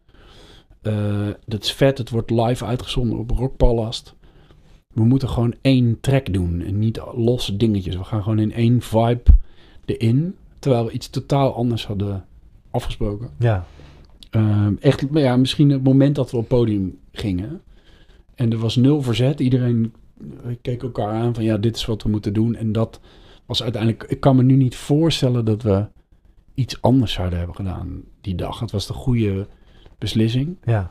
Uh, 0.83 1.29
dat 1.47 1.63
is 1.63 1.73
vet. 1.73 1.99
Het 1.99 2.11
wordt 2.11 2.31
live 2.31 2.65
uitgezonden 2.65 3.19
op 3.19 3.31
Rockpalast. 3.31 4.15
We 4.95 5.05
moeten 5.05 5.29
gewoon 5.29 5.55
één 5.61 6.01
track 6.01 6.33
doen. 6.33 6.61
En 6.61 6.79
niet 6.79 7.01
losse 7.15 7.57
dingetjes. 7.57 7.97
We 7.97 8.05
gaan 8.05 8.23
gewoon 8.23 8.39
in 8.39 8.53
één 8.53 8.81
vibe 8.81 9.23
erin. 9.85 10.37
Terwijl 10.59 10.85
we 10.85 10.93
iets 10.93 11.11
totaal 11.11 11.55
anders 11.55 11.87
hadden 11.87 12.25
afgesproken. 12.71 13.31
Ja. 13.39 13.67
Uh, 14.31 14.67
echt, 14.81 15.07
ja, 15.13 15.37
misschien 15.37 15.71
het 15.71 15.83
moment 15.83 16.15
dat 16.15 16.31
we 16.31 16.37
op 16.37 16.49
het 16.49 16.59
podium 16.59 16.99
gingen. 17.13 17.61
En 18.35 18.53
er 18.53 18.59
was 18.59 18.77
nul 18.77 19.03
verzet. 19.03 19.41
Iedereen 19.41 19.93
keek 20.63 20.83
elkaar 20.83 21.13
aan 21.13 21.35
van 21.35 21.45
ja, 21.45 21.57
dit 21.57 21.77
is 21.77 21.85
wat 21.85 22.03
we 22.03 22.09
moeten 22.09 22.33
doen. 22.33 22.55
En 22.55 22.73
dat 22.73 23.01
was 23.47 23.63
uiteindelijk, 23.63 24.03
ik 24.03 24.21
kan 24.21 24.37
me 24.37 24.43
nu 24.43 24.57
niet 24.57 24.77
voorstellen 24.77 25.45
dat 25.45 25.63
we 25.63 25.87
iets 26.55 26.83
anders 26.83 27.13
zouden 27.13 27.39
hebben 27.39 27.57
gedaan 27.57 28.03
die 28.21 28.35
dag. 28.35 28.61
Het 28.61 28.71
was 28.71 28.87
de 28.87 28.93
goede 28.93 29.47
beslissing. 29.99 30.57
Ja. 30.65 30.91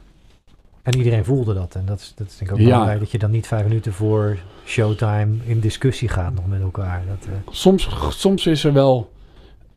En 0.82 0.98
iedereen 0.98 1.26
voelde 1.26 1.54
dat. 1.54 1.76
En 1.76 1.86
dat 1.86 2.00
is, 2.00 2.14
dat 2.16 2.28
is 2.28 2.38
denk 2.38 2.52
ik 2.52 2.58
ook 2.58 2.64
belangrijk. 2.64 2.94
Ja. 2.94 3.00
Dat 3.00 3.12
je 3.12 3.18
dan 3.18 3.32
niet 3.32 3.48
vijf 3.48 3.64
minuten 3.68 3.94
voor 3.94 4.38
showtime 4.66 5.36
in 5.46 5.60
discussie 5.60 6.08
gaat 6.08 6.34
nog 6.34 6.48
met 6.48 6.62
elkaar. 6.62 7.04
Dat, 7.08 7.28
uh... 7.28 7.34
soms, 7.50 7.90
soms 8.10 8.46
is 8.46 8.64
er 8.64 8.74
wel 8.74 9.12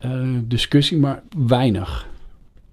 uh, 0.05 0.37
discussie, 0.43 0.97
maar 0.97 1.23
weinig. 1.37 2.07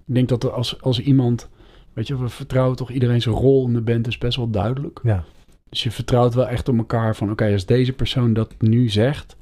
Ik 0.06 0.14
denk 0.14 0.28
dat 0.28 0.44
er 0.44 0.50
als, 0.50 0.82
als 0.82 1.00
iemand, 1.00 1.48
weet 1.92 2.06
je, 2.06 2.18
we 2.18 2.28
vertrouwen 2.28 2.76
toch 2.76 2.90
iedereen 2.90 3.22
zijn 3.22 3.34
rol 3.34 3.66
in 3.66 3.72
de 3.72 3.80
band 3.80 4.06
is 4.06 4.18
best 4.18 4.36
wel 4.36 4.50
duidelijk. 4.50 5.00
Ja. 5.02 5.24
Dus 5.68 5.82
je 5.82 5.90
vertrouwt 5.90 6.34
wel 6.34 6.48
echt 6.48 6.68
op 6.68 6.78
elkaar 6.78 7.16
van, 7.16 7.30
oké, 7.30 7.52
als 7.52 7.66
deze 7.66 7.92
persoon 7.92 8.32
dat 8.32 8.54
nu 8.58 8.88
zegt, 8.88 9.36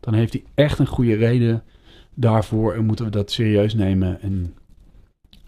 dan 0.00 0.14
heeft 0.14 0.32
hij 0.32 0.44
echt 0.54 0.78
een 0.78 0.86
goede 0.86 1.14
reden 1.14 1.62
daarvoor 2.14 2.74
en 2.74 2.84
moeten 2.84 3.04
we 3.04 3.10
dat 3.10 3.30
serieus 3.30 3.74
nemen. 3.74 4.20
En, 4.20 4.54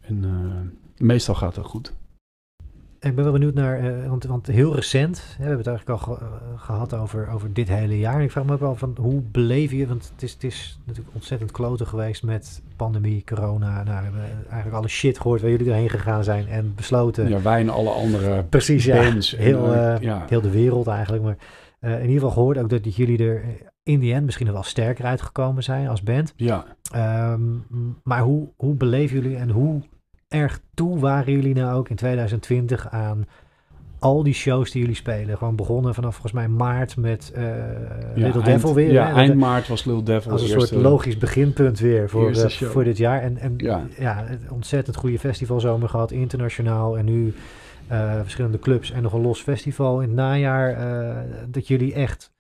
uh, 0.08 0.60
meestal 0.96 1.34
gaat 1.34 1.54
dat 1.54 1.66
goed. 1.66 1.92
Ik 3.04 3.14
ben 3.14 3.24
wel 3.24 3.32
benieuwd 3.32 3.54
naar, 3.54 3.84
uh, 3.84 4.08
want, 4.08 4.24
want, 4.24 4.46
heel 4.46 4.74
recent, 4.74 5.18
hè, 5.18 5.36
we 5.36 5.48
hebben 5.48 5.58
het 5.58 5.66
eigenlijk 5.66 6.00
al 6.00 6.14
ge, 6.14 6.22
uh, 6.22 6.60
gehad 6.60 6.94
over, 6.94 7.28
over 7.28 7.52
dit 7.52 7.68
hele 7.68 7.98
jaar. 7.98 8.14
En 8.14 8.20
ik 8.20 8.30
vraag 8.30 8.44
me 8.44 8.52
ook 8.52 8.60
wel 8.60 8.76
van, 8.76 8.96
hoe 9.00 9.20
beleef 9.20 9.70
je, 9.70 9.86
want 9.86 10.10
het 10.12 10.22
is, 10.22 10.32
het 10.32 10.44
is 10.44 10.78
natuurlijk 10.84 11.14
ontzettend 11.14 11.50
kloten 11.50 11.86
geweest 11.86 12.22
met 12.22 12.62
pandemie, 12.76 13.24
corona. 13.24 13.82
Nou, 13.82 13.96
we 13.98 14.02
hebben 14.02 14.22
eigenlijk 14.48 14.76
alle 14.76 14.88
shit 14.88 15.20
gehoord 15.20 15.40
waar 15.40 15.50
jullie 15.50 15.66
doorheen 15.66 15.90
gegaan 15.90 16.24
zijn 16.24 16.48
en 16.48 16.72
besloten. 16.76 17.28
Ja, 17.28 17.42
wij 17.42 17.60
en 17.60 17.68
alle 17.68 17.90
andere 17.90 18.42
Precies, 18.42 18.84
ja. 18.84 18.94
Heel, 19.36 19.74
en, 19.74 20.00
ja. 20.00 20.24
heel 20.28 20.40
de 20.40 20.50
wereld 20.50 20.86
eigenlijk. 20.86 21.22
Maar 21.22 21.36
in 21.80 22.00
ieder 22.00 22.14
geval 22.14 22.30
gehoord 22.30 22.58
ook 22.58 22.68
dat 22.68 22.96
jullie 22.96 23.18
er 23.18 23.44
in 23.82 24.00
die 24.00 24.14
end 24.14 24.24
misschien 24.24 24.52
wel 24.52 24.62
sterker 24.62 25.04
uitgekomen 25.04 25.62
zijn 25.62 25.88
als 25.88 26.02
band. 26.02 26.32
Ja. 26.36 26.64
Um, 27.32 27.64
maar 28.02 28.20
hoe, 28.20 28.48
hoe 28.56 28.74
beleven 28.74 29.20
jullie 29.20 29.36
en 29.36 29.50
hoe 29.50 29.82
erg 30.34 30.60
toe 30.74 30.98
waren 30.98 31.32
jullie 31.32 31.54
nou 31.54 31.76
ook 31.76 31.88
in 31.88 31.96
2020 31.96 32.88
aan 32.90 33.26
al 33.98 34.22
die 34.22 34.34
shows 34.34 34.70
die 34.70 34.80
jullie 34.80 34.96
spelen? 34.96 35.38
Gewoon 35.38 35.56
begonnen 35.56 35.94
vanaf 35.94 36.12
volgens 36.12 36.32
mij 36.32 36.48
maart 36.48 36.96
met 36.96 37.32
uh, 37.36 37.42
ja, 37.42 37.56
Little 38.14 38.32
eind, 38.32 38.44
Devil 38.44 38.74
weer. 38.74 38.92
Ja, 38.92 39.06
hè? 39.06 39.12
eind 39.12 39.34
maart 39.34 39.68
was 39.68 39.84
Little 39.84 40.02
Devil. 40.02 40.30
Als 40.32 40.42
een 40.42 40.60
soort 40.60 40.70
logisch 40.70 41.18
beginpunt 41.18 41.78
weer 41.78 42.10
voor, 42.10 42.30
uh, 42.30 42.46
voor 42.46 42.84
dit 42.84 42.96
jaar. 42.96 43.22
En, 43.22 43.38
en 43.38 43.54
ja. 43.56 43.86
ja, 43.98 44.24
ontzettend 44.50 44.96
goede 44.96 45.18
festivalzomer 45.18 45.88
gehad, 45.88 46.10
internationaal. 46.10 46.98
En 46.98 47.04
nu 47.04 47.34
uh, 47.92 48.20
verschillende 48.20 48.58
clubs 48.58 48.90
en 48.90 49.02
nog 49.02 49.12
een 49.12 49.22
los 49.22 49.40
festival 49.42 50.00
in 50.00 50.08
het 50.08 50.16
najaar. 50.16 50.76
dat 51.50 51.68
jullie 51.68 51.94
echt 51.94 52.32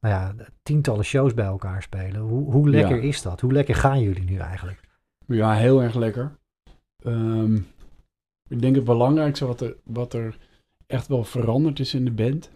nou 0.00 0.14
ja, 0.14 0.34
tientallen 0.62 1.04
shows 1.04 1.34
bij 1.34 1.44
elkaar 1.44 1.82
spelen. 1.82 2.20
Hoe, 2.20 2.52
hoe 2.52 2.70
lekker 2.70 2.96
Ja. 2.96 3.02
is 3.02 3.22
dat? 3.22 3.40
Hoe 3.40 3.52
lekker 3.52 3.74
gaan 3.74 4.00
jullie 4.00 4.24
nu 4.24 4.36
eigenlijk? 4.36 4.80
Ja, 5.26 5.54
heel 5.54 5.82
erg 5.82 5.94
lekker. 5.94 6.37
Ehm, 7.04 7.54
ik 8.48 8.60
denk 8.60 8.74
het 8.74 8.84
belangrijkste 8.84 9.46
wat 9.46 9.60
er, 9.60 9.76
wat 9.84 10.12
er 10.14 10.38
echt 10.86 11.06
wel 11.06 11.24
veranderd 11.24 11.78
is 11.80 11.94
in 11.94 12.04
de 12.04 12.10
band. 12.10 12.50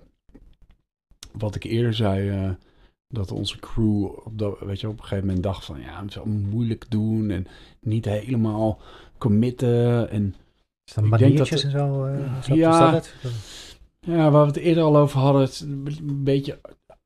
Wat 1.33 1.55
ik 1.55 1.65
eerder 1.65 1.95
zei, 1.95 2.29
eh, 2.31 2.51
dat 3.09 3.31
onze 3.33 3.59
crew 3.59 4.05
op, 4.05 4.39
dat, 4.39 4.59
weet 4.61 4.81
je, 4.81 4.89
op 4.89 4.99
een 4.99 5.03
gegeven 5.05 5.27
moment 5.27 5.43
dacht 5.43 5.65
van 5.65 5.81
ja, 5.81 6.01
het 6.01 6.11
is 6.11 6.19
allemaal 6.19 6.51
moeilijk 6.51 6.85
doen 6.89 7.31
en 7.31 7.47
niet 7.81 8.05
helemaal 8.05 8.81
committen. 9.19 10.11
En 10.11 10.35
Is 10.85 10.95
dat 10.95 11.05
maniertjes 11.05 11.65
en 11.65 11.71
zo? 11.71 12.05
eh, 12.05 12.43
zo 12.43 12.55
Ja. 12.55 13.03
ja, 14.01 14.31
waar 14.31 14.43
we 14.43 14.47
het 14.53 14.57
eerder 14.57 14.83
al 14.83 14.97
over 14.97 15.19
hadden, 15.19 15.43
het 15.43 15.61
een 15.61 16.23
beetje 16.25 16.61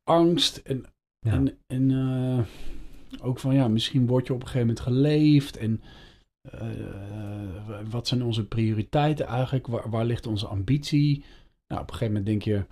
angst 0.04 0.56
en 0.56 0.84
Ja. 1.20 1.32
En, 1.32 1.58
en 1.66 1.90
eh, 1.90 2.44
ook 3.26 3.38
van 3.38 3.54
ja, 3.54 3.68
misschien 3.68 4.06
word 4.06 4.26
je 4.26 4.32
op 4.32 4.40
een 4.40 4.46
gegeven 4.46 4.66
moment 4.66 4.84
geleefd. 4.84 5.56
En 5.56 5.80
wat 7.90 8.08
zijn 8.08 8.22
onze 8.22 8.46
prioriteiten 8.46 9.26
eigenlijk? 9.26 9.66
Waar, 9.66 9.90
waar 9.90 10.04
ligt 10.04 10.26
onze 10.26 10.46
ambitie? 10.46 11.24
Nou, 11.66 11.82
op 11.82 11.90
een 11.90 11.94
gegeven 11.94 12.06
moment 12.06 12.26
denk 12.26 12.42
je 12.42 12.66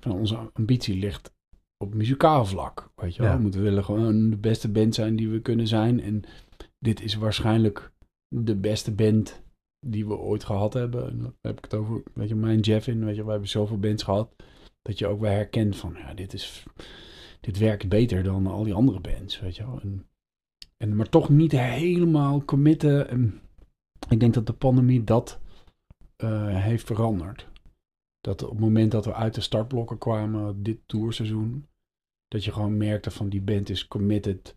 van 0.00 0.12
onze 0.12 0.50
ambitie 0.52 0.96
ligt 0.96 1.34
op 1.76 1.94
muzikaal 1.94 2.44
vlak. 2.44 2.92
Weet 2.96 3.14
je 3.14 3.22
wel? 3.22 3.30
Ja. 3.30 3.36
We 3.36 3.42
moeten 3.42 3.62
willen 3.62 3.84
gewoon 3.84 4.30
de 4.30 4.36
beste 4.36 4.70
band 4.70 4.94
zijn 4.94 5.16
die 5.16 5.28
we 5.28 5.40
kunnen 5.40 5.66
zijn. 5.66 6.00
En 6.00 6.22
dit 6.78 7.02
is 7.02 7.14
waarschijnlijk 7.14 7.92
de 8.28 8.56
beste 8.56 8.94
band 8.94 9.42
die 9.86 10.06
we 10.06 10.16
ooit 10.16 10.44
gehad 10.44 10.72
hebben. 10.72 11.08
En 11.08 11.18
dan 11.18 11.34
heb 11.40 11.58
ik 11.58 11.64
het 11.64 11.74
over, 11.74 12.02
weet 12.14 12.28
je, 12.28 12.34
mijn 12.34 12.60
Jeff 12.60 12.86
in. 12.86 13.04
Weet 13.04 13.16
je, 13.16 13.24
we 13.24 13.30
hebben 13.30 13.48
zoveel 13.48 13.78
bands 13.78 14.02
gehad. 14.02 14.34
Dat 14.82 14.98
je 14.98 15.06
ook 15.06 15.20
wel 15.20 15.30
herkent 15.30 15.76
van, 15.76 15.94
ja, 15.98 16.14
dit 16.14 16.32
is 16.32 16.66
dit 17.42 17.58
werkt 17.58 17.88
beter 17.88 18.22
dan 18.22 18.46
al 18.46 18.64
die 18.64 18.74
andere 18.74 19.00
bands, 19.00 19.40
weet 19.40 19.56
je 19.56 19.66
wel. 19.66 19.80
En, 19.80 20.06
En, 20.82 20.96
maar 20.96 21.08
toch 21.08 21.28
niet 21.28 21.52
helemaal 21.52 22.44
committen. 22.44 23.08
En 23.08 23.40
ik 24.08 24.20
denk 24.20 24.34
dat 24.34 24.46
de 24.46 24.52
pandemie 24.52 25.04
dat 25.04 25.40
eh, 26.16 26.56
heeft 26.56 26.86
veranderd. 26.86 27.48
Dat 28.20 28.42
op 28.42 28.50
het 28.50 28.58
moment 28.58 28.90
dat 28.90 29.04
we 29.04 29.14
uit 29.14 29.34
de 29.34 29.40
startblokken 29.40 29.98
kwamen, 29.98 30.62
dit 30.62 30.78
tourseizoen, 30.86 31.66
dat 32.28 32.44
je 32.44 32.52
gewoon 32.52 32.76
merkte 32.76 33.10
van 33.10 33.28
die 33.28 33.40
band 33.40 33.68
is 33.68 33.88
committed. 33.88 34.56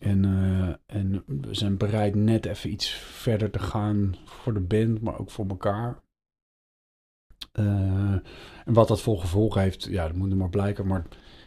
En, 0.00 0.24
eh, 0.24 0.96
en 0.98 1.22
we 1.26 1.54
zijn 1.54 1.76
bereid 1.76 2.14
net 2.14 2.46
even 2.46 2.70
iets 2.70 2.90
verder 2.90 3.50
te 3.50 3.58
gaan 3.58 4.14
voor 4.24 4.54
de 4.54 4.60
band, 4.60 5.00
maar 5.00 5.18
ook 5.18 5.30
voor 5.30 5.46
elkaar. 5.46 6.02
Eh, 7.52 8.12
en 8.64 8.72
wat 8.72 8.88
dat 8.88 9.00
voor 9.00 9.20
gevolgen 9.20 9.62
heeft, 9.62 9.84
ja, 9.84 10.06
dat 10.06 10.16
moet 10.16 10.30
er 10.30 10.36
maar 10.36 10.50
blijken. 10.50 10.86
Maar 10.86 11.06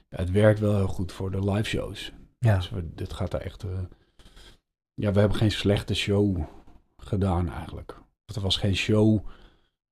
het 0.09 0.31
werkt 0.31 0.59
wel 0.59 0.75
heel 0.75 0.87
goed 0.87 1.11
voor 1.11 1.31
de 1.31 1.51
live 1.51 1.69
shows. 1.69 2.13
Ja. 2.45 2.55
Dus 2.55 2.69
we, 2.69 2.93
dit 2.95 3.13
gaat 3.13 3.31
daar 3.31 3.41
echt. 3.41 3.63
eh, 3.63 3.79
ja, 4.93 5.11
we 5.11 5.19
hebben 5.19 5.37
geen 5.37 5.51
slechte 5.51 5.93
show 5.93 6.43
gedaan 6.97 7.49
eigenlijk. 7.49 7.99
Er 8.25 8.41
was 8.41 8.57
geen 8.57 8.75
show 8.75 9.25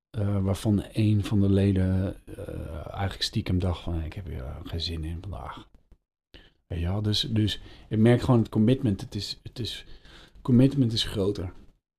eh, 0.09 0.43
waarvan 0.43 0.83
een 0.91 1.23
van 1.23 1.39
de 1.41 1.49
leden 1.49 2.15
eh, 2.25 2.87
eigenlijk 2.87 3.21
stiekem 3.21 3.59
dacht 3.59 3.81
van 3.83 4.01
ik 4.03 4.13
heb 4.13 4.25
hier 4.25 4.55
geen 4.63 4.81
zin 4.81 5.03
in 5.03 5.17
vandaag. 5.21 5.67
Wel? 6.67 7.01
Dus, 7.01 7.21
dus 7.21 7.61
ik 7.87 7.97
merk 7.97 8.21
gewoon 8.21 8.39
het 8.39 8.49
commitment. 8.49 9.01
Het 9.01 9.15
is, 9.15 9.39
het 9.43 9.59
is, 9.59 9.85
commitment 10.41 10.93
is 10.93 11.03
groter. 11.03 11.53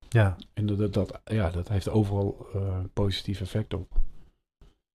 Ja, 0.09 0.37
En 0.53 0.67
dat, 0.67 0.79
dat, 0.79 0.95
dat, 0.95 1.21
ja, 1.25 1.51
dat 1.51 1.69
heeft 1.69 1.89
overal 1.89 2.47
positief 2.93 3.41
effect 3.41 3.75
op. 3.75 4.01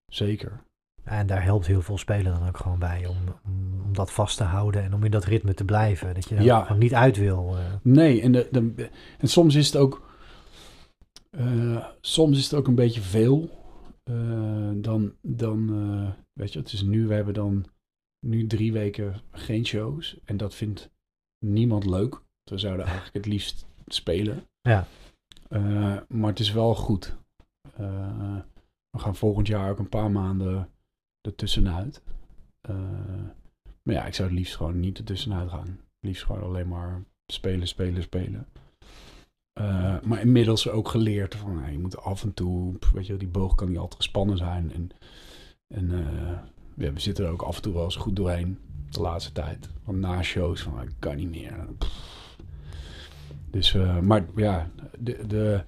Zeker. 0.06 0.64
En 1.06 1.28
daar 1.28 1.44
helpt 1.44 1.66
heel 1.68 1.82
veel 1.82 1.98
spelen 1.98 2.40
dan 2.40 2.48
ook 2.48 2.58
gewoon 2.58 2.80
bij 2.80 3.06
om, 3.06 3.18
om, 3.46 3.94
dat 3.94 4.12
vast 4.12 4.38
te 4.38 4.44
houden 4.44 4.84
en 4.84 4.94
om 4.94 5.04
in 5.04 5.12
dat 5.12 5.26
ritme 5.26 5.54
te 5.54 5.66
blijven. 5.66 6.14
Dat 6.14 6.30
je 6.30 6.36
er 6.36 6.44
Ja. 6.44 6.64
gewoon 6.64 6.80
niet 6.82 6.94
uit 6.94 7.18
wil. 7.18 7.58
eh. 7.58 7.64
Nee, 7.82 8.22
en, 8.22 8.32
de, 8.32 8.48
de, 8.52 8.90
en 9.18 9.28
soms 9.28 9.56
is 9.56 9.66
het 9.66 9.76
ook. 9.76 10.10
eh, 11.30 11.86
soms 12.02 12.38
is 12.38 12.44
het 12.44 12.54
ook 12.54 12.68
een 12.68 12.76
beetje 12.76 13.02
veel. 13.02 13.50
Eh, 14.04 14.70
dan, 14.76 15.14
dan 15.22 15.68
weet 16.34 16.54
je, 16.54 16.60
het 16.60 16.74
is 16.74 16.82
nu, 16.82 17.08
we 17.08 17.14
hebben 17.14 17.34
dan 17.34 17.66
nu 18.20 18.48
drie 18.48 18.72
weken 18.74 19.22
geen 19.32 19.66
shows. 19.66 20.18
En 20.26 20.38
dat 20.38 20.56
vindt 20.56 20.90
niemand 21.46 21.86
leuk. 21.86 22.22
We 22.44 22.58
zouden 22.58 22.86
eigenlijk 22.86 23.16
het 23.16 23.26
liefst 23.26 23.66
spelen. 23.88 24.44
Ja. 24.62 24.88
Maar 26.08 26.30
het 26.30 26.40
is 26.40 26.52
wel 26.52 26.76
goed. 26.76 27.18
We 28.90 29.00
gaan 29.02 29.16
volgend 29.16 29.48
jaar 29.48 29.70
ook 29.70 29.80
een 29.80 29.90
paar 29.90 30.12
maanden 30.12 30.70
ertussenuit. 31.26 32.02
Eh, 32.62 32.76
maar 33.84 33.96
ja, 33.96 34.06
ik 34.06 34.14
zou 34.14 34.30
het 34.30 34.38
liefst 34.38 34.56
gewoon 34.56 34.80
niet 34.80 34.98
ertussenuit 34.98 35.50
gaan. 35.50 35.80
Liefst 36.00 36.24
gewoon 36.24 36.44
alleen 36.44 36.68
maar 36.68 37.04
spelen, 37.28 37.68
spelen, 37.68 38.02
spelen. 38.02 38.48
Eh, 39.54 40.02
maar 40.02 40.22
inmiddels 40.22 40.70
ook 40.70 40.88
geleerd 40.88 41.36
van 41.36 41.72
je 41.72 41.80
moet 41.80 41.98
af 41.98 42.24
en 42.24 42.34
toe, 42.34 42.76
weet 42.94 43.08
je, 43.08 43.18
die 43.18 43.28
boog 43.28 43.56
kan 43.56 43.68
niet 43.68 43.78
altijd 43.78 43.96
gespannen 43.96 44.38
zijn. 44.38 44.74
En, 44.74 44.90
en 45.68 45.92
eh, 45.92 46.40
ja, 46.76 46.94
we 46.94 47.00
zitten 47.00 47.26
er 47.26 47.32
ook 47.32 47.42
af 47.42 47.56
en 47.56 47.62
toe 47.62 47.74
wel 47.74 47.84
eens 47.84 47.96
goed 47.96 48.16
doorheen 48.16 48.60
de 48.90 49.02
laatste 49.02 49.32
tijd. 49.32 49.70
Want 49.84 50.00
na 50.00 50.24
shows 50.24 50.62
van 50.62 50.82
ik 50.82 50.94
kan 51.00 51.16
niet 51.16 51.30
meer. 51.30 51.68
Dus, 53.50 53.74
maar 54.02 54.26
ja, 54.36 54.70
de, 55.00 55.28
de, 55.28 55.64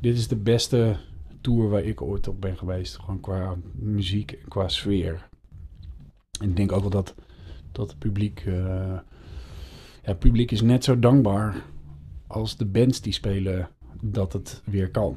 dit 0.00 0.16
is 0.16 0.28
de 0.28 0.36
beste 0.36 0.96
tour 1.40 1.68
waar 1.68 1.82
ik 1.84 2.02
ooit 2.02 2.28
op 2.28 2.40
ben 2.40 2.56
geweest. 2.56 2.98
Gewoon 2.98 3.20
qua 3.20 3.56
muziek 3.74 4.32
en 4.32 4.48
qua 4.48 4.68
sfeer. 4.68 5.28
En 6.40 6.48
ik 6.50 6.56
denk 6.56 6.72
ook 6.72 6.80
wel 6.80 6.90
dat, 6.90 7.14
dat 7.72 7.88
het 7.90 7.98
publiek. 7.98 8.40
eh, 8.46 8.54
ja, 8.54 9.04
het 10.02 10.18
publiek 10.18 10.50
is 10.50 10.62
net 10.62 10.84
zo 10.84 10.98
dankbaar 10.98 11.62
als 12.26 12.56
de 12.56 12.64
bands 12.66 13.00
die 13.00 13.12
spelen 13.12 13.68
dat 14.02 14.32
het 14.32 14.62
weer 14.64 14.90
kan. 14.90 15.16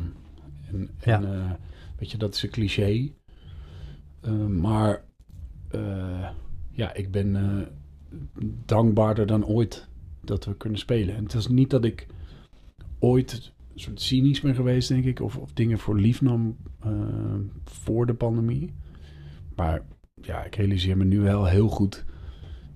En, 0.71 0.89
Ja. 1.05 1.21
en 1.21 1.33
eh, 1.33 1.51
weet 1.97 2.11
je, 2.11 2.17
dat 2.17 2.33
is 2.35 2.43
een 2.43 2.49
cliché. 2.49 3.11
Eh, 4.21 4.31
maar 4.45 5.03
ja, 6.71 6.93
ik 6.93 7.11
ben 7.11 7.67
dankbaarder 8.65 9.25
dan 9.25 9.45
ooit 9.45 9.87
dat 10.23 10.45
we 10.45 10.55
kunnen 10.57 10.79
spelen. 10.79 11.15
En 11.15 11.23
het 11.23 11.33
is 11.33 11.47
niet 11.47 11.69
dat 11.69 11.85
ik 11.85 12.07
ooit 12.99 13.53
een 13.73 13.79
soort 13.79 14.01
cynisch 14.01 14.41
ben 14.41 14.55
geweest, 14.55 14.87
denk 14.87 15.05
ik, 15.05 15.19
of, 15.19 15.37
of 15.37 15.53
dingen 15.53 15.79
voor 15.79 15.99
lief 15.99 16.21
nam 16.21 16.57
eh, 16.79 16.91
voor 17.63 18.05
de 18.05 18.13
pandemie. 18.13 18.73
Maar 19.55 19.81
ja, 20.21 20.43
ik 20.43 20.55
realiseer 20.55 20.97
me 20.97 21.05
nu 21.05 21.19
wel 21.19 21.45
heel 21.45 21.67
goed, 21.67 22.05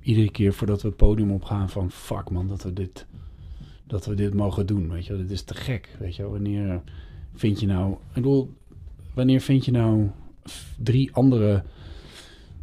iedere 0.02 0.32
keer 0.32 0.54
voordat 0.54 0.82
we 0.82 0.88
het 0.88 0.98
podium 0.98 1.32
opgaan, 1.32 1.70
van 1.70 1.92
fuck 1.92 2.30
man, 2.30 2.48
dat 2.48 2.64
we 2.64 2.74
dit, 2.74 3.06
dat 3.88 4.06
we 4.06 4.16
dit 4.16 4.34
mogen 4.34 4.66
doen. 4.66 4.90
Weet 4.90 5.06
je, 5.06 5.18
dit 5.18 5.32
is 5.32 5.44
te 5.44 5.54
gek. 5.54 5.96
Weet 6.00 6.16
je, 6.16 6.30
wanneer 6.30 6.82
vind 7.34 7.60
je 7.60 7.66
nou, 7.66 7.92
ik 7.92 8.14
bedoel, 8.14 8.54
wanneer 9.14 9.42
vind 9.42 9.66
je 9.66 9.72
nou 9.72 10.10
drie 10.78 11.14
andere 11.14 11.64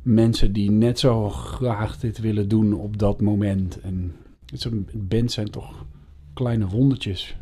mensen 0.02 0.52
die 0.52 0.70
net 0.70 0.98
zo 0.98 1.30
graag 1.30 1.98
dit 1.98 2.18
willen 2.18 2.48
doen 2.48 2.72
op 2.72 2.98
dat 2.98 3.20
moment? 3.20 3.80
En 3.80 4.14
het 4.46 5.08
band 5.08 5.32
zijn 5.32 5.50
toch 5.50 5.86
kleine 6.32 6.66
wondertjes. 6.66 7.36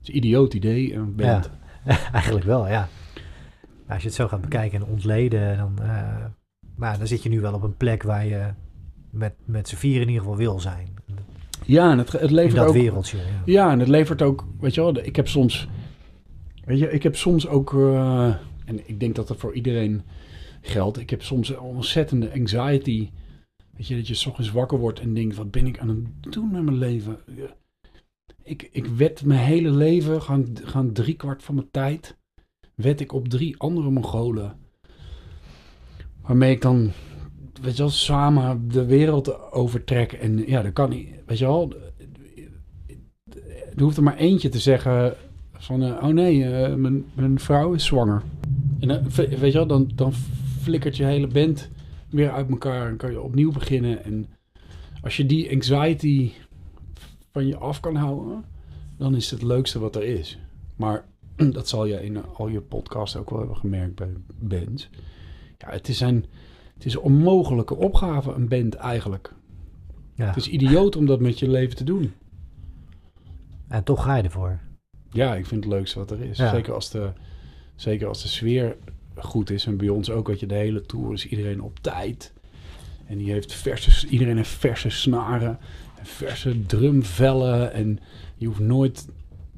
Het 0.00 0.08
is 0.08 0.14
een 0.14 0.16
idioot 0.16 0.54
idee, 0.54 0.94
een 0.94 1.14
band. 1.14 1.50
Eigenlijk 2.12 2.44
wel, 2.44 2.68
ja. 2.68 2.88
Maar 3.86 3.94
als 3.94 4.02
je 4.02 4.08
het 4.08 4.16
zo 4.16 4.28
gaat 4.28 4.40
bekijken 4.40 4.80
en 4.80 4.86
ontleden, 4.88 5.56
dan, 5.56 5.78
eh, 5.82 6.24
maar 6.74 6.98
dan 6.98 7.06
zit 7.06 7.22
je 7.22 7.28
nu 7.28 7.40
wel 7.40 7.54
op 7.54 7.62
een 7.62 7.76
plek 7.76 8.02
waar 8.02 8.26
je 8.26 8.52
met, 9.10 9.34
met 9.44 9.68
z'n 9.68 9.76
vier 9.76 10.00
in 10.00 10.06
ieder 10.06 10.22
geval 10.22 10.36
wil 10.36 10.60
zijn. 10.60 10.88
Ja, 11.66 11.90
en 11.90 11.98
het, 11.98 12.12
het 12.12 12.22
In 12.22 12.34
levert 12.34 12.56
dat 12.56 12.66
ook... 12.66 12.74
wereldje. 12.74 13.16
Ja. 13.16 13.24
Ja, 13.44 13.70
en 13.70 13.78
het 13.78 13.88
levert 13.88 14.22
ook, 14.22 14.46
weet 14.60 14.74
je 14.74 14.80
wel, 14.80 14.98
ik 14.98 15.16
heb 15.16 15.28
soms, 15.28 15.68
weet 16.64 16.78
je, 16.78 16.90
ik 16.90 17.02
heb 17.02 17.16
soms 17.16 17.48
ook, 17.48 17.74
eh, 17.74 18.34
en 18.64 18.88
ik 18.88 19.00
denk 19.00 19.14
dat 19.14 19.28
dat 19.28 19.36
voor 19.36 19.54
iedereen 19.54 20.02
geldt, 20.60 20.98
ik 20.98 21.10
heb 21.10 21.22
soms 21.22 21.48
een 21.48 21.60
ontzettende 21.60 22.32
anxiety, 22.32 23.10
weet 23.76 23.86
je, 23.86 23.96
dat 23.96 24.08
je 24.08 24.28
ochtends 24.28 24.50
wakker 24.50 24.78
wordt 24.78 25.00
en 25.00 25.14
denkt, 25.14 25.36
wat 25.36 25.50
ben 25.50 25.66
ik 25.66 25.78
aan 25.78 25.88
het 25.88 26.32
doen 26.32 26.50
met 26.50 26.62
mijn 26.62 26.78
leven? 26.78 27.18
Ik, 28.50 28.68
ik 28.72 28.86
wed 28.86 29.24
mijn 29.24 29.40
hele 29.40 29.70
leven, 29.70 30.22
gaan, 30.22 30.46
gaan 30.64 30.92
drie 30.92 31.14
kwart 31.14 31.42
van 31.42 31.54
mijn 31.54 31.70
tijd, 31.70 32.16
wed 32.74 33.00
ik 33.00 33.12
op 33.12 33.28
drie 33.28 33.58
andere 33.58 33.90
Mongolen, 33.90 34.56
waarmee 36.22 36.54
ik 36.54 36.62
dan, 36.62 36.90
weet 37.62 37.76
je 37.76 37.82
wel, 37.82 37.90
samen 37.90 38.68
de 38.68 38.84
wereld 38.84 39.52
overtrek 39.52 40.12
en 40.12 40.46
ja, 40.46 40.62
dat 40.62 40.72
kan 40.72 40.90
niet, 40.90 41.08
weet 41.26 41.38
je 41.38 41.44
wel, 41.44 41.74
er 43.76 43.82
hoeft 43.82 43.96
er 43.96 44.02
maar 44.02 44.16
eentje 44.16 44.48
te 44.48 44.58
zeggen 44.58 45.14
van, 45.52 45.82
eh, 45.82 46.02
oh 46.02 46.14
nee, 46.14 46.44
eh, 46.44 46.74
mijn, 46.74 47.04
mijn 47.14 47.40
vrouw 47.40 47.72
is 47.72 47.84
zwanger. 47.84 48.22
En 48.80 48.88
weet 49.14 49.52
je 49.52 49.58
wel, 49.58 49.66
dan, 49.66 49.90
dan 49.94 50.12
flikkert 50.60 50.96
je 50.96 51.04
hele 51.04 51.26
band 51.26 51.70
weer 52.08 52.30
uit 52.30 52.50
elkaar 52.50 52.88
en 52.88 52.96
kan 52.96 53.10
je 53.10 53.20
opnieuw 53.20 53.52
beginnen. 53.52 54.04
En 54.04 54.28
als 55.02 55.16
je 55.16 55.26
die 55.26 55.50
anxiety 55.52 56.30
van 57.30 57.46
je 57.46 57.56
af 57.56 57.80
kan 57.80 57.96
houden, 57.96 58.44
dan 58.96 59.16
is 59.16 59.30
het 59.30 59.42
leukste 59.42 59.78
wat 59.78 59.96
er 59.96 60.04
is. 60.04 60.38
Maar 60.76 61.04
dat 61.56 61.68
zal 61.68 61.84
je 61.84 62.04
in 62.04 62.24
al 62.24 62.48
je 62.48 62.60
podcasts 62.60 63.16
ook 63.16 63.30
wel 63.30 63.38
hebben 63.38 63.56
gemerkt 63.56 63.94
bij 63.94 64.12
bands. 64.38 64.88
Ja, 65.58 65.70
het 65.70 65.88
is 65.88 66.00
een, 66.00 66.24
het 66.74 66.84
is 66.84 66.94
een 66.94 67.00
onmogelijke 67.00 67.76
opgave, 67.76 68.32
een 68.32 68.48
band 68.48 68.74
eigenlijk. 68.74 69.32
Ja. 70.14 70.26
Het 70.26 70.36
is 70.36 70.48
idioot 70.48 70.96
om 70.96 71.06
dat 71.06 71.20
met 71.20 71.38
je 71.38 71.48
leven 71.48 71.76
te 71.76 71.84
doen. 71.84 72.12
En 73.68 73.84
toch 73.84 74.02
ga 74.02 74.16
je 74.16 74.22
ervoor. 74.22 74.60
Ja, 75.10 75.34
ik 75.34 75.46
vind 75.46 75.64
het 75.64 75.72
leukste 75.72 75.98
wat 75.98 76.10
er 76.10 76.20
is. 76.20 76.38
Ja. 76.38 76.50
Zeker, 76.50 76.74
als 76.74 76.90
de, 76.90 77.12
zeker 77.76 78.08
als 78.08 78.22
de 78.22 78.28
sfeer 78.28 78.76
goed 79.14 79.50
is. 79.50 79.66
En 79.66 79.76
bij 79.76 79.88
ons 79.88 80.10
ook, 80.10 80.26
dat 80.26 80.40
je 80.40 80.46
de 80.46 80.54
hele 80.54 80.80
tour 80.80 81.12
is 81.12 81.26
iedereen 81.26 81.62
op 81.62 81.78
tijd. 81.78 82.32
En 83.06 83.18
die 83.18 83.32
heeft 83.32 83.52
verse, 83.54 84.06
iedereen 84.08 84.36
heeft 84.36 84.50
verse 84.50 84.90
snaren. 84.90 85.58
Verse 86.02 86.66
drumvellen. 86.66 87.72
En 87.72 87.98
je 88.36 88.46
hoeft 88.46 88.60
nooit... 88.60 89.08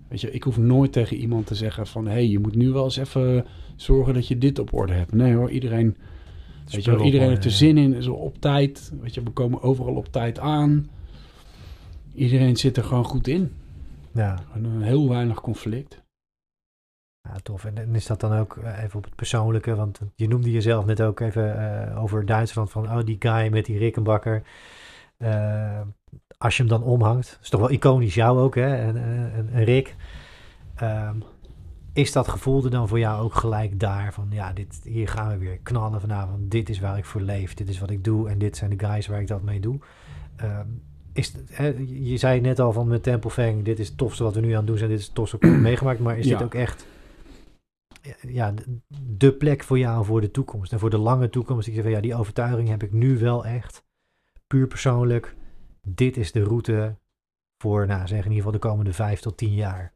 Weet 0.09 0.21
je, 0.21 0.31
ik 0.31 0.43
hoef 0.43 0.59
nooit 0.59 0.93
tegen 0.93 1.17
iemand 1.17 1.47
te 1.47 1.55
zeggen 1.55 1.87
van... 1.87 2.07
Hé, 2.07 2.13
hey, 2.13 2.29
je 2.29 2.39
moet 2.39 2.55
nu 2.55 2.71
wel 2.71 2.85
eens 2.85 2.97
even 2.97 3.47
zorgen 3.77 4.15
dat 4.15 4.29
je 4.29 4.39
dit 4.39 4.59
op 4.59 4.73
orde 4.73 4.93
hebt. 4.93 5.13
Nee 5.13 5.35
hoor, 5.35 5.51
iedereen... 5.51 5.97
Weet 6.71 6.85
je, 6.85 7.03
iedereen 7.03 7.29
heeft 7.29 7.45
er 7.45 7.51
zin 7.51 7.79
in, 7.79 7.95
is 7.95 8.07
op 8.07 8.41
tijd. 8.41 8.93
Weet 9.01 9.15
je, 9.15 9.23
we 9.23 9.31
komen 9.31 9.63
overal 9.63 9.95
op 9.95 10.13
tijd 10.13 10.39
aan. 10.39 10.91
Iedereen 12.15 12.57
zit 12.57 12.77
er 12.77 12.85
gewoon 12.85 13.05
goed 13.05 13.29
in. 13.29 13.53
Ja, 14.13 14.39
heel 14.79 15.09
weinig 15.09 15.41
conflict. 15.41 16.03
ja, 17.23 17.37
tof. 17.43 17.65
En, 17.65 17.79
en 17.79 17.95
is 17.95 18.07
dat 18.07 18.21
dan 18.21 18.33
ook 18.33 18.57
eh, 18.57 18.83
even 18.83 18.97
op 18.97 19.05
het 19.05 19.15
persoonlijke? 19.15 19.75
Want 19.75 20.01
je 20.15 20.29
noemde 20.29 20.51
jezelf 20.51 20.85
net 20.85 21.03
ook 21.03 21.21
even 21.21 21.57
eh, 21.91 22.03
over 22.03 22.27
Duitsland 22.27 22.71
van, 22.71 22.91
oh 22.91 23.05
die 23.05 23.17
guy 23.19 23.49
met 23.49 23.65
die 23.65 23.79
Rickenbacker. 23.79 24.43
Eh, 25.17 25.81
als 26.43 26.57
je 26.57 26.63
hem 26.63 26.71
dan 26.71 26.83
omhangt, 26.83 27.39
is 27.43 27.49
toch 27.49 27.61
wel 27.61 27.71
iconisch 27.71 28.15
jou 28.15 28.39
ook 28.39 28.55
hè, 28.55 28.75
en, 28.77 28.97
en, 28.97 29.49
en- 29.53 29.65
Rick. 29.65 29.97
Ehm, 30.75 31.17
is 31.93 32.13
dat 32.13 32.29
gevoel 32.29 32.65
er 32.65 32.71
dan 32.71 32.89
voor 32.89 32.99
jou 32.99 33.23
ook 33.23 33.35
gelijk 33.35 33.81
daar 33.81 34.13
van, 34.13 34.27
ja, 34.31 34.53
dit, 34.53 34.81
hier 34.85 35.09
gaan 35.09 35.29
we 35.29 35.37
weer 35.39 35.59
knallen 35.63 36.01
vanavond. 36.01 36.51
Dit 36.51 36.69
is 36.69 36.81
waar 36.81 36.99
ik 36.99 37.05
voor 37.05 37.21
leef, 37.21 37.55
dit 37.55 37.69
is 37.69 37.79
wat 37.79 37.91
ik 37.91 38.05
doe 38.05 38.29
en 38.29 38.39
dit 38.39 38.57
zijn 38.57 38.71
de 38.77 38.87
guys 38.87 39.07
waar 39.07 39.21
ik 39.21 39.27
dat 39.27 39.43
mee 39.43 39.61
doe. 39.61 39.79
Ehm, 40.37 40.67
is, 41.13 41.35
hè, 41.51 41.67
je 41.87 42.17
zei 42.17 42.41
net 42.41 42.59
al 42.61 42.73
van 42.73 42.89
met 42.89 43.03
Temple 43.03 43.31
Fang, 43.31 43.65
dit 43.65 43.79
is 43.79 43.89
het 43.89 43.97
tofste 43.97 44.23
wat 44.23 44.35
we 44.35 44.41
nu 44.41 44.51
aan 44.51 44.57
het 44.57 44.67
doen 44.67 44.79
zijn, 44.79 44.91
dit 44.91 44.99
is 44.99 45.05
het 45.07 45.15
tofste 45.15 45.37
wat 45.41 45.51
ik 45.51 45.57
meegemaakt, 45.71 45.99
maar 46.01 46.19
is 46.19 46.27
dit 46.27 46.43
ook 46.43 46.55
echt 46.55 46.87
ja, 48.21 48.53
de- 48.53 48.79
de 49.17 49.33
plek 49.33 49.63
voor 49.63 49.79
jou 49.79 50.05
voor 50.05 50.21
de 50.21 50.31
toekomst 50.31 50.73
en 50.73 50.79
voor 50.79 50.91
de 50.91 50.99
lange 50.99 51.31
toekomst? 51.31 51.67
Ik 51.69 51.75
zeg 51.75 51.83
van 51.83 51.93
ja, 51.93 52.01
die 52.01 52.15
overtuiging 52.15 52.69
heb 52.69 52.83
ik 52.83 52.93
nu 52.93 53.19
wel 53.19 53.45
echt, 53.47 53.85
puur 54.47 54.67
persoonlijk, 54.67 55.35
dit 55.87 56.17
is 56.17 56.33
de 56.33 56.43
route 56.43 56.97
voor, 57.63 57.87
nou 57.87 58.07
zeg 58.07 58.19
in 58.19 58.31
ieder 58.31 58.37
geval 58.37 58.53
de 58.53 58.69
komende 58.69 58.93
vijf 58.93 59.21
tot 59.21 59.37
tien 59.37 59.55
jaar. 59.55 59.95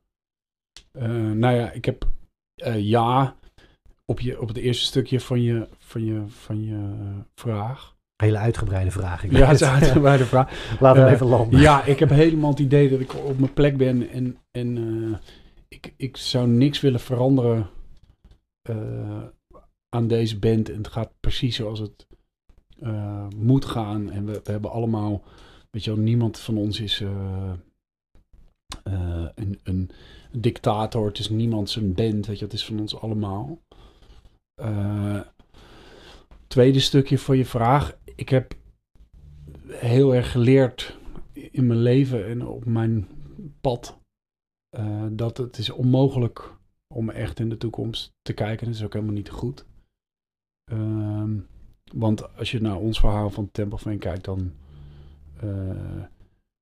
Eh, 0.93 1.31
nou 1.31 1.55
ja, 1.55 1.71
ik 1.71 1.85
heb 1.85 2.09
eh, 2.57 2.81
ja 2.81 3.37
op, 4.05 4.21
je, 4.21 4.41
op 4.41 4.49
het 4.49 4.57
eerste 4.57 4.85
stukje 4.85 5.21
van 5.21 5.43
je, 5.43 5.69
van 5.79 6.05
je, 6.05 6.23
van 6.27 6.65
je 6.65 6.75
eh, 6.75 7.19
vraag. 7.35 7.97
Hele 8.17 8.39
uitgebreide 8.39 8.91
vraag. 8.91 9.25
Ik 9.25 9.33
Ja, 9.33 9.47
het 9.47 9.61
is 9.61 9.61
een 9.61 9.73
uitgebreide 9.73 10.25
vraag. 10.25 10.51
Laat 10.81 10.97
hem 10.97 11.07
Eh, 11.07 11.13
even 11.13 11.27
landen. 11.27 11.61
Ja, 11.61 11.85
ik 11.85 11.99
heb 11.99 12.11
helemaal 12.11 12.51
het 12.51 12.59
idee 12.59 12.89
dat 12.89 13.01
ik 13.01 13.15
op 13.15 13.39
mijn 13.39 13.53
plek 13.53 13.77
ben 13.77 14.09
en, 14.11 14.37
en 14.51 15.21
ik, 15.69 15.95
ik 15.97 16.17
zou 16.17 16.49
niks 16.49 16.81
willen 16.81 17.01
veranderen 17.01 17.71
aan 19.89 20.07
deze 20.07 20.39
band. 20.39 20.69
En 20.69 20.77
het 20.77 20.89
gaat 20.89 21.13
precies 21.21 21.57
zoals 21.57 21.79
het 21.79 22.07
moet 23.37 23.65
gaan. 23.65 24.11
En 24.11 24.27
we, 24.27 24.41
we 24.45 24.51
hebben 24.51 24.71
allemaal, 24.71 25.23
weet 25.77 25.85
je 25.85 25.95
wel, 25.95 26.05
niemand 26.05 26.39
van 26.39 26.57
ons 26.57 26.81
is 26.81 27.01
eh, 27.01 27.53
eh, 28.85 29.29
een, 29.35 29.61
een 29.63 29.91
dictator. 30.33 31.07
Het 31.07 31.19
is 31.19 31.29
niemand 31.29 31.71
zijn 31.71 31.95
band, 31.95 32.27
weet 32.27 32.39
je, 32.39 32.45
het 32.45 32.55
is 32.55 32.65
van 32.65 32.81
ons 32.81 32.97
allemaal. 32.97 33.59
Eh, 34.55 35.21
tweede 36.47 36.81
stukje 36.81 37.19
van 37.19 37.37
je 37.37 37.45
vraag. 37.45 37.99
Ik 38.15 38.29
heb 38.29 38.55
heel 39.69 40.15
erg 40.15 40.31
geleerd 40.31 40.99
in 41.33 41.67
mijn 41.67 41.81
leven 41.81 42.27
en 42.27 42.47
op 42.47 42.65
mijn 42.65 43.09
pad 43.61 43.99
dat 45.11 45.37
het 45.37 45.59
is 45.59 45.71
onmogelijk 45.71 46.57
om 46.95 47.11
echt 47.11 47.41
in 47.41 47.49
de 47.49 47.57
toekomst 47.57 48.13
te 48.23 48.33
kijken. 48.33 48.67
Dat 48.67 48.75
is 48.75 48.85
ook 48.85 48.93
helemaal 48.93 49.15
niet 49.15 49.31
goed. 49.31 49.67
Ehm, 50.71 51.39
want 51.93 52.37
als 52.37 52.51
je 52.51 52.61
naar 52.61 52.77
ons 52.77 53.01
verhaal 53.01 53.31
van 53.31 53.51
Temple 53.51 53.79
van 53.79 53.99
kijkt, 53.99 54.25
dan 54.25 54.53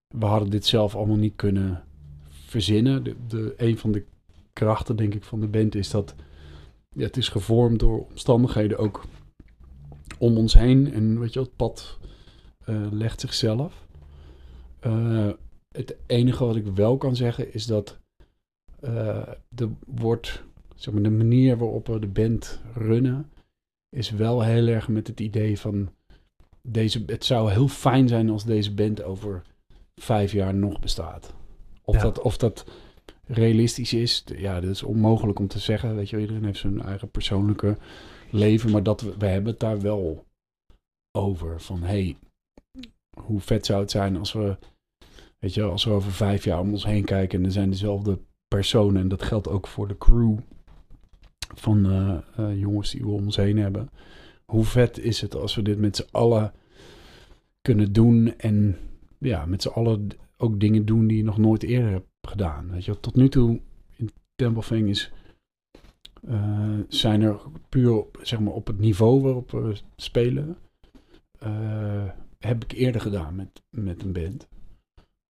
we 0.09 0.25
hadden 0.27 0.51
dit 0.51 0.67
zelf 0.67 0.97
allemaal 0.97 1.17
niet 1.17 1.37
kunnen 1.37 1.85
verzinnen. 2.29 3.05
De, 3.05 3.17
de, 3.29 3.55
een 3.57 3.79
van 3.79 3.93
de 3.93 4.05
krachten, 4.53 4.97
denk 4.97 5.15
ik, 5.15 5.25
van 5.25 5.41
de 5.41 5.49
band 5.49 5.75
is 5.75 5.91
dat 5.91 6.15
ja, 6.89 7.05
het 7.05 7.17
is 7.17 7.29
gevormd 7.29 7.81
door 7.81 8.07
omstandigheden 8.07 8.79
ook 8.79 9.05
om 10.19 10.37
ons 10.37 10.55
heen. 10.55 10.93
En 10.93 11.21
weet 11.21 11.33
je, 11.33 11.41
het 11.41 11.57
pad 11.57 11.99
eh, 12.65 12.87
legt 12.91 13.21
zichzelf. 13.21 13.87
Eh, 14.81 15.31
het 15.71 15.97
enige 16.07 16.45
wat 16.45 16.57
ik 16.57 16.67
wel 16.67 16.97
kan 16.97 17.17
zeggen 17.17 17.55
is 17.55 17.67
dat 17.67 17.99
eh 18.81 19.29
er 19.57 19.69
wordt, 19.87 20.45
zeg 20.75 20.95
maar, 20.95 21.03
de 21.03 21.11
manier 21.11 21.57
waarop 21.57 21.87
we 21.87 21.99
de 21.99 22.07
band 22.07 22.61
runnen, 22.75 23.31
is 23.89 24.11
wel 24.11 24.43
heel 24.43 24.67
erg 24.67 24.89
met 24.89 25.07
het 25.07 25.21
idee 25.21 25.59
van 25.59 25.91
deze, 26.69 27.03
het 27.07 27.25
zou 27.25 27.51
heel 27.51 27.69
fijn 27.69 28.09
zijn 28.09 28.31
als 28.31 28.45
deze 28.45 28.75
band 28.75 29.03
over 29.03 29.43
vijf 30.01 30.33
jaar 30.33 30.55
nog 30.55 30.81
bestaat. 30.81 31.35
Of, 31.85 31.95
Ja. 31.95 32.03
dat, 32.03 32.21
of 32.21 32.37
dat 32.37 32.65
realistisch 33.27 33.93
is, 33.93 34.25
ja, 34.37 34.61
dat 34.61 34.71
is 34.71 34.83
onmogelijk 34.83 35.39
om 35.39 35.49
te 35.49 35.59
zeggen. 35.59 35.95
Weet 35.95 36.11
je, 36.11 36.21
iedereen 36.21 36.45
heeft 36.45 36.59
zijn 36.59 36.83
eigen 36.83 37.11
persoonlijke 37.11 37.77
leven, 38.31 38.71
maar 38.71 38.83
dat 38.83 39.01
we, 39.01 39.15
we 39.19 39.27
hebben 39.27 39.51
het 39.51 39.61
daar 39.61 39.81
wel 39.81 40.25
over. 41.19 41.61
Van 41.61 41.83
hey, 41.83 42.17
hoe 43.21 43.41
vet 43.41 43.67
zou 43.67 43.81
het 43.81 43.91
zijn 43.91 44.17
als 44.17 44.33
we, 44.33 44.57
weet 45.39 45.55
je, 45.55 45.63
als 45.63 45.85
we 45.85 45.91
over 45.91 46.13
vijf 46.13 46.45
jaar 46.45 46.61
om 46.61 46.73
ons 46.73 46.85
heen 46.85 47.05
kijken 47.05 47.39
en 47.39 47.45
er 47.45 47.53
zijn 47.53 47.71
dezelfde 47.71 48.19
personen 48.49 49.01
en 49.03 49.09
dat 49.09 49.23
geldt 49.23 49.49
ook 49.49 49.67
voor 49.67 49.89
de 49.89 49.99
crew 49.99 50.39
van 51.55 51.87
eh, 51.87 52.19
eh, 52.37 52.59
jongens 52.59 52.91
die 52.91 53.01
we 53.01 53.11
om 53.11 53.25
ons 53.25 53.37
heen 53.37 53.59
hebben. 53.59 53.91
Hoe 54.45 54.65
vet 54.65 54.99
is 54.99 55.21
het 55.21 55.35
als 55.35 55.55
we 55.55 55.63
dit 55.63 55.79
met 55.79 55.97
z'n 55.97 56.09
allen 56.11 56.53
kunnen 57.63 57.93
doen 57.93 58.35
en 58.37 58.77
ja, 59.19 59.47
met 59.47 59.63
z'n 59.63 59.69
allen 59.69 60.09
ook 60.37 60.61
dingen 60.61 60.85
doen 60.85 61.07
die 61.07 61.17
je 61.17 61.25
nog 61.25 61.39
nooit 61.39 61.63
eerder 61.63 61.91
hebt 61.91 62.09
gedaan. 62.23 62.71
Weet 62.71 62.85
je, 62.85 63.01
tot 63.01 63.15
nu 63.15 63.29
toe 63.29 63.61
in 63.97 64.11
Temple 64.35 64.89
is 64.89 65.13
eh, 66.29 66.79
zijn 66.89 67.23
er 67.23 67.41
puur 67.69 68.05
zeg 68.23 68.41
maar, 68.41 68.53
op 68.53 68.67
het 68.67 68.79
niveau 68.79 69.21
waarop 69.21 69.51
we 69.51 69.77
spelen, 69.97 70.57
eh, 71.39 72.09
heb 72.39 72.65
ik 72.65 72.73
eerder 72.73 73.01
gedaan 73.01 73.35
met, 73.35 73.63
met 73.71 74.03
een 74.03 74.13
band. 74.13 74.49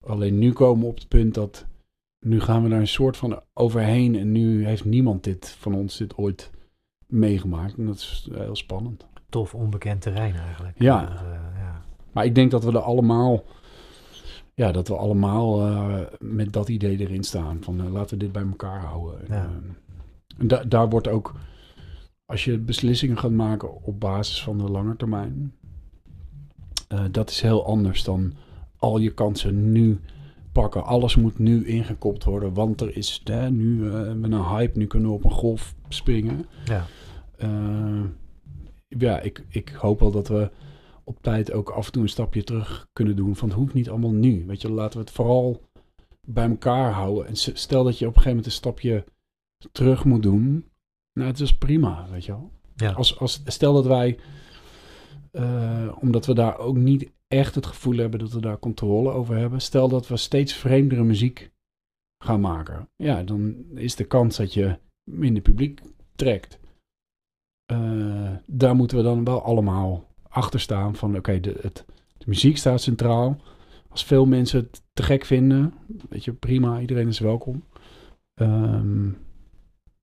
Alleen 0.01 0.39
nu 0.39 0.53
komen 0.53 0.83
we 0.83 0.91
op 0.91 0.99
het 0.99 1.09
punt 1.09 1.35
dat 1.35 1.67
nu 2.21 2.41
gaan 2.41 2.63
we 2.63 2.69
daar 2.69 2.81
een 2.81 2.89
soort 2.89 3.17
van 3.17 3.43
overheen 3.53 4.17
en 4.17 4.33
nu 4.33 4.67
heeft 4.67 4.85
niemand 4.85 5.25
dit 5.25 5.49
van 5.49 5.75
ons 5.75 5.97
dit 5.97 6.17
ooit 6.17 6.51
meegemaakt. 7.07 7.77
En 7.77 7.87
dat 7.87 7.97
is 7.97 8.29
heel 8.33 8.57
spannend. 8.57 9.07
Tof 9.29 9.55
onbekend 9.55 10.01
terrein 10.01 10.35
eigenlijk. 10.35 10.75
Ja. 10.79 11.09
Eh, 11.09 11.15
ja. 11.59 11.83
Maar 12.13 12.25
ik 12.25 12.35
denk 12.35 12.51
dat 12.51 12.65
we 12.65 12.71
er 12.73 12.79
allemaal, 12.79 13.45
ja, 14.55 14.73
dat 14.73 14.89
we 14.89 14.97
allemaal 14.97 15.61
eh, 15.67 15.99
met 16.19 16.53
dat 16.53 16.69
idee 16.69 16.97
erin 16.99 17.23
staan. 17.25 17.59
Van 17.61 17.81
eh, 17.81 17.93
laten 17.93 18.19
we 18.19 18.25
dit 18.25 18.33
bij 18.33 18.43
elkaar 18.43 18.81
houden. 18.85 19.21
En, 19.29 19.35
Ja. 19.37 19.43
eh, 19.45 19.51
en 20.39 20.49
da- 20.49 20.65
daar 20.65 20.89
wordt 20.89 21.09
ook, 21.09 21.35
als 22.27 22.45
je 22.45 22.59
beslissingen 22.59 23.19
gaat 23.19 23.31
maken 23.31 23.83
op 23.83 24.01
basis 24.01 24.43
van 24.43 24.59
de 24.59 24.71
lange 24.71 24.97
termijn, 24.97 25.55
eh, 26.89 27.05
dat 27.11 27.31
is 27.31 27.41
heel 27.41 27.67
anders 27.67 28.05
dan 28.05 28.33
al 28.77 28.99
je 28.99 29.11
kansen 29.15 29.73
nu 29.73 30.01
pakken. 30.55 30.85
Alles 30.85 31.17
moet 31.17 31.39
nu 31.39 31.67
ingekopt 31.67 32.25
worden, 32.25 32.55
want 32.55 32.81
er 32.81 32.97
is 32.97 33.21
hè, 33.25 33.51
nu 33.51 33.91
eh, 33.91 34.13
met 34.13 34.33
een 34.33 34.45
hype, 34.45 34.79
nu 34.79 34.87
kunnen 34.87 35.09
we 35.09 35.15
op 35.15 35.25
een 35.25 35.31
golf 35.31 35.75
springen. 35.89 36.47
Ja. 36.65 36.87
Eh, 37.37 38.05
ja, 38.89 39.21
ik, 39.21 39.45
ik 39.49 39.69
hoop 39.69 40.01
wel 40.01 40.11
dat 40.11 40.29
we 40.29 40.51
op 41.05 41.19
tijd 41.21 41.53
ook 41.53 41.71
af 41.71 41.87
en 41.87 41.93
toe 41.93 42.03
een 42.03 42.09
stapje 42.09 42.45
terug 42.45 42.87
kunnen 42.93 43.17
doen. 43.17 43.37
Van 43.37 43.49
het 43.49 43.59
hoeft 43.59 43.75
niet 43.75 43.89
allemaal 43.89 44.13
nu. 44.13 44.45
Weet 44.47 44.63
je, 44.63 44.71
laten 44.71 44.99
we 44.99 45.05
het 45.05 45.15
vooral 45.15 45.63
bij 46.27 46.49
elkaar 46.49 46.93
houden. 46.93 47.27
En 47.27 47.37
stel 47.37 47.85
dat 47.85 47.99
je 47.99 48.07
op 48.07 48.17
een 48.17 48.23
gegeven 48.23 48.29
moment 48.29 48.47
een 48.47 48.53
stapje 48.53 49.05
terug 49.73 50.05
moet 50.05 50.23
doen. 50.23 50.69
Nou, 51.13 51.31
het 51.31 51.41
is 51.41 51.55
prima, 51.55 52.07
weet 52.11 52.25
je 52.25 52.33
wel. 52.33 52.51
Ja. 52.77 52.93
Als, 52.93 53.19
als, 53.19 53.43
stel 53.45 53.73
dat 53.73 53.87
wij, 53.87 54.19
eh, 55.31 55.97
omdat 56.01 56.27
we 56.27 56.35
daar 56.35 56.59
ook 56.59 56.77
niet 56.77 57.13
echt 57.39 57.55
het 57.55 57.67
gevoel 57.67 57.97
hebben 57.97 58.19
dat 58.19 58.33
we 58.33 58.41
daar 58.41 58.59
controle 58.59 59.11
over 59.11 59.37
hebben. 59.37 59.61
Stel 59.61 59.89
dat 59.89 60.09
we 60.09 60.17
steeds 60.17 60.53
vreemdere 60.53 61.05
muziek 61.05 61.51
gaan 62.25 62.41
maken. 62.41 62.89
Ja, 62.97 63.23
dan 63.23 63.65
is 63.75 63.95
de 63.97 64.05
kans 64.05 64.37
dat 64.37 64.55
je 64.55 64.79
minder 65.11 65.43
publiek 65.43 65.81
trekt. 66.17 66.59
Eh, 67.65 68.33
daar 68.47 68.75
moeten 68.75 68.97
we 68.97 69.03
dan 69.03 69.25
wel 69.25 69.43
allemaal 69.43 70.15
achter 70.29 70.61
staan 70.61 70.97
van 70.97 71.17
oké, 71.17 71.41
de, 71.41 71.71
de 72.19 72.25
muziek 72.27 72.57
staat 72.57 72.81
centraal. 72.81 73.37
Als 73.89 74.05
veel 74.05 74.27
mensen 74.27 74.61
het 74.61 74.83
te 74.93 75.03
gek 75.03 75.25
vinden, 75.25 75.75
weet 76.09 76.25
je, 76.25 76.33
prima, 76.33 76.81
iedereen 76.81 77.09
is 77.09 77.19
welkom. 77.19 77.65
Ehm, 78.35 79.11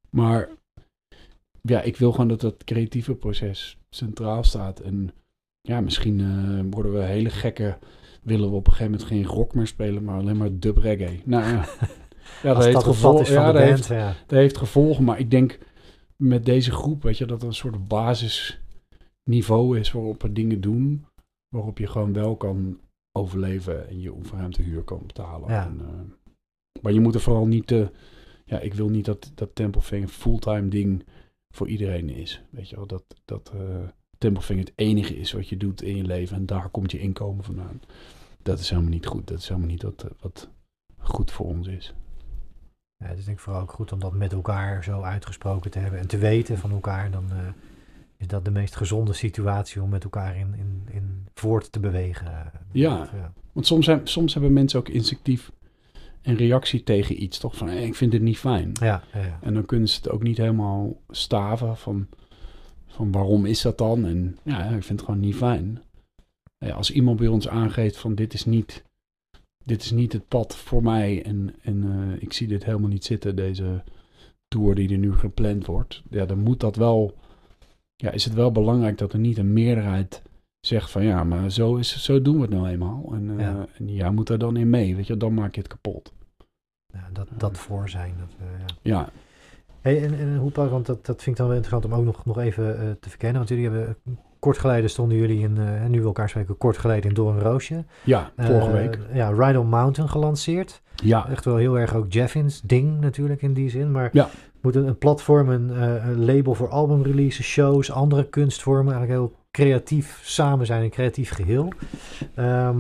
maar 0.10 0.50
ja, 1.62 1.82
ik 1.82 1.98
wil 1.98 2.12
gewoon 2.12 2.28
dat 2.28 2.42
dat 2.42 2.64
creatieve 2.64 3.16
proces 3.16 3.78
centraal 3.90 4.44
staat. 4.44 4.80
En 4.80 5.12
ja, 5.62 5.82
misschien 5.82 6.20
eh, 6.20 6.66
worden 6.70 6.94
we 6.94 7.04
hele 7.04 7.30
gekke, 7.30 7.78
willen 8.22 8.50
we 8.50 8.56
op 8.56 8.68
een 8.68 8.74
gegeven 8.74 8.92
moment 8.92 9.10
geen 9.10 9.26
rock 9.26 9.54
meer 9.54 9.68
spelen, 9.68 10.04
maar 10.04 10.20
alleen 10.20 10.38
maar 10.38 10.60
dub 10.60 10.78
reggae. 10.78 11.22
Nou 11.26 11.44
ja, 11.44 11.60
dat 12.44 12.64
ja, 13.28 13.54
heeft, 13.56 13.88
ja. 13.88 14.16
dat 14.26 14.40
heeft 14.40 14.58
gevolgen, 14.58 15.04
maar 15.04 15.20
ik 15.20 15.32
denk 15.32 15.60
met 16.16 16.46
deze 16.46 16.72
groep, 16.72 17.04
weet 17.04 17.18
je, 17.18 17.26
dat 17.26 17.42
er 17.42 17.48
een 17.48 17.54
soort 17.54 17.88
basisniveau 17.88 19.80
is 19.80 19.92
waarop 19.92 20.22
we 20.22 20.32
dingen 20.32 20.62
doen, 20.62 21.06
waarop 21.50 21.78
je 21.78 21.88
gewoon 21.88 22.14
wel 22.14 22.36
kan 22.36 22.80
overleven 23.12 23.90
en 23.90 24.02
je 24.02 24.14
oefenruimte 24.16 24.62
huur 24.62 24.84
kan 24.84 25.04
betalen. 25.06 25.50
Ja. 25.50 25.66
En, 25.66 25.80
eh, 25.80 25.88
maar 26.82 26.94
je 26.94 27.00
moet 27.00 27.16
er 27.16 27.22
vooral 27.22 27.48
niet 27.48 27.68
te, 27.68 27.92
ja, 28.46 28.60
ik 28.60 28.74
wil 28.74 28.90
niet 28.90 29.06
dat, 29.06 29.32
dat 29.36 29.60
een 29.60 30.10
fulltime 30.10 30.68
ding 30.68 31.06
voor 31.50 31.68
iedereen 31.68 32.10
is. 32.10 32.44
Weet 32.50 32.70
je 32.70 32.76
wel, 32.76 32.88
dat, 32.88 33.04
dat 33.26 33.52
eh 33.56 33.88
Templefing 34.22 34.60
het 34.60 34.72
enige 34.76 35.18
is 35.18 35.32
wat 35.32 35.50
je 35.50 35.58
doet 35.58 35.82
in 35.82 35.96
je 35.96 36.04
leven 36.04 36.38
en 36.38 36.46
daar 36.46 36.70
komt 36.70 36.92
je 36.92 37.00
inkomen 37.00 37.44
vandaan. 37.44 37.82
Dat 38.44 38.60
is 38.60 38.70
helemaal 38.70 38.92
niet 38.92 39.06
goed. 39.06 39.28
Dat 39.28 39.38
is 39.38 39.48
helemaal 39.48 39.70
niet 39.70 39.84
wat, 39.84 40.06
wat 40.20 40.50
goed 40.98 41.32
voor 41.32 41.46
ons 41.46 41.68
is. 41.68 41.94
Ja, 42.98 43.06
het 43.06 43.18
is 43.18 43.26
denk 43.26 43.38
ik 43.38 43.44
vooral 43.44 43.62
ook 43.62 43.72
goed 43.72 43.92
om 43.92 44.00
dat 44.00 44.14
met 44.14 44.34
elkaar 44.34 44.84
zo 44.84 45.02
uitgesproken 45.02 45.72
te 45.72 45.80
hebben 45.80 46.00
en 46.00 46.08
te 46.08 46.18
weten 46.18 46.58
van 46.58 46.72
elkaar. 46.72 47.12
Dan 47.12 47.32
eh, 47.32 47.38
is 48.18 48.28
dat 48.28 48.46
de 48.46 48.52
meest 48.52 48.76
gezonde 48.76 49.14
situatie 49.14 49.82
om 49.82 49.90
met 49.90 50.04
elkaar 50.04 50.38
in, 50.38 50.54
in, 50.58 50.88
in 50.92 51.28
voort 51.34 51.72
te 51.72 51.80
bewegen. 51.80 52.52
Ja. 52.72 53.10
Want 53.52 53.68
soms, 53.68 53.86
zijn, 53.86 54.08
soms 54.08 54.34
hebben 54.34 54.54
mensen 54.54 54.80
ook 54.80 54.90
instinctief 54.90 55.52
een 56.22 56.36
reactie 56.36 56.84
tegen 56.84 57.24
iets, 57.24 57.38
toch? 57.40 57.58
Van, 57.58 57.68
hey, 57.68 57.86
ik 57.86 57.96
vind 57.96 58.12
dit 58.12 58.22
niet 58.22 58.40
fijn. 58.40 58.72
Ja, 58.74 59.04
ja, 59.14 59.20
ja. 59.20 59.40
En 59.42 59.54
dan 59.54 59.66
kunnen 59.66 59.90
ze 59.90 59.96
het 59.96 60.10
ook 60.10 60.24
niet 60.24 60.38
helemaal 60.38 60.96
staven 61.10 61.78
van, 61.78 62.08
van 62.92 63.12
waarom 63.12 63.46
is 63.46 63.62
dat 63.62 63.78
dan? 63.78 64.06
En 64.06 64.38
ja, 64.44 64.64
ik 64.64 64.84
vind 64.84 65.00
het 65.00 65.08
gewoon 65.10 65.20
niet 65.20 65.36
fijn. 65.36 65.82
Ja, 66.58 66.74
als 66.74 66.92
iemand 66.92 67.18
bij 67.18 67.28
ons 67.28 67.48
aangeeft 67.48 67.98
van 67.98 68.16
dit 68.16 68.34
is 68.34 68.46
niet 68.46 68.84
dit 69.64 69.82
is 69.82 69.92
niet 69.92 70.14
het 70.14 70.28
pad 70.28 70.56
voor 70.56 70.84
mij 70.84 71.24
en, 71.24 71.56
en 71.62 71.84
eh, 71.84 72.22
ik 72.22 72.34
zie 72.34 72.48
dit 72.48 72.66
helemaal 72.66 72.90
niet 72.90 73.06
zitten, 73.06 73.36
deze 73.36 73.84
tour 74.48 74.76
die 74.76 74.92
er 74.92 74.98
nu 74.98 75.14
gepland 75.14 75.66
wordt. 75.66 76.04
Ja, 76.10 76.26
dan 76.26 76.40
moet 76.40 76.60
dat 76.60 76.76
wel, 76.76 77.18
ja, 77.96 78.12
is 78.12 78.24
het 78.24 78.34
wel 78.34 78.52
belangrijk 78.52 78.98
dat 78.98 79.14
er 79.14 79.20
niet 79.20 79.38
een 79.38 79.54
meerderheid 79.54 80.22
zegt 80.60 80.92
van 80.92 81.04
ja, 81.04 81.24
maar 81.24 81.52
zo, 81.52 81.76
is, 81.76 82.04
zo 82.04 82.22
doen 82.22 82.36
we 82.36 82.42
het 82.42 82.50
nou 82.50 82.68
eenmaal. 82.68 83.10
En, 83.14 83.24
uh, 83.30 83.40
Ja. 83.40 83.68
en 83.78 83.94
jij 83.94 84.12
moet 84.12 84.28
daar 84.28 84.38
dan 84.38 84.58
in 84.58 84.70
mee, 84.70 84.96
weet 84.96 85.08
je, 85.08 85.18
dan 85.18 85.34
maak 85.34 85.56
je 85.56 85.62
het 85.62 85.70
kapot. 85.70 86.14
Ja, 86.94 87.10
dat, 87.14 87.28
dat 87.38 87.58
voor 87.58 87.90
zijn. 87.90 88.14
Dat, 88.20 88.36
eh, 88.40 88.60
ja. 88.60 88.66
Ja, 88.82 89.10
Hey, 89.82 90.04
en, 90.04 90.20
en 90.20 90.38
hoe, 90.38 90.52
want 90.54 90.86
dat, 90.86 91.06
dat 91.06 91.16
vind 91.24 91.28
ik 91.28 91.36
dan 91.36 91.48
wel 91.48 91.56
interessant 91.56 91.94
om 91.94 92.00
ook 92.00 92.06
nog, 92.06 92.26
nog 92.26 92.40
even 92.40 92.80
eh, 92.80 92.86
te 93.00 93.10
verkennen. 93.10 93.38
Want 93.38 93.50
jullie 93.50 93.70
hebben 93.70 93.96
kort 94.40 94.58
geleden 94.58 94.90
stonden 94.90 95.18
jullie 95.18 95.40
in, 95.40 95.58
eh, 95.58 95.84
en 95.84 95.92
nu 95.92 96.00
we 96.00 96.06
elkaar 96.06 96.30
spreken, 96.30 96.58
kort 96.58 96.78
geleden 96.78 97.10
in 97.10 97.14
Doornroosje. 97.16 97.86
ja 98.04 98.32
vorige 98.38 98.68
Eh, 98.68 98.74
week. 98.74 98.98
Ja, 99.14 99.30
Ride 99.30 99.60
on 99.60 99.68
Mountain 99.68 100.10
gelanceerd. 100.10 100.82
Ja, 101.04 101.30
Echt 101.30 101.46
wel 101.46 101.56
heel 101.56 101.80
erg 101.80 101.96
ook 101.96 102.14
Jeffins 102.14 102.62
ding 102.62 103.00
natuurlijk 103.00 103.42
in 103.42 103.54
die 103.54 103.70
zin. 103.70 103.92
Maar 103.92 104.10
Ja. 104.12 104.30
moet 104.62 104.76
een, 104.76 104.88
een 104.88 104.98
platform, 104.98 105.50
een, 105.50 105.70
eh, 105.70 106.08
een 106.08 106.26
label 106.26 106.54
voor 106.54 106.70
albumreleases, 106.70 107.46
shows, 107.46 107.92
andere 107.92 108.24
kunstvormen. 108.30 108.94
Eigenlijk 108.94 109.22
heel 109.30 109.40
creatief 109.52 110.20
samen 110.24 110.66
zijn, 110.66 110.84
een 110.84 110.90
creatief 110.90 111.32
geheel. 111.32 111.68
Ehm, 112.36 112.80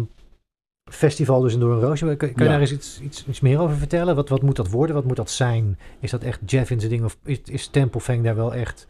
festival 0.93 1.41
dus 1.41 1.53
in 1.53 1.59
Doornroosje. 1.59 2.05
Kan, 2.05 2.18
kan 2.18 2.30
je 2.35 2.43
Ja. 2.43 2.49
daar 2.49 2.59
eens 2.59 2.72
iets, 2.72 2.99
iets, 3.03 3.26
iets 3.27 3.39
meer 3.39 3.59
over 3.59 3.76
vertellen? 3.77 4.15
Wat, 4.15 4.30
wat 4.30 4.41
moet 4.41 4.55
dat 4.55 4.69
worden? 4.69 4.95
Wat 4.95 5.05
moet 5.05 5.15
dat 5.15 5.31
zijn? 5.31 5.77
Is 5.99 6.11
dat 6.11 6.23
echt 6.23 6.39
Jeffins 6.45 6.88
ding 6.89 7.03
of 7.03 7.18
is, 7.23 7.39
is 7.45 7.68
Templefang 7.68 8.23
daar 8.23 8.35
wel 8.35 8.53
echt 8.53 8.88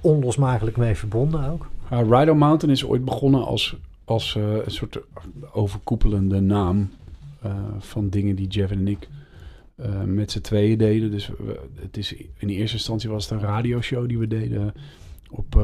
onlosmakelijk 0.00 0.76
mee 0.76 0.94
verbonden 0.94 1.44
ook? 1.50 1.66
Uh, 1.92 1.98
Ride 2.10 2.30
on 2.30 2.38
Mountain 2.38 2.74
is 2.74 2.84
ooit 2.84 3.04
begonnen 3.04 3.44
als, 3.46 3.76
als 4.04 4.36
eh, 4.36 4.42
een 4.64 4.70
soort 4.70 4.98
overkoepelende 5.52 6.40
naam 6.40 6.90
eh, 7.42 7.52
van 7.78 8.08
dingen 8.08 8.36
die 8.36 8.46
Jeff 8.48 8.72
en 8.72 8.88
ik 8.88 9.08
eh, 9.76 10.02
met 10.02 10.30
z'n 10.30 10.40
tweeën 10.40 10.78
deden. 10.78 11.10
Dus 11.10 11.28
we- 11.28 11.60
het 11.80 11.96
is, 11.96 12.14
in 12.38 12.48
eerste 12.48 12.76
instantie 12.76 13.10
was 13.10 13.28
het 13.28 13.32
een 13.40 13.46
radioshow 13.46 14.08
die 14.08 14.18
we 14.18 14.26
deden 14.26 14.72
op 15.30 15.54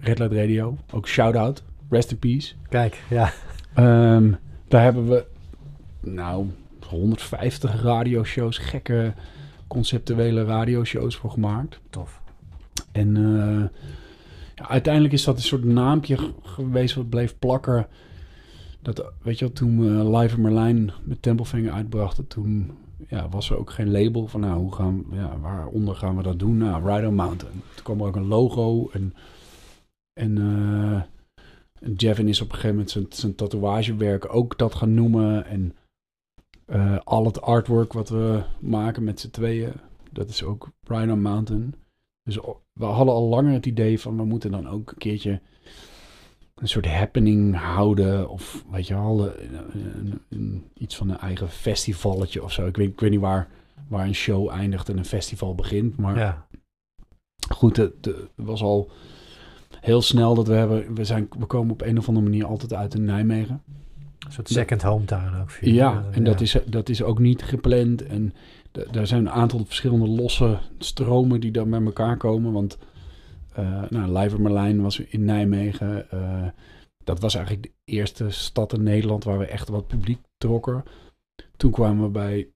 Red 0.00 0.18
Light 0.18 0.34
Radio. 0.34 0.76
Ook 0.92 1.08
shout-out, 1.08 1.62
rest 1.90 2.10
in 2.10 2.18
peace. 2.18 2.54
Kijk, 2.68 3.02
ja. 3.10 3.32
Ehm, 3.74 4.32
daar 4.68 4.82
hebben 4.82 5.08
we, 5.08 5.24
nou, 6.00 6.46
150 6.88 7.82
radioshows, 7.82 8.58
gekke 8.58 9.12
conceptuele 9.66 10.44
radioshows 10.44 11.16
voor 11.16 11.30
gemaakt. 11.30 11.80
Tof. 11.90 12.20
En 12.92 13.16
eh, 13.16 13.80
ja, 14.54 14.68
uiteindelijk 14.68 15.14
is 15.14 15.24
dat 15.24 15.36
een 15.36 15.42
soort 15.42 15.64
naampje 15.64 16.18
geweest 16.42 16.94
wat 16.94 17.08
bleef 17.08 17.38
plakken. 17.38 17.86
Dat, 18.82 19.12
weet 19.22 19.38
je 19.38 19.44
wel, 19.44 19.54
toen 19.54 19.80
we 19.80 20.16
Live 20.18 20.36
in 20.36 20.42
Merlijn 20.42 20.92
met 21.02 21.22
Tempelvinger 21.22 21.72
uitbrachten, 21.72 22.26
toen 22.26 22.70
ja, 23.08 23.28
was 23.28 23.50
er 23.50 23.58
ook 23.58 23.70
geen 23.70 23.90
label 23.90 24.26
van, 24.26 24.40
nou, 24.40 24.58
hoe 24.58 24.74
gaan 24.74 25.04
we, 25.10 25.16
ja, 25.16 25.38
waaronder 25.40 25.94
gaan 25.94 26.16
we 26.16 26.22
dat 26.22 26.38
doen? 26.38 26.56
Nou, 26.56 26.90
Ride 26.90 27.06
on 27.06 27.14
Mountain. 27.14 27.62
Toen 27.74 27.84
kwam 27.84 28.00
er 28.00 28.06
ook 28.06 28.16
een 28.16 28.26
logo 28.26 28.88
en, 28.92 29.14
en, 30.12 30.38
eh, 30.38 30.92
en 30.92 31.08
Jevin 31.96 32.28
is 32.28 32.40
op 32.40 32.46
een 32.48 32.54
gegeven 32.54 32.74
moment 32.74 32.90
zijn, 32.90 33.06
zijn 33.08 33.34
tatoeagewerk 33.34 34.34
ook 34.34 34.58
dat 34.58 34.74
gaan 34.74 34.94
noemen. 34.94 35.46
En 35.46 35.76
eh, 36.64 36.98
al 37.04 37.24
het 37.24 37.40
artwork 37.40 37.92
wat 37.92 38.08
we 38.08 38.42
maken 38.60 39.04
met 39.04 39.20
z'n 39.20 39.30
tweeën, 39.30 39.72
dat 40.12 40.28
is 40.28 40.42
ook 40.42 40.68
on 40.88 41.20
Mountain. 41.22 41.74
Dus 42.22 42.36
we 42.72 42.84
hadden 42.84 43.14
al 43.14 43.28
langer 43.28 43.52
het 43.52 43.66
idee 43.66 44.00
van 44.00 44.16
we 44.16 44.24
moeten 44.24 44.50
dan 44.50 44.68
ook 44.68 44.90
een 44.90 44.98
keertje 44.98 45.40
een 46.54 46.68
soort 46.68 46.86
happening 46.86 47.56
houden. 47.56 48.28
Of 48.28 48.64
weet 48.70 48.86
je 48.86 48.94
wel, 48.94 49.32
iets 50.74 50.96
van 50.96 51.08
een 51.08 51.18
eigen 51.18 51.48
festivalletje 51.48 52.42
of 52.42 52.52
zo. 52.52 52.66
Ik 52.66 52.76
weet, 52.76 52.88
ik 52.88 53.00
weet 53.00 53.10
niet 53.10 53.20
waar, 53.20 53.48
waar 53.88 54.06
een 54.06 54.14
show 54.14 54.48
eindigt 54.48 54.88
en 54.88 54.98
een 54.98 55.04
festival 55.04 55.54
begint. 55.54 55.96
Maar 55.96 56.18
Ja. 56.18 56.46
goed, 57.52 57.76
het, 57.76 58.04
het 58.04 58.28
was 58.34 58.62
al 58.62 58.90
heel 59.88 60.02
snel 60.02 60.34
dat 60.34 60.46
we 60.46 60.54
hebben. 60.54 60.94
We, 60.94 61.04
zijn, 61.04 61.28
we 61.38 61.46
komen 61.46 61.72
op 61.72 61.82
een 61.82 61.98
of 61.98 62.08
andere 62.08 62.26
manier 62.26 62.46
altijd 62.46 62.74
uit 62.74 62.94
in 62.94 63.04
Nijmegen. 63.04 63.62
Een 64.18 64.32
soort 64.32 64.48
second 64.48 64.82
hometown 64.82 65.40
ook. 65.40 65.50
jullie. 65.50 65.74
Ja, 65.74 66.04
en 66.10 66.24
dat 66.24 66.38
ja. 66.38 66.44
is, 66.44 66.56
dat 66.70 66.88
is 66.88 67.02
ook 67.02 67.18
niet 67.18 67.42
gepland. 67.42 68.06
En 68.06 68.32
daar 68.90 69.06
zijn 69.06 69.20
een 69.20 69.30
aantal 69.30 69.64
verschillende 69.64 70.08
losse 70.08 70.58
stromen 70.78 71.40
die 71.40 71.50
dan 71.50 71.70
bij 71.70 71.82
elkaar 71.82 72.16
komen. 72.16 72.52
Want 72.52 72.78
eh 73.54 73.82
nou, 73.90 74.38
Merlijn 74.38 74.82
was 74.82 74.98
in 75.00 75.24
Nijmegen. 75.24 76.10
eh, 76.10 76.46
dat 77.04 77.20
was 77.20 77.34
eigenlijk 77.34 77.66
de 77.66 77.92
eerste 77.92 78.30
stad 78.30 78.72
in 78.72 78.82
Nederland 78.82 79.24
waar 79.24 79.38
we 79.38 79.46
echt 79.46 79.68
wat 79.68 79.86
publiek 79.86 80.20
trokken. 80.38 80.84
Toen 81.56 81.70
kwamen 81.70 82.04
we 82.04 82.10
bij 82.10 82.48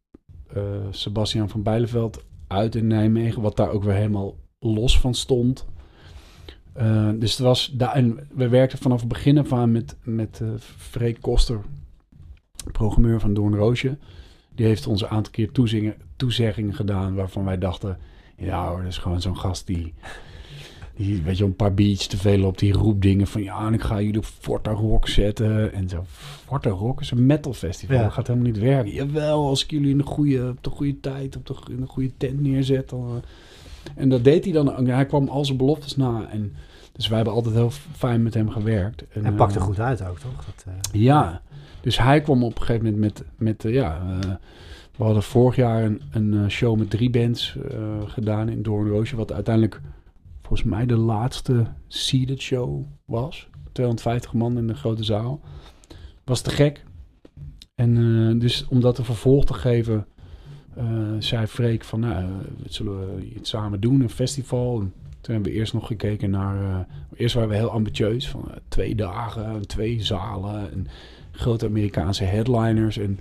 eh 0.54 0.62
Sebastian 0.90 1.48
van 1.48 1.62
Bijleveld 1.62 2.24
uit 2.46 2.74
in 2.74 2.86
Nijmegen. 2.86 3.42
Wat 3.42 3.56
daar 3.56 3.70
ook 3.70 3.84
weer 3.84 3.94
helemaal 3.94 4.34
los 4.58 5.00
van 5.00 5.14
stond. 5.14 5.66
Eh, 6.72 7.08
dus 7.14 7.30
het 7.30 7.40
was 7.40 7.72
daar, 7.74 7.92
en 7.92 8.28
we 8.34 8.48
werkten 8.48 8.78
vanaf 8.78 9.00
het 9.00 9.08
begin 9.08 9.38
af 9.38 9.52
aan 9.52 9.72
met, 9.72 9.96
met 10.02 10.40
eh 10.42 10.48
Freek 10.76 11.20
Koster, 11.20 11.60
programmeur 12.72 13.20
van 13.20 13.34
Doornroosje. 13.34 13.96
Die 14.54 14.66
heeft 14.66 14.86
ons 14.86 15.02
een 15.02 15.08
aantal 15.08 15.32
keer 15.32 15.52
toezingen, 15.52 15.94
toezeggingen 16.16 16.74
gedaan 16.74 17.14
waarvan 17.14 17.44
wij 17.44 17.58
dachten... 17.58 17.98
Ja 18.36 18.68
hoor, 18.68 18.78
dat 18.78 18.86
is 18.86 18.98
gewoon 18.98 19.20
zo'n 19.20 19.38
gast 19.38 19.66
die, 19.66 19.94
die, 20.96 21.22
weet 21.22 21.38
je, 21.38 21.44
een 21.44 21.56
paar 21.56 21.74
beats 21.74 22.06
te 22.06 22.16
veel 22.16 22.44
op. 22.44 22.58
Die 22.58 22.72
roept 22.72 23.02
dingen 23.02 23.26
van, 23.26 23.42
ja, 23.42 23.66
en 23.66 23.74
ik 23.74 23.82
ga 23.82 24.00
jullie 24.00 24.18
op 24.18 24.24
Forta 24.24 24.70
Rock 24.70 25.08
zetten. 25.08 25.72
En 25.72 25.88
zo, 25.88 26.04
Forta 26.46 26.70
Rock 26.70 27.00
is 27.00 27.10
een 27.10 27.26
metal 27.26 27.52
festival. 27.52 27.96
Ja. 27.96 28.02
Dat 28.02 28.12
gaat 28.12 28.26
helemaal 28.26 28.50
niet 28.50 28.58
werken. 28.58 28.92
Jawel, 28.92 29.46
als 29.46 29.64
ik 29.64 29.70
jullie 29.70 29.90
in 29.90 29.98
de 29.98 30.04
goede, 30.04 30.48
op 30.48 30.64
de 30.64 30.70
goede 30.70 31.00
tijd, 31.00 31.36
op 31.36 31.46
de, 31.46 31.54
in 31.70 31.80
de 31.80 31.86
goede 31.86 32.12
tent 32.16 32.40
neerzet. 32.40 32.88
Dan, 32.88 33.08
eh. 33.16 33.28
En 33.94 34.08
dat 34.08 34.24
deed 34.24 34.44
hij 34.44 34.52
dan. 34.52 34.86
Hij 34.86 35.06
kwam 35.06 35.28
al 35.28 35.44
zijn 35.44 35.58
beloftes 35.58 35.96
na. 35.96 36.28
En, 36.30 36.52
dus 36.92 37.08
wij 37.08 37.16
hebben 37.16 37.34
altijd 37.34 37.54
heel 37.54 37.70
fijn 37.92 38.22
met 38.22 38.34
hem 38.34 38.50
gewerkt. 38.50 39.08
En, 39.08 39.24
En 39.24 39.34
pakte 39.34 39.58
eh, 39.58 39.64
goed 39.64 39.80
uit 39.80 40.06
ook, 40.06 40.18
toch? 40.18 40.44
Dat, 40.44 40.64
eh, 40.66 41.00
ja, 41.00 41.42
dus 41.80 41.98
hij 41.98 42.20
kwam 42.20 42.44
op 42.44 42.58
een 42.58 42.64
gegeven 42.64 42.84
moment 42.84 43.00
met, 43.02 43.24
met 43.36 43.64
eh, 43.64 43.72
ja, 43.72 44.18
we 44.96 45.04
hadden 45.04 45.22
vorig 45.22 45.56
jaar 45.56 45.82
een, 45.82 46.02
een 46.10 46.50
show 46.50 46.78
met 46.78 46.90
drie 46.90 47.10
bands 47.10 47.56
gedaan 48.06 48.48
in 48.48 48.62
Doornroosje, 48.62 49.16
wat 49.16 49.32
uiteindelijk 49.32 49.80
volgens 50.42 50.70
mij 50.70 50.86
de 50.86 50.96
laatste 50.96 51.66
seated 51.88 52.40
show 52.40 52.84
was. 53.04 53.48
250 53.72 54.32
man 54.32 54.58
in 54.58 54.66
de 54.66 54.74
grote 54.74 55.04
zaal. 55.04 55.40
Was 56.24 56.40
te 56.40 56.50
gek. 56.50 56.84
En 57.74 58.38
dus 58.38 58.66
om 58.68 58.80
dat 58.80 58.98
een 58.98 59.04
vervolg 59.04 59.44
te 59.44 59.54
geven, 59.54 60.06
zei 61.18 61.46
Freek 61.46 61.84
van, 61.84 62.00
nou, 62.00 62.24
eh, 62.24 62.28
zullen 62.66 63.16
we 63.16 63.34
iets 63.34 63.50
samen 63.50 63.80
doen, 63.80 64.00
een 64.00 64.10
festival. 64.10 64.80
En 64.80 64.92
toen 65.22 65.34
hebben 65.34 65.52
we 65.52 65.58
eerst 65.58 65.72
nog 65.72 65.86
gekeken 65.86 66.30
naar, 66.30 66.62
eh, 66.62 66.78
eerst 67.16 67.34
waren 67.34 67.50
we 67.50 67.56
heel 67.56 67.70
ambitieus, 67.70 68.28
van 68.28 68.44
eh, 68.50 68.56
twee 68.68 68.94
dagen, 68.94 69.66
twee 69.66 70.02
zalen 70.02 70.72
en 70.72 70.86
grote 71.30 71.66
Amerikaanse 71.66 72.24
headliners. 72.24 72.98
En 72.98 73.18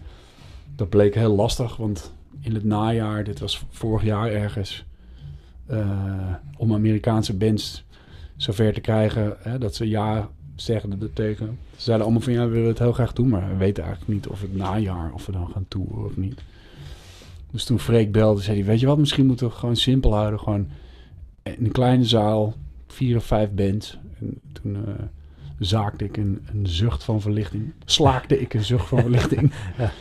dat 0.75 0.89
bleek 0.89 1.15
heel 1.15 1.35
lastig, 1.35 1.77
want 1.77 2.13
in 2.39 2.53
het 2.53 2.63
najaar, 2.63 3.23
dit 3.23 3.39
was 3.39 3.65
vorig 3.69 4.03
jaar 4.03 4.31
ergens, 4.31 4.85
eh, 5.65 6.33
om 6.57 6.73
Amerikaanse 6.73 7.33
bands 7.33 7.83
zover 8.35 8.73
te 8.73 8.81
krijgen 8.81 9.35
hè, 9.39 9.57
dat 9.57 9.75
ze 9.75 9.87
ja 9.87 10.29
zeggen 10.55 11.01
er 11.01 11.13
tegen. 11.13 11.57
Ze 11.75 11.81
zeiden 11.81 12.05
allemaal 12.05 12.23
van 12.23 12.33
ja, 12.33 12.45
we 12.45 12.51
willen 12.51 12.67
het 12.67 12.79
heel 12.79 12.93
graag 12.93 13.13
doen, 13.13 13.29
maar 13.29 13.49
we 13.49 13.57
weten 13.57 13.83
eigenlijk 13.83 14.13
niet 14.13 14.27
of 14.27 14.41
het 14.41 14.55
najaar, 14.55 15.13
of 15.13 15.25
we 15.25 15.31
dan 15.31 15.49
gaan 15.53 15.65
toeren 15.67 16.05
of 16.05 16.17
niet. 16.17 16.41
Dus 17.51 17.63
toen 17.63 17.79
Freek 17.79 18.11
belde, 18.11 18.41
zei 18.41 18.57
hij, 18.57 18.65
weet 18.65 18.79
je 18.79 18.85
wat, 18.85 18.97
misschien 18.97 19.25
moeten 19.25 19.47
we 19.47 19.53
gewoon 19.53 19.75
simpel 19.75 20.13
houden. 20.15 20.39
Gewoon 20.39 20.67
in 21.43 21.65
een 21.65 21.71
kleine 21.71 22.05
zaal, 22.05 22.53
vier 22.87 23.17
of 23.17 23.25
vijf 23.25 23.51
bands. 23.51 23.97
En 24.19 24.39
toen 24.51 24.75
eh, 24.75 24.93
zaakte 25.59 26.05
ik 26.05 26.17
een, 26.17 26.45
een 26.53 26.67
zucht 26.67 27.03
van 27.03 27.21
verlichting. 27.21 27.73
Slaakte 27.85 28.39
ik 28.39 28.53
een 28.53 28.63
zucht 28.63 28.87
van 28.87 29.01
verlichting. 29.09 29.53
Ja. 29.77 29.91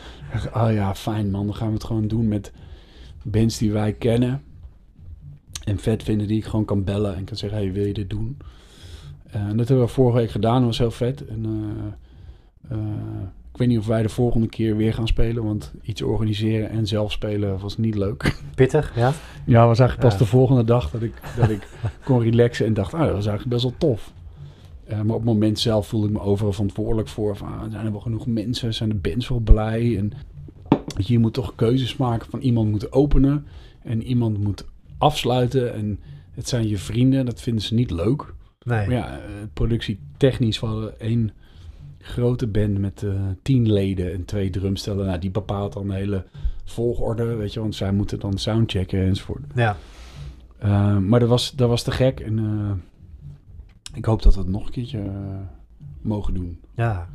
Oh 0.53 0.73
ja, 0.73 0.95
fijn 0.95 1.31
man, 1.31 1.45
dan 1.45 1.55
gaan 1.55 1.67
we 1.67 1.73
het 1.73 1.83
gewoon 1.83 2.07
doen 2.07 2.27
met 2.27 2.51
bands 3.23 3.57
die 3.57 3.71
wij 3.71 3.93
kennen. 3.93 4.43
En 5.63 5.77
vet 5.77 6.03
vinden 6.03 6.27
die 6.27 6.37
ik 6.37 6.45
gewoon 6.45 6.65
kan 6.65 6.83
bellen 6.83 7.15
en 7.15 7.23
kan 7.23 7.37
zeggen, 7.37 7.59
hey, 7.59 7.71
wil 7.71 7.85
je 7.85 7.93
dit 7.93 8.09
doen? 8.09 8.37
Eh, 9.31 9.41
en 9.41 9.57
dat 9.57 9.67
hebben 9.67 9.85
we 9.85 9.91
vorige 9.91 10.17
week 10.17 10.31
gedaan, 10.31 10.55
dat 10.55 10.65
was 10.65 10.77
heel 10.77 10.91
vet. 10.91 11.25
En, 11.25 11.45
eh, 12.69 12.77
ik 13.51 13.57
weet 13.57 13.67
niet 13.67 13.77
of 13.79 13.87
wij 13.87 14.01
de 14.01 14.09
volgende 14.09 14.47
keer 14.47 14.77
weer 14.77 14.93
gaan 14.93 15.07
spelen, 15.07 15.43
want 15.43 15.71
iets 15.81 16.01
organiseren 16.01 16.69
en 16.69 16.87
zelf 16.87 17.11
spelen 17.11 17.59
was 17.59 17.77
niet 17.77 17.95
leuk. 17.95 18.35
pittig, 18.55 18.95
ja. 18.95 19.13
Ja, 19.45 19.67
was 19.67 19.79
eigenlijk 19.79 20.09
pas 20.09 20.19
Ja. 20.19 20.25
de 20.25 20.31
volgende 20.31 20.63
dag 20.63 20.91
dat 20.91 21.01
ik, 21.01 21.13
dat 21.37 21.49
ik 21.49 21.67
kon 22.05 22.21
relaxen 22.21 22.65
en 22.65 22.73
dacht, 22.73 22.93
ah, 22.93 22.99
dat 22.99 23.11
was 23.13 23.25
eigenlijk 23.25 23.49
best 23.49 23.63
wel 23.63 23.73
tof. 23.77 24.13
Eh, 24.85 24.95
maar 25.01 25.15
op 25.15 25.21
het 25.21 25.33
moment 25.33 25.59
zelf 25.59 25.87
voelde 25.87 26.07
ik 26.07 26.13
me 26.13 26.19
overal 26.21 26.51
verantwoordelijk 26.53 27.07
voor. 27.07 27.37
Van, 27.37 27.47
ah, 27.47 27.71
zijn 27.71 27.85
er 27.85 27.91
wel 27.91 28.01
genoeg 28.01 28.27
mensen? 28.27 28.73
Zijn 28.73 28.89
de 28.89 28.95
bands 28.95 29.27
wel 29.27 29.39
blij? 29.39 29.97
En 29.97 30.11
je, 30.97 31.19
moet 31.19 31.33
toch 31.33 31.55
keuzes 31.55 31.97
maken 31.97 32.29
van 32.29 32.39
iemand 32.39 32.69
moet 32.71 32.91
openen 32.91 33.45
en 33.83 34.03
iemand 34.03 34.37
moet 34.43 34.65
afsluiten. 34.97 35.73
En 35.73 35.99
het 36.31 36.47
zijn 36.47 36.67
je 36.67 36.77
vrienden, 36.77 37.25
dat 37.25 37.41
vinden 37.41 37.63
ze 37.63 37.73
niet 37.73 37.91
leuk. 37.91 38.33
Nee. 38.63 38.87
Maar 38.87 38.95
ja, 38.95 39.13
eh, 39.17 39.19
productietechnisch 39.53 40.57
hadden 40.59 40.99
één 40.99 41.31
grote 42.01 42.47
band 42.47 42.77
met 42.77 43.03
eh, 43.03 43.11
tien 43.41 43.71
leden 43.71 44.13
en 44.13 44.25
twee 44.25 44.49
drumstellen. 44.49 45.05
Nou, 45.05 45.19
die 45.19 45.31
bepaalt 45.31 45.73
dan 45.73 45.87
de 45.87 45.93
hele 45.93 46.25
volgorde, 46.63 47.23
weet 47.23 47.53
je, 47.53 47.59
want 47.59 47.75
zij 47.75 47.91
moeten 47.91 48.19
dan 48.19 48.37
soundchecken 48.37 48.99
enzovoort. 48.99 49.41
Ja. 49.55 49.77
Uh, 50.63 50.97
maar 50.97 51.19
dat 51.19 51.29
was, 51.29 51.51
dat 51.51 51.69
was 51.69 51.83
te 51.83 51.91
gek 51.91 52.19
en 52.19 52.37
uh, 52.37 52.71
ik 53.93 54.05
hoop 54.05 54.21
dat 54.21 54.33
we 54.33 54.39
het 54.39 54.49
nog 54.49 54.65
een 54.65 54.71
keertje 54.71 55.11
mogen 56.01 56.33
doen. 56.33 56.59
Ja, 56.75 57.07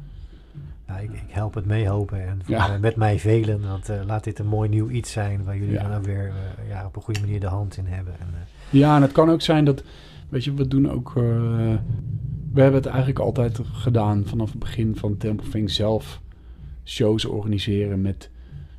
ja 0.86 0.98
ik, 0.98 1.12
ik, 1.12 1.22
help 1.28 1.54
het 1.54 1.66
meehopen 1.66 2.26
en 2.26 2.40
ja. 2.46 2.78
met 2.80 2.96
mij 2.96 3.18
velen, 3.18 3.68
want 3.68 3.90
laat 4.06 4.24
dit 4.24 4.38
een 4.38 4.46
mooi 4.46 4.68
nieuw 4.68 4.88
iets 4.88 5.12
zijn 5.12 5.44
waar 5.44 5.56
jullie 5.56 5.72
ja. 5.72 5.82
dan 5.88 5.96
ook 5.96 6.04
weer 6.04 6.32
ja, 6.68 6.86
op 6.86 6.96
een 6.96 7.02
goede 7.02 7.20
manier 7.20 7.40
de 7.40 7.46
hand 7.46 7.76
in 7.76 7.86
hebben. 7.86 8.14
En, 8.20 8.26
ja, 8.70 8.96
en 8.96 9.02
het 9.02 9.12
kan 9.12 9.30
ook 9.30 9.42
zijn 9.42 9.64
dat, 9.64 9.82
weet 10.28 10.44
je, 10.44 10.54
we 10.54 10.68
doen 10.68 10.90
ook, 10.90 11.12
we 12.56 12.62
hebben 12.62 12.80
het 12.80 12.90
eigenlijk 12.90 13.18
altijd 13.18 13.60
gedaan 13.72 14.26
vanaf 14.26 14.50
het 14.50 14.58
begin 14.58 14.96
van 14.96 15.16
Temple 15.16 15.68
zelf 15.68 16.20
shows 16.84 17.24
organiseren 17.24 18.00
met 18.00 18.30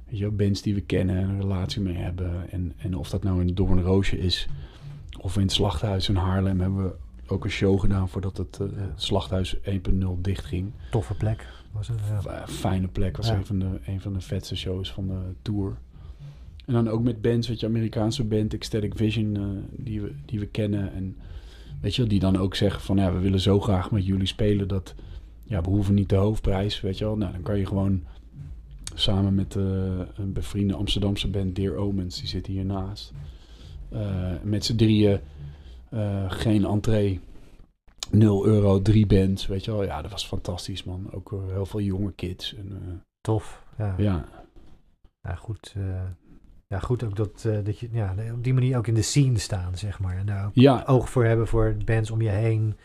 weet 0.09 0.19
je, 0.19 0.29
bands 0.29 0.61
die 0.61 0.73
we 0.73 0.81
kennen 0.81 1.15
en 1.15 1.29
een 1.29 1.41
relatie 1.41 1.81
mee 1.81 1.95
hebben. 1.95 2.51
En, 2.51 2.73
en 2.77 2.95
of 2.95 3.09
dat 3.09 3.23
nou 3.23 3.41
in 3.41 3.55
Doornroosje 3.55 4.19
is 4.19 4.47
of 5.19 5.35
in 5.35 5.41
het 5.41 5.51
Slachthuis 5.51 6.09
in 6.09 6.15
Haarlem 6.15 6.59
hebben 6.59 6.83
we 6.83 6.95
ook 7.27 7.43
een 7.43 7.49
show 7.49 7.79
gedaan 7.79 8.09
voordat 8.09 8.37
het 8.37 8.59
uh, 8.61 8.67
Slachthuis 8.95 9.57
1.0 9.57 9.61
dicht 10.21 10.45
ging. 10.45 10.71
Toffe 10.91 11.13
plek 11.13 11.47
was 11.71 11.87
het. 11.87 11.99
Ja. 12.23 12.47
Fijne 12.47 12.87
plek, 12.87 13.17
was 13.17 13.27
ja. 13.27 13.35
een, 13.35 13.45
van 13.45 13.59
de, 13.59 13.79
een 13.85 14.01
van 14.01 14.13
de 14.13 14.21
vetste 14.21 14.55
shows 14.55 14.91
van 14.91 15.07
de 15.07 15.19
tour. 15.41 15.77
En 16.65 16.73
dan 16.73 16.89
ook 16.89 17.03
met 17.03 17.21
bands, 17.21 17.47
weet 17.47 17.59
je, 17.59 17.65
Amerikaanse 17.65 18.23
band, 18.23 18.53
Ecstatic 18.53 18.95
Vision, 18.95 19.35
uh, 19.35 19.43
die, 19.71 20.01
we, 20.01 20.13
die 20.25 20.39
we 20.39 20.45
kennen. 20.45 20.93
En 20.93 21.17
weet 21.81 21.95
je, 21.95 22.07
die 22.07 22.19
dan 22.19 22.37
ook 22.37 22.55
zeggen 22.55 22.81
van, 22.81 22.97
ja, 22.97 23.13
we 23.13 23.19
willen 23.19 23.39
zo 23.39 23.59
graag 23.59 23.91
met 23.91 24.05
jullie 24.05 24.27
spelen 24.27 24.67
dat, 24.67 24.95
ja, 25.43 25.61
we 25.61 25.69
hoeven 25.69 25.93
niet 25.93 26.09
de 26.09 26.15
hoofdprijs, 26.15 26.81
weet 26.81 26.97
je 26.97 27.05
wel. 27.05 27.17
Nou, 27.17 27.31
dan 27.31 27.41
kan 27.41 27.57
je 27.57 27.65
gewoon 27.65 28.03
samen 28.93 29.35
met 29.35 29.55
uh, 29.55 29.63
een 30.15 30.33
bevriende 30.33 30.73
Amsterdamse 30.73 31.29
band 31.29 31.55
Dear 31.55 31.75
Omens, 31.75 32.19
die 32.19 32.27
zit 32.27 32.45
hiernaast. 32.45 33.13
Uh, 33.93 34.33
met 34.43 34.65
z'n 34.65 34.75
drieën, 34.75 35.19
uh, 35.93 36.31
geen 36.31 36.65
entree, 36.65 37.19
0 38.11 38.45
euro, 38.45 38.81
drie 38.81 39.05
bands, 39.05 39.47
weet 39.47 39.65
je 39.65 39.71
wel. 39.71 39.83
Ja, 39.83 40.01
dat 40.01 40.11
was 40.11 40.27
fantastisch, 40.27 40.83
man. 40.83 41.07
Ook 41.11 41.35
heel 41.47 41.65
veel 41.65 41.81
jonge 41.81 42.11
kids. 42.11 42.55
En, 42.55 43.01
Tof, 43.21 43.63
ja. 43.77 43.95
Ja, 43.97 44.25
ja 45.21 45.35
goed. 45.35 45.75
Ja, 46.67 46.79
goed 46.79 47.03
ook 47.03 47.15
dat, 47.15 47.47
dat 47.63 47.79
je 47.79 47.89
ja, 47.91 48.15
op 48.33 48.43
die 48.43 48.53
manier 48.53 48.77
ook 48.77 48.87
in 48.87 48.93
de 48.93 49.01
scene 49.01 49.37
staan, 49.37 49.77
zeg 49.77 49.99
maar. 49.99 50.17
En 50.17 50.25
daar 50.25 50.45
ook 50.45 50.51
ja. 50.53 50.83
oog 50.87 51.09
voor 51.09 51.25
hebben 51.25 51.47
voor 51.47 51.75
bands 51.85 52.11
om 52.11 52.21
je 52.21 52.29
heen. 52.29 52.75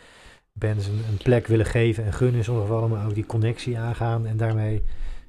Bands 0.53 0.87
een, 0.87 1.01
een 1.11 1.17
plek 1.23 1.47
willen 1.47 1.67
geven 1.67 2.05
en 2.05 2.13
gunnen 2.13 2.37
in 2.37 2.45
sommige 2.45 2.67
gevallen, 2.67 2.91
maar 2.91 3.07
ook 3.07 3.15
die 3.15 3.27
connectie 3.27 3.79
aangaan 3.79 4.27
en 4.27 4.37
daarmee 4.37 4.83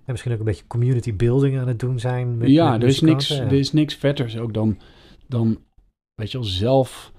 en 0.06 0.12
misschien 0.12 0.32
ook 0.32 0.40
een 0.40 0.46
beetje 0.46 0.68
community 0.68 1.16
building 1.16 1.60
aan 1.60 1.68
het 1.68 1.80
doen 1.80 2.00
zijn. 2.00 2.38
Met, 2.38 2.50
ja, 2.50 2.72
met 2.72 2.82
er, 2.82 2.88
is 2.88 3.02
niks, 3.02 3.28
ja. 3.28 3.44
er 3.44 3.54
is 3.54 3.72
niks 3.72 3.96
vetters 3.96 4.38
ook 4.38 4.54
dan, 4.54 4.78
dan 5.28 5.60
weet 6.16 6.32
je 6.32 6.38
wel, 6.38 6.48
zelf 6.48 7.12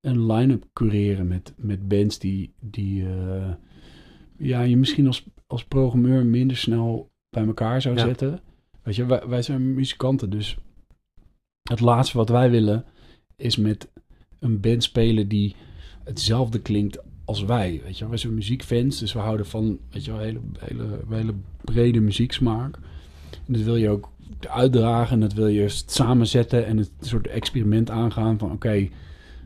een 0.00 0.32
line-up 0.32 0.64
cureren 0.72 1.26
met, 1.26 1.52
met 1.56 1.88
bands 1.88 2.18
die, 2.18 2.52
die 2.60 3.02
uh, 3.02 3.52
ja, 4.38 4.60
je 4.60 4.76
misschien 4.76 5.06
als, 5.06 5.26
als 5.46 5.64
programmeur 5.64 6.26
minder 6.26 6.56
snel 6.56 7.10
bij 7.30 7.46
elkaar 7.46 7.82
zou 7.82 7.96
Ja. 7.96 8.04
zetten. 8.04 8.40
Weet 8.82 8.96
je, 8.96 9.06
wij, 9.06 9.22
wij 9.28 9.42
zijn 9.42 9.74
muzikanten, 9.74 10.30
dus 10.30 10.58
het 11.70 11.80
laatste 11.80 12.16
wat 12.16 12.28
wij 12.28 12.50
willen 12.50 12.84
is 13.36 13.56
met 13.56 13.88
een 14.38 14.60
band 14.60 14.82
spelen 14.82 15.28
die 15.28 15.54
hetzelfde 16.04 16.60
klinkt 16.60 16.98
als 17.24 17.44
wij. 17.44 17.80
Weet 17.84 17.98
je, 17.98 18.08
wij 18.08 18.18
zijn 18.18 18.34
muziekfans, 18.34 18.98
dus 18.98 19.12
we 19.12 19.18
houden 19.18 19.46
van 19.46 19.78
weet 19.90 20.04
je, 20.04 20.12
hele, 20.12 20.40
hele, 20.58 20.84
hele 21.08 21.34
brede 21.64 22.00
muzieksmaak. 22.00 22.78
En 23.46 23.52
dat 23.52 23.62
wil 23.62 23.76
je 23.76 23.88
ook 23.88 24.10
uitdragen 24.48 25.14
en 25.14 25.20
dat 25.20 25.32
wil 25.32 25.46
je 25.46 25.68
samenzetten 25.68 26.66
en 26.66 26.76
het 26.76 26.90
soort 27.00 27.26
experiment 27.26 27.90
aangaan 27.90 28.38
van 28.38 28.52
oké, 28.52 28.88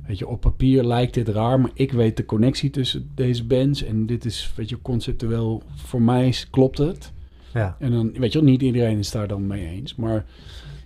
weet 0.06 0.18
je, 0.18 0.28
op 0.28 0.40
papier 0.40 0.84
lijkt 0.84 1.14
dit 1.14 1.28
raar, 1.28 1.60
maar 1.60 1.70
ik 1.74 1.92
weet 1.92 2.16
de 2.16 2.24
connectie 2.24 2.70
tussen 2.70 3.10
deze 3.14 3.44
bands 3.44 3.82
en 3.82 4.06
dit 4.06 4.24
is, 4.24 4.52
weet 4.56 4.68
je, 4.68 4.82
conceptueel 4.82 5.62
voor 5.74 6.02
mij 6.02 6.34
klopt 6.51 6.78
het. 6.78 7.12
Ja. 7.55 7.76
En 7.78 7.90
dan, 7.90 8.12
weet 8.12 8.32
je 8.32 8.40
wel, 8.40 8.48
niet 8.48 8.62
iedereen 8.62 8.98
is 8.98 9.10
daar 9.10 9.28
dan 9.28 9.46
mee 9.46 9.66
eens, 9.66 9.94
maar 9.94 10.24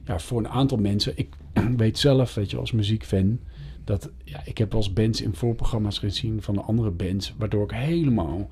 ja, 0.09 0.19
voor 0.19 0.39
een 0.39 0.49
aantal 0.49 0.79
mensen, 0.79 1.13
ik 1.17 1.37
weet 1.77 1.99
zelf, 1.99 2.35
weet 2.35 2.51
je, 2.51 2.57
als 2.57 2.73
muziekfan, 2.73 3.39
dat 3.85 4.11
ja, 4.25 4.41
ik 4.45 4.59
heb 4.59 4.75
als 4.75 4.93
bands 4.93 5.21
in 5.21 5.35
voorprogramma's 5.35 5.99
gezien 5.99 6.43
van 6.43 6.55
de 6.55 6.61
andere 6.61 6.91
bands, 6.91 7.35
waardoor 7.39 7.65
ik 7.65 7.71
helemaal 7.71 8.49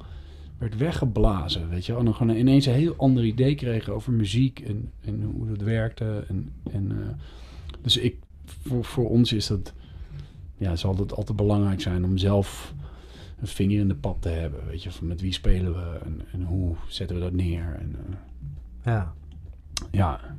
werd 0.59 0.77
weggeblazen, 0.77 1.69
weet 1.69 1.87
je. 1.87 1.97
En 1.97 2.05
dan 2.05 2.15
gewoon 2.15 2.37
ineens 2.37 2.67
een 2.67 2.73
heel 2.73 2.95
ander 2.97 3.25
idee 3.25 3.55
kreeg 3.55 3.89
over 3.89 4.13
muziek 4.13 4.61
en, 4.61 4.91
en 5.01 5.23
hoe 5.23 5.47
dat 5.47 5.61
werkte. 5.61 6.25
En, 6.29 6.53
en, 6.73 6.91
uh, 6.93 7.09
dus 7.81 7.97
ik, 7.97 8.17
voor, 8.45 8.85
voor 8.85 9.09
ons 9.09 9.33
is 9.33 9.47
dat, 9.47 9.73
ja, 10.57 10.77
zal 10.77 10.97
het 10.97 11.15
altijd 11.15 11.37
belangrijk 11.37 11.81
zijn 11.81 12.05
om 12.05 12.19
zelf 12.19 12.75
een 13.41 13.47
vinger 13.47 13.81
in 13.81 13.89
de 13.89 13.95
pap 13.95 14.23
te 14.23 14.29
hebben, 14.29 14.67
weet 14.67 14.83
je, 14.83 14.91
van 14.91 15.07
met 15.07 15.21
wie 15.21 15.33
spelen 15.33 15.73
we 15.73 15.99
en, 16.05 16.21
en 16.33 16.43
hoe 16.43 16.75
zetten 16.89 17.17
we 17.17 17.23
dat 17.23 17.33
neer. 17.33 17.77
En, 17.79 17.97
uh, 18.09 18.15
ja. 18.85 19.15
ja, 19.91 20.37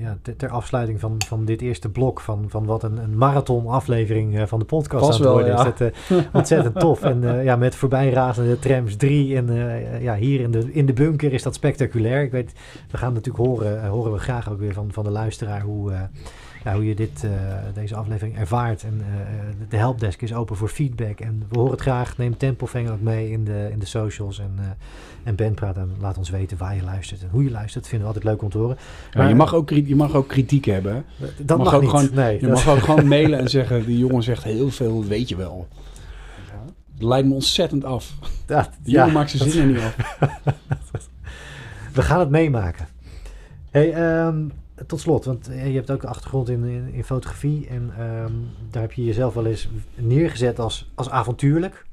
ja, 0.00 0.18
ter, 0.36 0.48
afsluiting 0.48 1.00
van, 1.00 1.14
van 1.26 1.44
dit 1.44 1.60
eerste 1.60 1.88
blok 1.88 2.20
van, 2.20 2.44
van 2.48 2.64
wat 2.64 2.82
een, 2.82 2.96
een 2.96 3.16
marathon 3.16 3.66
aflevering 3.66 4.34
uh, 4.34 4.46
van 4.46 4.58
de 4.58 4.64
podcast 4.64 5.06
Pas 5.06 5.14
aan 5.14 5.20
het 5.20 5.30
worden 5.30 5.54
wel, 5.54 5.64
ja. 5.64 5.72
is. 5.72 5.78
Dat, 5.78 5.92
uh, 6.08 6.24
ontzettend 6.32 6.80
tof. 6.80 7.02
En 7.02 7.22
uh, 7.22 7.44
ja, 7.44 7.56
met 7.56 7.74
voorbijrazende 7.74 8.58
trams 8.58 8.96
3 8.96 9.36
en 9.36 9.52
ja, 10.00 10.16
hier 10.16 10.40
in 10.40 10.50
de, 10.50 10.72
in 10.72 10.86
de 10.86 10.92
bunker 10.92 11.32
is 11.32 11.42
dat 11.42 11.54
spectaculair. 11.54 12.22
Ik 12.22 12.30
weet, 12.30 12.52
we 12.90 12.96
gaan 12.96 13.12
natuurlijk 13.12 13.44
horen, 13.44 13.86
horen 13.86 14.12
we 14.12 14.18
graag 14.18 14.50
ook 14.50 14.58
weer 14.58 14.72
van, 14.72 14.92
van 14.92 15.04
de 15.04 15.10
luisteraar 15.10 15.60
hoe, 15.60 15.92
ja, 16.64 16.74
hoe 16.74 16.86
je 16.86 16.94
dit, 16.94 17.26
deze 17.74 17.94
aflevering 17.94 18.38
ervaart. 18.38 18.82
En 18.82 19.04
de 19.68 19.76
helpdesk 19.76 20.22
is 20.22 20.34
open 20.34 20.56
voor 20.56 20.68
feedback. 20.68 21.20
En 21.20 21.42
we 21.48 21.58
horen 21.58 21.72
het 21.72 21.80
graag. 21.80 22.18
Neem 22.18 22.36
Tempelvang 22.36 22.90
ook 22.90 23.00
mee 23.00 23.30
in 23.30 23.44
de, 23.44 23.68
in 23.72 23.78
de 23.78 23.86
socials 23.86 24.38
en 24.38 24.76
en 25.24 25.34
Ben 25.34 25.54
praat 25.54 25.76
en 25.76 25.90
laat 26.00 26.18
ons 26.18 26.30
weten 26.30 26.56
waar 26.56 26.76
je 26.76 26.82
luistert 26.82 27.22
en 27.22 27.28
hoe 27.30 27.44
je 27.44 27.50
luistert. 27.50 27.86
Vinden 27.88 28.08
we 28.08 28.14
altijd 28.14 28.32
leuk 28.32 28.42
om 28.42 28.50
te 28.50 28.58
horen. 28.58 28.76
Ja, 29.10 29.18
maar, 29.18 29.28
je, 29.28 29.34
mag 29.34 29.54
ook, 29.54 29.70
je 29.70 29.96
mag 29.96 30.14
ook 30.14 30.28
kritiek 30.28 30.64
hebben. 30.64 31.04
Dat 31.38 31.58
mag, 31.58 31.66
mag 31.66 31.74
ook 31.74 31.80
niet. 31.80 31.90
Gewoon, 31.90 32.08
nee, 32.14 32.40
je 32.40 32.48
mag 32.48 32.68
ook 32.68 32.78
gewoon 32.78 33.08
mailen 33.08 33.38
en 33.38 33.48
zeggen, 33.48 33.86
die 33.86 33.98
jongen 33.98 34.22
zegt 34.22 34.42
heel 34.42 34.70
veel, 34.70 35.04
weet 35.04 35.28
je 35.28 35.36
wel. 35.36 35.68
Het 36.94 37.02
leidt 37.02 37.26
me 37.26 37.34
ontzettend 37.34 37.84
af. 37.84 38.14
Dat, 38.46 38.70
die 38.82 38.92
jongen 38.92 39.08
ja, 39.08 39.14
maakt 39.14 39.30
zijn 39.30 39.50
zinnen 39.50 39.74
niet 39.74 39.82
af. 39.82 39.96
we 41.92 42.02
gaan 42.02 42.20
het 42.20 42.30
meemaken. 42.30 42.86
Hey, 43.70 44.18
um, 44.26 44.52
tot 44.86 45.00
slot, 45.00 45.24
want 45.24 45.46
je 45.46 45.52
hebt 45.52 45.90
ook 45.90 46.02
een 46.02 46.08
achtergrond 46.08 46.48
in, 46.48 46.64
in, 46.64 46.92
in 46.92 47.04
fotografie. 47.04 47.66
En 47.66 47.82
um, 47.82 48.48
daar 48.70 48.82
heb 48.82 48.92
je 48.92 49.04
jezelf 49.04 49.34
wel 49.34 49.46
eens 49.46 49.68
neergezet 49.94 50.58
als, 50.58 50.90
als 50.94 51.10
avontuurlijk 51.10 51.86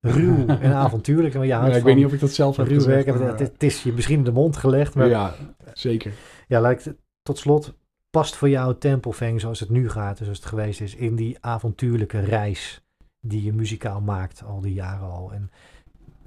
ruw 0.00 0.46
en 0.66 0.72
avontuurlijk. 0.72 1.34
Maar 1.34 1.46
ja, 1.46 1.66
ik 1.66 1.82
weet 1.82 1.96
niet 1.96 2.04
of 2.04 2.12
ik 2.12 2.20
dat 2.20 2.30
zelf 2.30 2.56
heb 2.56 2.66
ruw 2.66 2.84
werk. 2.84 3.06
Het, 3.06 3.38
het, 3.38 3.62
is 3.62 3.82
je 3.82 3.92
misschien 3.92 4.18
in 4.18 4.24
de 4.24 4.32
mond 4.32 4.56
gelegd. 4.56 4.94
Maar 4.94 5.08
ja, 5.08 5.34
zeker. 5.72 6.12
Ja, 6.48 6.60
lijkt 6.60 6.92
tot 7.22 7.38
slot. 7.38 7.74
Past 8.10 8.36
voor 8.36 8.48
jou 8.48 8.78
Tempelfang 8.78 9.40
zoals 9.40 9.60
het 9.60 9.70
nu 9.70 9.90
gaat, 9.90 10.18
zoals 10.18 10.38
het 10.38 10.46
geweest 10.46 10.80
is, 10.80 10.94
in 10.94 11.16
die 11.16 11.36
avontuurlijke 11.40 12.20
reis 12.20 12.82
die 13.20 13.42
je 13.42 13.52
muzikaal 13.52 14.00
maakt 14.00 14.44
al 14.44 14.60
die 14.60 14.74
jaren 14.74 15.10
al? 15.10 15.32
En 15.32 15.50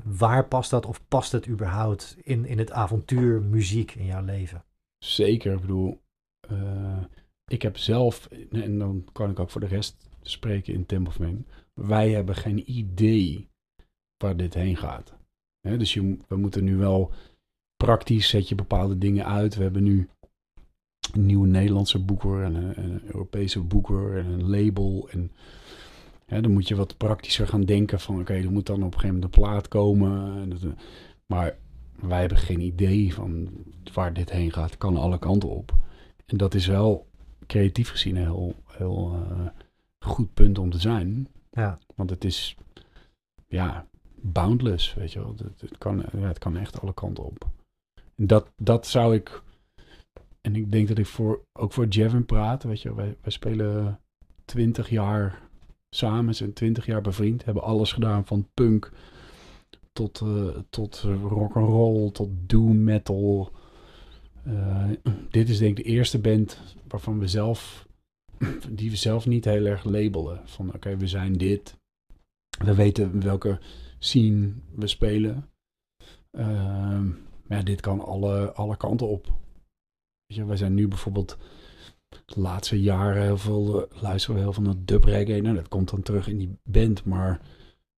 waar 0.03 0.45
past 0.45 0.69
dat 0.69 0.85
of 0.85 1.01
past 1.07 1.31
het 1.31 1.47
überhaupt 1.47 2.17
in, 2.23 2.45
in 2.45 2.57
het 2.57 2.71
avontuur 2.71 3.41
muziek 3.41 3.95
in 3.95 4.05
jouw 4.05 4.23
leven? 4.23 4.63
Zeker, 4.97 5.53
ik 5.53 5.61
bedoel, 5.61 6.00
ik 7.47 7.61
heb 7.61 7.77
zelf, 7.77 8.27
en 8.51 8.77
dan 8.77 9.07
kan 9.11 9.29
ik 9.29 9.39
ook 9.39 9.49
voor 9.49 9.61
de 9.61 9.67
rest 9.67 10.09
spreken 10.21 10.73
in 10.73 10.85
Tempelfang, 10.85 11.45
wij 11.73 12.11
hebben 12.11 12.35
geen 12.35 12.71
idee 12.71 13.49
waar 14.17 14.37
dit 14.37 14.53
heen 14.53 14.77
gaat. 14.77 15.13
Dus 15.61 15.93
we 16.27 16.35
moeten 16.35 16.63
nu 16.63 16.75
wel 16.75 17.11
praktisch 17.83 18.29
zet 18.29 18.49
je 18.49 18.55
bepaalde 18.55 18.97
dingen 18.97 19.25
uit. 19.25 19.55
We 19.55 19.63
hebben 19.63 19.83
nu 19.83 20.09
een 21.13 21.25
nieuwe 21.25 21.47
Nederlandse 21.47 21.99
boeker 21.99 22.43
en 22.43 22.55
een, 22.55 23.01
Europese 23.05 23.59
boeker 23.59 24.17
en 24.17 24.25
een 24.25 24.49
label. 24.49 25.09
En 25.09 25.31
dan 26.25 26.51
moet 26.51 26.67
je 26.67 26.75
wat 26.75 26.97
praktischer 26.97 27.47
gaan 27.47 27.63
denken 27.63 27.99
van 27.99 28.13
oké, 28.13 28.31
okay, 28.31 28.43
er 28.43 28.51
moet 28.51 28.65
dan 28.65 28.83
op 28.83 28.93
een 28.93 28.99
gegeven 28.99 29.15
moment 29.15 29.35
een 29.35 29.41
plaat 29.41 29.67
komen. 29.67 30.49
Dat, 30.49 30.61
maar 31.25 31.57
wij 31.99 32.19
hebben 32.19 32.37
geen 32.37 32.61
idee 32.61 33.13
van 33.13 33.49
waar 33.93 34.13
dit 34.13 34.31
heen 34.31 34.51
gaat. 34.51 34.69
Het 34.69 34.77
kan 34.77 34.97
alle 34.97 35.19
kanten 35.19 35.49
op. 35.49 35.73
En 36.31 36.37
dat 36.37 36.53
is 36.53 36.67
wel 36.67 37.07
creatief 37.47 37.89
gezien 37.89 38.15
een 38.15 38.23
heel, 38.23 38.55
heel 38.67 39.15
uh, 39.15 39.47
goed 39.99 40.33
punt 40.33 40.57
om 40.57 40.69
te 40.69 40.79
zijn. 40.79 41.27
Ja. 41.51 41.79
Want 41.95 42.09
het 42.09 42.23
is, 42.23 42.55
ja, 43.47 43.87
boundless, 44.21 44.93
weet 44.93 45.11
je 45.11 45.19
wel. 45.19 45.35
Het, 45.37 45.61
het, 45.61 45.77
kan, 45.77 46.05
ja, 46.13 46.27
het 46.27 46.39
kan 46.39 46.57
echt 46.57 46.81
alle 46.81 46.93
kanten 46.93 47.23
op. 47.23 47.49
En 48.15 48.27
dat, 48.27 48.51
dat 48.57 48.87
zou 48.87 49.15
ik, 49.15 49.43
en 50.41 50.55
ik 50.55 50.71
denk 50.71 50.87
dat 50.87 50.97
ik 50.97 51.05
voor, 51.05 51.45
ook 51.53 51.73
voor 51.73 51.87
Jevin 51.87 52.25
praat, 52.25 52.63
weet 52.63 52.81
je 52.81 52.95
wij, 52.95 53.17
wij 53.21 53.31
spelen 53.31 53.99
twintig 54.45 54.89
jaar 54.89 55.41
samen, 55.89 56.35
zijn 56.35 56.53
twintig 56.53 56.85
jaar 56.85 57.01
bevriend, 57.01 57.45
hebben 57.45 57.63
alles 57.63 57.91
gedaan 57.91 58.25
van 58.25 58.47
punk 58.53 58.91
tot, 59.93 60.21
uh, 60.23 60.47
tot 60.69 60.99
rock 61.21 61.55
and 61.55 61.67
roll, 61.67 62.11
tot 62.11 62.29
doom 62.31 62.83
metal. 62.83 63.51
Uh, 64.47 64.89
dit 65.29 65.49
is 65.49 65.57
denk 65.57 65.77
ik 65.77 65.83
de 65.85 65.91
eerste 65.91 66.19
band 66.19 66.75
waarvan 66.87 67.19
we 67.19 67.27
zelf, 67.27 67.87
die 68.69 68.89
we 68.89 68.95
zelf 68.95 69.25
niet 69.27 69.45
heel 69.45 69.65
erg 69.65 69.83
labelen. 69.83 70.41
Van 70.47 70.73
oké, 70.73 70.97
we 70.97 71.07
zijn 71.07 71.33
dit. 71.33 71.79
We 72.63 72.75
weten 72.75 73.21
welke 73.23 73.59
scene 73.99 74.53
we 74.75 74.87
spelen. 74.87 75.49
Uh, 76.31 76.45
maar 77.47 77.57
ja, 77.57 77.63
dit 77.63 77.81
kan 77.81 77.99
alle, 77.99 78.53
alle 78.53 78.77
kanten 78.77 79.07
op. 79.07 79.25
Weet 80.25 80.37
je, 80.37 80.45
wij 80.45 80.57
zijn 80.57 80.73
nu 80.73 80.87
bijvoorbeeld 80.87 81.37
de 82.09 82.39
laatste 82.39 82.81
jaren 82.81 83.21
heel 83.23 83.37
veel, 83.37 83.87
luisteren 84.01 84.35
we 84.35 84.41
heel 84.41 84.53
veel 84.53 84.63
naar 84.63 84.85
dub 84.85 85.03
reggae. 85.03 85.41
Nou, 85.41 85.55
dat 85.55 85.67
komt 85.67 85.89
dan 85.89 86.01
terug 86.01 86.27
in 86.27 86.37
die 86.37 86.57
band, 86.63 87.05
maar 87.05 87.41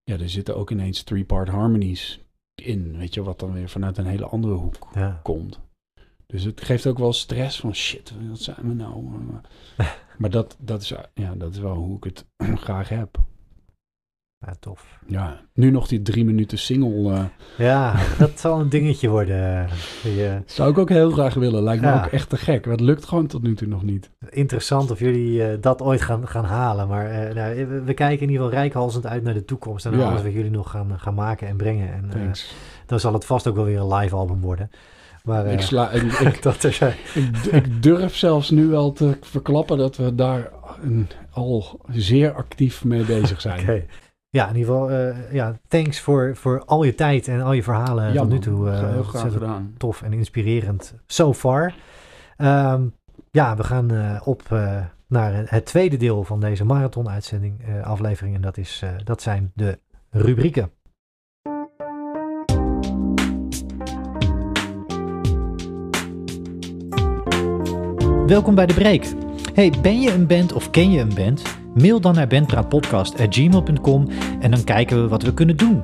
ja, 0.04 0.20
er 0.20 0.30
zitten 0.30 0.56
ook 0.56 0.72
ineens 0.72 1.04
three-part 1.04 1.50
harmonies 1.50 2.20
in, 2.56 2.98
weet 2.98 3.14
je, 3.14 3.24
wat 3.24 3.40
dan 3.40 3.54
weer 3.54 3.70
vanuit 3.70 3.98
een 3.98 4.06
hele 4.06 4.26
andere 4.26 4.54
hoek 4.54 4.88
Ja. 4.94 5.20
komt. 5.24 5.60
Dus 6.26 6.44
het 6.44 6.62
geeft 6.62 6.88
ook 6.88 6.98
wel 6.98 7.14
stress 7.14 7.60
van 7.60 7.76
shit, 7.76 8.14
wat 8.30 8.40
zijn 8.40 8.58
we 8.62 8.74
nou? 8.74 9.04
maar 10.18 10.30
dat, 10.38 10.58
dat, 10.60 10.82
is, 10.82 10.94
ja, 11.14 11.34
dat 11.36 11.54
is 11.54 11.60
wel 11.60 11.76
hoe 11.76 11.98
ik 11.98 12.04
het 12.04 12.26
graag 12.66 12.90
heb. 12.90 13.18
Ja, 14.46 14.54
tof. 14.60 15.00
Ja, 15.08 15.42
nu 15.54 15.72
nog 15.72 15.88
die 15.88 16.02
drie 16.02 16.26
minuten 16.26 16.58
single. 16.58 17.12
uh, 17.12 17.24
Ja, 17.58 17.96
dat 18.18 18.40
zal 18.40 18.60
een 18.60 18.70
dingetje 18.70 19.10
worden. 19.10 19.68
Die, 20.04 20.24
uh, 20.26 20.36
zou 20.46 20.72
ik 20.72 20.78
ook 20.78 20.90
heel 20.90 21.12
graag 21.12 21.34
willen. 21.34 21.64
Lijkt 21.64 21.84
me 21.84 21.94
ook 21.94 22.06
echt 22.06 22.30
te 22.30 22.38
gek. 22.38 22.66
Het 22.66 22.80
lukt 22.80 23.06
gewoon 23.06 23.28
tot 23.28 23.42
nu 23.44 23.56
toe 23.56 23.68
nog 23.68 23.84
niet. 23.84 24.10
interessant 24.30 24.92
of 24.92 25.00
jullie 25.00 25.44
eh, 25.44 25.58
dat 25.62 25.82
ooit 25.82 26.02
gaan, 26.02 26.28
gaan 26.28 26.46
halen. 26.46 26.88
Maar 26.88 27.10
eh, 27.10 27.36
nou, 27.36 27.66
we, 27.68 27.82
we 27.82 27.94
kijken 27.94 28.22
in 28.26 28.30
ieder 28.32 28.46
geval 28.46 28.60
rijkhalsend 28.60 29.06
uit 29.06 29.24
naar 29.24 29.34
de 29.34 29.46
toekomst. 29.46 29.86
En 29.86 29.98
Ja. 29.98 30.10
alles 30.10 30.22
wat 30.24 30.34
jullie 30.34 30.52
nog 30.52 30.70
gaan, 30.70 31.00
gaan 31.00 31.14
maken 31.16 31.48
en 31.48 31.58
brengen. 31.58 31.94
En 31.94 32.12
eh, 32.14 32.32
dan 32.86 33.00
zal 33.00 33.14
het 33.14 33.26
vast 33.26 33.48
ook 33.48 33.56
wel 33.56 33.66
weer 33.66 33.80
een 33.80 33.94
live 33.94 34.16
album 34.16 34.42
worden. 34.42 34.70
Maar 35.28 35.46
eh, 35.46 35.54
ik, 35.54 35.62
sla, 35.62 35.90
ik, 35.92 36.02
ik, 36.30 36.42
dat 36.42 36.62
zijn. 36.62 36.96
ik, 37.14 37.38
ik 37.38 37.84
durf 37.84 38.16
zelfs 38.16 38.50
nu 38.50 38.74
al 38.74 38.92
te 38.92 39.18
verklappen 39.22 39.78
dat 39.78 39.96
we 39.98 40.16
daar 40.16 40.52
een, 40.82 41.08
al 41.32 41.80
zeer 41.92 42.34
actief 42.34 42.84
mee 42.84 43.04
bezig 43.04 43.42
zijn. 43.42 43.86
Ja, 44.30 44.50
in 44.50 44.56
ieder 44.56 44.74
geval, 44.74 44.90
eh, 44.92 45.34
ja, 45.34 45.60
thanks 45.68 46.00
voor, 46.00 46.36
voor 46.36 46.66
al 46.66 46.84
je 46.84 46.96
tijd 46.96 47.28
en 47.28 47.42
al 47.42 47.54
je 47.54 47.64
verhalen 47.64 48.14
Ja, 48.14 48.22
tot 48.22 48.30
nu 48.30 48.40
toe. 48.40 48.70
eh, 48.70 48.90
heel 48.90 49.04
graag 49.04 49.32
gedaan. 49.32 49.74
tof 49.78 50.02
en 50.02 50.14
inspirerend 50.14 50.96
so 51.06 51.34
far. 51.34 51.74
Ehm, 52.38 52.82
ja, 53.32 53.56
we 53.56 53.64
gaan 53.64 53.92
eh, 53.92 54.22
op 54.24 54.42
eh, 54.50 54.82
naar 55.08 55.44
het 55.46 55.66
tweede 55.66 55.98
deel 55.98 56.24
van 56.24 56.40
deze 56.40 56.66
marathon-uitzending, 56.66 57.62
eh, 57.66 57.82
aflevering. 57.84 58.36
En 58.36 58.42
dat, 58.42 58.58
is, 58.58 58.80
eh, 58.84 58.90
dat 59.04 59.22
zijn 59.22 59.52
de 59.56 59.80
rubrieken. 60.10 60.72
Welkom 68.34 68.56
bij 68.56 68.66
de 68.66 68.74
Break. 68.74 69.04
Hey, 69.54 69.74
ben 69.82 70.02
je 70.02 70.12
een 70.12 70.28
band 70.28 70.54
of 70.54 70.70
ken 70.70 70.92
je 70.92 71.00
een 71.00 71.14
band? 71.16 71.42
Mail 71.76 72.02
dan 72.02 72.16
naar 72.16 72.28
bandpraatpodcast.gmail.com 72.28 74.08
en 74.40 74.52
dan 74.52 74.64
kijken 74.64 75.02
we 75.02 75.08
wat 75.08 75.24
we 75.24 75.34
kunnen 75.34 75.58
doen. 75.58 75.84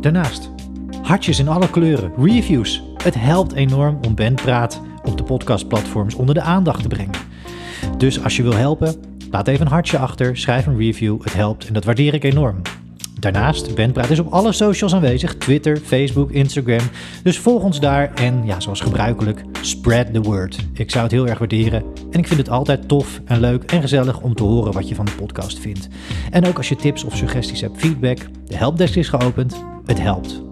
Daarnaast, 0.00 0.50
hartjes 1.02 1.38
in 1.38 1.48
alle 1.48 1.70
kleuren, 1.70 2.12
reviews. 2.16 2.82
Het 3.02 3.14
helpt 3.14 3.52
enorm 3.52 3.98
om 4.06 4.14
Bandpraat 4.14 4.80
op 5.02 5.16
de 5.16 5.22
podcastplatforms 5.22 6.14
onder 6.14 6.34
de 6.34 6.40
aandacht 6.40 6.82
te 6.82 6.88
brengen. 6.88 7.18
Dus 7.96 8.22
als 8.22 8.36
je 8.36 8.42
wil 8.42 8.56
helpen, 8.56 8.94
laat 9.30 9.48
even 9.48 9.66
een 9.66 9.72
hartje 9.72 9.98
achter, 9.98 10.36
schrijf 10.36 10.66
een 10.66 10.78
review, 10.78 11.22
het 11.22 11.32
helpt 11.32 11.66
en 11.66 11.72
dat 11.72 11.84
waardeer 11.84 12.14
ik 12.14 12.24
enorm. 12.24 12.62
Daarnaast, 13.20 13.74
Bandpraat 13.74 14.10
is 14.10 14.18
op 14.18 14.32
alle 14.32 14.52
socials 14.52 14.94
aanwezig, 14.94 15.34
Twitter, 15.34 15.76
Facebook, 15.76 16.30
Instagram. 16.30 16.80
Dus 17.22 17.38
volg 17.38 17.62
ons 17.62 17.80
daar 17.80 18.14
en 18.14 18.42
ja, 18.44 18.60
zoals 18.60 18.80
gebruikelijk, 18.80 19.42
spread 19.60 20.12
the 20.12 20.20
word. 20.20 20.58
Ik 20.72 20.90
zou 20.90 21.02
het 21.02 21.12
heel 21.12 21.26
erg 21.26 21.38
waarderen 21.38 21.84
en 22.10 22.18
ik 22.18 22.26
vind 22.26 22.40
het 22.40 22.50
altijd 22.50 22.88
tof 22.88 23.20
en 23.24 23.40
leuk 23.40 23.64
en 23.72 23.80
gezellig 23.80 24.20
om 24.20 24.34
te 24.34 24.42
horen 24.42 24.72
wat 24.72 24.88
je 24.88 24.94
van 24.94 25.04
de 25.04 25.12
podcast 25.12 25.58
vindt. 25.58 25.88
En 26.30 26.46
ook 26.46 26.56
als 26.56 26.68
je 26.68 26.76
tips 26.76 27.04
of 27.04 27.16
suggesties 27.16 27.60
hebt, 27.60 27.78
feedback, 27.78 28.18
de 28.46 28.56
helpdesk 28.56 28.96
is 28.96 29.08
geopend, 29.08 29.64
het 29.86 30.00
helpt. 30.00 30.42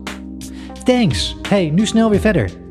Thanks! 0.85 1.37
Hey, 1.49 1.71
nu 1.71 1.87
snel 1.87 2.11
weer 2.11 2.21
verder. 2.21 2.68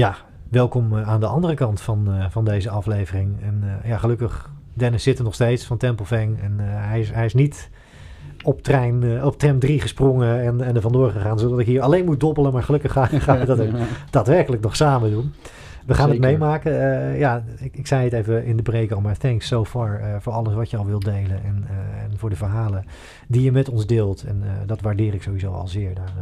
Ja, 0.00 0.16
welkom 0.48 0.96
eh, 0.96 1.08
aan 1.08 1.20
de 1.20 1.26
andere 1.26 1.54
kant 1.54 1.80
van, 1.80 2.12
eh, 2.12 2.24
van 2.28 2.44
deze 2.44 2.70
aflevering. 2.70 3.42
En 3.42 3.62
eh, 3.62 3.88
ja, 3.88 3.98
gelukkig, 3.98 4.50
Dennis 4.74 5.02
zit 5.02 5.18
er 5.18 5.24
nog 5.24 5.34
steeds 5.34 5.64
van 5.64 5.76
Tempelvang. 5.76 6.40
En 6.40 6.58
hij, 6.58 7.00
is, 7.00 7.10
hij 7.10 7.24
is 7.24 7.34
niet 7.34 7.70
op, 8.42 8.62
trein, 8.62 9.24
op 9.24 9.38
tram 9.38 9.58
3 9.58 9.80
gesprongen 9.80 10.40
en, 10.42 10.60
en 10.60 10.74
er 10.74 10.80
vandoor 10.80 11.10
gegaan. 11.10 11.38
Zodat 11.38 11.58
ik 11.58 11.66
hier 11.66 11.80
alleen 11.80 12.04
moet 12.04 12.20
dobbelen. 12.20 12.52
Maar 12.52 12.62
gelukkig 12.62 12.92
gaan, 12.92 13.08
gaan 13.08 13.38
we 13.38 13.44
dat 13.44 13.60
ook 13.60 13.74
daadwerkelijk 14.10 14.62
nog 14.62 14.76
samen 14.76 15.10
doen. 15.10 15.32
We 15.86 15.94
gaan 15.94 16.08
Zeker. 16.08 16.22
het 16.22 16.32
meemaken. 16.32 16.72
Ja, 17.18 17.44
ik, 17.58 17.76
ik 17.76 17.86
zei 17.86 18.04
het 18.04 18.12
even 18.12 18.44
in 18.44 18.56
de 18.56 18.62
break 18.62 18.90
al, 18.90 19.00
maar 19.00 19.16
thanks 19.16 19.46
so 19.46 19.64
far 19.64 20.00
voor 20.20 20.32
alles 20.32 20.54
wat 20.54 20.70
je 20.70 20.76
al 20.76 20.86
wilt 20.86 21.04
delen. 21.04 21.44
En, 21.44 21.64
en 22.02 22.18
voor 22.18 22.30
de 22.30 22.36
verhalen 22.36 22.84
die 23.28 23.42
je 23.42 23.52
met 23.52 23.68
ons 23.68 23.86
deelt. 23.86 24.22
En 24.22 24.42
dat 24.66 24.80
waardeer 24.80 25.14
ik 25.14 25.22
sowieso 25.22 25.52
al 25.52 25.68
zeer. 25.68 25.94
Daar, 25.94 26.12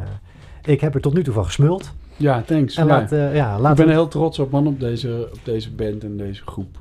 ik 0.65 0.81
heb 0.81 0.95
er 0.95 1.01
tot 1.01 1.15
nu 1.15 1.23
toe 1.25 1.35
van 1.35 1.45
gesmuld. 1.45 1.93
Ja, 2.17 2.43
thanks. 2.43 2.77
En 2.77 2.87
Ja. 2.87 2.99
laat, 2.99 3.13
eh, 3.13 3.35
ja, 3.35 3.55
ik 3.55 3.61
laten 3.61 3.77
ben 3.77 3.87
we- 3.87 3.93
heel 4.01 4.09
trots 4.09 4.39
op 4.39 4.51
man 4.51 4.67
op 4.67 4.81
deze, 4.81 5.29
op 5.33 5.41
deze 5.45 5.71
band 5.73 6.05
en 6.05 6.17
deze 6.17 6.43
groep 6.47 6.79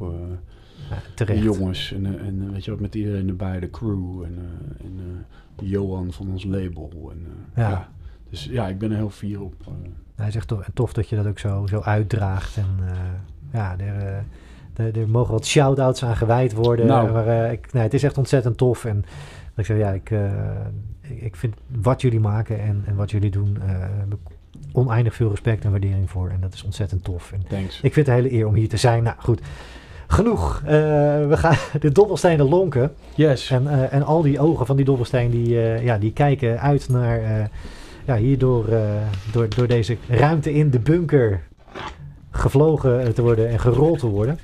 Ja, 0.90 0.96
terecht. 1.16 1.44
jongens. 1.44 1.94
En, 1.94 2.06
eh, 2.06 2.28
en 2.28 2.52
weet 2.52 2.66
je 2.66 2.72
wat, 2.72 2.80
met 2.80 2.96
iedereen 2.96 3.28
erbij, 3.28 3.60
de 3.60 3.70
crew 3.70 4.22
en, 4.24 4.38
en 4.84 5.26
Johan 5.68 6.12
van 6.12 6.30
ons 6.32 6.44
label. 6.44 7.12
En, 7.12 7.26
Ja. 7.56 7.90
Dus 8.30 8.46
ja, 8.52 8.68
ik 8.68 8.78
ben 8.78 8.92
er 8.92 8.98
heel 8.98 9.10
fier 9.10 9.42
op. 9.42 9.54
Hij 10.16 10.32
zegt 10.32 10.48
tof, 10.48 10.66
en 10.66 10.74
tof 10.74 10.94
dat 10.94 11.10
je 11.10 11.16
dat 11.16 11.28
ook 11.28 11.40
zo, 11.40 11.68
zo 11.68 11.80
uitdraagt. 11.80 12.58
En 12.58 12.66
ja, 13.54 13.76
er, 13.78 14.24
er, 14.74 14.98
er 15.00 15.10
mogen 15.10 15.32
wat 15.34 15.46
shout-outs 15.46 16.04
aan 16.04 16.16
gewijd 16.16 16.54
worden. 16.54 16.86
Nou. 16.86 17.12
Maar 17.12 17.52
ik, 17.52 17.74
nee, 17.74 17.84
het 17.84 17.94
is 17.94 18.04
echt 18.04 18.18
ontzettend 18.18 18.58
tof. 18.58 18.86
En 18.86 19.06
ik 19.56 19.66
zeg, 19.66 19.78
ja, 19.78 19.90
ik, 19.92 20.12
ik, 21.16 21.36
vind 21.36 21.56
wat 21.82 22.02
jullie 22.02 22.20
maken 22.20 22.60
en, 22.60 22.84
en 22.86 22.96
wat 22.96 23.12
jullie 23.12 23.32
doen, 23.32 23.58
ik 24.10 24.18
oneindig 24.72 25.16
veel 25.16 25.30
respect 25.30 25.64
en 25.64 25.72
waardering 25.72 26.10
voor. 26.10 26.30
En 26.30 26.40
dat 26.42 26.54
is 26.54 26.64
ontzettend 26.64 27.04
tof. 27.04 27.32
En 27.32 27.44
thanks. 27.48 27.82
ik 27.82 27.94
vind 27.94 28.08
het 28.08 28.18
een 28.18 28.24
hele 28.24 28.36
eer 28.36 28.48
om 28.48 28.54
hier 28.54 28.70
te 28.70 28.78
zijn. 28.78 29.04
Nou 29.04 29.16
goed, 29.20 29.42
genoeg. 30.08 30.62
Eh, 30.66 30.72
we 31.28 31.38
gaan 31.38 31.56
de 31.80 31.92
dobbelstenen 31.92 32.50
lonken. 32.50 32.94
Yes. 33.16 33.50
En, 33.50 33.68
eh, 33.68 33.94
en 33.94 34.04
al 34.04 34.22
die 34.22 34.40
ogen 34.40 34.66
van 34.66 34.76
die 34.76 34.86
dobbelsteen, 34.86 35.30
die, 35.30 35.50
ja, 35.84 35.98
die 35.98 36.14
kijken 36.14 36.62
uit 36.62 36.90
naar 36.90 37.50
ja, 38.06 38.16
hier 38.16 38.38
door, 38.38 38.66
door, 39.32 39.48
door 39.56 39.68
deze 39.68 39.98
ruimte 40.08 40.54
in 40.54 40.70
de 40.70 40.80
bunker 40.80 41.42
gevlogen 42.32 43.14
te 43.14 43.22
worden 43.22 43.50
en 43.50 43.60
gerold 43.60 44.00
te 44.00 44.08
worden. 44.08 44.40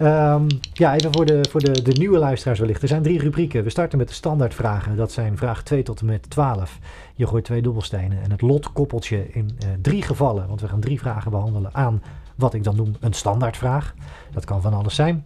Ehm, 0.00 0.46
ja, 0.72 0.94
even 0.94 1.12
voor, 1.12 1.26
de, 1.26 1.40
voor 1.50 1.60
de, 1.60 1.82
de 1.82 1.92
nieuwe 1.92 2.18
luisteraars 2.18 2.58
wellicht. 2.58 2.82
Er 2.82 2.88
zijn 2.88 3.02
drie 3.02 3.18
rubrieken. 3.18 3.64
We 3.64 3.70
starten 3.70 3.98
met 3.98 4.08
de 4.08 4.14
standaardvragen. 4.14 4.96
Dat 4.96 5.12
zijn 5.12 5.36
vraag 5.36 5.62
2 5.62 5.82
tot 5.82 6.00
en 6.00 6.06
met 6.06 6.30
12. 6.30 6.78
Je 7.14 7.26
gooit 7.26 7.44
twee 7.44 7.62
dobbelstenen 7.62 8.22
en 8.22 8.30
het 8.30 8.40
lot 8.40 8.72
koppelt 8.72 9.06
je 9.06 9.28
in 9.32 9.50
eh, 9.58 9.68
drie 9.82 10.02
gevallen. 10.02 10.48
Want 10.48 10.60
we 10.60 10.68
gaan 10.68 10.80
drie 10.80 10.98
vragen 10.98 11.30
behandelen 11.30 11.74
aan 11.74 12.02
wat 12.36 12.54
ik 12.54 12.64
dan 12.64 12.76
noem 12.76 12.96
een 13.00 13.12
standaardvraag. 13.12 13.94
Dat 14.32 14.44
kan 14.44 14.62
van 14.62 14.74
alles 14.74 14.94
zijn. 14.94 15.24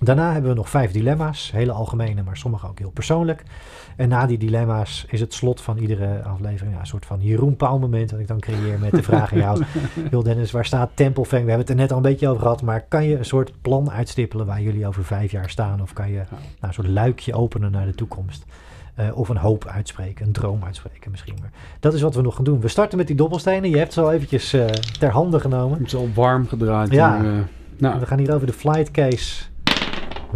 Daarna 0.00 0.32
hebben 0.32 0.50
we 0.50 0.56
nog 0.56 0.70
vijf 0.70 0.92
dilemma's. 0.92 1.50
Hele 1.52 1.72
algemene, 1.72 2.22
maar 2.22 2.36
sommige 2.36 2.68
ook 2.68 2.78
heel 2.78 2.90
persoonlijk. 2.90 3.42
En 3.96 4.08
na 4.08 4.26
die 4.26 4.38
dilemma's 4.38 5.04
is 5.08 5.20
het 5.20 5.34
slot 5.34 5.60
van 5.60 5.78
iedere 5.78 6.22
aflevering 6.22 6.74
ja, 6.74 6.80
een 6.80 6.86
soort 6.86 7.06
van 7.06 7.20
Jeroen 7.20 7.56
Pauw 7.56 7.78
moment. 7.78 8.10
Dat 8.10 8.18
ik 8.18 8.28
dan 8.28 8.40
creëer 8.40 8.78
met 8.78 8.90
de 8.90 9.02
vraag 9.02 9.32
aan 9.32 9.38
jou. 9.38 9.64
Wil 10.10 10.22
Dennis, 10.22 10.50
waar 10.50 10.64
staat 10.64 10.90
Tempelfang? 10.94 11.42
We 11.42 11.48
hebben 11.48 11.66
het 11.66 11.76
er 11.76 11.82
net 11.82 11.90
al 11.90 11.96
een 11.96 12.02
beetje 12.02 12.28
over 12.28 12.42
gehad. 12.42 12.62
Maar 12.62 12.80
kan 12.88 13.04
je 13.04 13.18
een 13.18 13.24
soort 13.24 13.52
plan 13.60 13.90
uitstippelen 13.90 14.46
waar 14.46 14.62
jullie 14.62 14.86
over 14.86 15.04
vijf 15.04 15.30
jaar 15.30 15.50
staan? 15.50 15.82
Of 15.82 15.92
kan 15.92 16.10
je 16.10 16.22
nou, 16.30 16.42
een 16.60 16.74
soort 16.74 16.88
luikje 16.88 17.34
openen 17.34 17.70
naar 17.70 17.86
de 17.86 17.94
toekomst? 17.94 18.44
Eh, 18.94 19.18
of 19.18 19.28
een 19.28 19.36
hoop 19.36 19.66
uitspreken, 19.66 20.26
een 20.26 20.32
droom 20.32 20.64
uitspreken 20.64 21.10
misschien. 21.10 21.36
Maar 21.40 21.50
dat 21.80 21.94
is 21.94 22.00
wat 22.00 22.14
we 22.14 22.22
nog 22.22 22.34
gaan 22.34 22.44
doen. 22.44 22.60
We 22.60 22.68
starten 22.68 22.98
met 22.98 23.06
die 23.06 23.16
dobbelstenen. 23.16 23.70
Je 23.70 23.78
hebt 23.78 23.92
ze 23.92 24.00
al 24.00 24.12
eventjes 24.12 24.52
eh, 24.52 24.66
ter 24.98 25.10
hande 25.10 25.40
genomen. 25.40 25.78
Het 25.78 25.86
is 25.86 25.94
al 25.94 26.08
warm 26.14 26.46
gedraaid. 26.48 26.90
Ja. 26.90 27.16
En, 27.16 27.24
eh, 27.24 27.30
nou, 27.78 28.00
We 28.00 28.06
gaan 28.06 28.18
hier 28.18 28.34
over 28.34 28.46
de 28.46 28.52
flight 28.52 28.90
case 28.90 29.44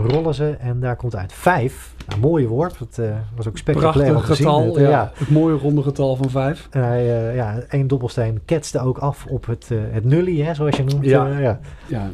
rollen 0.00 0.34
ze 0.34 0.50
en 0.50 0.80
daar 0.80 0.96
komt 0.96 1.16
uit 1.16 1.32
vijf. 1.32 1.94
Nou, 2.08 2.20
mooie 2.20 2.46
worp. 2.46 2.78
Het 2.78 2.98
eh, 2.98 3.10
was 3.36 3.48
ook 3.48 3.58
spectaculair 3.58 4.08
om 4.08 4.14
prachtig 4.14 4.36
getal. 4.36 4.64
Het, 4.64 4.74
ja. 4.74 4.88
ja. 4.88 5.12
Het 5.14 5.30
mooie 5.30 5.56
ronde 5.56 5.82
getal 5.82 6.16
van 6.16 6.30
vijf. 6.30 6.68
En 6.70 6.84
hij, 6.84 7.28
eh, 7.28 7.34
ja, 7.34 7.58
één 7.68 7.86
dobbelsteen 7.86 8.40
ketste 8.44 8.80
ook 8.80 8.98
af 8.98 9.26
op 9.26 9.46
het, 9.46 9.68
eh 9.70 9.78
het 9.90 10.04
nullie, 10.04 10.44
hè, 10.44 10.54
zoals 10.54 10.76
je 10.76 10.84
noemt. 10.84 11.04
Ja. 11.04 11.38
Ja. 11.38 11.60
Ja, 11.86 12.10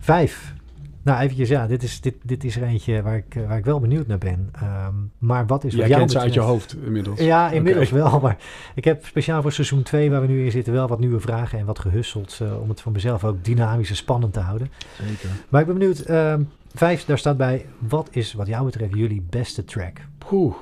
Vijf. 0.00 0.54
Nou, 1.04 1.20
eventjes, 1.20 1.48
ja, 1.48 1.66
dit 1.66 1.82
is, 1.82 2.00
dit, 2.00 2.14
dit 2.22 2.44
is 2.44 2.56
er 2.56 2.62
eentje 2.62 3.02
waar 3.02 3.16
ik, 3.16 3.38
waar 3.48 3.58
ik 3.58 3.64
wel 3.64 3.80
benieuwd 3.80 4.06
naar 4.06 4.18
ben. 4.18 4.48
Ehm, 4.52 4.94
maar 5.18 5.46
wat 5.46 5.64
is 5.64 5.74
Jij 5.74 5.88
wat 5.88 5.96
kent 5.98 6.10
ze 6.10 6.18
uit 6.18 6.34
je 6.34 6.40
hoofd 6.40 6.76
inmiddels. 6.84 7.20
Ja, 7.20 7.50
inmiddels 7.50 7.90
wel. 7.90 8.20
Maar 8.20 8.36
ik 8.74 8.84
heb 8.84 9.04
speciaal 9.06 9.42
voor 9.42 9.52
seizoen 9.52 9.82
2, 9.82 10.10
waar 10.10 10.20
we 10.20 10.26
nu 10.26 10.44
in 10.44 10.50
zitten, 10.50 10.72
wel 10.72 10.88
wat 10.88 10.98
nieuwe 10.98 11.20
vragen 11.20 11.58
en 11.58 11.66
wat 11.66 11.78
gehusseld. 11.78 12.38
eh, 12.42 12.60
om 12.60 12.68
het 12.68 12.80
voor 12.80 12.92
mezelf 12.92 13.24
ook 13.24 13.44
dynamisch 13.44 13.90
en 13.90 13.96
spannend 13.96 14.32
te 14.32 14.40
houden. 14.40 14.70
Zeker. 15.08 15.28
Maar 15.48 15.60
ik 15.60 15.66
ben 15.66 15.78
benieuwd. 15.78 15.98
ehm, 15.98 16.42
vijf, 16.74 17.04
daar 17.04 17.18
staat 17.18 17.36
bij. 17.36 17.66
Wat 17.78 18.08
is 18.10 18.32
wat 18.32 18.46
jou 18.46 18.64
betreft 18.64 18.94
jullie 18.94 19.26
beste 19.30 19.64
track? 19.64 19.98
Poeh. 20.18 20.54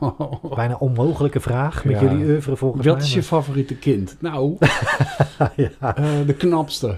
Bijna 0.54 0.74
onmogelijke 0.76 1.40
vraag 1.40 1.84
met 1.84 2.00
Ja. 2.00 2.02
jullie 2.08 2.24
oeuvre 2.26 2.56
volgens 2.56 2.86
Wat 2.86 2.96
mij. 2.96 3.04
is 3.04 3.14
je 3.14 3.22
favoriete 3.22 3.74
kind? 3.76 4.16
Nou, 4.20 4.56
ja. 5.56 5.96
eh, 5.96 6.26
de 6.26 6.34
knapste. 6.38 6.96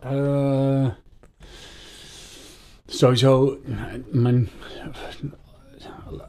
Eh, 0.00 0.86
sowieso, 2.86 3.58
mijn, 4.10 4.48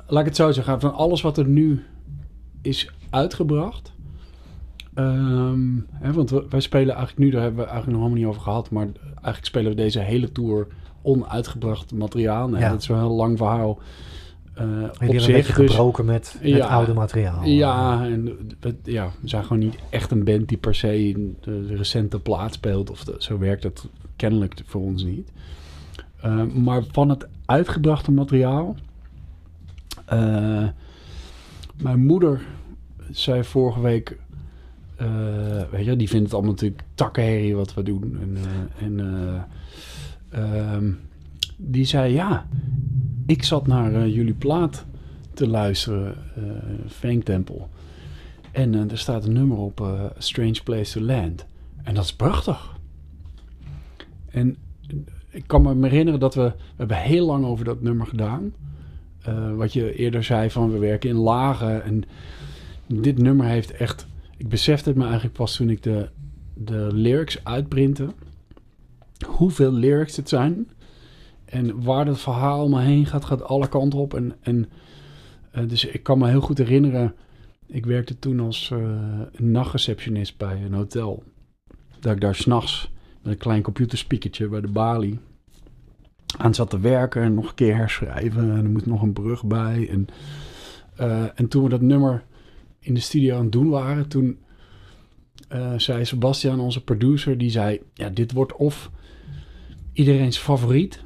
laat 0.08 0.20
ik 0.20 0.26
het 0.26 0.36
zo 0.36 0.52
zeggen, 0.52 0.80
van 0.80 0.94
alles 0.94 1.22
wat 1.22 1.38
er 1.38 1.46
nu 1.48 1.84
is 2.62 2.92
uitgebracht. 3.10 3.94
ehm, 4.94 5.70
hè, 5.92 6.14
want 6.14 6.30
wij 6.30 6.60
spelen 6.60 6.96
eigenlijk 6.96 7.18
nu, 7.18 7.30
daar 7.30 7.42
hebben 7.42 7.60
we 7.64 7.70
eigenlijk 7.70 7.98
nog 7.98 8.08
helemaal 8.08 8.24
niet 8.24 8.36
over 8.36 8.42
gehad, 8.50 8.70
maar 8.70 8.88
eigenlijk 9.14 9.46
spelen 9.46 9.70
we 9.70 9.76
deze 9.78 10.00
hele 10.00 10.32
tour 10.32 10.68
onuitgebracht 11.06 11.94
materiaal. 11.94 12.48
Nou, 12.50 12.62
Ja. 12.64 12.70
Dat 12.70 12.82
is 12.82 12.88
wel 12.88 12.98
een 12.98 13.04
heel 13.04 13.16
lang 13.16 13.38
verhaal. 13.38 13.80
eh, 14.54 14.64
Jullie 14.66 14.84
op 14.90 14.98
hebben 15.00 15.16
een 15.16 15.22
zich, 15.22 15.36
beetje 15.36 15.54
dus- 15.62 15.70
gebroken 15.72 16.06
met, 16.06 16.38
met 16.42 16.52
Ja. 16.52 16.68
oude 16.68 16.94
materiaal. 16.94 17.44
ja, 17.44 18.04
en 18.06 18.26
we, 18.60 18.76
ja, 18.84 19.10
we 19.22 19.28
zijn 19.28 19.44
gewoon 19.44 19.60
niet 19.60 19.76
echt 19.90 20.12
een 20.12 20.24
band 20.24 20.48
die 20.48 20.58
per 20.58 20.76
se 20.76 21.14
de, 21.42 21.66
de 21.68 21.76
recente 21.76 22.20
plaat 22.20 22.54
speelt. 22.54 22.90
Of 22.90 23.04
de- 23.04 23.16
zo 23.18 23.38
werkt 23.38 23.64
het 23.64 23.88
kennelijk 24.16 24.62
voor 24.66 24.82
ons 24.82 25.04
niet. 25.04 25.32
Eh, 26.22 26.44
maar 26.44 26.84
van 26.92 27.10
het 27.10 27.28
uitgebrachte 27.46 28.12
materiaal. 28.12 28.76
eh, 30.06 30.68
mijn 31.82 32.06
moeder 32.06 32.42
zei 33.12 33.44
vorige 33.44 33.82
week. 33.82 34.18
eh, 34.96 35.08
weet 35.72 35.86
je, 35.86 35.96
die 35.96 36.10
vindt 36.10 36.26
het 36.26 36.34
allemaal 36.34 36.52
natuurlijk 36.52 36.84
takkenherrie 36.96 37.56
wat 37.56 37.74
we 37.74 37.84
doen. 37.84 38.18
En, 38.22 38.38
eh, 38.38 38.86
en 38.86 39.00
eh, 40.36 40.74
ehm, 40.74 40.92
die 41.58 41.86
zei: 41.86 42.14
Ja, 42.14 42.48
ik 43.26 43.44
zat 43.44 43.68
naar 43.68 43.94
eh, 43.94 44.16
jullie 44.16 44.34
plaat 44.34 44.86
te 45.34 45.48
luisteren, 45.48 46.16
eh 46.36 46.44
Fang 46.88 47.24
Temple. 47.24 47.62
En 48.52 48.76
eh, 48.76 48.92
er 48.92 48.98
staat 48.98 49.26
een 49.26 49.34
nummer 49.34 49.58
op, 49.58 50.10
Strange 50.18 50.64
Place 50.64 51.00
to 51.00 51.06
Land. 51.06 51.46
En 51.84 51.94
dat 51.94 52.04
is 52.04 52.16
prachtig. 52.16 52.78
En 54.30 54.58
ik 55.30 55.44
kan 55.48 55.62
me 55.62 55.88
herinneren 55.88 56.20
dat 56.20 56.36
we, 56.36 56.44
we 56.44 56.54
hebben 56.76 56.98
heel 56.98 57.26
lang 57.26 57.46
over 57.46 57.66
dat 57.66 57.82
nummer 57.82 58.08
gedaan. 58.08 58.54
Wat 59.56 59.74
je 59.74 59.96
eerder 59.96 60.24
zei 60.24 60.50
van 60.50 60.72
we 60.72 60.78
werken 60.78 61.10
in 61.10 61.16
lagen. 61.16 61.84
En 61.84 62.04
dit 62.88 63.18
nummer 63.18 63.46
heeft 63.46 63.72
echt... 63.72 64.08
Ik 64.38 64.50
besefte 64.50 64.90
het 64.90 64.98
me 64.98 65.04
eigenlijk 65.04 65.34
pas 65.34 65.56
toen 65.56 65.70
ik 65.70 65.84
de, 65.84 66.10
de 66.54 66.90
lyrics 66.94 67.44
uitprintte. 67.44 68.08
Hoeveel 69.28 69.72
lyrics 69.72 70.16
het 70.16 70.30
zijn. 70.30 70.70
En 71.46 71.84
waar 71.84 72.06
dat 72.06 72.20
verhaal 72.20 72.70
maar 72.70 72.84
heen 72.84 73.06
gaat, 73.06 73.26
gaat 73.26 73.44
alle 73.44 73.68
kanten 73.68 74.00
op. 74.00 74.14
En, 74.14 74.36
en 74.42 74.70
eh, 75.52 75.68
dus 75.68 75.86
ik 75.86 76.04
kan 76.04 76.18
me 76.18 76.28
heel 76.30 76.42
goed 76.42 76.58
herinneren. 76.58 77.16
Ik 77.68 77.86
werkte 77.86 78.20
toen 78.20 78.40
als 78.40 78.72
eh, 78.72 78.80
nachtreceptionist 79.38 80.38
bij 80.38 80.62
een 80.64 80.74
hotel. 80.74 81.24
Dat 82.00 82.14
ik 82.14 82.22
daar 82.22 82.36
s'nachts 82.36 82.92
met 83.22 83.34
een 83.34 83.40
klein 83.40 83.62
computerspiekertje 83.62 84.48
bij 84.48 84.62
de 84.62 84.68
balie 84.68 85.20
aan 86.38 86.54
zat 86.54 86.70
te 86.70 86.80
werken. 86.80 87.22
En 87.22 87.34
nog 87.34 87.48
een 87.48 87.56
keer 87.56 87.76
herschrijven. 87.76 88.52
En 88.52 88.64
er 88.64 88.70
moet 88.70 88.86
nog 88.86 89.02
een 89.02 89.14
brug 89.14 89.46
bij. 89.46 89.90
En, 89.90 90.08
eh, 90.96 91.24
en 91.36 91.48
toen 91.48 91.64
we 91.64 91.70
dat 91.70 91.82
nummer 91.82 92.24
in 92.80 92.94
de 92.94 93.00
studio 93.00 93.36
aan 93.36 93.44
het 93.44 93.52
doen 93.52 93.70
waren, 93.70 94.08
toen 94.08 94.40
zei 95.78 96.06
Sebastian, 96.06 96.60
onze 96.60 96.84
producer, 96.84 97.38
die 97.38 97.50
zei: 97.50 97.82
Ja, 97.94 98.10
dit 98.10 98.32
wordt 98.32 98.56
of 98.56 98.92
iedereen's 99.96 100.38
favoriet. 100.38 101.04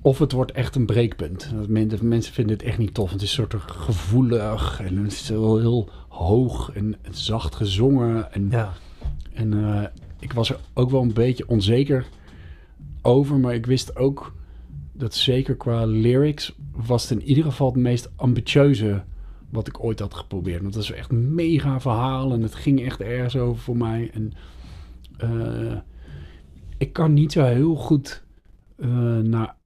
Of 0.00 0.18
het 0.18 0.32
wordt 0.32 0.52
echt 0.52 0.74
een 0.74 0.86
breekpunt. 0.86 1.52
Mensen 2.02 2.32
vinden 2.32 2.56
het 2.56 2.66
echt 2.66 2.78
niet 2.78 2.94
tof. 2.94 3.10
Het 3.10 3.22
is 3.22 3.28
een 3.28 3.48
soort 3.48 3.62
gevoelig 3.66 4.80
en 4.80 4.96
het 4.96 5.12
is 5.12 5.28
heel, 5.28 5.58
heel 5.58 5.88
hoog 6.08 6.72
en 6.74 6.96
zacht 7.10 7.54
gezongen. 7.54 8.32
En, 8.32 8.48
Ja, 8.50 8.72
en 9.32 9.64
eh, 9.64 9.86
ik 10.18 10.32
was 10.32 10.50
er 10.50 10.58
ook 10.74 10.90
wel 10.90 11.02
een 11.02 11.12
beetje 11.12 11.48
onzeker 11.48 12.06
over. 13.02 13.38
Maar 13.38 13.54
ik 13.54 13.66
wist 13.66 13.96
ook 13.96 14.34
dat 14.92 15.14
zeker 15.14 15.56
qua 15.56 15.84
lyrics 15.84 16.52
was 16.72 17.08
het 17.08 17.20
in 17.20 17.26
ieder 17.26 17.44
geval 17.44 17.66
het 17.66 17.76
meest 17.76 18.10
ambitieuze 18.16 19.02
wat 19.50 19.66
ik 19.66 19.84
ooit 19.84 19.98
had 19.98 20.14
geprobeerd. 20.14 20.62
Want 20.62 20.74
dat 20.74 20.82
is 20.82 20.90
echt 20.92 21.10
een 21.10 21.34
mega 21.34 21.80
verhaal 21.80 22.32
en 22.32 22.42
het 22.42 22.54
ging 22.54 22.84
echt 22.84 23.00
ergens 23.00 23.36
over 23.36 23.62
voor 23.62 23.76
mij. 23.76 24.10
En 24.12 24.32
eh, 25.16 25.78
ik 26.82 26.92
kan 26.92 27.12
niet 27.12 27.32
zo 27.32 27.44
heel 27.44 27.74
goed 27.74 28.22
eh, 28.76 29.18
naar 29.18 29.56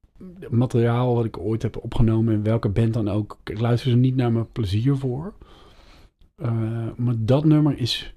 materiaal 0.48 1.14
wat 1.14 1.24
ik 1.24 1.38
ooit 1.38 1.62
heb 1.62 1.76
opgenomen 1.76 2.34
in 2.34 2.42
welke 2.42 2.68
band 2.68 2.94
dan 2.94 3.08
ook. 3.08 3.38
Ik 3.44 3.60
luister 3.60 3.90
ze 3.90 3.96
niet 3.96 4.16
naar 4.16 4.32
mijn 4.32 4.52
plezier 4.52 4.96
voor. 4.96 5.34
Eh, 6.36 6.88
maar 6.96 7.14
dat 7.18 7.44
nummer 7.44 7.78
is 7.78 8.14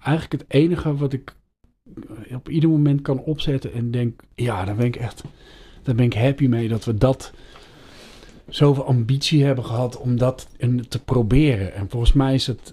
eigenlijk 0.00 0.42
het 0.42 0.44
enige 0.48 0.96
wat 0.96 1.12
ik 1.12 1.36
eh, 2.26 2.36
op 2.36 2.48
ieder 2.48 2.70
moment 2.70 3.02
kan 3.02 3.18
opzetten 3.18 3.72
en 3.72 3.90
denk, 3.90 4.22
ja, 4.34 4.64
daar 4.64 4.76
ben 4.76 4.86
ik 4.86 4.96
echt, 4.96 5.24
daar 5.82 5.94
ben 5.94 6.04
ik 6.04 6.14
happy 6.14 6.46
mee 6.46 6.68
dat 6.68 6.84
we 6.84 6.94
dat 6.94 7.32
zoveel 8.48 8.84
ambitie 8.84 9.44
hebben 9.44 9.64
gehad 9.64 9.98
om 9.98 10.16
dat 10.16 10.48
te 10.88 11.04
proberen. 11.04 11.74
En 11.74 11.88
volgens 11.88 12.12
mij 12.12 12.34
is 12.34 12.46
het, 12.46 12.72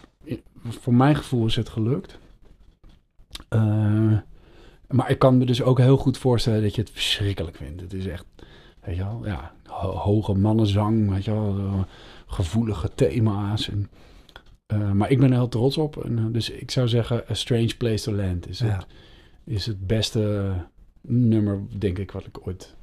voor 0.65 0.94
mijn 0.94 1.15
gevoel 1.15 1.45
is 1.45 1.56
het 1.56 1.69
gelukt. 1.69 2.19
Eh, 3.49 4.18
maar 4.91 5.09
ik 5.09 5.19
kan 5.19 5.38
me 5.38 5.45
dus 5.45 5.61
ook 5.61 5.77
heel 5.80 5.97
goed 5.97 6.18
voorstellen 6.18 6.61
dat 6.61 6.76
je 6.76 6.81
het 6.81 6.89
verschrikkelijk 6.91 7.55
vindt. 7.57 7.81
Het 7.81 7.93
is 7.93 8.07
echt, 8.07 8.26
weet 8.84 8.95
je 8.95 9.03
wel, 9.03 9.22
ja, 9.26 9.51
ho- 9.65 9.91
hoge 9.95 10.34
mannenzang, 10.34 11.09
weet 11.09 11.26
je 11.26 11.31
wel, 11.31 11.85
gevoelige 12.27 12.89
thema's. 12.95 13.69
En, 13.69 13.89
eh, 14.65 14.91
maar 14.91 15.09
ik 15.09 15.19
ben 15.19 15.30
er 15.31 15.38
heel 15.38 15.49
trots 15.49 15.77
op. 15.77 16.03
En, 16.05 16.18
eh, 16.18 16.23
dus 16.31 16.49
ik 16.49 16.72
zou 16.72 16.88
zeggen, 16.88 17.23
A 17.30 17.34
Strange 17.34 17.76
Place 17.77 18.03
to 18.03 18.11
Land 18.13 18.49
is, 18.49 18.59
Ja. 18.59 18.65
het, 18.68 18.85
is 19.45 19.65
het 19.65 19.88
beste 19.88 20.53
nummer, 21.01 21.59
denk 21.77 21.97
ik, 21.97 22.11
wat 22.11 22.26
ik 22.26 22.47
ooit 22.47 22.76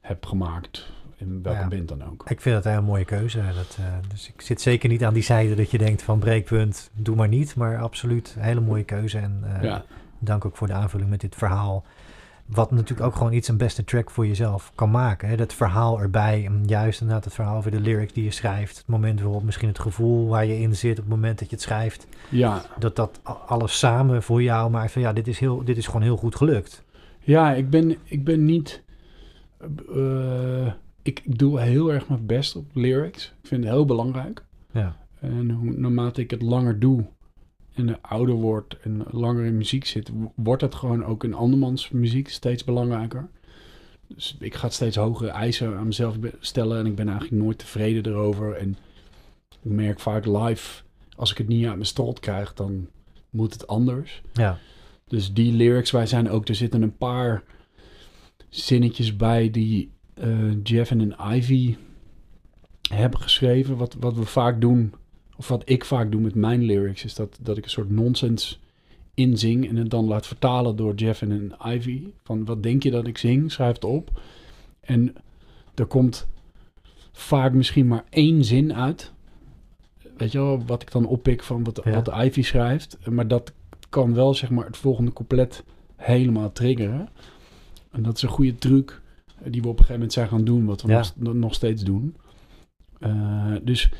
heb 0.00 0.26
gemaakt. 0.26 0.90
In 1.16 1.42
welke 1.42 1.58
Ja. 1.60 1.68
band 1.68 1.88
dan 1.88 2.04
ook. 2.10 2.24
ik 2.30 2.40
vind 2.40 2.62
dat 2.64 2.74
een 2.76 2.84
mooie 2.84 3.04
keuze. 3.04 3.38
Dat, 3.54 3.76
eh, 3.80 3.84
dus 4.08 4.28
ik 4.34 4.40
zit 4.40 4.60
zeker 4.60 4.88
niet 4.88 5.04
aan 5.04 5.14
die 5.14 5.22
zijde 5.22 5.54
dat 5.54 5.70
je 5.70 5.78
denkt 5.78 6.02
van 6.02 6.18
breekpunt, 6.18 6.90
doe 6.94 7.16
maar 7.16 7.28
niet. 7.28 7.54
Maar 7.56 7.78
absoluut 7.78 8.34
een 8.36 8.42
hele 8.42 8.60
mooie 8.60 8.84
keuze. 8.84 9.18
En 9.18 9.44
ja, 9.62 9.84
dank 10.26 10.44
ook 10.44 10.56
voor 10.56 10.66
de 10.66 10.72
aanvulling 10.72 11.10
met 11.10 11.20
dit 11.20 11.34
verhaal. 11.34 11.84
Wat 12.46 12.70
natuurlijk 12.70 13.06
ook 13.08 13.16
gewoon 13.16 13.32
iets 13.32 13.48
een 13.48 13.56
beste 13.56 13.84
track 13.84 14.10
voor 14.10 14.26
jezelf 14.26 14.72
kan 14.74 14.90
maken. 14.90 15.28
Hè? 15.28 15.36
Dat 15.36 15.54
verhaal 15.54 16.00
erbij. 16.00 16.44
En 16.46 16.62
juist 16.66 17.00
inderdaad 17.00 17.24
het 17.24 17.34
verhaal 17.34 17.56
over 17.56 17.70
de 17.70 17.80
lyrics 17.80 18.12
die 18.12 18.24
je 18.24 18.30
schrijft. 18.30 18.76
Het 18.76 18.86
moment 18.86 19.20
waarop 19.20 19.42
misschien 19.42 19.68
het 19.68 19.78
gevoel 19.78 20.28
waar 20.28 20.46
je 20.46 20.60
in 20.60 20.76
zit 20.76 20.90
op 20.98 21.04
het 21.04 21.08
moment 21.14 21.38
dat 21.38 21.48
je 21.50 21.54
het 21.54 21.64
schrijft. 21.64 22.06
ja. 22.28 22.62
Dat 22.78 22.96
dat 22.96 23.20
alles 23.46 23.78
samen 23.78 24.22
voor 24.22 24.42
jou 24.42 24.70
maakt 24.70 24.92
van 24.92 25.02
ja, 25.02 25.12
dit 25.12 25.26
is, 25.28 25.38
heel, 25.38 25.64
dit 25.64 25.76
is 25.76 25.86
gewoon 25.86 26.02
heel 26.02 26.16
goed 26.16 26.36
gelukt. 26.36 26.84
Ja, 27.20 27.52
ik 27.52 27.70
ben, 27.70 27.96
ik 28.04 28.24
ben 28.24 28.44
niet. 28.44 28.82
eh, 29.94 30.66
ik, 31.02 31.20
ik 31.24 31.38
doe 31.38 31.60
heel 31.60 31.92
erg 31.92 32.08
mijn 32.08 32.26
best 32.26 32.56
op 32.56 32.64
lyrics. 32.72 33.24
Ik 33.42 33.48
vind 33.48 33.64
het 33.64 33.72
heel 33.72 33.84
belangrijk. 33.84 34.44
Ja, 34.72 34.96
En 35.20 35.50
hoe, 35.50 35.70
naarmate 35.70 36.20
ik 36.20 36.30
het 36.30 36.42
langer 36.42 36.78
doe 36.78 37.04
en 37.74 37.88
er 37.88 37.98
ouder 38.00 38.34
word 38.34 38.76
en 38.82 39.04
langer 39.10 39.44
in 39.44 39.56
muziek 39.56 39.86
zit, 39.86 40.10
wordt 40.34 40.62
het 40.62 40.74
gewoon 40.74 41.04
ook 41.04 41.24
in 41.24 41.34
andermans 41.34 41.90
muziek 41.90 42.28
steeds 42.28 42.64
belangrijker. 42.64 43.28
Dus 44.06 44.36
ik 44.38 44.54
ga 44.54 44.68
steeds 44.68 44.96
hogere 44.96 45.30
eisen 45.30 45.76
aan 45.76 45.86
mezelf 45.86 46.16
stellen 46.40 46.78
en 46.78 46.86
ik 46.86 46.94
ben 46.94 47.08
eigenlijk 47.08 47.42
nooit 47.42 47.58
tevreden 47.58 48.06
erover. 48.06 48.52
En 48.52 48.76
ik 49.48 49.70
merk 49.70 50.00
vaak 50.00 50.26
live, 50.26 50.82
als 51.16 51.30
ik 51.30 51.38
het 51.38 51.48
niet 51.48 51.64
uit 51.64 51.74
mijn 51.74 51.86
strot 51.86 52.20
krijg, 52.20 52.54
dan 52.54 52.88
moet 53.30 53.52
het 53.52 53.66
anders. 53.66 54.22
ja, 54.32 54.58
Dus 55.06 55.32
die 55.32 55.52
lyrics, 55.52 55.90
wij 55.90 56.06
zijn 56.06 56.30
ook, 56.30 56.48
er 56.48 56.54
zitten 56.54 56.82
een 56.82 56.96
paar 56.96 57.42
zinnetjes 58.48 59.16
bij 59.16 59.50
die 59.50 59.90
eh, 60.14 60.62
Jeff 60.62 60.90
en 60.90 61.16
Ivy 61.32 61.76
hebben 62.90 63.20
geschreven. 63.20 63.76
Wat, 63.76 63.96
wat 64.00 64.14
we 64.14 64.24
vaak 64.24 64.60
doen, 64.60 64.94
of 65.42 65.48
wat 65.48 65.62
ik 65.64 65.84
vaak 65.84 66.10
doe 66.10 66.20
met 66.20 66.34
mijn 66.34 66.62
lyrics, 66.62 67.04
is 67.04 67.14
dat, 67.14 67.38
dat 67.40 67.56
ik 67.56 67.64
een 67.64 67.70
soort 67.70 67.90
nonsens 67.90 68.60
inzing 69.14 69.68
en 69.68 69.76
het 69.76 69.90
dan 69.90 70.04
laat 70.04 70.26
vertalen 70.26 70.76
door 70.76 70.94
Jeff 70.94 71.22
en 71.22 71.52
Ivy. 71.66 72.02
Van 72.24 72.44
wat 72.44 72.62
denk 72.62 72.82
je 72.82 72.90
dat 72.90 73.06
ik 73.06 73.18
zing? 73.18 73.52
Schrijf 73.52 73.74
het 73.74 73.84
op. 73.84 74.20
En 74.80 75.14
er 75.74 75.86
komt 75.86 76.26
vaak 77.12 77.52
misschien 77.52 77.86
maar 77.86 78.04
één 78.10 78.44
zin 78.44 78.74
uit. 78.74 79.12
Weet 80.16 80.32
je 80.32 80.38
wel, 80.38 80.64
wat 80.66 80.82
ik 80.82 80.90
dan 80.90 81.06
oppik 81.06 81.42
van 81.42 81.64
wat, 81.64 81.80
Ja. 81.84 82.02
wat 82.02 82.24
Ivy 82.24 82.42
schrijft. 82.42 82.98
Maar 83.10 83.28
dat 83.28 83.52
kan 83.88 84.14
wel 84.14 84.34
zeg 84.34 84.50
maar 84.50 84.66
het 84.66 84.76
volgende 84.76 85.12
couplet 85.12 85.64
helemaal 85.96 86.52
triggeren. 86.52 87.08
En 87.90 88.02
dat 88.02 88.16
is 88.16 88.22
een 88.22 88.28
goede 88.28 88.54
truc 88.58 89.00
die 89.44 89.62
we 89.62 89.68
op 89.68 89.72
een 89.72 89.84
gegeven 89.84 89.92
moment 89.94 90.12
zijn 90.12 90.28
gaan 90.28 90.44
doen, 90.44 90.64
wat 90.64 90.82
we 90.82 90.88
Ja. 90.88 91.04
nog, 91.16 91.34
nog 91.34 91.54
steeds 91.54 91.82
doen. 91.82 92.16
Eh, 92.98 93.54
dus 93.62 93.90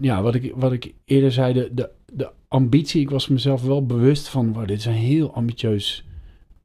ja, 0.00 0.22
wat 0.22 0.34
ik, 0.34 0.52
wat 0.54 0.72
ik 0.72 0.94
eerder 1.04 1.32
zei, 1.32 1.52
de, 1.52 1.70
de, 1.72 1.90
de 2.12 2.30
ambitie, 2.48 3.00
ik 3.00 3.10
was 3.10 3.28
mezelf 3.28 3.62
wel 3.62 3.86
bewust 3.86 4.28
van, 4.28 4.52
wow, 4.52 4.66
dit 4.66 4.78
is 4.78 4.84
een 4.84 4.92
heel 4.92 5.34
ambitieus 5.34 6.04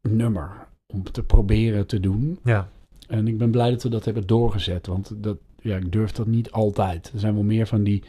nummer 0.01 0.67
om 0.87 1.03
te 1.11 1.23
proberen 1.23 1.87
te 1.87 1.99
doen. 1.99 2.39
Ja, 2.43 2.69
En 3.07 3.27
ik 3.27 3.37
ben 3.37 3.51
blij 3.51 3.71
dat 3.71 3.83
we 3.83 3.89
dat 3.89 4.05
hebben 4.05 4.27
doorgezet, 4.27 4.87
want 4.87 5.13
dat, 5.15 5.37
ja, 5.61 5.77
ik 5.77 5.91
durf 5.91 6.11
dat 6.11 6.27
niet 6.27 6.51
altijd. 6.51 7.11
Er 7.13 7.19
zijn 7.19 7.33
wel 7.33 7.43
meer 7.43 7.67
van 7.67 7.83
die 7.83 8.03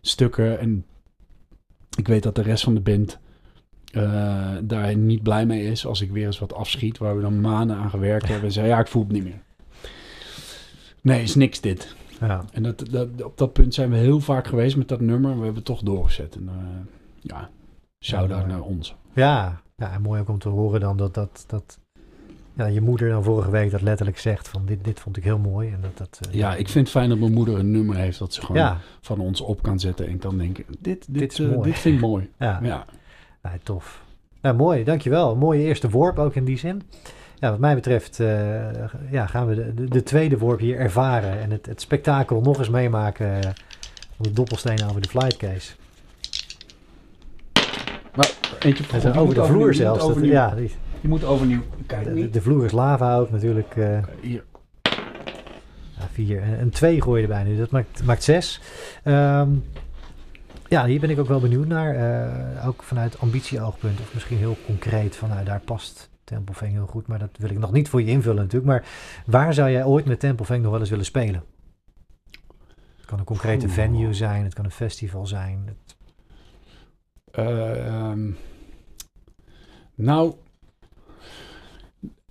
stukken 0.00 0.58
en 0.58 0.84
ik 1.96 2.08
weet 2.08 2.22
dat 2.22 2.34
de 2.34 2.42
rest 2.42 2.64
van 2.64 2.74
de 2.74 2.80
band 2.80 3.18
eh, 3.92 4.56
daar 4.62 4.96
niet 4.96 5.22
blij 5.22 5.46
mee 5.46 5.64
is 5.64 5.86
als 5.86 6.00
ik 6.00 6.10
weer 6.10 6.26
eens 6.26 6.38
wat 6.38 6.54
afschiet, 6.54 6.98
waar 6.98 7.16
we 7.16 7.22
dan 7.22 7.40
maanden 7.40 7.76
aan 7.76 7.90
gewerkt 7.90 8.28
hebben 8.28 8.44
en 8.44 8.52
zeggen, 8.52 8.72
ja, 8.72 8.80
ik 8.80 8.86
voel 8.86 9.02
het 9.02 9.12
niet 9.12 9.24
meer. 9.24 9.42
Nee, 11.02 11.22
is 11.22 11.34
niks 11.34 11.60
dit. 11.60 11.94
Ja. 12.20 12.44
En 12.52 12.62
dat, 12.62 12.84
dat, 12.90 13.22
op 13.22 13.38
dat 13.38 13.52
punt 13.52 13.74
zijn 13.74 13.90
we 13.90 13.96
heel 13.96 14.20
vaak 14.20 14.46
geweest 14.46 14.76
met 14.76 14.88
dat 14.88 15.00
nummer. 15.00 15.30
We 15.30 15.36
hebben 15.36 15.54
het 15.54 15.64
toch 15.64 15.80
doorgezet. 15.82 16.34
En, 16.36 16.48
eh, 16.48 16.54
ja, 17.20 17.50
shout-out 18.04 18.40
Ja, 18.40 18.46
naar 18.46 18.62
ons. 18.62 18.94
Ja, 19.12 19.60
ja, 19.76 19.92
en 19.92 20.02
mooi 20.02 20.20
ook 20.20 20.28
om 20.28 20.38
te 20.38 20.48
horen 20.48 20.80
dan 20.80 20.96
dat, 20.96 21.14
dat, 21.14 21.44
dat 21.46 21.78
ja, 22.54 22.66
je 22.66 22.80
moeder 22.80 23.08
dan 23.08 23.24
vorige 23.24 23.50
week 23.50 23.70
dat 23.70 23.82
letterlijk 23.82 24.18
zegt 24.18 24.48
van 24.48 24.66
dit, 24.66 24.84
dit 24.84 25.00
vond 25.00 25.16
ik 25.16 25.24
heel 25.24 25.38
mooi. 25.38 25.70
En 25.70 25.80
dat, 25.80 25.98
dat, 25.98 26.20
eh, 26.28 26.34
Ja, 26.34 26.54
ik 26.54 26.68
vind 26.68 26.86
het 26.86 26.96
fijn 26.96 27.08
dat 27.08 27.18
mijn 27.18 27.32
moeder 27.32 27.58
een 27.58 27.70
nummer 27.70 27.96
heeft 27.96 28.18
dat 28.18 28.34
ze 28.34 28.40
gewoon 28.40 28.62
Ja, 28.62 28.78
van 29.00 29.18
ons 29.20 29.40
op 29.40 29.62
kan 29.62 29.80
zetten. 29.80 30.06
En 30.08 30.18
kan 30.18 30.38
denken, 30.38 30.64
dit, 30.68 30.78
dit, 30.80 31.06
Dit 31.18 31.32
is 31.32 31.38
eh, 31.38 31.48
mooi. 31.48 31.70
dit 31.70 31.78
vind 31.78 31.94
ik 31.94 32.00
mooi. 32.00 32.30
ja. 32.38 32.60
Ja, 32.62 32.84
Nee, 33.42 33.58
tof. 33.62 34.02
Nou, 34.40 34.56
mooi, 34.56 34.84
dankjewel. 34.84 35.36
Mooie 35.36 35.62
eerste 35.62 35.88
worp 35.90 36.18
ook 36.18 36.34
in 36.34 36.44
die 36.44 36.58
zin. 36.58 36.82
Ja, 37.38 37.50
wat 37.50 37.58
mij 37.58 37.74
betreft 37.74 38.20
eh, 38.20 38.28
ja, 39.10 39.26
gaan 39.26 39.46
we 39.46 39.54
de, 39.54 39.74
de, 39.74 39.84
de 39.88 40.02
tweede 40.02 40.38
worp 40.38 40.58
hier 40.58 40.78
ervaren 40.78 41.40
en 41.40 41.50
het, 41.50 41.66
het 41.66 41.80
spektakel 41.80 42.40
nog 42.40 42.58
eens 42.58 42.68
meemaken 42.68 43.26
eh, 43.34 43.40
van 44.16 44.24
de 44.24 44.32
doppelstenen 44.32 44.88
over 44.88 45.00
de 45.00 45.08
flightcase. 45.08 45.72
eentje 48.58 48.84
En 48.92 49.00
je 49.00 49.08
over 49.08 49.24
moet 49.24 49.34
de 49.34 49.44
vloer 49.44 49.74
zelfs. 49.74 50.06
Dat- 50.06 50.24
ja, 50.24 50.54
die- 50.54 50.70
Je 51.00 51.08
moet 51.08 51.24
overnieuw. 51.24 51.60
Kijk 51.86 52.32
de, 52.32 52.40
vloer 52.40 52.64
is 52.64 52.72
lava 52.72 53.16
ook 53.16 53.30
natuurlijk. 53.30 53.76
eh, 53.76 53.98
Hier. 54.20 54.44
Ja, 55.98 56.08
vier. 56.12 56.42
En, 56.42 56.58
en 56.58 56.70
twee 56.70 57.02
gooi 57.02 57.20
je 57.22 57.26
erbij 57.28 57.42
nu. 57.44 57.56
Dat 57.56 57.70
maakt, 57.70 58.04
maakt 58.04 58.22
zes. 58.22 58.60
Ehm, 59.04 59.48
ja, 60.70 60.86
hier 60.86 61.00
ben 61.00 61.10
ik 61.10 61.18
ook 61.18 61.28
wel 61.28 61.40
benieuwd 61.40 61.66
naar. 61.66 61.94
eh, 62.56 62.66
ook 62.68 62.82
vanuit 62.82 63.18
ambitie-oogpunt. 63.18 64.00
Of 64.00 64.14
misschien 64.14 64.36
heel 64.38 64.56
concreet. 64.66 65.16
Van 65.16 65.28
nou, 65.28 65.44
daar 65.44 65.60
past 65.60 66.10
Tempelveng 66.24 66.72
heel 66.72 66.86
goed. 66.86 67.06
Maar 67.06 67.18
dat 67.18 67.30
wil 67.38 67.50
ik 67.50 67.58
nog 67.58 67.72
niet 67.72 67.88
voor 67.88 68.00
je 68.02 68.06
invullen 68.10 68.42
natuurlijk. 68.42 68.66
Maar 68.66 68.84
waar 69.26 69.54
zou 69.54 69.70
jij 69.70 69.84
ooit 69.84 70.04
met 70.04 70.20
Tempelveng 70.20 70.62
nog 70.62 70.70
wel 70.70 70.80
eens 70.80 70.90
willen 70.90 71.04
spelen? 71.04 71.44
Het 72.96 73.06
kan 73.06 73.18
een 73.18 73.24
concrete 73.24 73.64
Oeh. 73.66 73.74
venue 73.74 74.14
zijn. 74.14 74.44
Het 74.44 74.54
kan 74.54 74.64
een 74.64 74.70
festival 74.70 75.26
zijn. 75.26 75.62
Het- 75.66 75.96
Eh, 77.30 77.86
ehm, 77.86 78.30
nou, 79.94 80.34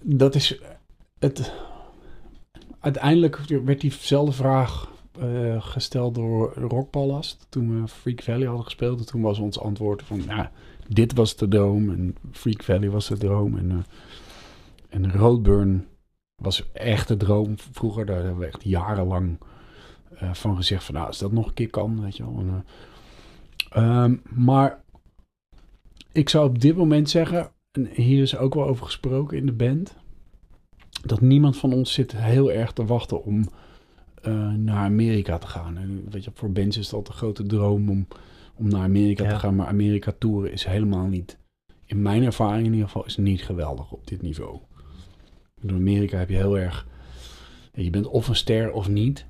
dat 0.01 0.35
is 0.35 0.61
het. 1.19 1.51
Uiteindelijk 2.79 3.37
werd 3.65 3.81
diezelfde 3.81 4.31
vraag 4.31 4.91
eh, 5.19 5.61
gesteld 5.61 6.15
door 6.15 6.53
Rockballast 6.53 7.45
toen 7.49 7.81
we 7.81 7.87
Freak 7.87 8.21
Valley 8.21 8.45
hadden 8.45 8.65
gespeeld. 8.65 8.99
En 8.99 9.05
toen 9.05 9.21
was 9.21 9.39
ons 9.39 9.59
antwoord 9.59 10.03
van, 10.03 10.23
ja, 10.23 10.51
dit 10.87 11.13
was 11.13 11.35
de 11.35 11.47
droom 11.47 11.89
en 11.89 12.15
Freak 12.31 12.63
Valley 12.63 12.89
was 12.89 13.07
de 13.07 13.17
droom 13.17 13.57
en, 13.57 13.71
eh, 13.71 13.77
en 14.89 15.11
Roadburn 15.11 15.87
was 16.41 16.71
echt 16.71 17.07
de 17.07 17.17
droom 17.17 17.53
vroeger. 17.57 18.05
Daar 18.05 18.23
hebben 18.23 18.37
we 18.37 18.45
echt 18.45 18.63
jarenlang 18.63 19.37
eh, 20.15 20.33
van 20.33 20.55
gezegd 20.55 20.83
van, 20.83 20.95
nou, 20.95 21.07
als 21.07 21.17
dat 21.17 21.31
nog 21.31 21.47
een 21.47 21.53
keer 21.53 21.69
kan, 21.69 22.01
weet 22.01 22.17
je 22.17 22.23
wel. 22.23 22.39
En, 22.39 22.47
eh, 22.49 22.71
Ehm, 23.69 24.15
maar 24.29 24.83
ik 26.11 26.29
zou 26.29 26.47
op 26.47 26.59
dit 26.59 26.75
moment 26.75 27.09
zeggen, 27.09 27.51
en 27.71 27.89
hier 27.93 28.21
is 28.21 28.37
ook 28.37 28.53
wel 28.53 28.67
over 28.67 28.85
gesproken 28.85 29.37
in 29.37 29.45
de 29.45 29.53
band, 29.53 29.95
dat 31.03 31.21
niemand 31.21 31.57
van 31.57 31.73
ons 31.73 31.93
zit 31.93 32.11
heel 32.15 32.51
erg 32.51 32.71
te 32.71 32.85
wachten 32.85 33.23
om 33.23 33.49
eh, 34.21 34.53
naar 34.53 34.83
Amerika 34.83 35.37
te 35.37 35.47
gaan. 35.47 35.77
En 35.77 36.05
weet 36.09 36.23
je, 36.23 36.31
voor 36.33 36.51
bands 36.51 36.77
is 36.77 36.89
dat 36.89 37.05
de 37.07 37.13
grote 37.13 37.43
droom 37.43 37.89
om, 37.89 38.07
om 38.55 38.67
naar 38.69 38.81
Amerika 38.83 39.23
Ja. 39.23 39.29
te 39.29 39.39
gaan, 39.39 39.55
maar 39.55 39.67
Amerika 39.67 40.13
toeren 40.19 40.51
is 40.51 40.65
helemaal 40.65 41.05
niet, 41.05 41.37
in 41.85 42.01
mijn 42.01 42.23
ervaring 42.23 42.65
in 42.65 42.71
ieder 42.71 42.87
geval, 42.87 43.05
is 43.05 43.17
niet 43.17 43.41
geweldig 43.41 43.91
op 43.91 44.07
dit 44.07 44.21
niveau. 44.21 44.59
In 45.61 45.69
Amerika 45.71 46.17
heb 46.17 46.29
je 46.29 46.35
heel 46.35 46.57
erg, 46.57 46.87
je 47.73 47.89
bent 47.89 48.07
of 48.07 48.27
een 48.27 48.35
ster 48.35 48.71
of 48.71 48.89
niet. 48.89 49.25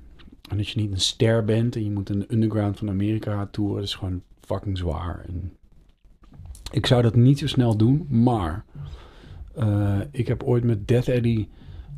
En 0.50 0.58
als 0.58 0.72
je 0.72 0.80
niet 0.80 0.92
een 0.92 1.00
ster 1.00 1.44
bent 1.44 1.76
en 1.76 1.84
je 1.84 1.90
moet 1.90 2.10
in 2.10 2.18
de 2.18 2.32
underground 2.32 2.78
van 2.78 2.88
Amerika 2.88 3.46
toeren, 3.46 3.76
dat 3.76 3.84
is 3.84 3.94
gewoon 3.94 4.22
fucking 4.40 4.78
zwaar. 4.78 5.24
En 5.28 5.52
ik 6.72 6.86
zou 6.86 7.02
dat 7.02 7.14
niet 7.16 7.38
zo 7.38 7.46
snel 7.46 7.76
doen, 7.76 8.06
maar 8.08 8.64
eh, 9.54 9.98
ik 10.10 10.28
heb 10.28 10.42
ooit 10.42 10.64
met 10.64 10.88
Death 10.88 11.08
Eddy 11.08 11.48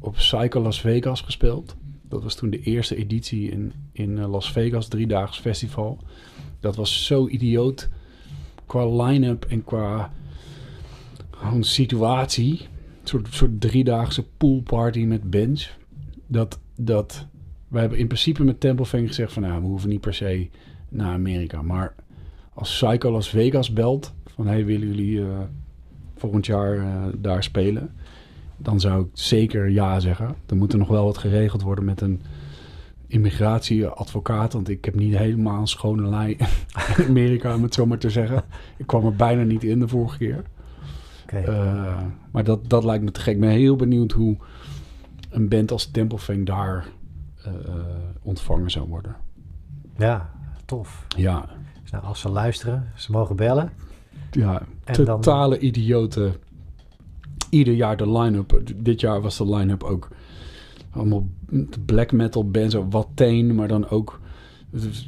op 0.00 0.12
Psycho 0.14 0.60
Las 0.60 0.80
Vegas 0.80 1.20
gespeeld. 1.20 1.76
Dat 2.12 2.22
was 2.22 2.34
toen 2.34 2.50
de 2.50 2.60
eerste 2.60 2.96
editie 2.96 3.50
in, 3.50 3.72
in 3.92 4.18
eh, 4.18 4.30
Las 4.30 4.52
Vegas, 4.52 4.88
driedaags 4.88 5.38
festival. 5.38 5.98
Dat 6.60 6.76
was 6.76 7.06
zo 7.06 7.28
idioot 7.28 7.88
qua 8.66 9.04
line-up 9.04 9.44
en 9.44 9.64
qua 9.64 10.12
gewoon 11.30 11.64
situatie. 11.64 12.60
Een 12.60 13.08
soort, 13.08 13.28
soort 13.30 13.60
driedaagse 13.60 14.24
poolparty 14.36 15.04
met 15.04 15.30
bands. 15.30 15.76
Dat, 16.26 16.58
dat 16.76 17.26
wij 17.68 17.80
hebben 17.80 17.98
in 17.98 18.06
principe 18.06 18.44
met 18.44 18.60
Templefang 18.60 19.08
gezegd 19.08 19.32
van 19.32 19.42
nou, 19.42 19.60
we 19.60 19.66
hoeven 19.66 19.88
niet 19.88 20.00
per 20.00 20.14
se 20.14 20.48
naar 20.88 21.12
Amerika. 21.12 21.62
Maar 21.62 21.94
als 22.54 22.82
Psycho 22.82 23.10
Las 23.10 23.28
Vegas 23.28 23.72
belt 23.72 24.14
van 24.26 24.46
hey, 24.46 24.64
willen 24.64 24.88
jullie 24.88 25.20
eh, 25.20 25.40
volgend 26.16 26.46
jaar 26.46 26.78
eh, 26.78 27.06
daar 27.16 27.42
spelen? 27.42 27.94
Dan 28.56 28.80
zou 28.80 29.02
ik 29.02 29.08
zeker 29.12 29.68
ja 29.70 30.00
zeggen. 30.00 30.34
Er 30.46 30.56
moet 30.56 30.72
er 30.72 30.78
nog 30.78 30.88
wel 30.88 31.04
wat 31.04 31.18
geregeld 31.18 31.62
worden 31.62 31.84
met 31.84 32.00
een 32.00 32.20
immigratieadvocaat. 33.06 34.52
Want 34.52 34.68
ik 34.68 34.84
heb 34.84 34.94
niet 34.94 35.16
helemaal 35.16 35.60
een 35.60 35.66
schone 35.66 36.08
lei 36.08 36.36
in 36.96 37.04
Amerika, 37.08 37.54
om 37.54 37.62
het 37.62 37.74
zo 37.74 37.86
maar 37.86 37.98
te 37.98 38.10
zeggen. 38.10 38.42
Ik 38.76 38.86
kwam 38.86 39.06
er 39.06 39.16
bijna 39.16 39.42
niet 39.42 39.64
in 39.64 39.78
de 39.78 39.88
vorige 39.88 40.18
keer. 40.18 40.42
Eh, 41.26 42.00
maar 42.30 42.44
dat, 42.44 42.68
dat 42.70 42.84
lijkt 42.84 43.04
me 43.04 43.10
te 43.10 43.20
gek. 43.20 43.34
Ik 43.34 43.40
ben 43.40 43.50
heel 43.50 43.76
benieuwd 43.76 44.12
hoe 44.12 44.36
een 45.30 45.48
band 45.48 45.70
als 45.72 45.90
Templefang 45.90 46.46
daar 46.46 46.86
eh, 47.44 47.52
ontvangen 48.22 48.70
zou 48.70 48.88
worden. 48.88 49.16
ja, 49.96 50.30
tof. 50.64 51.06
Ja, 51.16 51.48
Dus 51.82 51.90
nou, 51.90 52.04
als 52.04 52.20
ze 52.20 52.28
luisteren, 52.28 52.90
ze 52.94 53.12
mogen 53.12 53.36
bellen. 53.36 53.70
ja 54.30 54.62
En 54.84 55.04
dan- 55.04 55.20
totale 55.20 55.58
idioten. 55.58 56.34
Ieder 57.52 57.74
jaar 57.74 57.96
de 57.96 58.10
line-up. 58.18 58.60
Dit 58.76 59.00
jaar 59.00 59.20
was 59.20 59.36
de 59.36 59.54
line-up 59.54 59.82
ook 59.82 60.08
allemaal 60.90 61.26
black 61.84 62.12
metal 62.12 62.50
bands. 62.50 62.74
Watain, 62.90 63.54
maar 63.54 63.68
dan 63.68 63.88
ook 63.88 64.20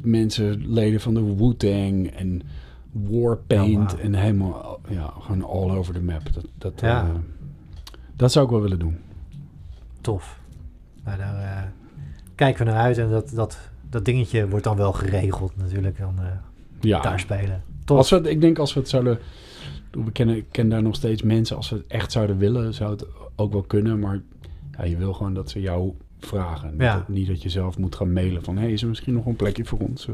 mensen, 0.03 0.73
leden 0.73 0.99
van 1.01 1.13
de 1.13 1.35
Wu-Tang 1.35 2.07
en 2.11 2.41
Warpaint. 2.91 3.93
Oh, 3.93 3.99
wauw. 3.99 4.03
En 4.05 4.13
helemaal, 4.13 4.79
ja, 4.89 5.13
gewoon 5.19 5.43
all 5.43 5.77
over 5.77 5.93
the 5.93 6.01
map. 6.01 6.33
Dat, 6.33 6.45
dat, 6.57 6.81
Ja. 6.81 7.03
eh, 7.03 7.09
dat 8.15 8.31
zou 8.31 8.45
ik 8.45 8.51
wel 8.51 8.61
willen 8.61 8.79
doen. 8.79 8.97
Tof. 10.01 10.39
Nou, 11.03 11.17
daar 11.17 11.35
eh, 11.35 11.63
kijken 12.35 12.65
we 12.65 12.71
naar 12.71 12.81
uit. 12.81 12.97
En 12.97 13.09
dat, 13.09 13.29
dat, 13.29 13.59
dat 13.89 14.05
dingetje 14.05 14.49
wordt 14.49 14.63
dan 14.65 14.77
wel 14.77 14.93
geregeld 14.93 15.51
natuurlijk. 15.57 15.97
Dan 15.97 16.15
eh, 16.19 16.25
Ja. 16.79 17.01
daar 17.01 17.19
spelen. 17.19 17.63
Tof. 17.85 17.97
Als 17.97 18.09
we, 18.09 18.29
ik 18.29 18.41
denk 18.41 18.59
als 18.59 18.73
we 18.73 18.79
het 18.79 18.89
zouden... 18.89 19.19
We 20.03 20.11
kennen, 20.11 20.35
ik 20.35 20.45
ken 20.51 20.69
daar 20.69 20.81
nog 20.83 20.95
steeds 20.95 21.21
mensen. 21.21 21.55
Als 21.55 21.69
we 21.69 21.75
het 21.75 21.85
echt 21.87 22.11
zouden 22.11 22.37
willen, 22.37 22.73
zou 22.73 22.91
het 22.91 23.05
ook 23.35 23.51
wel 23.51 23.61
kunnen. 23.61 23.99
Maar 23.99 24.21
ja, 24.77 24.83
je 24.83 24.97
wil 24.97 25.13
gewoon 25.13 25.33
dat 25.33 25.49
ze 25.49 25.61
jou 25.61 25.93
vragen. 26.19 26.71
Niet, 26.71 26.81
Ja. 26.81 26.95
dat, 26.95 27.07
niet 27.07 27.27
dat 27.27 27.41
je 27.41 27.49
zelf 27.49 27.77
moet 27.77 27.95
gaan 27.95 28.13
mailen 28.13 28.43
van... 28.43 28.57
Hey, 28.57 28.71
is 28.71 28.81
er 28.81 28.87
misschien 28.87 29.13
nog 29.13 29.25
een 29.25 29.35
plekje 29.35 29.65
voor 29.65 29.79
ons? 29.79 30.07
Eh, 30.07 30.13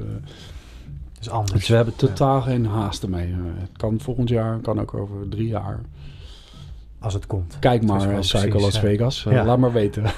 is 1.19 1.29
anders. 1.29 1.51
dus 1.59 1.67
we 1.67 1.75
hebben 1.75 1.95
totaal 1.95 2.41
geen 2.41 2.65
haast 2.65 3.03
ermee. 3.03 3.27
Eh, 3.31 3.37
het 3.43 3.77
kan 3.77 3.99
volgend 3.99 4.29
jaar, 4.29 4.59
kan 4.59 4.79
ook 4.79 4.93
over 4.93 5.29
drie 5.29 5.47
jaar. 5.47 5.81
Als 6.99 7.13
het 7.13 7.27
komt. 7.27 7.57
Kijk 7.59 7.83
maar, 7.83 8.19
Psycho 8.19 8.39
precies, 8.39 8.61
Las. 8.61 8.79
Vegas. 8.79 9.25
Eh. 9.25 9.45
Laat 9.45 9.57
maar 9.57 9.73
weten. 9.73 10.03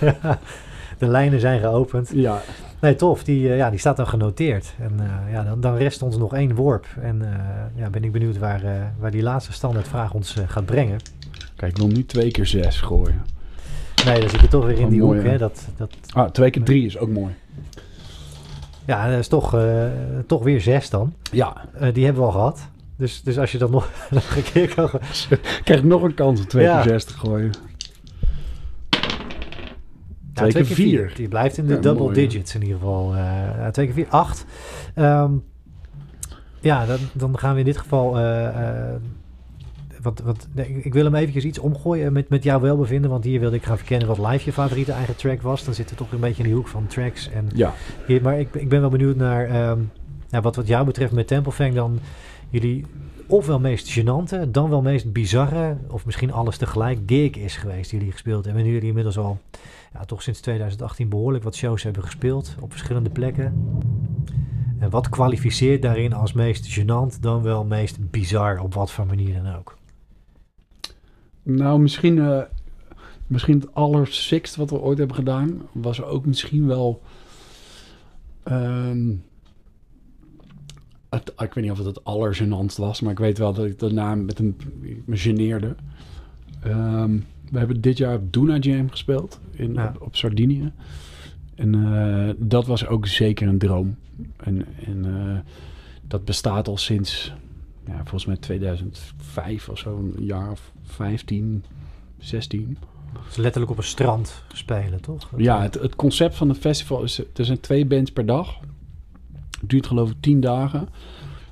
De 0.98 1.07
lijnen 1.07 1.40
zijn 1.40 1.60
geopend. 1.60 2.10
ja, 2.14 2.41
Nee, 2.82 2.95
tof. 2.95 3.24
Die, 3.24 3.49
eh, 3.49 3.57
ja, 3.57 3.70
die 3.70 3.80
staat 3.80 3.98
dan 3.98 4.07
genoteerd. 4.07 4.74
En 4.80 4.99
eh, 4.99 5.32
ja, 5.34 5.44
dan, 5.44 5.61
dan 5.61 5.76
rest 5.76 6.02
ons 6.02 6.18
nog 6.18 6.34
één 6.34 6.56
worp. 6.56 6.86
En 7.02 7.22
eh, 7.22 7.40
ja, 7.76 7.90
ben 7.90 8.03
ik 8.03 8.11
benieuwd 8.11 8.38
waar, 8.38 8.61
waar 8.99 9.11
die 9.11 9.24
laatste 9.24 9.53
standaardvraag 9.53 10.14
ons 10.14 10.36
gaat 10.48 10.65
brengen. 10.65 10.98
kijk, 11.56 11.72
ik 11.72 11.78
wil 11.78 11.88
nu 11.88 12.06
twee 12.06 12.32
keer 12.32 12.45
zes 12.45 12.82
gooien. 12.82 13.22
Nee, 14.06 14.20
dan 14.20 14.30
zit 14.30 14.40
je 14.40 14.48
toch 14.48 14.65
weer 14.65 14.78
in 14.78 14.84
Oh, 14.84 14.90
die 14.90 14.99
mooi, 15.02 15.20
hoek. 15.20 15.30
hè? 15.30 15.38
Dat, 15.38 15.68
dat, 15.78 15.94
Ah, 16.14 16.30
twee 16.30 16.49
keer 16.49 16.64
drie 16.64 16.86
is 16.86 16.98
ook 16.98 17.10
mooi. 17.10 17.34
ja, 18.86 19.10
dat 19.10 19.20
is 19.20 19.28
toch, 19.28 19.57
toch 20.28 20.44
weer 20.44 20.61
zes 20.61 20.90
dan. 20.90 21.14
Ja, 21.32 21.65
die 21.94 22.03
hebben 22.06 22.22
we 22.22 22.28
al 22.28 22.34
gehad. 22.34 22.68
Dus, 22.98 23.22
dus 23.24 23.38
als 23.40 23.52
je 23.52 23.57
dan 23.57 23.72
nog, 23.72 23.90
nog 24.11 24.36
een 24.36 24.44
keer 24.44 24.74
kan... 24.76 24.90
krijg 25.64 25.80
ik 25.80 25.86
nog 25.86 26.02
een 26.02 26.14
kans 26.14 26.40
om 26.40 26.48
twee 26.48 26.64
Ja. 26.65 26.82
keer 26.82 26.91
zes 26.91 27.03
te 27.03 27.14
gooien. 27.14 27.52
Twee 30.34 30.51
keer 30.51 30.65
vier. 30.65 31.11
Die 31.15 31.27
blijft 31.27 31.57
in 31.57 31.65
de 31.68 31.80
double 31.80 32.03
mooi, 32.03 32.14
digits 32.14 32.55
in 32.55 32.61
ieder 32.61 32.77
geval. 32.77 33.15
Eh, 33.15 33.68
twee 33.68 33.85
keer 33.85 33.95
vier, 33.95 34.07
acht. 34.10 34.45
Ehm, 34.95 35.31
ja, 36.60 36.85
dan, 36.85 36.97
dan 37.14 37.38
gaan 37.39 37.53
we 37.53 37.60
in 37.60 37.65
dit 37.65 37.77
geval... 37.77 38.18
eh, 38.18 38.47
eh, 38.47 38.95
wat, 40.01 40.19
wat, 40.26 40.47
nee, 40.53 40.80
ik- 40.84 40.93
wil 40.93 41.03
hem 41.03 41.15
eventjes 41.15 41.43
iets 41.43 41.60
omgooien 41.60 42.14
met, 42.14 42.30
met 42.30 42.43
jouw 42.43 42.60
welbevinden. 42.60 43.10
Want 43.10 43.23
hier 43.23 43.39
wilde 43.39 43.55
ik 43.55 43.64
gaan 43.64 43.77
verkennen 43.77 44.07
wat 44.07 44.18
live 44.18 44.45
je 44.45 44.53
favoriete 44.53 44.91
eigen 44.91 45.15
track 45.15 45.41
was. 45.41 45.64
Dan 45.65 45.73
zitten 45.73 45.95
we 45.97 46.03
toch 46.03 46.11
een 46.11 46.19
beetje 46.19 46.43
in 46.43 46.49
die 46.49 46.57
hoek 46.57 46.68
van 46.68 46.88
tracks. 46.88 47.30
En 47.30 47.47
Ja, 47.55 47.73
hier, 48.07 48.22
maar 48.22 48.39
ik, 48.39 48.53
ik 48.55 48.69
ben 48.69 48.81
wel 48.81 48.89
benieuwd 48.89 49.15
naar 49.15 49.45
ehm, 49.49 49.80
wat, 50.41 50.55
wat 50.55 50.68
jou 50.68 50.85
betreft 50.85 51.11
met 51.11 51.27
Templefang 51.27 51.73
dan 51.73 51.99
jullie 52.49 52.85
ofwel 53.27 53.60
meest 53.60 53.99
gênante, 53.99 54.49
dan 54.51 54.69
wel 54.69 54.81
meest 54.81 55.11
bizarre, 55.11 55.77
of 55.89 56.05
misschien 56.05 56.31
alles 56.31 56.57
tegelijk 56.57 56.99
gig 57.05 57.35
is 57.35 57.55
geweest 57.57 57.89
die 57.89 57.97
jullie 57.99 58.14
gespeeld 58.14 58.43
hebben. 58.45 58.61
En 58.64 58.68
nu 58.68 58.73
jullie 58.73 58.88
inmiddels 58.89 59.18
al 59.18 59.38
ja, 59.94 60.06
toch 60.06 60.22
sinds 60.22 60.40
2018 60.40 61.10
behoorlijk 61.10 61.44
wat 61.44 61.56
shows 61.56 61.84
hebben 61.84 62.03
gespeeld 62.03 62.56
op 62.60 62.72
verschillende 62.72 63.10
plekken. 63.10 63.80
En 64.80 64.90
wat 64.90 65.10
kwalificeert 65.10 65.82
daarin 65.82 66.14
als 66.14 66.34
meest 66.34 66.80
gênant, 66.80 67.20
dan 67.20 67.41
wel 67.41 67.65
meest 67.65 68.10
bizar, 68.11 68.60
op 68.60 68.74
wat 68.74 68.91
voor 68.91 69.06
manier 69.06 69.44
dan 69.44 69.56
ook? 69.56 69.78
nou 71.44 71.80
misschien, 71.80 72.20
eh, 72.20 72.41
misschien 73.28 73.60
het 73.60 73.76
allersixth 73.76 74.56
wat 74.56 74.70
we 74.70 74.80
ooit 74.80 74.98
hebben 74.98 75.15
gedaan, 75.15 75.61
was 75.72 76.02
ook 76.02 76.26
misschien 76.26 76.68
wel... 76.68 77.02
ehm, 78.44 79.10
ik 81.38 81.53
weet 81.53 81.64
niet 81.64 81.72
of 81.72 81.78
het 81.78 81.86
het 81.86 82.03
allergenantst 82.03 82.78
was, 82.78 83.02
maar 83.02 83.11
ik 83.11 83.20
weet 83.20 83.38
wel 83.38 83.53
dat 83.53 83.65
ik 83.65 83.80
daarna 83.80 84.15
met 84.15 84.40
een, 84.40 84.57
me 85.06 85.18
geneerde. 85.18 85.76
Ehm, 86.64 87.20
we 87.54 87.60
hebben 87.60 87.82
dit 87.82 87.98
jaar 87.98 88.16
op 88.16 88.34
Duna 88.34 88.58
Jam 88.58 88.90
gespeeld 88.90 89.40
in, 89.52 89.74
Ja. 89.74 89.94
op, 89.96 90.02
op 90.02 90.16
Sardinië. 90.16 90.72
En 91.56 91.96
eh, 91.96 92.34
dat 92.38 92.66
was 92.68 92.88
ook 92.88 93.08
zeker 93.08 93.48
een 93.48 93.58
droom. 93.58 93.96
En, 94.38 94.66
en 94.86 95.06
eh, 95.06 95.40
dat 96.08 96.26
bestaat 96.26 96.68
al 96.68 96.78
sinds, 96.78 97.34
ja, 97.88 97.96
volgens 97.96 98.26
mij 98.26 98.38
2005 98.38 99.70
of 99.70 99.78
zo, 99.78 99.98
een 99.98 100.26
jaar 100.26 100.52
of 100.52 100.72
15, 100.84 101.64
16. 102.18 102.78
Dus 103.28 103.36
letterlijk 103.36 103.72
op 103.72 103.78
een 103.78 103.84
strand 103.84 104.44
spelen, 104.54 105.02
toch? 105.02 105.30
Ja, 105.38 105.62
het, 105.62 105.74
het 105.74 105.96
concept 105.96 106.36
van 106.36 106.50
het 106.50 106.58
festival 106.58 107.04
is, 107.04 107.20
er 107.34 107.46
zijn 107.46 107.60
twee 107.60 107.86
bands 107.86 108.12
per 108.12 108.26
dag. 108.26 108.60
Het 109.60 109.70
duurt 109.70 109.88
geloof 109.88 110.10
ik 110.10 110.18
tien 110.20 110.40
dagen. 110.40 110.90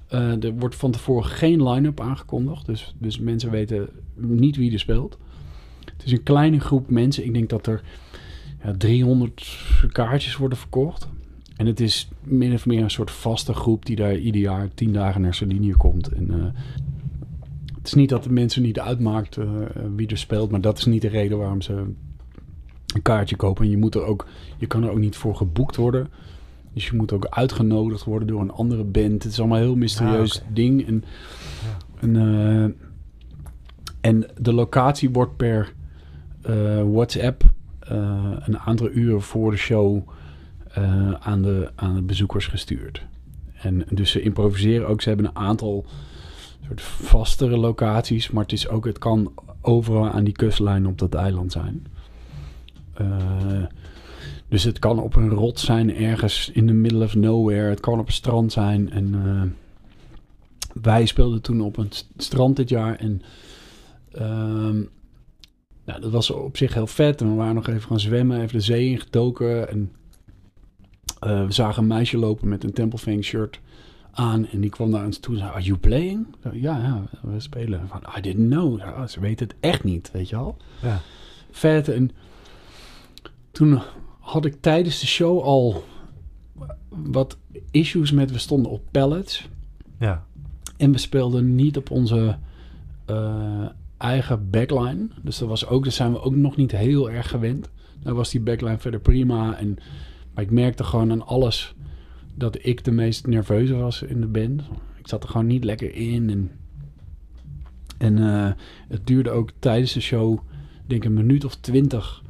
Eh, 0.07 0.43
er 0.43 0.53
wordt 0.53 0.75
van 0.75 0.91
tevoren 0.91 1.29
geen 1.29 1.69
line-up 1.69 1.99
aangekondigd. 1.99 2.65
Dus, 2.65 2.95
dus 2.97 3.19
mensen 3.19 3.51
weten 3.51 3.89
niet 4.15 4.55
wie 4.55 4.73
er 4.73 4.79
speelt. 4.79 5.17
Het 6.01 6.11
is 6.11 6.17
een 6.17 6.23
kleine 6.23 6.59
groep 6.59 6.89
mensen. 6.89 7.25
Ik 7.25 7.33
denk 7.33 7.49
dat 7.49 7.67
er 7.67 7.81
ja, 8.63 8.73
300 8.77 9.59
kaartjes 9.91 10.37
worden 10.37 10.57
verkocht. 10.57 11.07
En 11.55 11.65
het 11.65 11.79
is 11.79 12.09
min 12.23 12.53
of 12.53 12.65
meer 12.65 12.83
een 12.83 12.91
soort 12.91 13.11
vaste 13.11 13.53
groep 13.53 13.85
die 13.85 13.95
daar 13.95 14.17
ieder 14.17 14.41
jaar 14.41 14.69
tien 14.73 14.93
dagen 14.93 15.21
naar 15.21 15.33
Sardinië 15.33 15.73
komt. 15.73 16.07
En, 16.07 16.31
eh, 16.31 16.45
het 17.77 17.87
is 17.87 17.93
niet 17.93 18.09
dat 18.09 18.23
de 18.23 18.31
mensen 18.31 18.61
niet 18.61 18.79
uitmaakt 18.79 19.37
eh, 19.37 19.49
wie 19.95 20.07
er 20.07 20.17
speelt, 20.17 20.51
maar 20.51 20.61
dat 20.61 20.77
is 20.77 20.85
niet 20.85 21.01
de 21.01 21.07
reden 21.07 21.37
waarom 21.37 21.61
ze 21.61 21.73
een 22.93 23.01
kaartje 23.01 23.35
kopen. 23.35 23.65
En 23.65 23.71
je, 23.71 23.77
moet 23.77 23.95
er 23.95 24.03
ook, 24.03 24.27
je 24.57 24.67
kan 24.67 24.83
er 24.83 24.89
ook 24.89 24.99
niet 24.99 25.15
voor 25.15 25.35
geboekt 25.35 25.75
worden. 25.75 26.07
Dus 26.73 26.87
je 26.87 26.95
moet 26.95 27.11
ook 27.11 27.25
uitgenodigd 27.25 28.03
worden 28.03 28.27
door 28.27 28.41
een 28.41 28.51
andere 28.51 28.83
band. 28.83 29.23
Het 29.23 29.31
is 29.31 29.39
allemaal 29.39 29.57
een 29.57 29.63
heel 29.63 29.75
mysterieus 29.75 30.41
Ah, 30.41 30.47
ding. 30.53 30.87
En, 30.87 31.03
Ja. 31.63 31.77
en, 31.99 32.15
eh, 32.15 32.63
en 34.11 34.25
de 34.41 34.53
locatie 34.53 35.09
wordt 35.09 35.37
per 35.37 35.73
WhatsApp 36.91 37.43
eh, 37.79 38.31
een 38.39 38.59
aantal 38.59 38.89
uren 38.89 39.21
voor 39.21 39.51
de 39.51 39.57
show 39.57 40.09
eh, 40.71 41.11
aan, 41.11 41.41
de, 41.41 41.69
aan 41.75 41.95
de 41.95 42.01
bezoekers 42.01 42.47
gestuurd. 42.47 43.05
En 43.61 43.85
dus 43.89 44.11
ze 44.11 44.21
improviseren 44.21 44.87
ook. 44.87 45.01
Ze 45.01 45.07
hebben 45.07 45.25
een 45.25 45.35
aantal 45.35 45.85
soort 46.67 46.81
vastere 46.81 47.57
locaties, 47.57 48.31
maar 48.31 48.43
het 48.43 48.51
is 48.51 48.67
ook, 48.67 48.85
het 48.85 48.97
kan 48.97 49.33
overal 49.61 50.09
aan 50.09 50.23
die 50.23 50.33
kustlijn 50.33 50.87
op 50.87 50.97
dat 50.97 51.13
eiland 51.13 51.51
zijn. 51.51 51.85
Eh, 52.93 53.63
dus 54.47 54.63
het 54.63 54.79
kan 54.79 54.99
op 54.99 55.15
een 55.15 55.29
rot 55.29 55.59
zijn 55.59 55.95
ergens 55.95 56.49
in 56.53 56.67
the 56.67 56.73
middle 56.73 57.03
of 57.03 57.15
nowhere. 57.15 57.69
Het 57.69 57.79
kan 57.79 57.99
op 57.99 58.07
een 58.07 58.13
strand 58.13 58.51
zijn. 58.51 58.91
En 58.91 59.13
eh, 59.25 59.41
wij 60.81 61.05
speelden 61.05 61.41
toen 61.41 61.61
op 61.61 61.77
een 61.77 61.87
st- 61.89 62.07
strand 62.17 62.55
dit 62.55 62.69
jaar. 62.69 62.95
En 62.95 63.21
ehm, 64.11 64.81
nou, 65.91 66.03
dat 66.03 66.11
was 66.11 66.29
op 66.29 66.57
zich 66.57 66.73
heel 66.73 66.87
vet. 66.87 67.21
En 67.21 67.29
we 67.29 67.35
waren 67.35 67.55
nog 67.55 67.67
even 67.67 67.81
gaan 67.81 67.99
zwemmen, 67.99 68.41
even 68.41 68.57
de 68.57 68.63
zee 68.63 68.89
ingedoken. 68.89 69.69
En 69.69 69.91
eh, 71.19 71.45
we 71.45 71.51
zagen 71.51 71.81
een 71.81 71.87
meisje 71.87 72.17
lopen 72.17 72.47
met 72.47 72.63
een 72.63 72.73
Templefang 72.73 73.23
shirt 73.23 73.59
aan. 74.11 74.47
En 74.47 74.61
die 74.61 74.69
kwam 74.69 74.89
naar 74.89 75.05
ons 75.05 75.19
toe 75.19 75.33
en 75.33 75.39
zei, 75.39 75.51
are 75.51 75.61
you 75.61 75.77
playing? 75.77 76.27
Ja, 76.41 76.77
ja, 76.77 77.03
we 77.21 77.39
spelen. 77.39 77.87
Van, 77.87 78.03
I 78.17 78.21
didn't 78.21 78.49
know. 78.49 78.79
Ja, 78.79 79.07
ze 79.07 79.19
weten 79.19 79.47
het 79.47 79.55
echt 79.59 79.83
niet, 79.83 80.11
weet 80.11 80.29
je 80.29 80.35
wel. 80.35 80.57
Ja. 80.81 80.99
Vet. 81.51 81.89
En 81.89 82.11
toen 83.51 83.81
had 84.19 84.45
ik 84.45 84.61
tijdens 84.61 84.99
de 84.99 85.07
show 85.07 85.41
al 85.41 85.83
wat 86.89 87.37
issues 87.71 88.11
met... 88.11 88.31
We 88.31 88.37
stonden 88.37 88.71
op 88.71 88.81
pallets. 88.91 89.49
Ja. 89.99 90.25
En 90.77 90.91
we 90.91 90.97
speelden 90.97 91.55
niet 91.55 91.77
op 91.77 91.91
onze 91.91 92.37
eh, 93.05 93.65
eigen 94.01 94.49
backline. 94.49 95.07
Dus 95.21 95.37
dat 95.37 95.47
was 95.47 95.67
ook, 95.67 95.83
daar 95.83 95.93
zijn 95.93 96.11
we 96.11 96.21
ook 96.21 96.35
nog 96.35 96.55
niet 96.55 96.71
heel 96.71 97.11
erg 97.11 97.29
gewend. 97.29 97.69
Nou 98.03 98.15
was 98.15 98.29
die 98.29 98.41
backline 98.41 98.77
verder 98.77 98.99
prima. 98.99 99.57
En, 99.57 99.77
maar 100.33 100.43
ik 100.43 100.51
merkte 100.51 100.83
gewoon 100.83 101.11
aan 101.11 101.25
alles 101.25 101.75
dat 102.35 102.65
ik 102.65 102.83
de 102.83 102.91
meest 102.91 103.27
nerveuze 103.27 103.75
was 103.75 104.01
in 104.01 104.21
de 104.21 104.27
band. 104.27 104.61
Ik 104.97 105.07
zat 105.07 105.23
er 105.23 105.29
gewoon 105.29 105.47
niet 105.47 105.63
lekker 105.63 105.95
in. 105.95 106.29
En, 106.29 106.51
en 107.97 108.17
eh, 108.17 108.51
het 108.87 109.07
duurde 109.07 109.29
ook 109.29 109.51
tijdens 109.59 109.93
de 109.93 110.01
show, 110.01 110.39
denk 110.85 111.03
een 111.03 111.13
minuut 111.13 111.45
of 111.45 111.55
twintig. 111.55 112.23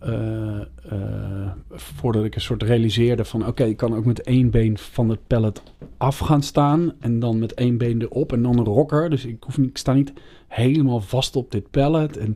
Eh, 0.00 0.60
eh, 0.60 1.50
voordat 1.70 2.24
ik 2.24 2.34
een 2.34 2.40
soort 2.40 2.62
realiseerde 2.62 3.24
van 3.24 3.46
oké, 3.46 3.64
ik 3.64 3.76
kan 3.76 3.94
ook 3.94 4.04
met 4.04 4.22
één 4.22 4.50
been 4.50 4.78
van 4.78 5.08
het 5.08 5.26
pallet 5.26 5.62
af 5.96 6.18
gaan 6.18 6.42
staan 6.42 6.92
en 7.00 7.18
dan 7.18 7.38
met 7.38 7.54
één 7.54 7.78
been 7.78 8.02
erop 8.02 8.32
en 8.32 8.42
dan 8.42 8.58
een 8.58 8.64
rocker. 8.64 9.10
Dus 9.10 9.24
ik, 9.24 9.42
hoef 9.42 9.58
niet, 9.58 9.68
ik 9.68 9.78
sta 9.78 9.92
niet 9.92 10.12
helemaal 10.48 11.00
vast 11.00 11.36
op 11.36 11.50
dit 11.50 11.70
pallet. 11.70 12.16
En, 12.16 12.34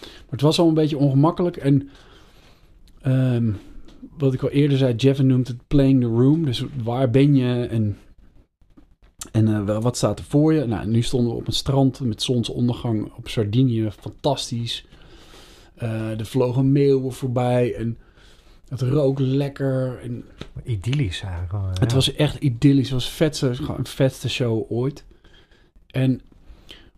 maar 0.00 0.30
het 0.30 0.40
was 0.40 0.58
al 0.58 0.68
een 0.68 0.74
beetje 0.74 0.98
ongemakkelijk. 0.98 1.56
En 1.56 1.88
ehm, 3.00 3.52
wat 4.18 4.34
ik 4.34 4.42
al 4.42 4.50
eerder 4.50 4.78
zei, 4.78 4.94
Jeff 4.94 5.22
noemt 5.22 5.48
het 5.48 5.66
playing 5.66 6.00
the 6.00 6.06
room. 6.06 6.44
Dus 6.44 6.64
waar 6.82 7.10
ben 7.10 7.34
je 7.34 7.66
en, 7.66 7.98
en 9.32 9.48
eh, 9.48 9.82
wat 9.82 9.96
staat 9.96 10.18
er 10.18 10.24
voor 10.24 10.52
je? 10.52 10.64
Nou, 10.64 10.86
nu 10.86 11.02
stonden 11.02 11.32
we 11.32 11.38
op 11.38 11.46
een 11.46 11.52
strand 11.52 12.00
met 12.00 12.22
zonsondergang 12.22 13.12
op 13.16 13.28
Sardinië. 13.28 13.90
Fantastisch. 13.90 14.88
Eh 15.80 16.18
er 16.18 16.26
vlogen 16.26 16.72
meeuwen 16.72 17.12
voorbij 17.12 17.74
en 17.74 17.98
het 18.68 18.80
rook 18.80 19.18
lekker. 19.18 19.98
En 20.02 20.24
Idyllisch 20.64 21.22
eigenlijk. 21.22 21.80
het 21.80 21.92
was 21.92 22.14
echt 22.14 22.36
idyllisch. 22.36 22.90
Het 22.90 22.92
was 22.92 23.10
vetste, 23.10 23.54
gewoon 23.54 23.76
het 23.76 23.88
vetste 23.88 24.28
show 24.28 24.72
ooit. 24.72 25.04
En 25.86 26.20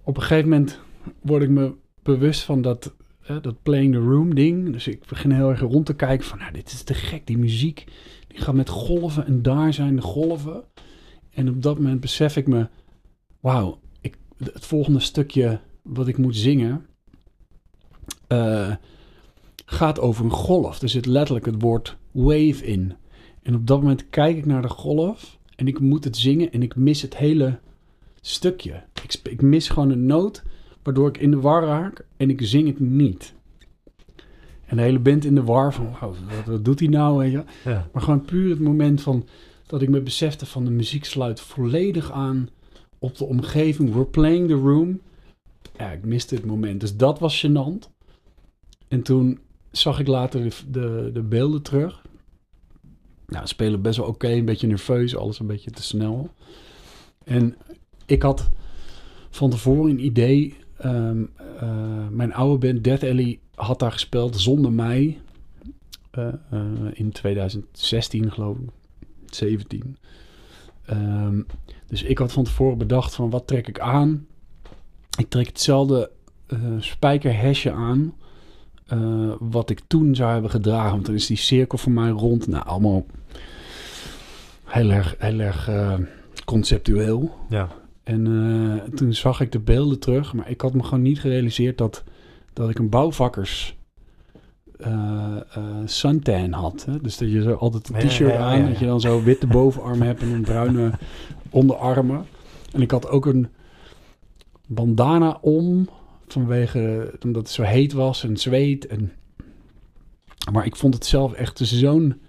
op 0.03 0.17
een 0.17 0.23
gegeven 0.23 0.49
moment 0.49 0.79
word 1.21 1.43
ik 1.43 1.49
me 1.49 1.75
bewust 2.03 2.43
van 2.43 2.63
dat, 2.63 2.95
hè, 3.21 3.41
dat 3.41 3.63
playing 3.63 3.93
the 3.93 4.01
room 4.01 4.35
ding. 4.35 4.73
Dus 4.73 4.87
ik 4.87 5.07
begin 5.09 5.31
heel 5.31 5.51
erg 5.51 5.61
rond 5.61 5.87
te 5.87 5.95
kijken 5.95 6.27
van, 6.27 6.39
nou, 6.39 6.53
dit 6.53 6.73
is 6.73 6.83
te 6.83 6.95
gek. 6.95 7.27
Die 7.27 7.39
muziek, 7.39 7.85
die 8.29 8.41
gaat 8.41 8.55
met 8.55 8.69
golven 8.69 9.27
en 9.27 9.43
daar 9.43 9.73
zijn 9.73 9.97
de 9.97 10.03
golven. 10.03 10.65
En 11.31 11.49
op 11.49 11.63
dat 11.63 11.77
moment 11.77 12.01
besef 12.01 12.37
ik 12.37 12.47
me, 12.47 12.69
wauw, 13.41 13.81
het 14.53 14.67
volgende 14.67 15.01
stukje 15.01 15.61
wat 15.83 16.09
ik 16.09 16.19
moet 16.19 16.37
zingen 16.37 16.87
eh, 18.33 18.75
gaat 19.65 20.01
over 20.01 20.25
een 20.25 20.31
golf. 20.31 20.83
Er 20.83 20.89
zit 20.89 21.07
letterlijk 21.07 21.47
het 21.47 21.63
woord 21.63 21.97
wave 22.11 22.67
in. 22.67 22.95
En 23.43 23.55
op 23.55 23.67
dat 23.67 23.81
moment 23.81 24.11
kijk 24.11 24.37
ik 24.37 24.47
naar 24.47 24.63
de 24.63 24.69
golf 24.69 25.39
en 25.57 25.69
ik 25.69 25.81
moet 25.81 26.05
het 26.05 26.17
zingen 26.17 26.53
en 26.53 26.63
ik 26.63 26.77
mis 26.77 27.03
het 27.03 27.17
hele 27.17 27.59
stukje. 28.21 28.83
Ik, 29.03 29.21
ik 29.23 29.43
mis 29.43 29.69
gewoon 29.69 29.91
een 29.91 30.07
noot 30.07 30.43
waardoor 30.83 31.09
ik 31.09 31.19
in 31.19 31.31
de 31.31 31.41
war 31.41 31.65
raak 31.65 32.05
en 32.17 32.31
ik 32.31 32.41
zing 32.43 32.67
het 32.67 32.81
niet. 32.81 33.35
En 34.65 34.77
de 34.77 34.83
hele 34.83 34.99
band 34.99 35.25
in 35.25 35.35
de 35.35 35.43
war 35.43 35.75
van, 35.75 35.97
wat, 36.01 36.17
wat 36.47 36.65
doet 36.65 36.79
hij 36.79 36.89
nou? 36.89 37.19
Weet 37.19 37.33
je? 37.33 37.45
Ja. 37.65 37.89
Maar 37.93 38.03
gewoon 38.03 38.25
puur 38.25 38.51
het 38.51 38.61
moment 38.61 39.01
van 39.01 39.27
dat 39.67 39.83
ik 39.83 39.89
me 39.89 40.01
besefte 40.01 40.47
van 40.47 40.65
de 40.65 40.71
muziek 40.71 41.05
sluit 41.05 41.41
volledig 41.41 42.13
aan 42.13 42.49
op 42.99 43.17
de 43.17 43.25
omgeving. 43.25 43.93
We're 43.93 44.05
playing 44.05 44.49
the 44.49 44.55
room. 44.55 45.01
Ja, 45.79 45.91
ik 45.91 46.05
miste 46.05 46.35
het 46.35 46.45
moment. 46.45 46.81
Dus 46.81 46.97
dat 46.97 47.19
was 47.19 47.47
gênant. 47.47 47.92
En 48.93 49.03
toen 49.03 49.39
zag 49.71 50.01
ik 50.01 50.07
later 50.07 50.43
de, 50.43 50.51
de, 50.71 51.11
de 51.13 51.23
beelden 51.23 51.63
terug. 51.63 52.03
Nou, 53.27 53.47
spelen 53.47 53.83
best 53.83 53.97
wel 53.99 54.07
oké, 54.07 54.29
een 54.29 54.45
beetje 54.45 54.67
nerveus, 54.67 55.17
alles 55.17 55.39
een 55.39 55.47
beetje 55.47 55.71
te 55.71 55.83
snel. 55.83 56.31
En 57.25 57.57
ik 58.07 58.23
had 58.23 58.51
van 59.31 59.51
tevoren 59.51 59.91
een 59.91 60.05
idee. 60.05 60.57
ehm, 60.77 61.25
eh, 61.59 62.09
mijn 62.11 62.35
oude 62.35 62.67
band 62.67 62.85
Death 62.85 63.03
Alley 63.03 63.41
had 63.55 63.79
daar 63.79 63.93
gespeeld 63.93 64.41
zonder 64.41 64.73
mij. 64.73 65.21
eh, 66.11 66.29
eh, 66.51 66.63
in 66.93 67.13
2016 67.13 68.33
geloof 68.33 68.57
ik, 68.59 68.69
17. 69.27 69.97
Ehm, 70.85 71.43
dus 71.87 72.03
ik 72.03 72.19
had 72.19 72.33
van 72.33 72.45
tevoren 72.45 72.79
bedacht 72.79 73.15
van 73.15 73.31
wat 73.31 73.47
trek 73.47 73.69
ik 73.69 73.81
aan? 73.81 74.27
Ik 75.19 75.29
trek 75.29 75.47
hetzelfde 75.47 76.11
spijkerhesje 76.79 77.71
aan 77.73 78.15
eh, 78.93 78.99
wat 79.39 79.71
ik 79.71 79.81
toen 79.87 80.15
zou 80.15 80.33
hebben 80.33 80.51
gedragen. 80.51 80.91
Want 80.91 81.07
dan 81.07 81.15
is 81.15 81.27
die 81.27 81.37
cirkel 81.37 81.79
voor 81.79 81.93
mij 81.93 82.11
rond. 82.11 82.47
Nou, 82.47 82.65
allemaal 82.65 83.07
heel 84.65 84.91
erg, 84.91 85.15
heel 85.19 85.39
erg 85.39 85.69
eh, 85.69 85.95
conceptueel. 86.45 87.35
Ja. 87.49 87.69
En 88.03 88.27
eh, 88.27 88.95
toen 88.95 89.15
zag 89.15 89.41
ik 89.41 89.53
de 89.53 89.59
beelden 89.59 89.99
terug, 89.99 90.33
maar 90.35 90.51
ik 90.51 90.61
had 90.61 90.75
me 90.75 90.83
gewoon 90.83 91.03
niet 91.03 91.21
gerealiseerd 91.21 91.79
dat, 91.79 92.05
dat 92.53 92.71
ik 92.71 92.79
een 92.79 92.89
bouwvakkers 92.89 93.77
suntan 95.85 96.53
had. 96.53 96.85
Hè? 96.85 97.01
Dus 97.01 97.19
dat 97.19 97.31
je 97.31 97.43
zo 97.43 97.53
altijd 97.53 97.89
een 97.89 98.09
t-shirt 98.09 98.31
ja, 98.31 98.39
ja, 98.39 98.45
aan, 98.45 98.69
dat 98.69 98.79
je 98.79 98.87
dan 98.87 99.01
zo 99.01 99.23
witte 99.23 99.47
bovenarmen 99.47 100.07
hebt 100.07 100.23
en 100.23 100.31
een 100.31 100.43
bruine 100.43 100.91
onderarmen. 101.51 102.27
En 102.73 102.83
ik 102.83 102.91
had 102.91 103.09
ook 103.09 103.27
een 103.27 103.49
bandana 104.67 105.39
om, 105.41 105.89
vanwege, 106.33 107.13
omdat 107.25 107.43
het 107.43 107.53
zo 107.53 107.63
heet 107.63 107.93
was 107.93 108.25
en 108.25 108.37
zweet. 108.37 108.87
En, 108.87 109.13
maar 110.53 110.67
ik 110.67 110.77
vond 110.77 110.95
het 110.95 111.07
zelf 111.07 111.33
echt 111.33 111.59
zo'n 111.59 112.21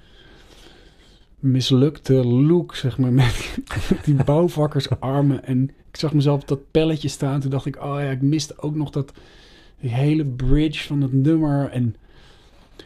mislukte 1.39 2.13
look, 2.25 2.75
zeg 2.75 2.97
maar, 2.97 3.13
met 3.13 3.57
die 4.05 4.23
bouwvakkersarmen. 4.23 5.43
En 5.45 5.69
ik 5.89 5.97
zag 5.99 6.13
mezelf 6.13 6.41
op 6.41 6.47
dat 6.47 6.71
pelletje 6.71 7.07
staan. 7.07 7.39
Toen 7.39 7.49
dacht 7.51 7.65
ik, 7.65 7.75
oh 7.75 7.95
ja, 7.99 8.09
ik 8.09 8.21
miste 8.21 8.57
ook 8.61 8.75
nog 8.75 8.89
dat 8.89 9.11
die 9.79 9.89
hele 9.89 10.25
bridge 10.25 10.87
van 10.87 11.01
het 11.01 11.13
nummer. 11.13 11.69
En 11.69 11.95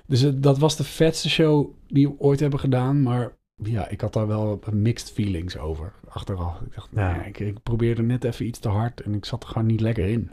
dus 0.05 0.21
het- 0.21 0.43
dat 0.43 0.57
was 0.57 0.77
de 0.77 0.83
vetste 0.83 1.29
show 1.29 1.67
die 1.87 2.07
we 2.07 2.15
ooit 2.19 2.39
hebben 2.39 2.59
gedaan. 2.59 3.01
Maar 3.01 3.35
ja, 3.63 3.87
ik 3.89 4.01
had 4.01 4.13
daar 4.13 4.27
wel 4.27 4.59
mixed 4.71 5.11
feelings 5.11 5.57
over 5.57 5.93
achteraf. 6.07 6.61
Ik 6.61 6.75
dacht, 6.75 6.89
Ja. 6.95 7.23
ik, 7.23 7.39
ik 7.39 7.63
probeerde 7.63 8.01
net 8.01 8.23
even 8.23 8.45
iets 8.45 8.59
te 8.59 8.69
hard 8.69 9.01
en 9.01 9.13
ik 9.13 9.25
zat 9.25 9.43
er 9.43 9.49
gewoon 9.49 9.67
niet 9.67 9.81
lekker 9.81 10.05
in. 10.07 10.29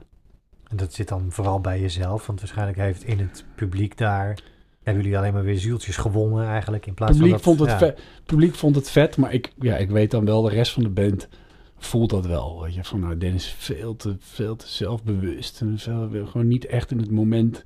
En 0.69 0.77
dat 0.77 0.93
zit 0.93 1.09
dan 1.09 1.27
vooral 1.29 1.61
bij 1.61 1.81
jezelf, 1.81 2.27
want 2.27 2.41
waarschijnlijk 2.41 2.79
heeft 2.79 3.05
in 3.05 3.19
het 3.19 3.45
publiek 3.55 3.97
daar... 3.99 4.39
Hebben 4.83 5.03
jullie 5.03 5.19
alleen 5.19 5.33
maar 5.33 5.45
weer 5.45 5.59
zieltjes 5.59 5.97
gewonnen 5.97 6.47
eigenlijk, 6.47 6.87
in 6.87 6.95
plaats 6.95 7.13
Het 7.13 7.21
publiek, 7.21 7.43
van 7.43 7.57
vond 7.57 7.71
het 7.71 7.81
ja. 7.81 7.87
vet, 7.87 8.03
publiek 8.25 8.55
vond 8.55 8.75
het 8.75 8.91
vet, 8.91 9.17
maar 9.17 9.33
ik, 9.33 9.53
ja, 9.61 9.77
ik 9.77 9.91
weet 9.91 10.11
dan 10.11 10.25
wel, 10.25 10.43
de 10.43 10.51
rest 10.51 10.73
van 10.73 10.83
de 10.83 10.89
band 10.89 11.29
voelt 11.77 12.11
dat 12.11 12.27
wel. 12.27 12.63
Weet 12.63 12.75
je, 12.75 12.85
van 12.85 13.01
nou, 13.01 13.19
Dennis 13.19 13.45
is 13.45 13.53
veel 13.53 13.97
te, 13.97 14.17
veel 14.19 14.57
te 14.57 14.69
zelfbewust. 14.69 15.61
En 15.61 15.79
veel, 15.79 16.09
wil 16.09 16.27
gewoon 16.27 16.49
niet 16.49 16.67
echt 16.67 16.91
in 16.91 16.99
het 16.99 17.11
moment 17.11 17.65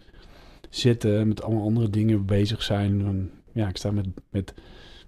zitten, 0.71 1.29
met 1.29 1.43
allemaal 1.43 1.65
andere 1.65 1.91
dingen 1.91 2.27
bezig 2.27 2.63
zijn. 2.63 3.03
Van, 3.03 3.31
ja, 3.53 3.69
ik 3.69 3.77
sta 3.77 3.91
met, 3.91 4.07
met, 4.31 4.55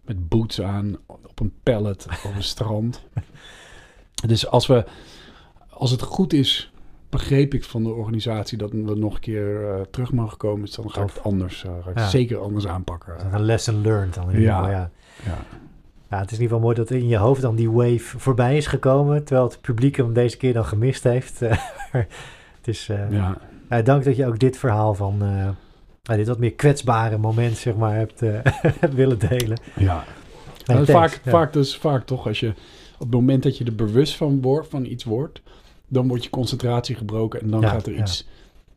met 0.04 0.28
boots 0.28 0.60
aan 0.60 0.96
op 1.06 1.40
een 1.40 1.52
pallet 1.62 2.06
op 2.24 2.34
een 2.34 2.42
strand. 2.42 3.02
Dus 4.26 4.46
als, 4.46 4.66
we, 4.66 4.84
als 5.70 5.90
het 5.90 6.02
goed 6.02 6.32
is, 6.32 6.69
begreep 7.10 7.54
ik 7.54 7.64
van 7.64 7.82
de 7.82 7.88
organisatie 7.90 8.58
dat 8.58 8.70
we 8.72 8.94
nog 8.96 9.14
een 9.14 9.20
keer 9.20 9.68
eh, 9.74 9.80
terug 9.90 10.12
mogen 10.12 10.36
komen. 10.36 10.60
Dus 10.64 10.74
dan 10.74 10.90
ga 10.90 11.02
ik 11.02 11.08
het 11.08 11.22
anders, 11.22 11.64
eh, 11.64 11.70
ga 11.84 11.90
ik 11.90 11.98
Ja. 11.98 12.08
zeker 12.08 12.38
anders 12.38 12.66
aanpakken. 12.66 13.12
Dat 13.16 13.26
is 13.26 13.32
Een 13.32 13.42
lesson 13.44 13.80
learned 13.80 14.14
dan 14.14 14.22
in 14.24 14.30
ieder 14.30 14.44
Ja. 14.48 14.56
geval, 14.56 14.70
ja. 14.70 14.90
Ja. 15.24 15.38
Ja, 16.10 16.18
het 16.18 16.30
is 16.30 16.36
in 16.36 16.42
ieder 16.42 16.56
geval 16.56 16.60
mooi 16.60 16.74
dat 16.74 16.90
in 16.90 17.08
je 17.08 17.16
hoofd 17.16 17.40
dan 17.42 17.54
die 17.56 17.70
wave 17.70 18.18
voorbij 18.18 18.56
is 18.56 18.66
gekomen, 18.66 19.24
terwijl 19.24 19.48
het 19.48 19.60
publiek 19.60 19.96
hem 19.96 20.12
deze 20.12 20.36
keer 20.36 20.52
dan 20.52 20.64
gemist 20.64 21.04
heeft. 21.04 21.40
Het 22.60 22.68
is, 22.68 22.88
eh, 22.88 23.10
Ja. 23.68 23.82
dank 23.82 24.04
dat 24.04 24.16
je 24.16 24.26
ook 24.26 24.38
dit 24.38 24.58
verhaal 24.58 24.94
van, 24.94 25.22
dit 26.02 26.28
wat 26.28 26.38
meer 26.38 26.52
kwetsbare 26.52 27.18
moment, 27.18 27.56
zeg 27.56 27.76
maar, 27.76 27.94
hebt, 27.94 28.20
hebt 28.80 28.94
willen 28.94 29.18
delen. 29.18 29.58
Ja. 29.76 30.04
Vaak, 30.64 31.20
Ja. 31.24 31.30
vaak, 31.30 31.52
dus 31.52 31.76
vaak 31.76 32.06
toch, 32.06 32.26
als 32.26 32.40
je 32.40 32.48
op 32.92 32.98
het 33.06 33.10
moment 33.10 33.42
dat 33.42 33.58
je 33.58 33.64
er 33.64 33.74
bewust 33.74 34.16
van, 34.16 34.40
wordt, 34.40 34.68
van 34.68 34.84
iets 34.84 35.04
wordt, 35.04 35.42
dan 35.90 36.08
wordt 36.08 36.24
je 36.24 36.30
concentratie 36.30 36.94
gebroken 36.96 37.40
en 37.40 37.50
dan 37.50 37.60
Ja, 37.60 37.68
gaat 37.68 37.86
er 37.86 37.92
ja. 37.94 38.00
iets 38.00 38.26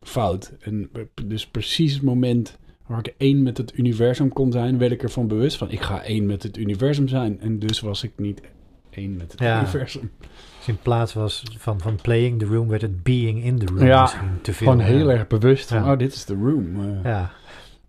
fout. 0.02 0.54
En 0.60 0.90
dus 1.26 1.48
precies 1.48 1.94
het 1.94 2.02
moment 2.02 2.58
waar 2.88 3.00
ik 3.00 3.14
één 3.18 3.44
met 3.44 3.58
het 3.58 3.78
universum 3.78 4.30
kon 4.30 4.52
zijn, 4.52 4.78
werd 4.78 4.92
ik 4.92 5.04
ervan 5.04 5.28
bewust 5.28 5.58
van, 5.58 5.72
ik 5.72 5.82
ga 5.82 6.04
één 6.04 6.26
met 6.26 6.44
het 6.44 6.58
universum 6.58 7.08
zijn. 7.08 7.40
En 7.40 7.60
dus 7.60 7.80
was 7.80 8.04
ik 8.04 8.12
niet 8.18 8.42
één 8.90 9.16
met 9.18 9.32
het 9.32 9.40
Ja. 9.42 9.60
universum. 9.60 10.12
Dus 10.58 10.68
in 10.68 10.78
plaats 10.82 11.14
was 11.14 11.44
van, 11.58 11.80
van 11.80 11.96
playing 12.02 12.40
the 12.40 12.46
room, 12.46 12.68
werd 12.68 12.82
het 12.82 13.04
being 13.04 13.44
in 13.44 13.58
the 13.60 13.66
room 13.66 13.86
Ja, 13.86 14.10
te 14.42 14.54
veel. 14.54 14.68
Gewoon 14.72 14.84
heel 14.86 15.12
erg 15.12 15.28
bewust 15.28 15.68
van, 15.70 15.92
oh, 15.92 15.98
dit 15.98 16.14
is 16.14 16.26
de 16.26 16.34
room. 16.36 16.76
eh. 16.80 17.04
Ja, 17.04 17.32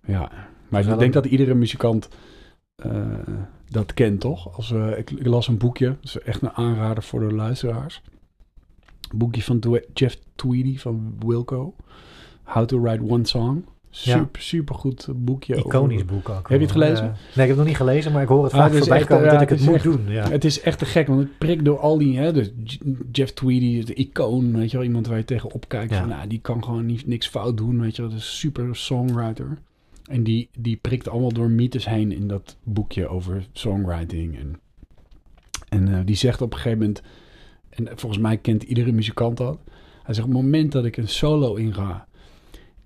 Ja, 0.06 0.30
maar 0.68 0.80
ik 0.80 0.86
denk 0.86 1.00
een- 1.00 1.10
dat 1.10 1.26
iedere 1.26 1.54
muzikant 1.54 2.08
eh, 2.76 2.92
dat 3.68 3.94
kent, 3.94 4.20
toch? 4.20 4.56
Als, 4.56 4.70
we 4.70 4.94
ik, 4.98 5.10
ik 5.10 5.26
las 5.26 5.48
een 5.48 5.58
boekje, 5.58 5.86
dat 5.86 5.96
is 6.02 6.18
echt 6.18 6.42
een 6.42 6.50
aanrader 6.52 7.02
voor 7.02 7.20
de 7.28 7.34
luisteraars. 7.34 8.02
Boekje 9.18 9.42
van 9.42 9.80
Jeff 9.94 10.18
Tweedy 10.34 10.78
van 10.78 11.14
Wilco. 11.26 11.74
How 12.42 12.64
to 12.66 12.80
Write 12.80 13.02
One 13.08 13.26
Song. 13.26 13.64
Super, 13.90 14.42
super 14.42 14.74
goed 14.74 15.08
boekje. 15.16 15.56
iconisch 15.56 15.94
over- 16.02 16.06
boek 16.14 16.28
ook. 16.28 16.48
Heb 16.48 16.58
je 16.58 16.64
het 16.64 16.72
gelezen? 16.72 17.04
Nee, 17.04 17.12
ik 17.12 17.34
heb 17.34 17.48
het 17.48 17.56
nog 17.56 17.66
niet 17.66 17.76
gelezen, 17.76 18.12
maar 18.12 18.22
ik 18.22 18.28
hoor 18.28 18.44
het 18.44 18.52
Ah, 18.52 18.58
vaak 18.58 18.72
is 18.72 18.78
voorbij 18.78 19.04
komen 19.04 19.24
ja, 19.24 19.30
dat 19.32 19.40
ik 19.40 19.48
het 19.48 19.60
is 19.60 19.64
moet 19.66 19.74
echt- 19.74 19.84
doen. 19.84 20.04
Ja. 20.08 20.28
Het 20.30 20.44
is 20.44 20.60
echt 20.60 20.78
te 20.78 20.84
gek, 20.84 21.06
want 21.06 21.20
het 21.20 21.38
prikt 21.38 21.64
door 21.64 21.78
al 21.78 21.98
die... 21.98 22.18
Hè, 22.18 22.32
dus 22.32 22.50
Jeff 23.12 23.32
Tweedy, 23.32 23.84
de 23.84 23.94
icoon, 23.94 24.56
weet 24.56 24.70
je 24.70 24.76
wel. 24.76 24.86
Iemand 24.86 25.06
waar 25.06 25.16
je 25.18 25.24
tegen 25.24 25.52
opkijkt. 25.52 25.94
Van, 25.96 26.08
nou, 26.08 26.28
die 26.28 26.38
kan 26.40 26.64
gewoon 26.64 26.86
niet, 26.86 27.06
niks 27.06 27.28
fout 27.28 27.56
doen, 27.56 27.80
weet 27.80 27.96
je 27.96 28.02
wel. 28.02 28.10
Dus 28.10 28.38
super 28.38 28.76
songwriter. 28.76 29.58
En 30.04 30.22
die, 30.22 30.48
die 30.58 30.76
prikt 30.76 31.08
allemaal 31.08 31.32
door 31.32 31.50
mythes 31.50 31.86
heen 31.88 32.12
in 32.12 32.28
dat 32.28 32.56
boekje 32.62 33.08
over 33.08 33.46
songwriting. 33.52 34.38
En, 34.38 34.60
en 35.68 35.94
eh, 35.94 36.00
die 36.04 36.16
zegt 36.16 36.40
op 36.42 36.52
een 36.52 36.58
gegeven 36.58 36.78
moment... 36.78 37.02
En 37.74 37.88
volgens 37.98 38.22
mij 38.22 38.38
kent 38.38 38.62
iedere 38.62 38.92
muzikant 38.92 39.36
dat. 39.36 39.58
Hij 40.02 40.14
zegt, 40.14 40.26
op 40.26 40.32
het 40.32 40.42
moment 40.42 40.72
dat 40.72 40.84
ik 40.84 40.96
een 40.96 41.08
solo 41.08 41.54
inga... 41.54 42.06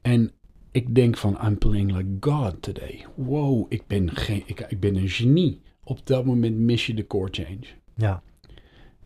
En 0.00 0.32
ik 0.70 0.94
denk 0.94 1.16
van, 1.16 1.38
I'm 1.44 1.58
playing 1.58 1.96
like 1.96 2.30
God 2.30 2.62
today. 2.62 3.06
Wow, 3.14 3.66
ik 3.68 3.86
ben, 3.86 4.16
geen, 4.16 4.42
ik, 4.46 4.60
ik 4.68 4.80
ben 4.80 4.96
een 4.96 5.08
genie. 5.08 5.60
Op 5.84 6.06
dat 6.06 6.24
moment 6.24 6.56
mis 6.58 6.86
je 6.86 6.94
de 6.94 7.04
chord 7.08 7.36
change. 7.36 7.66
ja. 7.94 8.22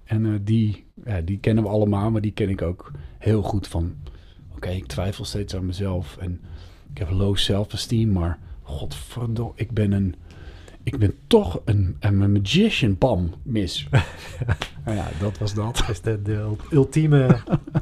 En 0.05 0.27
eh, 0.27 0.33
die, 0.43 0.85
ja, 1.05 1.21
die 1.21 1.39
kennen 1.39 1.65
we 1.65 1.71
allemaal, 1.71 2.11
maar 2.11 2.21
die 2.21 2.33
ken 2.33 2.49
ik 2.49 2.63
ook 2.63 2.91
heel 3.19 3.43
goed 3.43 3.67
van... 3.67 3.95
Oké, 4.55 4.69
ik 4.69 4.87
twijfel 4.87 5.25
steeds 5.25 5.57
aan 5.57 5.67
mezelf 5.67 6.17
en 6.17 6.41
ik 6.91 6.99
heb 6.99 7.11
low 7.11 7.37
self-esteem, 7.37 8.13
maar 8.13 8.39
godverdomme, 8.63 9.53
ik 9.55 9.71
ben 9.71 9.93
een... 9.93 10.15
Ik 10.85 10.99
ben 10.99 11.15
toch 11.27 11.61
een, 11.65 11.97
een 12.01 12.33
magician, 12.33 12.99
bam, 12.99 13.31
mis. 13.43 13.89
nou 14.85 14.97
ja, 14.97 15.05
dat 15.21 15.39
was 15.39 15.55
dat. 15.55 15.77
Dat 15.77 15.89
is 15.89 16.01
de, 16.01 16.23
de 16.23 16.51
ultieme 16.71 17.37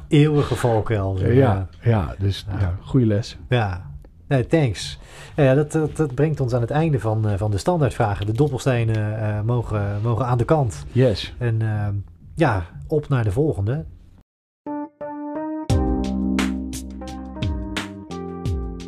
eeuwige 0.08 0.54
valkuil. 0.54 1.32
Ja, 1.32 1.68
ja 1.82 2.14
dus 2.18 2.46
Ja. 2.50 2.58
ja, 2.58 2.78
goede 2.82 3.06
les. 3.06 3.36
Ja, 3.48 3.90
nee, 4.28 4.46
thanks. 4.46 4.98
Ja, 5.36 5.54
dat, 5.54 5.72
dat, 5.72 5.96
dat 5.96 6.14
brengt 6.14 6.40
ons 6.40 6.54
aan 6.54 6.60
het 6.60 6.70
einde 6.70 7.00
van, 7.00 7.28
eh, 7.28 7.38
van 7.38 7.50
de 7.50 7.58
standaardvragen. 7.58 8.26
De 8.26 8.32
dobbelstenen 8.32 9.20
eh, 9.20 9.40
mogen, 9.40 10.00
mogen 10.02 10.26
aan 10.26 10.38
de 10.38 10.44
kant. 10.44 10.84
Yes. 10.92 11.34
En 11.38 11.62
eh, 11.62 11.88
ja, 12.34 12.66
op 12.86 13.08
naar 13.08 13.24
de 13.24 13.32
volgende. 13.32 13.84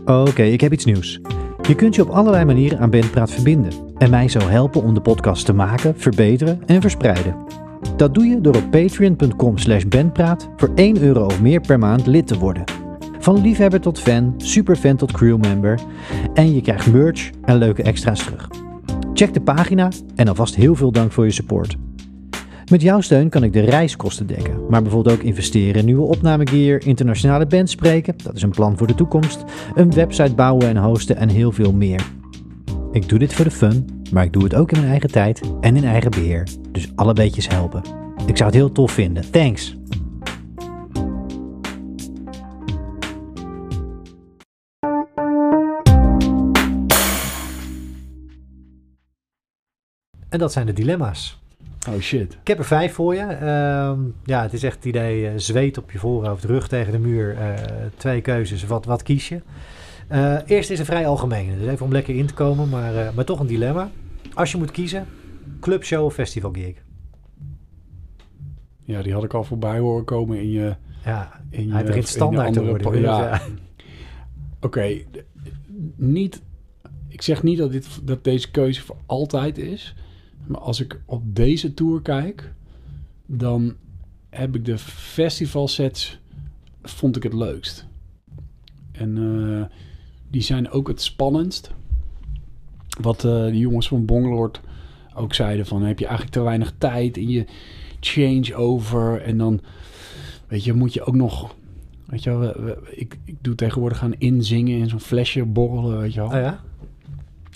Oké, 0.04 0.42
ik 0.42 0.60
heb 0.60 0.72
iets 0.72 0.84
nieuws. 0.84 1.20
Je 1.68 1.74
kunt 1.74 1.94
je 1.94 2.02
op 2.02 2.08
allerlei 2.08 2.44
manieren 2.44 2.78
aan 2.78 2.90
Bandpraat 2.90 3.30
verbinden 3.30 3.91
en 4.02 4.10
mij 4.10 4.28
zo 4.28 4.38
helpen 4.38 4.82
om 4.82 4.94
de 4.94 5.00
podcast 5.00 5.44
te 5.44 5.52
maken, 5.52 5.94
verbeteren 5.96 6.62
en 6.66 6.80
verspreiden. 6.80 7.36
Dat 7.96 8.14
doe 8.14 8.24
je 8.24 8.40
door 8.40 8.56
op 8.56 8.70
patreon.com 8.70 9.58
slash 9.58 9.84
bandpraat 9.84 10.48
voor 10.56 10.70
1 10.74 11.02
euro 11.02 11.24
of 11.24 11.40
meer 11.40 11.60
per 11.60 11.78
maand 11.78 12.06
lid 12.06 12.26
te 12.26 12.38
worden. 12.38 12.64
Van 13.18 13.40
liefhebber 13.40 13.80
tot 13.80 14.00
fan, 14.00 14.34
superfan 14.36 14.96
tot 14.96 15.12
crewmember 15.12 15.80
en 16.34 16.54
je 16.54 16.60
krijgt 16.60 16.92
merch 16.92 17.30
en 17.44 17.56
leuke 17.56 17.82
extra's 17.82 18.24
terug. 18.24 18.48
Check 19.14 19.34
de 19.34 19.40
pagina 19.40 19.88
en 20.14 20.28
alvast 20.28 20.54
heel 20.54 20.74
veel 20.74 20.92
dank 20.92 21.12
voor 21.12 21.24
je 21.24 21.32
support. 21.32 21.76
Met 22.70 22.82
jouw 22.82 23.00
steun 23.00 23.28
kan 23.28 23.44
ik 23.44 23.52
de 23.52 23.60
reiskosten 23.60 24.26
dekken, 24.26 24.66
maar 24.68 24.82
bijvoorbeeld 24.82 25.16
ook 25.16 25.24
investeren 25.24 25.80
in 25.80 25.84
nieuwe 25.84 26.06
opnamegear, 26.06 26.86
internationale 26.86 27.46
bands 27.46 27.72
spreken, 27.72 28.14
dat 28.22 28.36
is 28.36 28.42
een 28.42 28.50
plan 28.50 28.78
voor 28.78 28.86
de 28.86 28.94
toekomst, 28.94 29.44
een 29.74 29.92
website 29.92 30.34
bouwen 30.34 30.68
en 30.68 30.76
hosten 30.76 31.16
en 31.16 31.28
heel 31.28 31.52
veel 31.52 31.72
meer. 31.72 32.20
Ik 32.92 33.08
doe 33.08 33.18
dit 33.18 33.34
voor 33.34 33.44
de 33.44 33.50
fun, 33.50 34.02
maar 34.12 34.24
ik 34.24 34.32
doe 34.32 34.44
het 34.44 34.54
ook 34.54 34.70
in 34.72 34.78
mijn 34.78 34.90
eigen 34.90 35.10
tijd 35.10 35.40
en 35.60 35.76
in 35.76 35.84
eigen 35.84 36.10
beheer, 36.10 36.48
dus 36.70 36.92
alle 36.94 37.12
beetjes 37.12 37.48
helpen. 37.48 37.82
Ik 38.26 38.36
zou 38.36 38.44
het 38.48 38.54
heel 38.58 38.72
tof 38.72 38.92
vinden. 38.92 39.30
Thanks! 39.30 39.76
En 50.28 50.38
dat 50.38 50.52
zijn 50.52 50.66
de 50.66 50.72
dilemma's. 50.72 51.40
Oh 51.88 52.00
shit. 52.00 52.32
Ik 52.32 52.48
heb 52.48 52.58
er 52.58 52.64
vijf 52.64 52.92
voor 52.92 53.14
je. 53.14 53.20
Ehm, 53.20 53.98
ja, 54.24 54.42
het 54.42 54.52
is 54.52 54.62
echt 54.62 54.76
het 54.76 54.84
idee 54.84 55.28
eh, 55.28 55.32
zweet 55.36 55.78
op 55.78 55.90
je 55.90 55.98
voorhoofd, 55.98 56.44
rug 56.44 56.68
tegen 56.68 56.92
de 56.92 56.98
muur. 56.98 57.36
eh, 57.36 57.54
twee 57.96 58.20
keuzes, 58.20 58.64
wat, 58.66 58.84
wat 58.84 59.02
kies 59.02 59.28
je? 59.28 59.40
Eh, 60.12 60.36
eerst 60.46 60.70
is 60.70 60.78
een 60.78 60.84
vrij 60.84 61.06
algemene, 61.06 61.58
dus 61.58 61.66
even 61.68 61.86
om 61.86 61.92
lekker 61.92 62.14
in 62.16 62.26
te 62.26 62.34
komen, 62.34 62.68
maar, 62.68 62.96
eh, 62.96 63.14
maar 63.14 63.24
toch 63.24 63.40
een 63.40 63.46
dilemma. 63.46 63.90
Als 64.34 64.50
je 64.52 64.58
moet 64.58 64.70
kiezen, 64.70 65.06
clubshow 65.60 66.04
of 66.04 66.14
festivalgig? 66.14 66.74
Ja, 68.82 69.02
die 69.02 69.12
had 69.12 69.24
ik 69.24 69.34
al 69.34 69.44
voorbij 69.44 69.78
horen 69.78 70.04
komen 70.04 70.38
in 70.40 70.50
je... 70.50 70.76
Ja, 71.04 71.40
In 71.50 71.70
hij 71.70 71.80
je- 71.80 71.86
begint 71.86 72.08
standaard 72.08 72.52
te 72.52 72.64
worden. 72.64 72.92
dus, 72.92 73.00
ja. 73.00 73.42
Oké, 74.60 74.98
niet... 75.96 76.42
Ik 77.08 77.22
zeg 77.22 77.42
niet 77.42 77.58
dat, 77.58 77.72
dit, 77.72 78.00
dat 78.06 78.24
deze 78.24 78.50
keuze 78.50 78.80
voor 78.82 78.96
altijd 79.06 79.58
is. 79.58 79.94
Maar 80.46 80.60
als 80.60 80.80
ik 80.80 81.00
op 81.04 81.22
deze 81.34 81.74
tour 81.74 82.02
kijk... 82.02 82.52
dan 83.26 83.74
heb 84.30 84.54
ik 84.56 84.64
de 84.64 84.78
festivalsets... 84.78 86.20
vond 86.82 87.16
ik 87.16 87.22
het 87.22 87.32
leukst. 87.32 87.86
En 88.92 89.16
eh, 89.18 89.76
die 90.32 90.42
zijn 90.42 90.70
ook 90.70 90.88
het 90.88 91.02
spannendst. 91.02 91.70
Wat 93.00 93.24
eh 93.24 93.44
de 93.44 93.58
jongens 93.58 93.88
van 93.88 94.04
Bonglord 94.04 94.60
ook 95.14 95.34
zeiden 95.34 95.66
van... 95.66 95.82
heb 95.82 95.98
je 95.98 96.04
eigenlijk 96.06 96.34
te 96.36 96.42
weinig 96.42 96.72
tijd 96.78 97.16
in 97.16 97.28
je 97.28 97.44
changeover... 98.00 99.22
en 99.22 99.38
dan... 99.38 99.60
Weet 100.48 100.64
je, 100.64 100.72
moet 100.72 100.92
je 100.94 101.04
ook 101.04 101.14
nog... 101.14 101.54
Weet 102.06 102.22
je 102.22 102.30
wel, 102.30 102.38
we- 102.40 102.62
we- 102.62 102.92
ik, 102.96 103.18
ik 103.24 103.36
doe 103.40 103.54
tegenwoordig 103.54 103.98
gaan 103.98 104.14
inzingen 104.18 104.78
in 104.78 104.88
zo'n 104.88 105.00
flesje 105.00 105.44
borrelen, 105.44 105.98
weet 106.00 106.14
je 106.14 106.20
wel. 106.20 106.28
Oh 106.28 106.34
ja? 106.34 106.60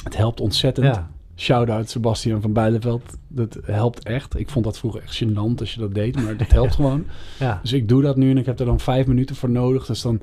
Het 0.05 0.17
helpt 0.17 0.41
ontzettend. 0.41 0.87
Ja. 0.95 1.11
Shout-out 1.37 1.91
Sebastian 1.91 2.41
van 2.41 2.53
Bijleveld. 2.53 3.03
Dat 3.29 3.59
helpt 3.63 4.05
echt. 4.05 4.39
Ik 4.39 4.51
vond 4.51 4.65
dat 4.65 4.79
vroeger 4.79 5.03
echt 5.03 5.25
gênant 5.25 5.59
als 5.61 5.75
je 5.75 5.81
dat 5.81 5.95
deed, 5.95 6.23
maar 6.23 6.37
dat 6.37 6.51
helpt 6.51 6.75
gewoon. 6.81 7.05
Ja. 7.39 7.59
Dus 7.63 7.73
ik 7.73 7.89
doe 7.89 8.03
dat 8.03 8.17
nu 8.17 8.31
en 8.31 8.39
ik 8.39 8.47
heb 8.47 8.59
er 8.61 8.67
dan 8.67 8.81
vijf 8.81 9.07
minuten 9.07 9.37
voor 9.37 9.51
nodig. 9.51 9.87
Dus 9.87 10.03
dan... 10.03 10.21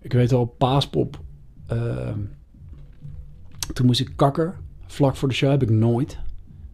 Ik 0.00 0.12
weet 0.12 0.30
wel, 0.30 0.44
Paaspop... 0.44 1.20
ehm, 1.66 2.18
toen 3.72 3.86
moest 3.86 4.00
ik 4.00 4.12
kakker. 4.16 4.54
Vlak 4.86 5.16
voor 5.16 5.28
de 5.28 5.34
show 5.34 5.50
heb 5.50 5.62
ik 5.62 5.70
nooit. 5.70 6.18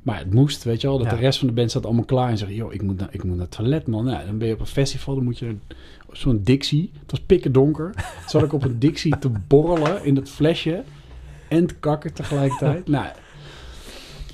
Maar 0.02 0.18
het 0.18 0.34
moest, 0.34 0.64
weet 0.64 0.80
je 0.80 0.86
wel. 0.86 0.98
Dat 0.98 1.06
Ja. 1.06 1.14
de 1.14 1.20
rest 1.20 1.38
van 1.38 1.48
de 1.48 1.54
band 1.54 1.70
staat 1.70 1.84
allemaal 1.84 2.04
klaar 2.04 2.30
en 2.30 2.38
zegt... 2.38 2.54
joh, 2.54 2.72
ik 2.72 2.82
moet, 2.82 2.98
naar, 2.98 3.08
ik 3.10 3.24
moet 3.24 3.36
naar 3.36 3.46
het 3.46 3.56
toilet, 3.56 3.86
man. 3.86 4.06
Ja, 4.06 4.24
dan 4.24 4.38
ben 4.38 4.48
je 4.48 4.54
op 4.54 4.60
een 4.60 4.66
festival, 4.66 5.14
dan 5.14 5.24
moet 5.24 5.38
je... 5.38 5.56
Zo'n 6.12 6.40
Dixie. 6.42 6.90
Het 7.00 7.10
was 7.10 7.20
pikken 7.20 7.52
donker. 7.52 7.94
Zat 8.26 8.42
ik 8.42 8.52
op 8.52 8.64
een 8.64 8.78
Dixie 8.78 9.18
te 9.18 9.30
borrelen 9.46 10.04
in 10.04 10.14
dat 10.14 10.28
flesje. 10.28 10.82
En 11.48 11.66
te 11.66 11.74
kakken 11.74 12.12
tegelijkertijd. 12.12 12.88
nou, 12.96 13.06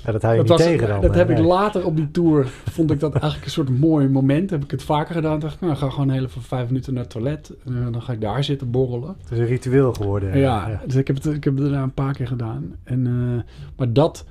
Ja, 0.07 0.13
dat 0.13 0.21
hou 0.21 0.35
je 0.35 0.39
dat 0.43 0.49
niet 0.49 0.57
was- 0.59 0.67
tegen 0.67 0.87
dan. 0.87 1.01
Dat 1.01 1.15
heb 1.15 1.29
ik 1.29 1.37
later 1.37 1.85
op 1.85 1.95
die 1.95 2.11
tour. 2.11 2.45
Vond 2.47 2.91
ik 2.91 2.99
dat 2.99 3.11
eigenlijk 3.13 3.45
een 3.45 3.51
soort 3.51 3.69
mooi 3.79 4.07
moment. 4.07 4.49
Heb 4.49 4.63
ik 4.63 4.71
het 4.71 4.83
vaker 4.83 5.15
gedaan. 5.15 5.39
Dacht 5.39 5.53
ik, 5.55 5.61
nou, 5.61 5.75
ga 5.75 5.89
gewoon 5.89 6.09
heel 6.09 6.23
even 6.23 6.41
vijf 6.41 6.67
minuten 6.67 6.93
naar 6.93 7.03
het 7.03 7.11
toilet. 7.11 7.51
En 7.65 7.77
eh, 7.85 7.91
dan 7.91 8.01
ga 8.01 8.13
ik 8.13 8.21
daar 8.21 8.43
zitten 8.43 8.71
borrelen. 8.71 9.15
Het 9.21 9.31
is 9.31 9.37
een 9.37 9.45
ritueel 9.45 9.93
geworden. 9.93 10.37
Ja, 10.37 10.81
dus 10.85 10.95
ik 10.95 11.07
heb, 11.07 11.15
het, 11.15 11.25
ik 11.25 11.43
heb 11.43 11.53
het 11.55 11.63
daarna 11.63 11.83
een 11.83 11.93
paar 11.93 12.13
keer 12.13 12.27
gedaan. 12.27 12.75
En, 12.83 13.07
eh, 13.07 13.51
maar 13.77 13.93
dat, 13.93 14.25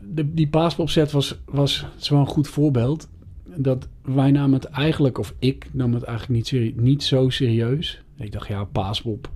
de, 0.00 0.34
die 0.34 0.48
paaspopset 0.48 1.12
was, 1.12 1.38
was 1.44 1.86
een 2.10 2.26
goed 2.26 2.48
voorbeeld. 2.48 3.08
Dat 3.54 3.88
wij 4.02 4.30
namen 4.30 4.52
het 4.52 4.64
eigenlijk, 4.64 5.18
of 5.18 5.34
ik 5.38 5.66
nam 5.72 5.94
het 5.94 6.02
eigenlijk 6.02 6.36
niet, 6.38 6.46
serie- 6.46 6.74
niet 6.76 7.02
zo 7.02 7.28
serieus. 7.28 8.02
Ik 8.18 8.32
dacht, 8.32 8.48
ja, 8.48 8.64
paaspop, 8.64 9.28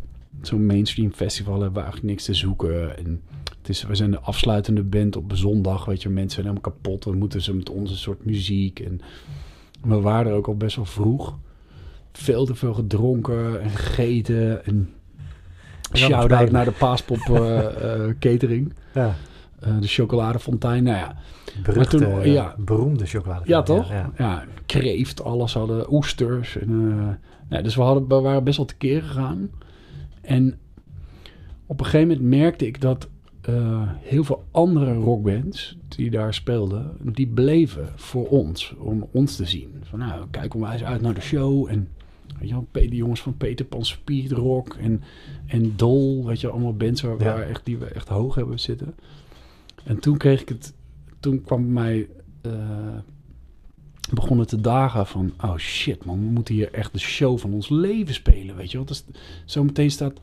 zo'n 0.42 0.66
mainstream 0.66 1.12
festival 1.12 1.52
hebben 1.54 1.72
we 1.72 1.80
eigenlijk 1.80 2.08
niks 2.10 2.24
te 2.24 2.34
zoeken. 2.34 2.98
En 2.98 3.20
het 3.58 3.68
is, 3.68 3.82
we 3.82 3.94
zijn 3.94 4.10
de 4.10 4.20
afsluitende 4.20 4.82
band 4.82 5.16
op 5.16 5.30
zondag, 5.34 5.84
weet 5.84 6.02
je, 6.02 6.08
mensen 6.08 6.30
zijn 6.42 6.46
helemaal 6.46 6.72
kapot. 6.72 7.04
We 7.04 7.12
moeten 7.12 7.42
ze 7.42 7.54
met 7.54 7.70
onze 7.70 7.96
soort 7.96 8.24
muziek. 8.24 8.80
En 8.80 9.00
we 9.82 10.00
waren 10.00 10.30
er 10.30 10.36
ook 10.36 10.46
al 10.46 10.56
best 10.56 10.76
wel 10.76 10.84
vroeg. 10.84 11.38
Veel 12.12 12.44
te 12.44 12.54
veel 12.54 12.74
gedronken 12.74 13.60
en 13.62 13.70
gegeten. 13.70 14.64
En 14.64 14.90
shout-out 15.92 16.50
naar 16.50 16.64
de 16.64 16.70
paaspop 16.70 17.18
eh, 17.28 18.06
catering. 18.18 18.72
Ja. 18.94 19.14
Eh, 19.60 19.80
de 19.80 19.86
chocoladefontein. 19.86 20.82
Nou 20.82 20.96
ja, 20.96 21.16
Beruchte, 21.62 21.98
Maar 21.98 22.22
toen- 22.22 22.32
ja. 22.32 22.54
beroemde 22.58 23.06
chocolade. 23.06 23.42
ja 23.44 23.62
toch? 23.62 23.88
Ja, 23.88 23.94
Ja, 24.18 24.24
ja. 24.30 24.44
kreeft, 24.66 25.24
alles 25.24 25.54
hadden, 25.54 25.92
oesters. 25.92 26.56
En, 26.58 26.94
nou, 27.48 27.62
dus 27.62 27.74
we, 27.76 27.82
hadden, 27.82 28.08
we 28.08 28.14
waren 28.20 28.44
best 28.44 28.56
wel 28.56 28.66
tekeer 28.66 29.02
gegaan. 29.02 29.50
En 30.20 30.58
op 31.66 31.78
een 31.80 31.84
gegeven 31.86 32.08
moment 32.08 32.26
merkte 32.28 32.66
ik 32.66 32.80
dat 32.80 33.08
eh, 33.46 33.82
heel 34.00 34.24
veel 34.24 34.44
andere 34.50 34.94
rockbands 34.94 35.76
die 35.88 36.10
daar 36.10 36.34
speelden, 36.34 36.96
die 37.02 37.26
bleven 37.26 37.88
voor 37.96 38.28
ons, 38.28 38.74
om 38.78 39.08
ons 39.12 39.36
te 39.36 39.44
zien. 39.44 39.72
Van 39.82 39.98
nou, 39.98 40.24
kijken 40.30 40.60
wij 40.60 40.72
eens 40.72 40.84
uit 40.84 41.00
naar 41.00 41.14
de 41.14 41.20
show. 41.20 41.68
En 41.68 41.88
weet 42.38 42.48
je 42.48 42.54
wel, 42.54 42.66
die 42.72 42.94
jongens 42.94 43.22
van 43.22 43.36
Peter 43.36 43.64
Pan 43.64 43.84
Speedrock 43.84 44.74
en, 44.74 45.02
en 45.46 45.76
Dol, 45.76 46.26
weet 46.26 46.40
je, 46.40 46.48
allemaal 46.48 46.76
bands 46.76 47.02
waar, 47.02 47.18
Ja. 47.18 47.24
waar 47.24 47.48
echt, 47.48 47.64
die 47.64 47.78
we 47.78 47.86
echt 47.86 48.08
hoog 48.08 48.34
hebben 48.34 48.60
zitten. 48.60 48.94
En 49.84 49.98
toen 49.98 50.16
kreeg 50.16 50.40
ik 50.40 50.48
het, 50.48 50.74
toen 51.20 51.42
kwam 51.42 51.62
bij 51.62 51.72
mij, 51.72 52.08
eh, 52.40 52.98
begon 54.12 54.38
het 54.38 54.48
te 54.48 54.60
dagen 54.60 55.06
van, 55.06 55.32
oh 55.42 55.56
shit 55.56 56.04
man, 56.04 56.18
we 56.18 56.30
moeten 56.30 56.54
hier 56.54 56.72
echt 56.72 56.92
de 56.92 56.98
show 56.98 57.38
van 57.38 57.52
ons 57.52 57.68
leven 57.68 58.14
spelen, 58.14 58.56
weet 58.56 58.70
je 58.70 58.84
wel. 58.84 58.96
Zometeen 59.44 59.90
staat 59.90 60.20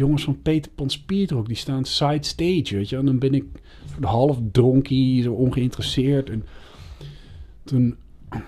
jongens 0.00 0.24
van 0.24 0.42
Peter 0.42 0.72
Pan 0.74 0.90
Speedrock, 0.90 1.46
die 1.46 1.56
staan 1.56 1.84
side 1.84 2.24
stage, 2.26 2.76
weet 2.76 2.88
je. 2.88 2.96
En 2.96 3.06
dan 3.06 3.18
ben 3.18 3.34
ik 3.34 3.44
half 4.00 4.38
dronkie, 4.52 5.22
zo 5.22 5.32
ongeïnteresseerd. 5.32 6.30
En 6.30 6.44
toen 7.64 7.96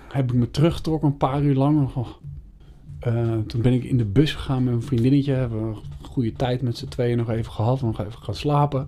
heb 0.07 0.31
ik 0.31 0.37
me 0.37 0.51
teruggetrokken 0.51 1.07
een 1.07 1.17
paar 1.17 1.43
uur 1.43 1.55
lang. 1.55 1.89
Eh, 2.99 3.37
toen 3.37 3.61
ben 3.61 3.73
ik 3.73 3.83
in 3.83 3.97
de 3.97 4.05
bus 4.05 4.33
gegaan 4.33 4.63
met 4.63 4.73
mijn 4.73 4.85
vriendinnetje. 4.85 5.33
Hebben 5.33 5.61
een 5.61 5.75
goede 6.01 6.33
tijd 6.33 6.61
met 6.61 6.77
z'n 6.77 6.87
tweeën 6.87 7.17
nog 7.17 7.29
even 7.29 7.51
gehad. 7.51 7.81
Nog 7.81 7.99
even 7.99 8.21
gaan 8.21 8.35
slapen. 8.35 8.87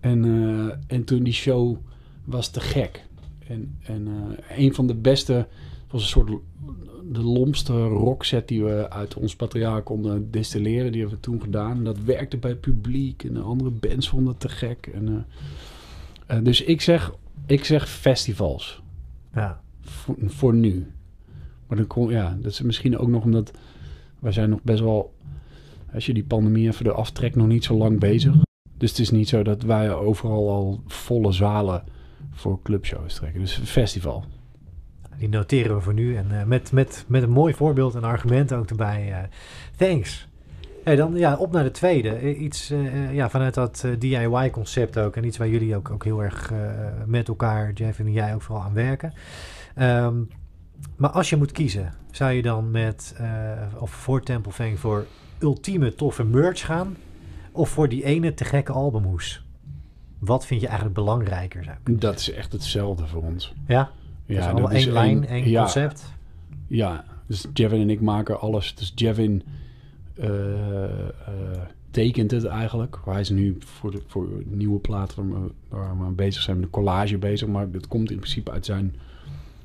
En, 0.00 0.24
eh, 0.24 0.96
en 0.96 1.04
toen 1.04 1.22
die 1.22 1.32
show 1.32 1.76
was 2.24 2.50
te 2.50 2.60
gek. 2.60 3.04
En, 3.46 3.78
en 3.82 4.08
eh, 4.08 4.58
een 4.58 4.74
van 4.74 4.86
de 4.86 4.94
beste 4.94 5.46
was 5.94 6.02
een 6.02 6.08
soort 6.08 6.40
de 7.12 7.22
lompste 7.22 7.84
rockset 7.86 8.48
die 8.48 8.64
we 8.64 8.90
uit 8.90 9.14
ons 9.14 9.36
materiaal 9.36 9.82
konden 9.82 10.30
distilleren. 10.30 10.92
Die 10.92 11.00
hebben 11.00 11.18
we 11.18 11.24
toen 11.24 11.40
gedaan. 11.40 11.76
En 11.76 11.84
dat 11.84 11.98
werkte 11.98 12.36
bij 12.36 12.50
het 12.50 12.60
publiek. 12.60 13.24
En 13.24 13.34
de 13.34 13.40
andere 13.40 13.70
bands 13.70 14.08
vonden 14.08 14.28
het 14.28 14.40
te 14.40 14.48
gek. 14.48 14.86
En, 14.86 15.08
eh, 16.26 16.36
eh, 16.36 16.44
dus 16.44 16.62
ik 16.62 16.80
zeg, 16.80 17.14
ik 17.46 17.64
zeg 17.64 17.88
festivals. 17.88 18.82
Ja. 19.34 19.60
Voor, 19.80 20.16
voor 20.20 20.54
nu. 20.54 20.92
Maar 21.66 21.76
dan 21.76 21.86
kom, 21.86 22.10
ja, 22.10 22.38
dat 22.40 22.52
is 22.52 22.60
misschien 22.60 22.98
ook 22.98 23.08
nog 23.08 23.24
omdat 23.24 23.50
wij 24.18 24.32
zijn 24.32 24.50
nog 24.50 24.62
best 24.62 24.80
wel, 24.80 25.14
als 25.92 26.06
je 26.06 26.14
die 26.14 26.24
pandemie 26.24 26.68
even 26.68 26.86
eraf 26.86 27.10
trekt, 27.10 27.36
nog 27.36 27.46
niet 27.46 27.64
zo 27.64 27.76
lang 27.76 28.00
bezig. 28.00 28.34
Dus 28.78 28.90
het 28.90 28.98
is 28.98 29.10
niet 29.10 29.28
zo 29.28 29.42
dat 29.42 29.62
wij 29.62 29.94
overal 29.94 30.50
al 30.50 30.82
volle 30.86 31.32
zalen 31.32 31.84
voor 32.30 32.62
clubshows 32.62 33.14
trekken. 33.14 33.40
Dus 33.40 33.56
een 33.56 33.66
festival. 33.66 34.24
Die 35.18 35.28
noteren 35.28 35.74
we 35.76 35.82
voor 35.82 35.94
nu. 35.94 36.16
En 36.16 36.40
eh, 36.40 36.44
met, 36.44 36.72
met, 36.72 37.04
met 37.08 37.22
een 37.22 37.30
mooi 37.30 37.54
voorbeeld 37.54 37.94
en 37.94 38.04
argument 38.04 38.52
ook 38.52 38.70
erbij. 38.70 39.12
eh, 39.12 39.18
thanks. 39.76 40.28
Hey, 40.84 40.96
dan 40.96 41.14
ja, 41.14 41.36
op 41.36 41.52
naar 41.52 41.64
de 41.64 41.70
tweede. 41.70 42.08
Eh, 42.08 42.40
Iets 42.40 42.72
ja, 43.12 43.30
vanuit 43.30 43.54
dat 43.54 43.86
DIY-concept 43.98 44.98
ook. 44.98 45.16
En 45.16 45.24
iets 45.24 45.36
waar 45.36 45.48
jullie 45.48 45.76
ook, 45.76 45.90
ook 45.90 46.04
heel 46.04 46.22
erg 46.22 46.52
met 47.06 47.28
elkaar, 47.28 47.72
Jeff 47.72 47.98
en 47.98 48.12
jij, 48.12 48.34
ook 48.34 48.42
vooral 48.42 48.64
aan 48.64 48.74
werken. 48.74 49.12
Ehm, 49.74 50.22
maar 50.96 51.10
als 51.10 51.30
je 51.30 51.36
moet 51.36 51.52
kiezen, 51.52 51.92
zou 52.10 52.32
je 52.32 52.42
dan 52.42 52.70
met, 52.70 53.16
of 53.78 53.90
voor 53.90 54.22
Temple 54.22 54.52
Fang 54.52 54.78
voor 54.78 55.06
ultieme 55.38 55.94
toffe 55.94 56.24
merch 56.24 56.64
gaan? 56.66 56.96
Of 57.52 57.68
voor 57.68 57.88
die 57.88 58.04
ene 58.04 58.34
te 58.34 58.44
gekke 58.44 58.72
albumhoes? 58.72 59.44
Wat 60.18 60.46
vind 60.46 60.60
je 60.60 60.66
eigenlijk 60.66 60.96
belangrijker? 60.96 61.64
Zou 61.64 61.98
Dat 61.98 62.18
is 62.18 62.32
echt 62.32 62.52
hetzelfde 62.52 63.06
voor 63.06 63.22
ons. 63.22 63.54
Ja? 63.66 63.90
Ja, 64.26 64.34
Ja, 64.40 64.44
allemaal 64.50 64.62
dat 64.62 64.72
is 64.72 64.84
één 64.84 64.92
lijn, 64.92 65.08
één- 65.08 65.26
één 65.26 65.48
ja, 65.50 65.60
concept? 65.62 66.12
Ja, 66.66 67.04
dus 67.26 67.46
Jevin 67.52 67.80
en 67.80 67.90
ik 67.90 68.00
maken 68.00 68.40
alles. 68.40 68.74
Dus 68.74 68.92
Jevin 68.94 69.42
eh, 70.14 71.08
eh, 71.08 71.08
tekent 71.90 72.30
het 72.30 72.44
eigenlijk. 72.44 72.98
Hij 73.04 73.20
is 73.20 73.30
nu 73.30 73.56
voor 73.58 73.90
de 73.90 74.02
voor 74.06 74.28
nieuwe 74.44 74.78
plaat 74.78 75.14
waar 75.14 75.28
we, 75.30 75.50
waar 75.68 75.98
we 75.98 76.04
mee 76.04 76.12
bezig 76.12 76.42
zijn 76.42 76.56
met 76.56 76.64
een 76.64 76.70
collage 76.70 77.18
bezig. 77.18 77.48
Maar 77.48 77.70
dat 77.70 77.88
komt 77.88 78.10
in 78.10 78.16
principe 78.16 78.50
uit 78.50 78.64
zijn, 78.64 78.94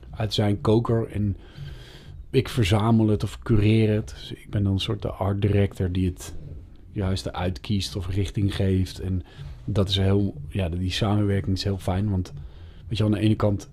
uit 0.10 0.34
zijn 0.34 0.62
koker. 0.62 1.08
En 1.08 1.38
ik 2.30 2.50
verzamel 2.50 3.08
het 3.08 3.24
of 3.24 3.40
cureer 3.40 3.94
het. 3.94 4.10
Dus 4.20 4.32
ik 4.32 4.50
ben 4.50 4.64
dan 4.64 4.74
een 4.74 4.80
soort 4.80 5.02
de 5.02 5.12
art 5.12 5.42
director 5.42 5.92
die 5.92 6.06
het 6.06 6.36
juist 6.92 7.26
eruit 7.26 7.60
kiest 7.60 7.96
of 7.96 8.08
richting 8.10 8.56
geeft. 8.56 9.00
En 9.00 9.24
dat 9.66 9.90
is 9.90 9.98
heel, 9.98 10.34
ja, 10.48 10.70
die 10.70 10.92
samenwerking 10.92 11.56
is 11.56 11.64
heel 11.64 11.78
fijn. 11.78 12.10
Want 12.10 12.34
weet 12.88 12.98
je, 12.98 13.04
aan 13.04 13.12
de 13.12 13.20
ene 13.20 13.36
kant 13.36 13.70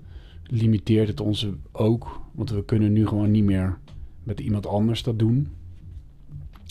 limiteert 0.46 1.08
het 1.08 1.20
ons 1.20 1.46
ook. 1.72 2.20
Want 2.32 2.50
we 2.50 2.64
kunnen 2.64 2.92
nu 2.92 3.06
gewoon 3.06 3.30
niet 3.30 3.44
meer 3.44 3.78
met 4.22 4.40
iemand 4.40 4.66
anders 4.66 5.02
dat 5.02 5.18
doen. 5.18 5.48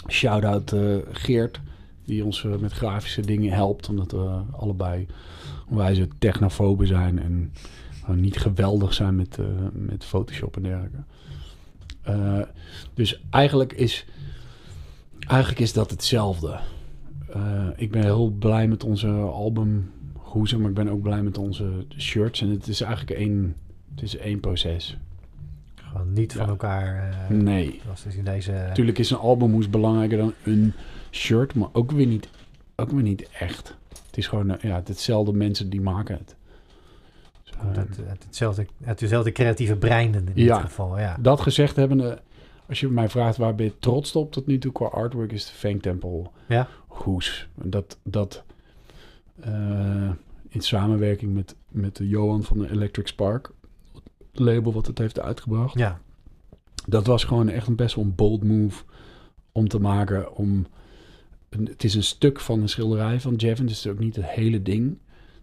Shout-out 0.08 0.72
eh, 0.72 0.98
Geert, 1.12 1.62
die 2.06 2.26
ons 2.26 2.44
eh, 2.44 2.58
met 2.58 2.72
grafische 2.72 3.22
dingen 3.22 3.54
helpt. 3.54 3.90
Omdat 3.90 4.12
we 4.12 4.42
allebei 4.52 5.08
onwijs 5.70 6.00
technofoben 6.20 6.88
zijn 6.88 7.20
en 7.20 7.52
gewoon 8.02 8.22
niet 8.22 8.38
geweldig 8.38 8.94
zijn 8.94 9.16
met, 9.16 9.38
eh, 9.38 9.46
met 9.72 10.06
Photoshop 10.06 10.56
en 10.56 10.64
dergelijke. 10.64 11.04
Dus 12.94 13.22
eigenlijk 13.30 13.74
is 13.74 14.06
Eigenlijk 15.28 15.60
is 15.60 15.74
dat 15.74 15.90
hetzelfde. 15.90 16.60
Ik 17.76 17.92
ben 17.92 18.04
heel 18.04 18.30
blij 18.30 18.68
met 18.68 18.84
onze 18.84 19.08
album 19.18 19.92
hoezen, 20.14 20.60
maar 20.60 20.70
ik 20.70 20.76
ben 20.76 20.90
ook 20.90 21.02
blij 21.02 21.24
met 21.24 21.38
onze 21.38 21.86
shirts. 21.98 22.42
En 22.42 22.50
het 22.50 22.68
is 22.68 22.82
eigenlijk 22.82 23.20
één, 23.20 23.56
het 23.96 24.04
is 24.04 24.18
één 24.18 24.40
proces. 24.40 24.98
Gewoon 25.76 26.14
niet 26.14 26.34
van 26.34 26.50
elkaar. 26.50 27.10
eh, 27.10 27.30
Nee. 27.38 27.80
Zoals 27.84 28.04
dus 28.04 28.16
in 28.16 28.24
deze... 28.24 28.52
Natuurlijk 28.52 28.98
is 28.98 29.10
een 29.10 29.18
albumhoes 29.18 29.70
belangrijker 29.70 30.18
dan 30.18 30.34
een 30.44 30.74
shirt, 31.12 31.54
maar 31.56 31.70
ook 31.72 31.92
weer 31.92 32.08
niet, 32.08 32.28
ook 32.76 32.92
weer 32.92 33.02
niet 33.04 33.30
echt. 33.40 33.76
Het 34.06 34.18
is 34.18 34.28
gewoon, 34.28 34.58
eh, 34.58 34.70
ja, 34.70 34.82
hetzelfde 34.86 35.34
mensen 35.34 35.70
die 35.70 35.82
maken 35.82 36.16
het. 36.18 36.36
Eh, 37.60 37.78
uit, 37.78 38.00
uit 38.10 38.24
hetzelfde, 38.24 38.66
uit 38.86 39.00
dezelfde 39.00 39.32
creatieve 39.32 39.76
breinen 39.76 40.28
in 40.34 40.44
Ja. 40.44 40.56
dit 40.58 40.66
geval, 40.66 41.00
ja. 41.00 41.18
Dat 41.20 41.42
gezegd 41.42 41.76
hebbende, 41.76 42.22
als 42.68 42.80
je 42.80 42.88
mij 42.88 43.10
vraagt 43.10 43.38
waar 43.38 43.56
ben 43.56 43.66
je 43.66 43.80
trots 43.80 44.16
op 44.16 44.32
tot 44.32 44.48
nu 44.48 44.58
toe 44.58 44.72
qua 44.72 44.86
artwork, 44.86 45.32
is 45.32 45.46
de 45.46 45.52
Fang 45.54 45.82
Temple 45.82 46.24
Ja? 46.48 46.68
hoes. 46.88 47.48
Dat, 47.56 47.98
dat 48.04 48.44
in 50.50 50.62
samenwerking 50.62 51.34
met, 51.34 51.56
met 51.68 51.96
de 51.96 52.08
Johan 52.08 52.44
van 52.44 52.58
de 52.58 52.70
Electric 52.72 53.08
Spark, 53.08 53.46
het 53.48 53.55
label 54.40 54.74
wat 54.74 54.88
het 54.88 54.98
heeft 54.98 55.20
uitgebracht. 55.20 55.78
Ja, 55.80 56.00
Dat 56.88 57.06
was 57.08 57.24
gewoon 57.24 57.50
echt 57.50 57.68
een 57.68 57.76
best 57.76 57.96
wel 57.96 58.04
een 58.06 58.16
bold 58.16 58.44
move 58.44 58.84
om 59.52 59.68
te 59.68 59.80
maken. 59.80 60.36
Om, 60.36 60.66
een- 61.50 61.66
het 61.66 61.84
is 61.84 61.96
een 61.96 62.04
stuk 62.04 62.40
van 62.40 62.62
een 62.62 62.70
schilderij 62.70 63.20
van 63.20 63.36
Jevin, 63.36 63.66
dus 63.66 63.76
het 63.78 63.86
is 63.86 63.92
ook 63.92 64.00
niet 64.00 64.16
het 64.16 64.26
hele 64.26 64.62
ding. 64.62 64.98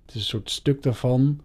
Het 0.06 0.14
is 0.14 0.20
een 0.20 0.20
soort 0.28 0.51
stuk 0.51 0.82
daarvan. 0.82 1.40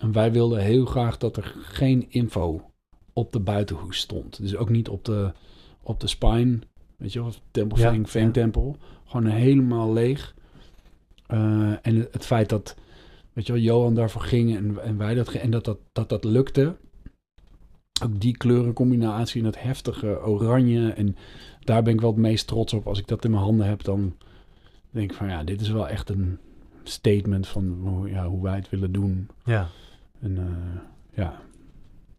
En 0.00 0.12
wij 0.12 0.32
wilden 0.32 0.58
heel 0.60 0.84
graag 0.84 1.18
dat 1.18 1.36
er 1.36 1.54
geen 1.58 2.06
info 2.08 2.70
op 3.12 3.32
de 3.32 3.40
buitenhoes 3.40 3.98
stond. 3.98 4.40
Dus 4.42 4.56
ook 4.56 4.68
niet 4.68 4.88
op 4.88 5.04
de, 5.04 5.32
op 5.82 6.00
de 6.00 6.06
spine, 6.06 6.58
weet 6.96 7.12
je 7.12 7.20
wel, 7.20 7.32
Temple 7.50 7.78
Ja, 7.78 7.90
Fang, 7.90 8.08
Fang 8.08 8.24
ja. 8.24 8.30
Temple. 8.30 8.74
Gewoon 9.04 9.26
helemaal 9.26 9.92
leeg. 9.92 10.34
Eh, 11.26 11.38
en 11.82 11.96
het, 11.96 12.08
het 12.12 12.26
feit 12.26 12.48
dat, 12.48 12.76
weet 13.38 13.46
je 13.46 13.52
wel, 13.52 13.62
Johan 13.62 13.94
daarvoor 13.94 14.22
ging 14.22 14.56
en, 14.56 14.82
en 14.82 14.96
wij 14.96 15.14
dat, 15.14 15.32
en 15.32 15.50
dat 15.50 15.64
dat, 15.64 15.78
dat 15.92 16.08
dat 16.08 16.24
lukte. 16.24 16.76
Ook 18.02 18.20
die 18.20 18.36
kleurencombinatie 18.36 19.38
en 19.38 19.44
dat 19.44 19.60
heftige 19.60 20.20
oranje. 20.24 20.90
En 20.90 21.16
daar 21.60 21.82
ben 21.82 21.92
ik 21.92 22.00
wel 22.00 22.10
het 22.10 22.18
meest 22.18 22.46
trots 22.46 22.72
op. 22.72 22.86
Als 22.86 22.98
ik 22.98 23.06
dat 23.06 23.24
in 23.24 23.30
mijn 23.30 23.42
handen 23.42 23.66
heb, 23.66 23.82
dan 23.82 24.16
denk 24.90 25.10
ik 25.10 25.16
van 25.16 25.28
ja, 25.28 25.44
dit 25.44 25.60
is 25.60 25.70
wel 25.70 25.88
echt 25.88 26.10
een 26.10 26.38
statement 26.82 27.48
van 27.48 27.78
hoe, 27.82 28.08
ja, 28.08 28.26
hoe 28.26 28.42
wij 28.42 28.56
het 28.56 28.70
willen 28.70 28.92
doen. 28.92 29.28
ja, 29.44 29.68
En 30.20 30.38
eh, 30.38 30.80
ja, 31.14 31.40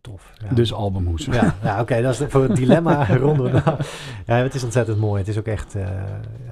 tof. 0.02 0.34
Ja. 0.50 0.56
dus 0.56 0.74
albumhoes. 0.74 1.26
Ja, 1.26 1.56
ja 1.64 1.82
oké, 1.82 2.02
dat 2.02 2.20
is 2.20 2.28
voor 2.32 2.44
het 2.44 2.56
dilemma 2.56 3.06
ronden 3.18 3.46
we 3.52 3.62
nou. 3.66 3.78
Ja, 4.26 4.36
het 4.36 4.56
is 4.56 4.64
ontzettend 4.64 4.98
mooi. 5.00 5.20
Het 5.20 5.28
is 5.28 5.38
ook 5.38 5.46
echt 5.48 5.76
eh, 5.76 5.88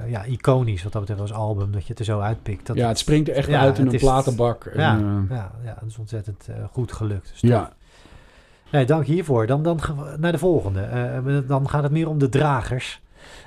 ja, 0.08 0.26
iconisch 0.26 0.84
wat 0.84 0.92
dat 0.92 1.02
betreft 1.02 1.22
als 1.22 1.34
album, 1.34 1.72
dat 1.72 1.82
je 1.82 1.88
het 1.90 2.00
er 2.00 2.06
zo 2.06 2.20
uitpikt. 2.20 2.68
Dat 2.68 2.76
ja, 2.76 2.88
het 2.88 2.98
springt 2.98 3.30
er 3.30 3.36
echt 3.36 3.48
ja, 3.50 3.60
uit 3.60 3.80
in 3.80 3.88
een 3.88 3.94
is- 3.94 4.02
platenbak. 4.02 4.66
En, 4.66 4.80
Ja, 4.82 4.96
eh, 4.98 5.36
ja, 5.38 5.52
ja, 5.64 5.78
dat 5.80 5.90
is 5.90 5.98
ontzettend 5.98 6.48
eh, 6.48 6.56
goed 6.72 6.92
gelukt. 6.92 7.30
Dus 7.32 7.42
ja. 7.50 7.72
Nee, 8.72 8.86
dank 8.86 9.06
hiervoor. 9.06 9.48
Dan, 9.48 9.64
dan 9.64 9.80
naar 10.18 10.32
de 10.32 10.38
volgende. 10.38 11.44
Dan 11.48 11.70
gaat 11.70 11.84
het 11.84 11.92
meer 11.92 12.10
om 12.10 12.18
de 12.18 12.30
dragers. 12.30 13.02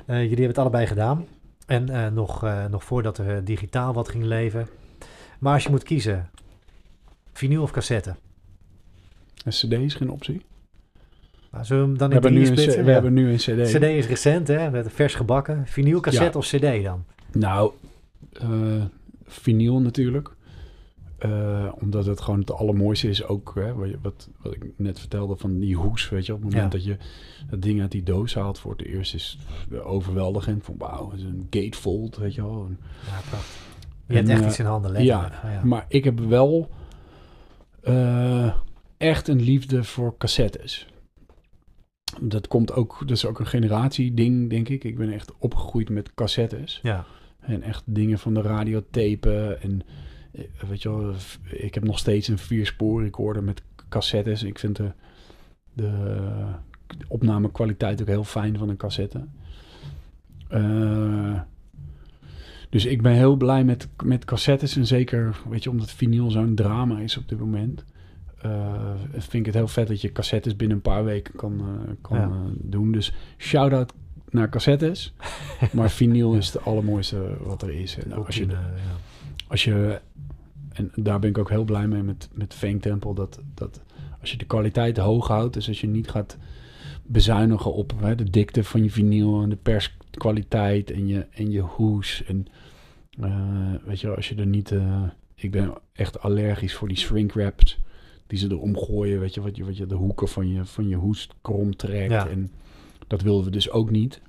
Jullie 0.07 0.29
hebben 0.29 0.47
het 0.47 0.59
allebei 0.59 0.87
gedaan. 0.87 1.25
En 1.67 2.15
nog, 2.15 2.47
nog 2.71 2.85
voordat 2.85 3.19
er 3.19 3.45
digitaal 3.45 3.93
wat 3.93 4.09
ging 4.09 4.25
leven. 4.25 4.69
Maar 5.39 5.55
als 5.55 5.63
je 5.63 5.71
moet 5.71 5.83
kiezen, 5.83 6.31
vinyl 7.33 7.63
of 7.63 7.71
cassette? 7.71 8.15
Een 9.45 9.53
cd 9.53 9.73
is 9.73 9.95
geen 9.95 10.11
optie. 10.11 10.41
Nou, 11.53 11.65
zullen 11.65 11.83
we 11.83 11.89
hem 11.89 11.99
dan 11.99 12.09
We 12.09 12.15
in 12.15 12.23
hebben, 12.23 12.33
nu 12.41 12.47
een, 12.49 12.55
we 12.85 12.85
Ja. 12.85 12.93
hebben 12.93 13.13
nu 13.13 13.31
een 13.31 13.37
cd. 13.37 13.73
CD 13.77 13.83
is 13.83 14.07
recent, 14.07 14.49
hè? 14.49 14.71
Met 14.71 14.93
vers 14.93 15.15
gebakken. 15.15 15.67
Vinyl, 15.67 16.01
cassette 16.01 16.39
of 16.39 16.47
CD 16.47 16.83
dan? 16.85 17.05
Nou, 17.33 17.73
eh 18.33 18.49
vinyl 19.25 19.81
natuurlijk. 19.81 20.31
Eh, 21.19 21.67
omdat 21.81 22.07
het 22.07 22.21
gewoon 22.21 22.41
het 22.41 22.53
allermooiste 22.53 23.09
is 23.09 23.25
ook, 23.25 23.53
hè, 23.55 23.75
wat, 23.75 23.89
wat, 24.03 24.29
wat 24.43 24.55
ik 24.55 24.67
net 24.77 24.99
vertelde 24.99 25.37
van 25.37 25.59
die 25.59 25.77
hoes, 25.77 26.09
weet 26.09 26.27
je. 26.27 26.35
Op 26.35 26.43
het 26.43 26.53
moment 26.53 26.73
Ja. 26.73 26.79
dat 26.79 26.87
je 26.87 26.97
dat 27.51 27.63
ding 27.63 27.81
uit 27.81 27.91
die 27.91 28.03
doos 28.03 28.35
haalt 28.35 28.59
voor 28.59 28.73
het 28.73 28.83
eerst 28.87 29.15
is 29.15 29.39
het 29.71 29.81
overweldigend. 29.83 30.65
Van 30.65 30.75
wauw, 30.79 31.11
het 31.11 31.19
is 31.19 31.25
een 31.25 31.47
gatefold, 31.51 32.17
weet 32.17 32.35
je 32.35 32.43
wel. 32.43 32.69
Ja, 33.07 33.21
prachtig. 33.29 33.69
Je 34.07 34.15
hebt 34.15 34.29
echt 34.29 34.41
eh, 34.41 34.47
iets 34.47 34.59
in 34.59 34.65
handen, 34.65 34.91
ja, 34.91 34.97
letterlijk. 35.21 35.43
Ja, 35.43 35.51
ja. 35.53 35.65
Maar 35.65 35.85
ik 35.89 36.05
heb 36.05 36.21
wel 36.21 36.71
echt 39.01 39.29
een 39.29 39.43
liefde 39.43 39.85
voor 39.85 40.17
cassettes. 40.17 40.87
Dat 42.21 42.49
komt 42.49 42.73
ook, 42.73 42.99
dat 43.01 43.11
is 43.11 43.27
ook 43.27 43.39
een 43.39 43.47
generatieding, 43.47 44.51
denk 44.51 44.69
ik. 44.69 44.85
Ik 44.85 44.97
ben 44.97 45.13
echt 45.13 45.33
opgegroeid 45.39 45.89
met 45.89 46.15
cassettes. 46.15 46.81
ja. 46.83 47.05
En 47.41 47.63
echt 47.63 47.83
dingen 47.87 48.19
van 48.19 48.35
de 48.35 48.41
radiotapen. 48.41 49.63
En 49.63 49.83
eh, 50.33 50.45
weet 50.69 50.83
je 50.83 50.89
wel, 50.89 51.15
ik 51.51 51.75
heb 51.75 51.85
nog 51.85 51.99
steeds 51.99 52.29
een 52.29 52.39
vierspoor 52.39 53.03
recorder 53.03 53.43
met 53.43 53.63
cassettes. 53.89 54.43
Ik 54.43 54.59
vind 54.59 54.77
de, 54.77 54.93
de 55.73 56.23
opnamekwaliteit 57.09 58.01
ook 58.01 58.07
heel 58.07 58.25
fijn 58.25 58.59
van 58.59 58.69
een 58.69 58.77
cassette. 58.77 59.27
Eh, 60.49 61.41
dus 62.71 62.85
ik 62.85 63.03
ben 63.03 63.13
heel 63.13 63.37
blij 63.37 63.65
met, 63.65 63.89
met 64.05 64.25
cassettes. 64.25 64.77
En 64.77 64.87
zeker, 64.87 65.37
weet 65.49 65.63
je, 65.63 65.71
omdat 65.71 65.91
vinyl 65.91 66.31
zo'n 66.31 66.55
drama 66.55 66.99
is 66.99 67.17
op 67.17 67.29
dit 67.29 67.39
moment. 67.39 67.85
Eh, 68.43 68.93
vind 69.13 69.33
ik 69.33 69.47
het 69.47 69.55
heel 69.55 69.69
vet 69.69 69.89
dat 69.89 70.01
je 70.01 70.13
cassettes 70.13 70.57
binnen 70.57 70.77
een 70.77 70.83
paar 70.83 71.05
weken 71.05 71.35
kan, 71.37 71.61
eh, 71.61 71.93
kan 72.01 72.17
Ja. 72.19 72.25
eh, 72.25 72.37
doen. 72.55 72.93
Dus 72.93 73.13
shout-out 73.39 73.93
naar 74.31 74.49
cassettes. 74.49 75.13
Maar 75.73 75.91
vinyl 75.91 76.35
is 76.35 76.53
het 76.53 76.65
allermooiste 76.65 77.37
wat 77.41 77.63
er 77.63 77.71
is. 77.71 77.99
En 77.99 78.13
als 78.13 78.37
je, 78.37 78.47
als 79.49 79.65
je, 79.65 80.01
en 80.73 80.93
daar 80.95 81.19
ben 81.19 81.31
ik 81.31 81.39
ook 81.39 81.49
heel 81.49 81.65
blij 81.65 81.89
mee 81.89 82.03
met, 82.03 82.29
met 82.33 82.55
Fang 82.55 82.83
Temple, 82.83 83.15
dat, 83.15 83.41
dat 83.55 83.83
als 84.21 84.31
je 84.31 84.37
de 84.37 84.45
kwaliteit 84.45 84.97
hoog 84.97 85.29
houdt, 85.29 85.55
dus 85.55 85.69
als 85.69 85.81
je 85.81 85.87
niet 85.87 86.11
gaat 86.11 86.39
bezuinigen 87.03 87.73
op 87.75 87.93
hè, 88.01 88.15
de 88.15 88.31
dikte 88.31 88.65
van 88.65 88.83
je 88.83 88.91
vinyl 88.91 89.43
en 89.43 89.49
de 89.49 89.57
perskwaliteit 89.57 90.91
en 90.91 91.07
je, 91.07 91.27
en 91.31 91.51
je 91.51 91.61
hoes. 91.61 92.25
En 92.25 92.47
weet 93.85 94.01
je, 94.01 94.17
als 94.17 94.29
je 94.29 94.35
er 94.35 94.47
niet, 94.47 94.75
ik 95.35 95.51
ben 95.51 95.73
echt 95.93 96.21
allergisch 96.21 96.75
voor 96.75 96.89
die 96.89 96.97
shrink 96.97 97.33
wraps 97.33 97.81
die 98.31 98.39
ze 98.39 98.51
erom 98.51 98.77
gooien, 98.79 99.21
weet 99.21 99.35
je, 99.35 99.41
wat 99.41 99.57
je, 99.57 99.65
wat 99.65 99.77
je 99.77 99.87
de 99.87 99.95
hoeken 99.95 100.29
van 100.29 100.49
je, 100.49 100.65
van 100.65 100.89
je 100.89 100.97
hoes 100.97 101.29
krom 101.43 101.77
trekt. 101.77 102.11
Ja. 102.11 102.29
En 102.29 102.51
dat 103.07 103.23
wilden 103.23 103.45
we 103.45 103.51
dus 103.51 103.71
ook 103.71 103.91
niet. 103.91 104.21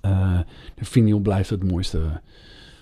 Eh, 0.00 0.40
de 0.74 0.84
vinyl 0.84 1.18
blijft 1.20 1.50
het 1.50 1.64
mooiste 1.64 2.20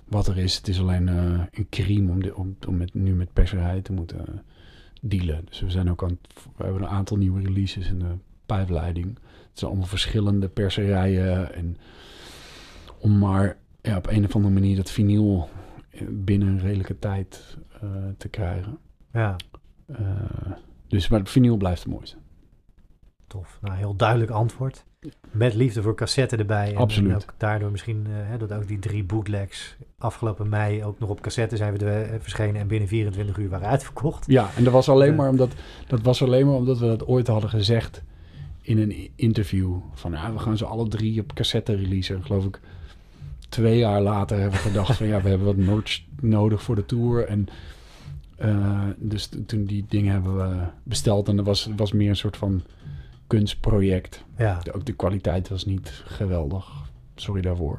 wat 0.08 0.26
er 0.26 0.38
is. 0.38 0.56
Het 0.56 0.68
is 0.68 0.80
alleen 0.80 1.08
eh, 1.08 1.40
een 1.50 1.66
crime 1.70 2.10
om, 2.10 2.22
dit- 2.22 2.34
om, 2.34 2.56
om 2.68 2.76
met, 2.76 2.94
nu 2.94 3.14
met 3.14 3.32
perserij 3.32 3.80
te 3.80 3.92
moeten 3.92 4.26
eh, 4.28 4.34
dealen. 5.02 5.44
Dus 5.44 5.60
we 5.60 5.70
zijn 5.70 5.90
ook 5.90 6.02
aan 6.02 6.18
we 6.56 6.64
hebben 6.64 6.82
een 6.82 6.88
aantal 6.88 7.16
nieuwe 7.16 7.40
releases 7.42 7.88
in 7.88 7.98
de 7.98 8.14
pijpleiding. 8.46 9.06
Het 9.48 9.58
zijn 9.58 9.70
allemaal 9.70 9.88
verschillende 9.88 10.48
perserijen. 10.48 11.54
En 11.54 11.76
om 12.98 13.18
maar 13.18 13.56
ja, 13.82 13.96
op 13.96 14.06
een 14.06 14.24
of 14.24 14.34
andere 14.34 14.54
manier 14.54 14.76
dat 14.76 14.90
vinyl 14.90 15.48
binnen 16.08 16.48
een 16.48 16.60
redelijke 16.60 16.98
tijd 16.98 17.56
te 18.16 18.28
krijgen. 18.28 18.78
ja, 19.12 19.36
dus 20.88 21.08
maar 21.08 21.20
het 21.20 21.30
vinyl 21.30 21.56
blijft 21.56 21.82
het 21.82 21.92
mooiste. 21.92 22.16
tof. 23.26 23.58
Nou, 23.60 23.76
heel 23.76 23.96
duidelijk 23.96 24.30
antwoord. 24.30 24.84
Met 25.30 25.54
liefde 25.54 25.82
voor 25.82 25.94
cassette 25.94 26.36
erbij. 26.36 26.70
En, 26.70 26.76
Absoluut. 26.76 27.10
En 27.10 27.16
ook 27.16 27.34
daardoor 27.36 27.70
misschien, 27.70 28.06
eh, 28.06 28.12
hè, 28.14 28.38
dat 28.38 28.52
ook 28.52 28.68
die 28.68 28.78
drie 28.78 29.04
bootlegs 29.04 29.76
afgelopen 29.98 30.48
mei 30.48 30.84
ook 30.84 30.98
nog 30.98 31.10
op 31.10 31.20
cassette 31.20 31.56
zijn 31.56 31.76
we 31.76 31.90
eh, 31.90 32.20
verschenen 32.20 32.60
en 32.60 32.66
binnen 32.66 32.88
24 32.88 33.38
uur 33.38 33.48
waren 33.48 33.68
uitverkocht. 33.68 34.24
Ja, 34.26 34.50
en 34.56 34.64
dat 34.64 34.72
was 34.72 34.88
alleen 34.88 35.14
maar 35.14 35.28
omdat 35.28 35.52
dat 35.86 36.02
was 36.02 36.22
alleen 36.22 36.46
maar 36.46 36.54
omdat 36.54 36.78
we 36.78 36.86
dat 36.86 37.06
ooit 37.06 37.26
hadden 37.26 37.50
gezegd 37.50 38.02
in 38.60 38.78
een 38.78 39.10
interview 39.14 39.76
van 39.94 40.12
ja, 40.12 40.32
we 40.32 40.38
gaan 40.38 40.56
ze 40.56 40.64
alle 40.64 40.88
drie 40.88 41.20
op 41.20 41.34
cassette 41.34 41.74
releasen. 41.74 42.24
Geloof 42.24 42.44
ik 42.44 42.60
twee 43.48 43.78
jaar 43.78 44.00
later 44.00 44.40
hebben 44.40 44.58
we 44.62 44.68
gedacht 44.68 44.96
van 44.96 45.06
ja, 45.06 45.22
we 45.22 45.28
hebben 45.28 45.46
wat 45.46 45.56
merch 45.56 46.02
nodig 46.20 46.62
voor 46.62 46.74
de 46.74 46.86
tour 46.86 47.24
en 47.24 47.48
eh, 48.36 48.82
dus 48.96 49.28
toen 49.46 49.64
die 49.64 49.84
dingen 49.88 50.12
hebben 50.12 50.36
we 50.36 50.56
besteld 50.82 51.28
en 51.28 51.36
dat 51.36 51.46
was 51.46 51.68
was 51.76 51.92
meer 51.92 52.08
een 52.08 52.16
soort 52.16 52.36
van 52.36 52.62
kunstproject. 53.26 54.24
Ja, 54.36 54.58
De- 54.62 54.72
Ook 54.72 54.84
de 54.86 54.92
kwaliteit 54.92 55.48
was 55.48 55.64
niet 55.64 56.02
geweldig. 56.06 56.70
Sorry 57.14 57.40
daarvoor. 57.42 57.78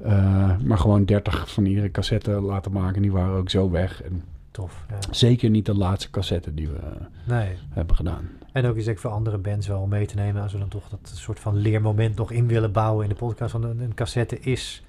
Eh, 0.00 0.56
maar 0.64 0.78
gewoon 0.78 1.04
30 1.04 1.52
van 1.52 1.64
iedere 1.66 1.90
cassette 1.90 2.30
laten 2.30 2.72
maken. 2.72 3.02
Die 3.02 3.12
waren 3.12 3.36
ook 3.36 3.50
zo 3.50 3.70
weg. 3.70 4.02
En 4.02 4.22
tof. 4.50 4.84
Ja. 4.88 4.98
zeker 5.10 5.50
niet 5.50 5.66
de 5.66 5.74
laatste 5.74 6.10
cassette 6.10 6.54
die 6.54 6.68
we 6.68 6.78
Nee. 7.24 7.52
hebben 7.70 7.96
gedaan. 7.96 8.28
En 8.52 8.66
ook 8.66 8.76
is 8.76 8.86
ik 8.86 8.98
voor 8.98 9.10
andere 9.10 9.38
bands 9.38 9.66
wel 9.66 9.80
om 9.80 9.88
mee 9.88 10.06
te 10.06 10.14
nemen 10.14 10.42
als 10.42 10.52
we 10.52 10.58
dan 10.58 10.68
toch 10.68 10.88
dat 10.88 11.10
soort 11.14 11.40
van 11.40 11.56
leermoment 11.56 12.16
nog 12.16 12.30
in 12.32 12.46
willen 12.46 12.72
bouwen 12.72 13.02
in 13.02 13.08
de 13.08 13.14
podcast. 13.14 13.52
Want 13.52 13.64
een, 13.64 13.80
een 13.80 13.94
cassette 13.94 14.40
is 14.40 14.82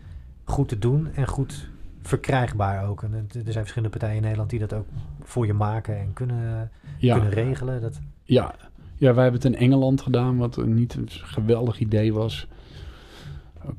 goed 0.44 0.68
te 0.70 0.80
doen 0.80 1.08
en 1.14 1.28
goed 1.28 1.70
verkrijgbaar 2.08 2.88
ook. 2.88 3.04
En 3.04 3.14
er 3.14 3.26
zijn 3.32 3.54
verschillende 3.54 3.90
partijen 3.90 4.16
in 4.16 4.22
Nederland 4.22 4.50
die 4.50 4.60
dat 4.60 4.74
ook 4.74 4.86
voor 5.24 5.46
je 5.46 5.54
maken 5.54 5.98
en 6.00 6.14
kunnen, 6.14 6.72
Ja, 6.98 7.14
kunnen 7.16 7.34
regelen. 7.34 7.82
Dat, 7.82 8.00
ja. 8.24 8.56
ja, 8.96 9.14
wij 9.14 9.24
hebben 9.24 9.42
het 9.42 9.54
in 9.54 9.60
Engeland 9.60 10.02
gedaan, 10.02 10.38
wat 10.38 10.66
niet 10.66 10.94
een 10.94 11.08
geweldig 11.10 11.80
idee 11.80 12.14
was. 12.14 12.48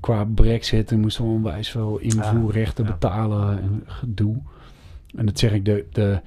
qua 0.01 0.25
brexit 0.25 0.91
en 0.93 1.01
moesten 1.01 1.25
we 1.25 1.31
onwijs 1.31 1.71
veel 1.71 1.99
invoerrechten 1.99 2.85
Ah, 2.85 2.91
ja. 2.91 2.97
betalen 2.97 3.61
en 3.63 3.83
gedoe. 3.87 4.37
En 5.17 5.27
dat 5.27 5.39
zeg 5.39 5.53
ik, 5.53 5.65
de, 5.65 5.85
de, 5.93 6.21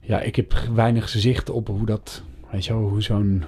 ja, 0.00 0.20
ik 0.20 0.36
heb 0.36 0.52
weinig 0.74 1.08
zicht 1.08 1.50
op 1.50 1.68
hoe 1.68 1.86
dat, 1.86 2.22
weet 2.50 2.64
je 2.64 2.72
wel, 2.72 2.88
hoe 2.88 3.02
zo'n 3.02 3.44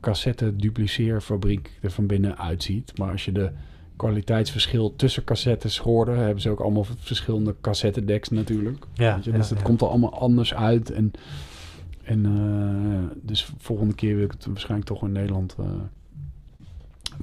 cassette 0.00 0.56
dupliceerfabriek 0.56 1.78
er 1.82 1.90
van 1.90 2.06
binnen 2.06 2.38
uitziet. 2.38 2.98
Maar 2.98 3.10
als 3.10 3.24
je 3.24 3.32
de 3.32 3.50
kwaliteitsverschil 3.98 4.96
tussen 4.96 5.24
cassettes 5.24 5.78
hoorde, 5.78 6.12
hebben 6.12 6.42
ze 6.42 6.50
ook 6.50 6.60
allemaal 6.60 6.86
verschillende 6.98 7.54
cassettedecks 7.60 8.28
natuurlijk. 8.28 8.86
Ja, 8.94 9.14
Weet 9.14 9.24
je, 9.24 9.30
ja, 9.30 9.36
dus 9.36 9.48
het 9.50 9.58
ja. 9.58 9.64
komt 9.64 9.80
er 9.80 9.88
allemaal 9.88 10.20
anders 10.20 10.54
uit. 10.54 10.90
En, 10.90 11.10
en 12.02 12.26
eh, 12.26 13.16
dus 13.22 13.50
volgende 13.58 13.94
keer 13.94 14.14
wil 14.14 14.24
ik 14.24 14.30
het 14.32 14.46
waarschijnlijk 14.46 14.88
toch 14.88 15.02
in 15.02 15.12
Nederland 15.12 15.54
eh, 15.58 15.66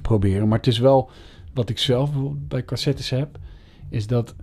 proberen. 0.02 0.48
Maar 0.48 0.58
het 0.58 0.66
is 0.66 0.78
wel, 0.78 1.10
wat 1.54 1.68
ik 1.68 1.78
zelf 1.78 2.10
bij 2.34 2.64
cassettes 2.64 3.10
heb, 3.10 3.38
is 3.88 4.06
dat 4.06 4.34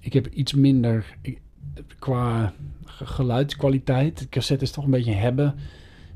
ik 0.00 0.12
heb 0.12 0.26
iets 0.26 0.54
minder 0.54 1.16
ik, 1.20 1.40
qua 1.98 2.52
ge- 2.84 3.06
geluidskwaliteit. 3.06 4.18
De 4.18 4.28
cassette 4.28 4.64
is 4.64 4.70
toch 4.70 4.84
een 4.84 4.90
beetje 4.90 5.10
een 5.10 5.18
hebben 5.18 5.54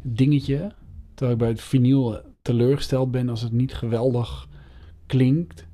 dingetje. 0.03 0.73
Terwijl 1.15 1.33
ik 1.33 1.39
bij 1.39 1.49
het 1.49 1.61
vinyl 1.61 2.21
teleurgesteld 2.43 3.11
ben 3.11 3.29
als 3.29 3.43
het 3.43 3.53
niet 3.53 3.75
geweldig 3.75 4.49
klinkt. 5.11 5.67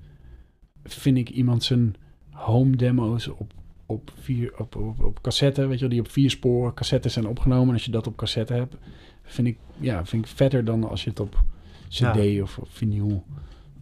Vind 0.84 1.16
ik 1.16 1.30
iemand 1.30 1.64
zijn 1.64 1.96
home 2.30 2.76
demo's 2.76 3.28
op 3.28 3.52
op, 3.86 4.12
vier, 4.20 4.52
op, 4.58 4.76
op, 4.76 5.04
op 5.04 5.22
cassette, 5.22 5.66
weet 5.66 5.74
je 5.74 5.80
wel, 5.80 5.88
die 5.88 6.00
op 6.00 6.10
vier 6.10 6.30
sporen 6.30 6.74
cassettes 6.74 7.12
zijn 7.12 7.26
opgenomen. 7.26 7.68
En 7.68 7.72
als 7.74 7.84
je 7.84 7.90
dat 7.90 8.06
op 8.06 8.16
cassette 8.16 8.52
hebt, 8.52 8.76
vind 9.22 9.46
ik, 9.46 9.58
ja, 9.78 10.04
vind 10.04 10.24
ik 10.24 10.30
vetter 10.30 10.64
dan 10.64 10.88
als 10.88 11.04
je 11.04 11.10
het 11.10 11.20
op 11.20 11.42
cd 11.88 11.98
Ja. 11.98 12.42
of 12.42 12.58
op 12.58 12.68
vinyl 12.70 13.24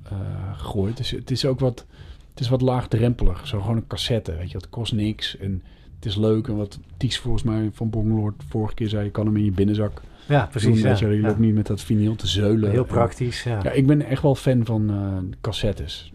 eh, 0.02 0.58
gooit. 0.58 0.96
Dus 0.96 1.10
het 1.10 1.30
is 1.30 1.44
ook 1.44 1.60
wat, 1.60 1.86
het 2.30 2.40
is 2.40 2.48
wat 2.48 2.60
laagdrempelig. 2.60 3.46
Zo 3.46 3.60
gewoon 3.60 3.76
een 3.76 3.86
cassette, 3.86 4.36
weet 4.36 4.50
je, 4.50 4.56
het 4.56 4.68
kost 4.68 4.92
niks 4.92 5.36
en 5.36 5.62
het 5.94 6.06
is 6.06 6.16
leuk. 6.16 6.48
En 6.48 6.56
wat 6.56 6.78
Ties 6.96 7.18
volgens 7.18 7.42
mij 7.42 7.70
van 7.72 7.90
Bongeloord 7.90 8.42
vorige 8.48 8.74
keer 8.74 8.88
zei, 8.88 9.04
je 9.04 9.10
kan 9.10 9.26
hem 9.26 9.36
in 9.36 9.44
je 9.44 9.52
binnenzak 9.52 10.02
Ja, 10.28 10.46
precies. 10.46 10.82
doen. 10.82 10.90
ja. 10.90 10.96
je, 10.98 11.20
Ja. 11.20 11.26
loopt 11.26 11.38
niet 11.38 11.54
met 11.54 11.66
dat 11.66 11.80
vinyl 11.80 12.14
te 12.16 12.26
zeulen. 12.26 12.70
Heel 12.70 12.84
praktisch, 12.84 13.42
ja. 13.42 13.60
ja, 13.62 13.70
ik 13.70 13.86
ben 13.86 14.02
echt 14.02 14.22
wel 14.22 14.34
fan 14.34 14.64
van 14.64 14.90
eh, 14.90 15.36
cassettes. 15.40 16.12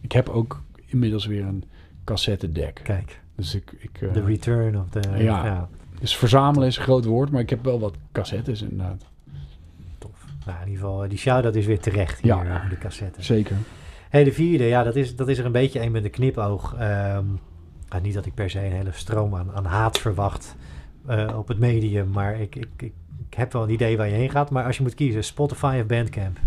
Ik 0.00 0.12
heb 0.12 0.28
ook 0.28 0.62
inmiddels 0.86 1.26
weer 1.26 1.44
een 1.44 1.64
cassette 2.04 2.52
deck. 2.52 2.80
Kijk, 2.82 3.20
Dus 3.36 3.54
ik, 3.54 3.72
ik 3.78 4.02
eh, 4.02 4.12
de 4.12 4.24
return 4.24 4.78
of 4.80 4.88
de... 4.88 5.00
Ja. 5.08 5.44
ja. 5.44 5.68
dus 6.00 6.16
verzamelen 6.16 6.68
is 6.68 6.76
een 6.76 6.82
groot 6.82 7.04
woord, 7.04 7.30
maar 7.30 7.40
ik 7.40 7.50
heb 7.50 7.64
wel 7.64 7.80
wat 7.80 7.94
cassettes 8.12 8.62
inderdaad. 8.62 9.04
Tof. 9.98 10.24
Nou, 10.46 10.58
in 10.62 10.68
ieder 10.68 10.82
geval, 10.84 11.02
eh, 11.02 11.08
die 11.08 11.18
shout-out 11.18 11.54
is 11.54 11.66
weer 11.66 11.80
terecht 11.80 12.20
hier 12.20 12.34
Ja. 12.44 12.66
de 12.68 12.78
cassette. 12.78 13.22
Zeker. 13.22 13.56
Hey, 14.08 14.24
de 14.24 14.32
vierde, 14.32 14.64
ja, 14.64 14.82
dat 14.82 14.96
is, 14.96 15.16
dat 15.16 15.28
is 15.28 15.38
er 15.38 15.44
een 15.46 15.52
beetje 15.52 15.80
een 15.80 15.92
met 15.92 16.04
een 16.04 16.10
knipoog. 16.10 16.74
Ehm, 16.78 17.24
nou, 17.88 18.02
niet 18.02 18.14
dat 18.14 18.26
ik 18.26 18.34
per 18.34 18.50
se 18.50 18.64
een 18.64 18.72
hele 18.72 18.92
stroom 18.92 19.34
aan, 19.34 19.50
aan 19.54 19.64
haat 19.64 19.98
verwacht 19.98 20.56
eh, 21.06 21.38
op 21.38 21.48
het 21.48 21.58
medium, 21.58 22.10
maar 22.10 22.40
ik, 22.40 22.56
ik, 22.56 22.68
ik, 22.76 22.92
ik 23.28 23.34
heb 23.34 23.52
wel 23.52 23.62
een 23.62 23.70
idee 23.70 23.96
waar 23.96 24.08
je 24.08 24.14
heen 24.14 24.30
gaat. 24.30 24.50
Maar 24.50 24.64
als 24.64 24.76
je 24.76 24.82
moet 24.82 24.94
kiezen, 24.94 25.24
Spotify 25.24 25.78
of 25.80 25.86
Bandcamp? 25.86 26.38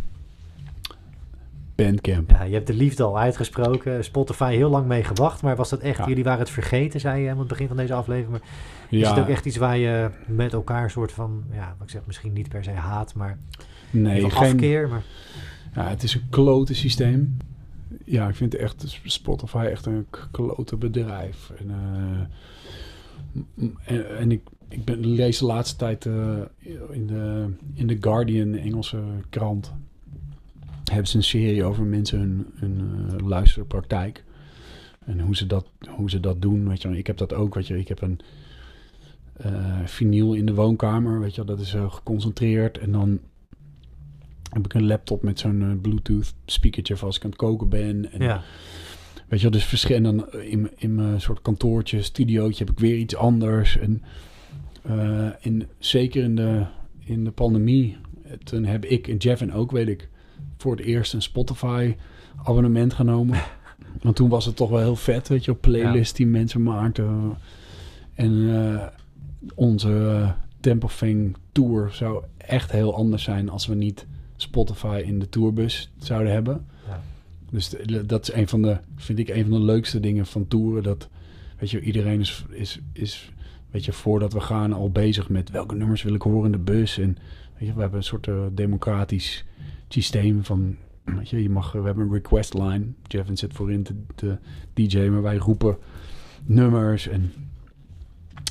Bandcamp. 1.76 2.30
Ja, 2.30 2.44
je 2.44 2.54
hebt 2.54 2.68
de 2.68 2.74
liefde 2.74 3.04
al 3.04 3.20
uitgesproken. 3.20 4.04
Spotify 4.04 4.56
heel 4.56 4.70
lang 4.70 4.88
mee 4.88 5.04
gewacht, 5.04 5.42
maar 5.42 5.56
was 5.56 5.70
dat 5.70 5.80
echt, 5.80 5.98
Ja. 5.98 6.08
jullie 6.08 6.24
waren 6.24 6.40
het 6.40 6.50
vergeten, 6.50 7.00
zei 7.00 7.24
je 7.24 7.30
aan 7.30 7.40
het 7.40 7.48
begin 7.48 7.68
van 7.68 7.78
deze 7.78 7.94
aflevering. 7.94 8.32
Maar 8.32 8.50
is 8.90 9.08
het 9.08 9.20
ook 9.20 9.28
echt 9.28 9.46
iets 9.46 9.58
waar 9.58 9.78
je 9.78 10.10
met 10.28 10.54
elkaar 10.54 10.84
een 10.84 10.90
soort 10.90 11.12
van, 11.12 11.44
ja, 11.52 11.76
wat 11.78 11.88
ik 11.88 11.94
zeg, 11.94 12.02
misschien 12.06 12.34
niet 12.34 12.50
per 12.50 12.64
se 12.64 12.72
haat, 12.72 13.14
maar 13.14 13.38
nee, 13.90 14.22
van 14.22 14.32
geen, 14.32 14.52
afkeer? 14.52 14.88
Maar, 14.88 15.04
ja, 15.76 15.88
het 15.88 16.04
is 16.04 16.14
een 16.14 16.28
klote 16.30 16.74
systeem. 16.74 17.38
Ja, 18.06 18.28
ik 18.28 18.36
vind 18.36 18.56
echt 18.56 19.00
Spotify 19.04 19.68
echt 19.72 19.86
een 19.86 20.06
klote 20.32 20.76
bedrijf. 20.76 21.52
En, 21.60 21.70
eh, 21.70 22.20
en, 24.18 24.32
ik, 24.32 24.42
ik 24.68 24.86
ben, 24.86 25.06
lees 25.06 25.38
de 25.38 25.46
laatste 25.46 25.76
tijd 25.76 26.06
eh, 26.06 26.40
in, 26.90 27.08
de, 27.08 27.50
in 27.74 27.98
Guardian, 28.02 28.52
de 28.52 28.60
Engelse 28.60 29.02
krant, 29.30 29.74
hebben 30.92 31.08
ze 31.08 31.18
een 31.18 31.24
serie 31.24 31.64
over 31.64 31.84
mensen 31.84 32.20
hun, 32.20 32.46
hun 32.56 33.06
eh, 33.10 33.28
luisterpraktijk. 33.28 34.24
En 35.06 35.20
hoe 35.20 35.36
ze, 35.36 35.48
dat, 35.48 35.66
hoe 35.90 36.10
ze 36.10 36.20
dat 36.20 36.42
doen. 36.42 36.70
Weet 36.70 36.82
je, 36.82 36.98
ik 36.98 37.08
heb 37.08 37.18
dat 37.18 37.34
ook. 37.34 37.54
Weet 37.54 37.68
je, 37.68 37.80
ik 37.80 37.88
heb 37.88 38.02
een 38.02 38.20
eh 39.34 39.80
vinyl 39.86 40.34
in 40.34 40.46
de 40.46 40.54
woonkamer. 40.54 41.20
Weet 41.20 41.36
je, 41.36 41.44
dat 41.44 41.60
is 41.60 41.76
geconcentreerd. 41.88 42.78
En 42.78 42.92
dan 42.92 43.20
heb 44.50 44.66
ik 44.66 44.74
een 44.74 44.86
laptop 44.86 45.22
met 45.24 45.40
zo'n 45.40 45.80
Bluetooth 45.82 46.34
speakertje 46.46 46.96
voor 46.96 47.08
als 47.08 47.18
ik 47.18 47.24
aan 47.24 47.30
het 47.30 47.40
koken 47.40 47.70
ben. 47.70 48.12
En, 48.12 48.22
ja, 48.22 48.44
Weet 49.32 49.40
je 49.42 49.50
wel, 49.50 49.60
dus 49.60 49.66
verschillende 49.70 50.28
in, 50.50 50.62
mijn- 50.62 50.74
in 50.78 50.96
mijn 50.96 51.22
soort 51.22 51.42
kantoortje, 51.42 52.02
studiootje 52.02 52.64
heb 52.66 52.74
ik 52.74 52.80
weer 52.80 52.96
iets 52.98 53.16
anders. 53.16 53.78
En, 53.78 54.02
eh, 54.82 55.46
en 55.46 55.68
zeker 55.78 56.24
in 56.24 56.36
de, 56.36 56.66
in 57.00 57.24
de 57.24 57.32
pandemie, 57.32 57.98
eh, 58.24 58.32
toen 58.44 58.66
heb 58.66 58.86
ik 58.86 59.08
en 59.08 59.18
Jeff 59.18 59.42
en 59.42 59.54
ook, 59.54 59.72
weet 59.72 59.88
ik, 59.88 60.10
voor 60.58 60.76
het 60.76 60.86
eerst 60.86 61.14
een 61.14 61.22
Spotify 61.22 61.96
abonnement 62.44 62.94
genomen. 62.94 63.40
Want 64.02 64.16
toen 64.16 64.30
was 64.30 64.46
het 64.46 64.56
toch 64.56 64.70
wel 64.70 64.80
heel 64.80 64.96
vet, 64.96 65.28
weet 65.28 65.46
je, 65.46 65.52
op 65.52 65.62
playlist 65.62 66.16
die 66.16 66.28
mensen 66.28 66.64
maakten. 66.64 67.38
En 68.14 68.50
eh, 68.74 68.88
onze 69.56 70.34
eh, 70.62 70.88
Fang 70.88 71.36
tour 71.52 71.90
zou 71.94 72.24
echt 72.38 72.72
heel 72.72 72.96
anders 72.96 73.24
zijn 73.24 73.50
als 73.50 73.68
we 73.68 73.76
niet 73.76 74.06
Spotify 74.36 75.02
in 75.06 75.20
de 75.20 75.30
tourbus 75.30 75.92
zouden 75.98 76.32
hebben. 76.32 76.66
Dus 77.52 77.76
dat 78.06 78.22
is 78.22 78.34
een 78.34 78.48
van 78.48 78.62
de, 78.62 78.78
vind 78.96 79.20
ik, 79.20 79.30
een 79.30 79.42
van 79.42 79.52
de 79.52 79.66
leukste 79.66 80.00
dingen 80.00 80.26
van 80.26 80.48
toeren. 80.48 80.84
Dat, 80.84 81.10
weet 81.60 81.72
je, 81.72 81.82
iedereen 81.82 82.20
is, 82.20 82.46
is, 82.50 82.80
is, 82.94 83.32
weet 83.72 83.86
je, 83.86 83.94
voordat 83.94 84.34
we 84.34 84.40
gaan 84.40 84.74
al 84.74 84.92
bezig 84.92 85.30
met 85.30 85.50
welke 85.50 85.76
nummers 85.76 86.04
wil 86.04 86.14
ik 86.14 86.22
horen 86.22 86.46
in 86.46 86.52
de 86.52 86.72
bus. 86.72 86.98
En 86.98 87.18
weet 87.58 87.68
je, 87.68 87.74
we 87.74 87.82
hebben 87.82 88.00
een 88.00 88.06
soort 88.06 88.28
eh, 88.28 88.46
democratisch 88.52 89.46
systeem 89.88 90.44
van, 90.44 90.76
weet 91.04 91.30
je, 91.30 91.44
je 91.44 91.50
mag, 91.50 91.72
we 91.72 91.82
hebben 91.82 92.06
een 92.06 92.14
request 92.14 92.54
line. 92.54 92.86
Jevin 93.08 93.38
zit 93.38 93.54
voorin 93.54 93.84
te, 93.84 93.94
te 94.16 94.38
DJ, 94.74 95.08
maar 95.08 95.22
wij 95.22 95.38
roepen 95.38 95.78
nummers. 96.44 97.08
En 97.08 97.34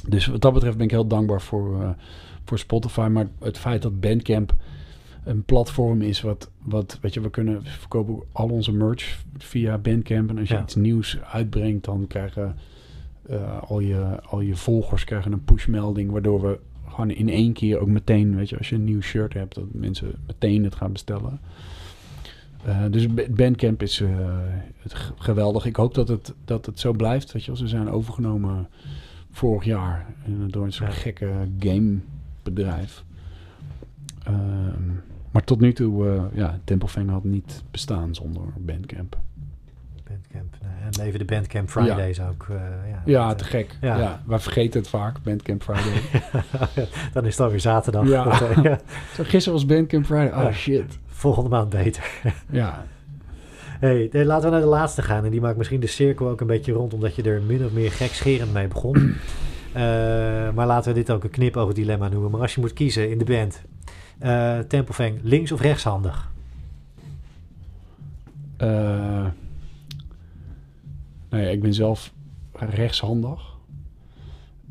dus 0.09 0.27
wat 0.27 0.41
dat 0.41 0.53
betreft 0.53 0.77
ben 0.77 0.85
ik 0.85 0.91
heel 0.91 1.07
dankbaar 1.07 1.43
voor, 1.43 1.83
eh, 1.83 1.91
voor 2.45 2.59
Spotify. 2.59 3.09
Maar 3.11 3.27
het 3.39 3.59
feit 3.59 3.83
dat 3.83 4.01
Bandcamp 4.01 4.57
een 5.25 5.43
platform 5.43 6.03
is 6.03 6.21
wat, 6.21 6.51
wat 6.63 6.99
weet 7.01 7.15
je, 7.15 7.21
we 7.21 7.31
kunnen 7.31 7.63
we 7.63 7.69
verkopen 7.69 8.23
al 8.33 8.49
onze 8.49 8.73
merch 8.73 9.23
via 9.39 9.79
Bandcamp. 9.79 10.31
En 10.31 10.39
als 10.39 10.49
je 10.49 10.55
Ja. 10.55 10.63
iets 10.63 10.75
nieuws 10.75 11.19
uitbrengt, 11.33 11.85
dan 11.85 12.07
krijgen 12.07 12.57
eh, 13.29 13.63
al, 13.63 13.81
je, 13.81 14.21
al 14.23 14.41
je 14.41 14.57
volgers 14.57 15.05
krijgen 15.05 15.33
een 15.33 15.45
pushmelding, 15.45 16.11
waardoor 16.11 16.41
we 16.43 16.59
gewoon 16.89 17.11
in 17.11 17.29
één 17.29 17.53
keer 17.53 17.79
ook 17.79 17.89
meteen, 17.89 18.37
weet 18.37 18.49
je, 18.49 18.59
als 18.59 18.69
je 18.69 18.75
een 18.75 18.85
nieuw 18.85 19.01
shirt 19.01 19.35
hebt, 19.35 19.55
dat 19.55 19.65
mensen 19.73 20.13
meteen 20.27 20.65
het 20.65 20.75
gaan 20.75 20.93
bestellen. 20.93 21.41
Eh, 22.65 22.85
dus 22.91 23.07
Ba- 23.15 23.29
Bandcamp 23.31 23.83
is 23.83 24.01
eh, 24.01 24.09
geweldig. 25.17 25.65
Ik 25.65 25.77
hoop 25.77 25.95
dat 25.95 26.09
het, 26.09 26.35
dat 26.45 26.67
het 26.67 26.81
zo 26.81 26.93
blijft. 26.93 27.33
Weet 27.33 27.45
je, 27.45 27.57
ze 27.57 27.69
zijn 27.69 27.91
overgenomen 27.91 28.69
vorig 29.31 29.65
jaar 29.65 30.15
door 30.47 30.65
een 30.65 30.73
soort 30.73 30.93
Ja. 30.95 30.99
gekke 30.99 31.31
gamebedrijf. 31.59 33.05
Ehm, 34.33 34.83
maar 35.31 35.45
tot 35.45 35.61
nu 35.61 35.73
toe, 35.73 36.09
eh 36.09 36.23
ja, 36.33 36.59
Templefang 36.65 37.11
had 37.11 37.25
niet 37.25 37.63
bestaan 37.71 38.15
zonder 38.15 38.43
Bandcamp. 38.59 39.19
Bandcamp. 40.09 40.55
nou, 40.63 40.73
en 40.85 41.03
leven 41.05 41.19
de 41.19 41.25
Bandcamp 41.25 41.71
Fridays 41.71 42.21
ook. 42.21 42.47
eh, 42.51 42.57
ja, 42.91 43.03
Ja, 43.05 43.29
dat, 43.29 43.39
te 43.39 43.45
eh, 43.45 43.51
gek. 43.51 43.77
ja. 43.81 43.99
Ja. 43.99 44.23
wij 44.27 44.39
vergeten 44.39 44.81
het 44.81 44.89
vaak, 44.89 45.23
Bandcamp 45.23 45.63
Friday. 45.63 46.01
dan 47.13 47.25
is 47.27 47.33
het 47.37 47.41
alweer 47.41 47.61
zaterdag. 47.61 48.09
Ja. 48.09 48.27
Eh, 48.41 48.63
ja. 48.63 48.81
Zo, 49.15 49.23
gisteren 49.25 49.53
was 49.59 49.67
Bandcamp 49.67 50.05
Friday. 50.07 50.29
Oh 50.39 50.43
Ja. 50.43 50.53
shit. 50.53 50.99
Volgende 51.07 51.49
maand 51.51 51.69
beter. 51.69 52.11
Ja, 52.51 52.85
Hey, 53.81 54.09
eh, 54.13 54.25
laten 54.27 54.45
we 54.45 54.51
naar 54.51 54.61
de 54.61 54.67
laatste 54.67 55.03
gaan. 55.03 55.25
En 55.25 55.31
die 55.31 55.41
maakt 55.41 55.57
misschien 55.57 55.81
de 55.81 55.87
cirkel 55.87 56.29
ook 56.29 56.41
een 56.41 56.47
beetje 56.47 56.73
rond, 56.73 56.95
omdat 56.95 57.15
je 57.15 57.23
er 57.23 57.43
min 57.43 57.65
of 57.65 57.73
meer 57.73 57.91
gekscherend 57.93 58.53
mee 58.53 58.69
begon. 58.69 58.97
Eh, 59.73 59.83
maar 60.55 60.67
laten 60.67 60.93
we 60.93 60.99
dit 60.99 61.11
ook 61.11 61.25
een 61.25 61.31
knipoog 61.31 61.73
dilemma 61.73 62.09
noemen. 62.09 62.31
Maar 62.31 62.41
als 62.41 62.55
je 62.55 62.61
moet 62.61 62.73
kiezen 62.73 63.11
in 63.11 63.19
de 63.19 63.25
band, 63.25 63.63
eh 64.21 64.59
Tempelfang, 64.59 65.19
links 65.23 65.53
of 65.53 65.61
rechtshandig? 65.61 66.29
Nou 71.29 71.43
ja, 71.43 71.49
ik 71.49 71.61
ben 71.63 71.75
zelf 71.75 72.13
rechtshandig. 72.53 73.49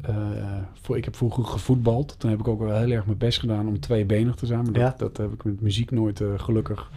Eh, 0.02 0.16
voor, 0.82 0.98
ik 0.98 1.06
heb 1.06 1.16
vroeger 1.16 1.44
gevoetbald. 1.46 2.16
Toen 2.20 2.30
heb 2.30 2.40
ik 2.40 2.48
ook 2.48 2.60
wel 2.60 2.78
heel 2.78 2.90
erg 2.92 3.06
mijn 3.06 3.18
best 3.18 3.40
gedaan 3.40 3.68
om 3.68 3.80
tweebenig 3.80 4.36
te 4.36 4.46
zijn. 4.46 4.64
Maar 4.64 4.74
dat, 4.74 4.82
Ja. 4.82 4.94
dat 4.98 5.18
heb 5.18 5.34
ik 5.34 5.44
met 5.44 5.62
muziek 5.62 5.92
nooit, 5.92 6.24
gelukkig, 6.38 6.92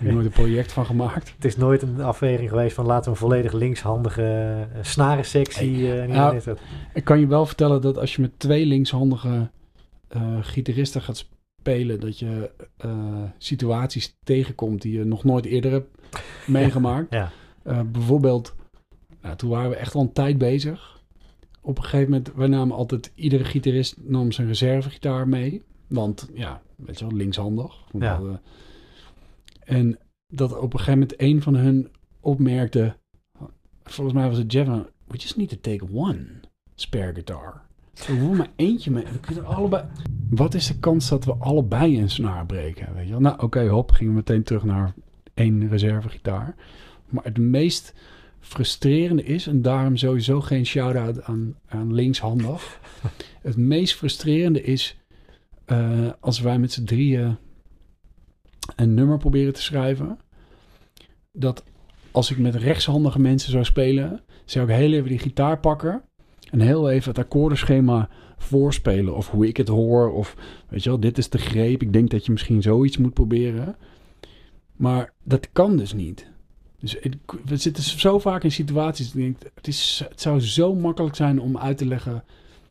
nooit 0.00 0.26
een 0.26 0.32
project 0.32 0.72
van 0.72 0.86
gemaakt. 0.86 1.32
Het 1.34 1.44
is 1.44 1.56
nooit 1.56 1.82
een 1.82 2.00
afweging 2.00 2.48
geweest 2.48 2.74
van 2.74 2.86
laten 2.86 3.04
we 3.04 3.10
een 3.10 3.16
volledig 3.16 3.52
linkshandige 3.52 4.66
uh, 4.76 4.78
snarensectie. 4.82 5.92
Nou. 5.92 6.40
Ik 6.94 7.04
kan 7.04 7.20
je 7.20 7.26
wel 7.26 7.46
vertellen 7.46 7.80
dat 7.80 7.98
als 7.98 8.14
je 8.14 8.22
met 8.22 8.38
twee 8.38 8.66
linkshandige 8.66 9.50
gitaristen 10.40 11.02
gaat, 11.02 11.26
spelen 11.62 12.00
dat 12.00 12.18
je 12.18 12.50
eh, 12.76 13.22
situaties 13.38 14.16
tegenkomt 14.24 14.82
die 14.82 14.92
je 14.98 15.04
nog 15.04 15.24
nooit 15.24 15.44
eerder 15.44 15.70
hebt 15.72 15.98
meegemaakt. 16.46 17.12
Ja. 17.12 17.30
Eh, 17.62 17.80
bijvoorbeeld, 17.82 18.54
nou, 19.22 19.36
toen 19.36 19.50
waren 19.50 19.70
we 19.70 19.76
echt 19.76 19.94
al 19.94 20.00
een 20.00 20.12
tijd 20.12 20.38
bezig. 20.38 21.02
Op 21.60 21.76
een 21.78 21.84
gegeven 21.84 22.10
moment, 22.10 22.32
wij 22.34 22.46
namen 22.48 22.76
altijd, 22.76 23.12
iedere 23.14 23.44
gitarist 23.44 23.96
nam 24.00 24.32
zijn 24.32 24.46
reservegitaar 24.46 25.28
mee. 25.28 25.62
Want 25.86 26.28
ja, 26.34 26.62
weet 26.76 26.98
je 26.98 27.06
wel, 27.08 27.16
linkshandig. 27.16 27.74
Ja. 27.92 27.98
we 27.98 28.04
hadden- 28.06 28.40
En 29.64 29.98
dat 30.26 30.56
op 30.58 30.72
een 30.72 30.78
gegeven 30.78 30.98
moment 31.00 31.20
een 31.20 31.42
van 31.42 31.54
hun 31.54 31.90
opmerkte, 32.20 32.96
volgens 33.82 34.16
mij 34.16 34.28
was 34.28 34.38
het 34.38 34.52
Jeff, 34.52 34.68
we 35.06 35.16
just 35.16 35.36
need 35.36 35.48
to 35.48 35.56
take 35.60 35.86
one 35.92 36.26
spare 36.74 37.12
guitar. 37.12 37.66
We 38.06 38.12
hoeven 38.12 38.36
maar 38.36 38.50
eentje 38.56 38.90
mee. 38.90 39.04
We 39.12 39.20
kunnen 39.20 39.46
allebei. 39.46 39.84
Wat 40.30 40.54
is 40.54 40.66
de 40.66 40.78
kans 40.78 41.08
dat 41.08 41.24
we 41.24 41.34
allebei 41.34 42.00
een 42.00 42.10
snaar 42.10 42.46
breken? 42.46 42.94
Weet 42.94 43.04
je 43.04 43.10
wel? 43.10 43.20
Nou, 43.20 43.42
oké, 43.42 43.66
hop, 43.66 43.90
gingen 43.90 44.12
we 44.12 44.18
meteen 44.18 44.42
terug 44.42 44.64
naar 44.64 44.94
één 45.34 45.68
reservegitaar. 45.68 46.54
Maar 47.08 47.24
het 47.24 47.38
meest 47.38 47.94
frustrerende 48.40 49.24
is, 49.24 49.46
en 49.46 49.62
daarom 49.62 49.96
sowieso 49.96 50.40
geen 50.40 50.66
shout-out 50.66 51.22
aan, 51.22 51.54
aan 51.68 51.94
linkshandig. 51.94 52.80
het 53.42 53.56
meest 53.56 53.94
frustrerende 53.94 54.62
is 54.62 54.96
eh, 55.64 56.08
als 56.20 56.40
wij 56.40 56.58
met 56.58 56.72
z'n 56.72 56.84
drieën 56.84 57.36
een 58.76 58.94
nummer 58.94 59.18
proberen 59.18 59.52
te 59.52 59.62
schrijven. 59.62 60.18
Dat 61.32 61.64
als 62.10 62.30
ik 62.30 62.38
met 62.38 62.54
rechtshandige 62.54 63.18
mensen 63.18 63.50
zou 63.50 63.64
spelen, 63.64 64.20
zou 64.44 64.68
ik 64.68 64.76
heel 64.76 64.92
even 64.92 65.08
die 65.08 65.18
gitaar 65.18 65.58
pakken. 65.58 66.02
En 66.50 66.60
heel 66.60 66.90
even 66.90 67.08
het 67.08 67.18
akkoordenschema 67.18 68.08
voorspelen. 68.36 69.16
Of 69.16 69.30
hoe 69.30 69.46
ik 69.46 69.56
het 69.56 69.68
hoor. 69.68 70.12
Of 70.12 70.36
weet 70.68 70.82
je 70.82 70.88
wel, 70.88 71.00
dit 71.00 71.18
is 71.18 71.28
de 71.30 71.38
greep. 71.38 71.82
Ik 71.82 71.92
denk 71.92 72.10
dat 72.10 72.26
je 72.26 72.32
misschien 72.32 72.62
zoiets 72.62 72.96
moet 72.96 73.14
proberen. 73.14 73.76
Maar 74.76 75.12
dat 75.22 75.48
kan 75.52 75.76
dus 75.76 75.92
niet. 75.92 76.26
Dus 76.80 76.94
ik- 76.94 77.16
we 77.44 77.56
zitten 77.56 77.82
zo 77.82 78.18
vaak 78.18 78.44
in 78.44 78.52
situaties. 78.52 79.06
Ik 79.08 79.14
denk, 79.14 79.36
het, 79.54 79.66
is, 79.66 80.04
het 80.08 80.20
zou 80.20 80.40
zo 80.40 80.74
makkelijk 80.74 81.16
zijn 81.16 81.40
om 81.40 81.58
uit 81.58 81.78
te 81.78 81.86
leggen 81.86 82.24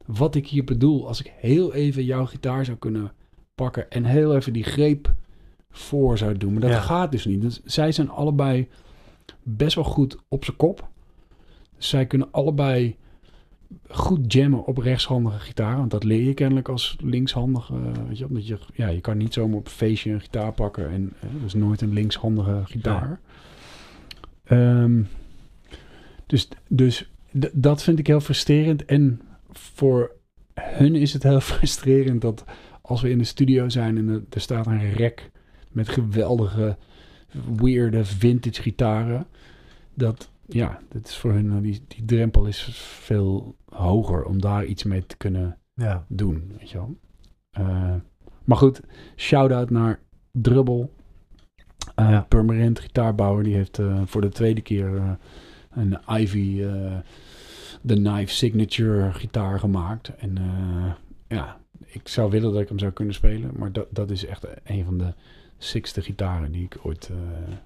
wat 0.05 0.35
ik 0.35 0.47
hier 0.47 0.63
bedoel. 0.63 1.07
Als 1.07 1.19
ik 1.19 1.33
heel 1.37 1.73
even 1.73 2.03
jouw 2.05 2.25
gitaar 2.25 2.65
zou 2.65 2.77
kunnen 2.77 3.11
pakken. 3.55 3.89
En 3.91 4.03
heel 4.05 4.35
even 4.35 4.53
die 4.53 4.63
greep 4.63 5.13
voor 5.71 6.17
zou 6.17 6.37
doen. 6.37 6.51
Maar 6.51 6.61
dat 6.61 6.69
Ja. 6.71 6.79
gaat 6.81 7.11
dus 7.11 7.25
niet. 7.25 7.41
Dus 7.41 7.61
zij 7.63 7.91
zijn 7.91 8.09
allebei 8.09 8.67
best 9.43 9.75
wel 9.75 9.83
goed 9.83 10.17
op 10.27 10.45
zijn 10.45 10.57
kop. 10.57 10.87
Zij 11.77 12.05
kunnen 12.05 12.31
allebei 12.31 12.95
goed 13.89 14.34
jammen 14.34 14.65
op 14.65 14.77
rechtshandige 14.77 15.39
gitaar. 15.39 15.77
Want 15.77 15.91
dat 15.91 16.03
leer 16.03 16.23
je 16.23 16.34
kennelijk 16.34 16.69
als 16.69 16.98
linkshandige. 16.99 17.73
Weet 18.07 18.18
je, 18.18 18.27
omdat 18.27 18.48
je, 18.48 18.60
ja, 18.73 18.88
je 18.88 19.02
kan 19.02 19.18
niet 19.18 19.34
zomaar 19.34 19.57
op 19.57 19.65
een 19.65 19.72
feestje 19.72 20.11
een 20.11 20.22
gitaar 20.22 20.52
pakken. 20.52 20.89
En 20.89 21.14
eh, 21.19 21.30
dat 21.34 21.45
is 21.45 21.53
nooit 21.53 21.81
een 21.81 21.94
linkshandige 21.94 22.61
gitaar. 22.65 23.19
Ehm, 24.44 25.02
dus 26.26 26.49
dus 26.68 27.11
dat 27.53 27.84
vind 27.84 27.99
ik 27.99 28.07
heel 28.07 28.19
frustrerend. 28.19 28.85
En 28.85 29.22
voor 29.52 30.11
hun 30.53 30.95
is 30.95 31.14
het 31.14 31.23
heel 31.23 31.41
frustrerend 31.52 32.22
dat 32.22 32.45
als 32.81 33.02
we 33.02 33.10
in 33.10 33.18
de 33.18 33.23
studio 33.23 33.69
zijn 33.69 33.98
en 33.98 34.07
er, 34.07 34.23
er 34.30 34.41
staat 34.41 34.68
een 34.68 34.94
rek 34.94 35.31
met 35.72 35.89
geweldige, 35.89 36.77
weirde 37.56 38.06
vintage 38.06 38.61
gitaren. 38.61 39.27
Dat, 39.94 40.31
ja, 40.47 40.79
dat 40.89 41.07
is 41.07 41.17
voor 41.17 41.31
hun, 41.31 41.51
eh, 41.51 41.61
die, 41.61 41.83
die 41.87 42.05
drempel 42.05 42.45
is 42.45 42.63
veel 43.03 43.55
hoger 43.65 44.23
om 44.23 44.41
daar 44.41 44.65
iets 44.65 44.83
mee 44.83 45.05
te 45.05 45.17
kunnen 45.17 45.57
Ja. 45.73 46.05
doen, 46.07 46.51
weet 46.59 46.69
je 46.69 46.77
wel. 46.77 46.97
Eh, 47.49 47.95
maar 48.43 48.57
goed, 48.57 48.81
shout-out 49.15 49.69
naar 49.69 49.99
Drubbel. 50.31 50.93
Eh, 51.95 52.09
Ja. 52.09 52.21
Permanent 52.21 52.79
gitaarbouwer. 52.79 53.43
Die 53.43 53.53
heeft 53.55 53.79
voor 54.05 54.21
de 54.21 54.29
tweede 54.29 54.61
keer 54.61 55.17
een 55.69 55.97
Ivy 56.09 56.55
de 57.81 57.93
Knife 57.95 58.33
Signature 58.33 59.13
gitaar 59.13 59.59
gemaakt. 59.59 60.15
En 60.15 60.37
ja, 61.27 61.57
ik 61.85 62.07
zou 62.07 62.31
willen 62.31 62.51
dat 62.53 62.61
ik 62.61 62.67
hem 62.69 62.79
zou 62.79 62.91
kunnen 62.91 63.13
spelen. 63.13 63.51
Maar 63.57 63.71
dat, 63.71 63.87
dat 63.89 64.09
is 64.11 64.25
echt 64.25 64.45
een 64.63 64.85
van 64.85 64.97
de 64.97 65.13
sixte 65.57 66.01
gitaren 66.01 66.51
die 66.51 66.63
ik 66.63 66.77
ooit 66.83 67.09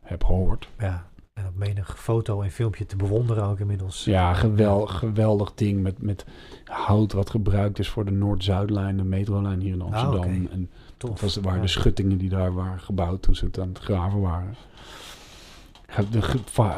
heb 0.01 0.23
gehoord. 0.23 0.69
ja. 0.79 1.09
En 1.33 1.47
op 1.47 1.55
menig 1.55 1.99
foto 1.99 2.41
en 2.41 2.51
filmpje 2.51 2.85
te 2.85 2.95
bewonderen 2.95 3.43
ook 3.43 3.59
inmiddels. 3.59 4.03
Ja, 4.05 4.33
gewel, 4.33 4.85
geweldig 4.85 5.53
ding 5.53 5.81
met, 5.81 6.01
met 6.01 6.25
hout 6.65 7.11
wat 7.13 7.29
gebruikt 7.29 7.79
is 7.79 7.89
voor 7.89 8.05
de 8.05 8.11
Noord-Zuidlijn, 8.11 8.97
de 8.97 9.03
metrolijn 9.03 9.59
hier 9.61 9.73
in 9.73 9.81
Amsterdam. 9.81 10.13
Ah, 10.13 10.27
oké. 10.43 10.51
En 10.51 10.69
Tof. 10.97 11.09
dat 11.09 11.19
was, 11.21 11.35
waren 11.35 11.55
Ja. 11.55 11.61
de 11.61 11.67
schuttingen 11.67 12.17
die 12.17 12.29
daar 12.29 12.53
waren 12.53 12.79
gebouwd 12.79 13.21
toen 13.21 13.35
ze 13.35 13.45
het 13.45 13.59
aan 13.59 13.67
het 13.67 13.79
graven 13.79 14.19
waren. 14.19 14.55
De 16.11 16.21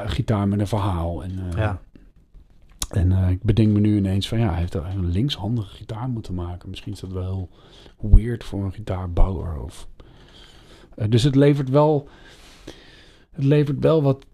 gitaar 0.06 0.48
met 0.48 0.60
een 0.60 0.68
verhaal. 0.68 1.24
En, 1.24 1.40
eh, 1.52 1.58
Ja. 1.58 1.82
en 2.90 3.12
eh, 3.12 3.30
ik 3.30 3.44
bedenk 3.44 3.74
me 3.74 3.80
nu 3.80 3.98
ineens 3.98 4.28
van 4.28 4.40
ja, 4.40 4.50
hij 4.50 4.60
heeft 4.60 4.74
een 4.74 5.06
linkshandige 5.10 5.76
gitaar 5.76 6.10
moeten 6.10 6.34
maken. 6.34 6.70
Misschien 6.70 6.94
is 6.94 7.00
dat 7.00 7.12
wel 7.12 7.24
heel 7.24 7.50
weird 8.12 8.44
voor 8.44 8.64
een 8.64 8.74
gitaarbouwer. 8.74 9.62
Of, 9.62 9.88
Eh, 10.96 11.10
dus 11.10 11.24
het 11.24 11.36
levert 11.36 11.70
wel, 11.70 12.08
het 13.32 13.44
levert 13.44 13.80
wel 13.80 14.04
wat 14.04 14.26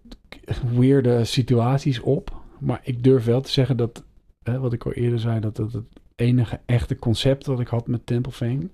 weirde 0.74 1.24
situaties 1.24 2.00
op. 2.00 2.42
Maar 2.58 2.80
ik 2.82 3.04
durf 3.04 3.24
wel 3.24 3.40
te 3.40 3.50
zeggen 3.50 3.76
dat, 3.76 4.04
hè, 4.42 4.58
wat 4.58 4.72
ik 4.72 4.84
al 4.84 4.92
eerder 4.92 5.18
zei, 5.18 5.40
dat 5.40 5.56
dat 5.56 5.72
het 5.72 5.84
enige 6.14 6.60
echte 6.66 6.96
concept 6.96 7.44
dat 7.44 7.60
ik 7.60 7.68
had 7.68 7.86
met 7.86 8.06
Temple 8.06 8.32
Fang, 8.32 8.70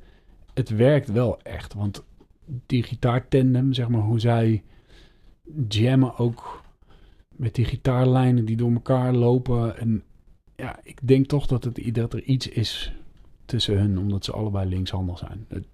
het 0.55 0.69
werkt 0.69 1.13
wel 1.13 1.43
echt. 1.43 1.75
Want 1.75 2.05
die 2.67 2.83
gitaartandem, 2.83 3.73
zeg 3.73 3.89
maar, 3.89 4.01
hoe 4.01 4.21
zij 4.21 4.63
jammen 5.69 6.19
ook 6.19 6.65
met 7.37 7.55
die 7.55 7.65
gitaarlijnen 7.65 8.45
die 8.45 8.57
door 8.57 8.73
elkaar 8.73 9.15
lopen. 9.15 9.79
En 9.79 10.03
ja, 10.57 10.79
ik 10.83 10.99
denk 11.03 11.27
toch 11.27 11.47
dat, 11.47 11.65
het, 11.65 11.95
dat 11.95 12.13
er 12.13 12.23
iets 12.23 12.49
is 12.49 12.93
tussen 13.45 13.79
hun, 13.79 13.99
omdat 13.99 14.25
ze 14.25 14.33
allebei 14.33 14.69
linkshandig 14.69 15.19
zijn. 15.19 15.45
Het, 15.49 15.67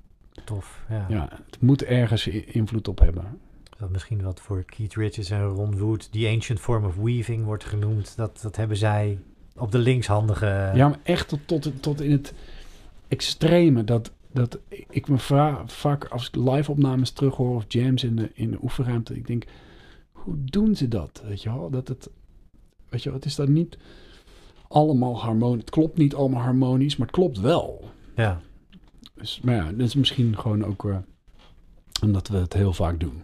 Tof. 0.44 0.84
Ja. 0.88 1.06
ja, 1.08 1.28
het 1.46 1.60
moet 1.60 1.84
ergens 1.84 2.26
invloed 2.26 2.88
op 2.88 2.98
hebben. 2.98 3.40
Dat 3.82 3.90
misschien 3.90 4.22
wat 4.22 4.40
voor 4.40 4.64
Keith 4.64 4.94
Richards 4.94 5.30
en 5.30 5.44
Ron 5.44 5.78
Wood, 5.78 6.08
die 6.10 6.28
ancient 6.28 6.60
form 6.60 6.84
of 6.84 6.96
weaving 6.96 7.44
wordt 7.44 7.64
genoemd. 7.64 8.16
Dat, 8.16 8.38
dat 8.42 8.56
hebben 8.56 8.76
zij 8.76 9.18
op 9.56 9.72
de 9.72 9.78
linkshandige. 9.78 10.70
Ja, 10.74 10.88
maar 10.88 10.98
echt 11.02 11.28
tot, 11.28 11.46
tot, 11.46 11.82
tot 11.82 12.00
in 12.00 12.10
het 12.10 12.34
extreme. 13.08 13.84
Dat, 13.84 14.12
dat 14.32 14.58
ik 14.88 15.08
me 15.08 15.18
vraag, 15.18 15.72
vaak 15.72 16.04
als 16.04 16.28
ik 16.28 16.36
live 16.36 16.70
opnames 16.70 17.10
terughoor 17.10 17.54
of 17.54 17.64
jams 17.68 18.04
in 18.04 18.16
de, 18.16 18.30
in 18.34 18.50
de 18.50 18.58
oefenruimte. 18.62 19.16
Ik 19.16 19.26
denk, 19.26 19.44
hoe 20.12 20.34
doen 20.38 20.74
ze 20.74 20.88
dat? 20.88 21.22
Weet 21.26 21.42
je 21.42 21.52
wel? 21.52 21.70
Dat 21.70 21.88
het, 21.88 22.10
weet 22.88 23.02
je 23.02 23.08
wel, 23.08 23.18
het 23.18 23.28
is 23.28 23.34
dan 23.34 23.52
niet 23.52 23.78
allemaal 24.68 25.20
harmonisch. 25.20 25.60
Het 25.60 25.70
klopt 25.70 25.98
niet 25.98 26.14
allemaal 26.14 26.42
harmonisch, 26.42 26.96
maar 26.96 27.06
het 27.06 27.16
klopt 27.16 27.40
wel. 27.40 27.90
Ja. 28.16 28.40
Dus, 29.14 29.40
maar 29.40 29.54
ja, 29.54 29.72
dat 29.72 29.86
is 29.86 29.94
misschien 29.94 30.38
gewoon 30.38 30.64
ook 30.64 30.84
eh, 30.84 30.96
omdat 32.02 32.28
we 32.28 32.36
het 32.36 32.52
heel 32.52 32.72
vaak 32.72 33.00
doen. 33.00 33.22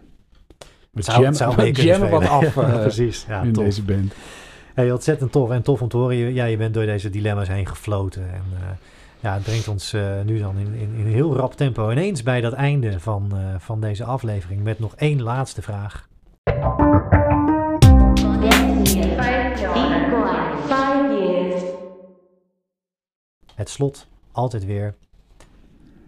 We 1.05 1.11
zou- 1.11 1.23
jam, 1.23 1.33
zou 1.33 1.55
we 1.55 1.71
jammen 1.71 2.09
wat 2.09 2.27
af 2.27 2.43
eh, 2.57 2.67
Ja, 2.73 2.77
precies. 2.77 3.25
Ja, 3.27 3.41
in 3.41 3.53
tof. 3.53 3.63
deze 3.63 3.83
band. 3.83 4.13
Hey, 4.73 4.91
ontzettend 4.91 5.31
tof 5.31 5.49
en 5.49 5.61
tof 5.61 5.81
om 5.81 5.87
te 5.87 5.97
horen. 5.97 6.15
Je, 6.15 6.33
ja, 6.33 6.45
je 6.45 6.57
bent 6.57 6.73
door 6.73 6.85
deze 6.85 7.09
dilemma's 7.09 7.47
heen 7.47 7.65
gefloten. 7.67 8.21
En 8.23 8.43
eh, 8.53 8.67
ja, 9.19 9.33
het 9.33 9.43
brengt 9.43 9.67
ons 9.67 9.93
eh, 9.93 10.21
nu 10.25 10.39
dan 10.39 10.57
in, 10.57 10.73
in, 10.73 10.93
in 10.97 11.05
heel 11.05 11.35
rap 11.35 11.53
tempo 11.53 11.91
ineens 11.91 12.23
bij 12.23 12.41
dat 12.41 12.53
einde 12.53 12.99
van, 12.99 13.31
van 13.57 13.81
deze 13.81 14.03
aflevering. 14.03 14.63
Met 14.63 14.79
nog 14.79 14.95
één 14.95 15.21
laatste 15.21 15.61
vraag. 15.61 16.07
Destiny 18.39 19.15
5 19.15 19.59
years. 21.19 21.61
Het 23.55 23.69
slot, 23.69 24.07
altijd 24.31 24.65
weer. 24.65 24.95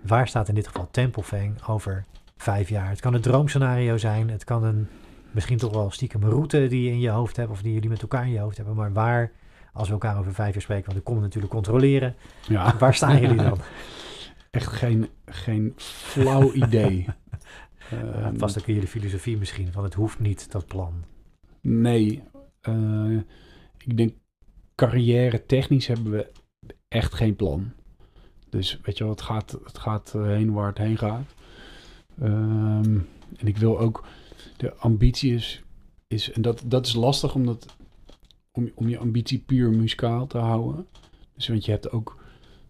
Waar 0.01 0.27
staat 0.27 0.47
in 0.47 0.55
dit 0.55 0.67
geval 0.67 0.87
Templefang 0.91 1.63
over 1.67 2.05
vijf 2.41 2.69
jaar? 2.69 2.89
Het 2.89 2.99
kan 2.99 3.13
een 3.13 3.21
droomscenario 3.21 3.97
zijn. 3.97 4.29
Het 4.29 4.43
kan 4.43 4.63
een 4.63 4.87
misschien 5.31 5.57
toch 5.57 5.73
wel 5.73 5.91
stiekem 5.91 6.23
een 6.23 6.29
route 6.29 6.67
die 6.67 6.83
je 6.83 6.89
in 6.89 6.99
je 6.99 7.09
hoofd 7.09 7.35
hebt. 7.35 7.49
Of 7.49 7.61
die 7.61 7.73
jullie 7.73 7.89
met 7.89 8.01
elkaar 8.01 8.25
in 8.25 8.31
je 8.31 8.39
hoofd 8.39 8.57
hebben. 8.57 8.75
Maar 8.75 8.93
waar, 8.93 9.31
als 9.73 9.87
we 9.87 9.93
elkaar 9.93 10.19
over 10.19 10.33
vijf 10.33 10.53
jaar 10.53 10.61
spreken, 10.61 10.85
want 10.85 10.97
ik 10.97 11.03
kom 11.03 11.19
natuurlijk 11.19 11.53
controleren. 11.53 12.15
Ja. 12.47 12.75
Waar 12.79 12.93
staan 12.93 13.19
jullie 13.19 13.37
dan? 13.37 13.57
Echt 14.51 14.67
geen, 14.67 15.09
geen 15.25 15.73
flauw 15.77 16.53
idee. 16.53 17.05
Uh, 17.93 18.27
past 18.37 18.59
ook 18.59 18.67
in 18.67 18.73
jullie 18.73 18.89
filosofie 18.89 19.37
misschien, 19.37 19.71
van 19.71 19.83
het 19.83 19.93
hoeft 19.93 20.19
niet, 20.19 20.51
dat 20.51 20.65
plan. 20.65 21.03
Nee. 21.61 22.23
eh, 22.61 23.17
ik 23.77 23.97
denk 23.97 24.13
carrière 24.75 25.45
technisch 25.45 25.87
hebben 25.87 26.11
we 26.11 26.31
echt 26.87 27.13
geen 27.13 27.35
plan. 27.35 27.71
Dus 28.49 28.79
weet 28.83 28.97
je 28.97 29.03
wel, 29.03 29.13
het 29.13 29.21
gaat, 29.21 29.51
het 29.63 29.77
gaat 29.77 30.13
eh, 30.15 30.23
heen 30.23 30.51
waar 30.51 30.67
het 30.67 30.77
heen 30.77 30.97
gaat. 30.97 31.33
Ehm, 32.19 32.97
en 33.37 33.47
ik 33.47 33.57
wil 33.57 33.79
ook, 33.79 34.03
de 34.57 34.75
ambitie 34.75 35.33
is, 35.33 35.63
is 36.07 36.31
en 36.31 36.41
dat, 36.41 36.63
dat 36.65 36.85
is 36.85 36.93
lastig 36.93 37.35
omdat, 37.35 37.75
om, 38.51 38.71
om 38.75 38.89
je 38.89 38.97
ambitie 38.97 39.39
puur 39.39 39.71
muzikaal 39.71 40.27
te 40.27 40.37
houden. 40.37 40.87
Dus 41.35 41.47
want 41.47 41.65
je 41.65 41.71
hebt 41.71 41.91
ook 41.91 42.19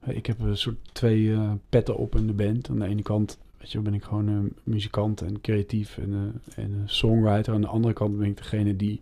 Ik 0.06 0.26
heb 0.26 0.40
een 0.40 0.58
soort 0.58 0.94
twee 0.94 1.34
eh, 1.34 1.52
petten 1.70 1.98
op 1.98 2.16
in 2.16 2.28
de 2.28 2.34
band. 2.34 2.70
Aan 2.70 2.80
de 2.80 2.86
ene 2.86 3.02
kant 3.02 3.38
weet 3.58 3.72
je, 3.72 3.80
ben 3.80 3.94
ik 3.94 4.04
gewoon 4.04 4.28
een 4.28 4.56
muzikant 4.64 5.22
en 5.22 5.42
creatief 5.42 5.98
en, 5.98 6.14
eh, 6.14 6.64
en 6.64 6.72
een 6.72 6.90
songwriter. 6.90 7.54
Aan 7.54 7.62
de 7.62 7.68
andere 7.68 7.94
kant 7.94 8.18
ben 8.18 8.28
ik 8.28 8.38
degene 8.38 8.76
die 8.76 9.00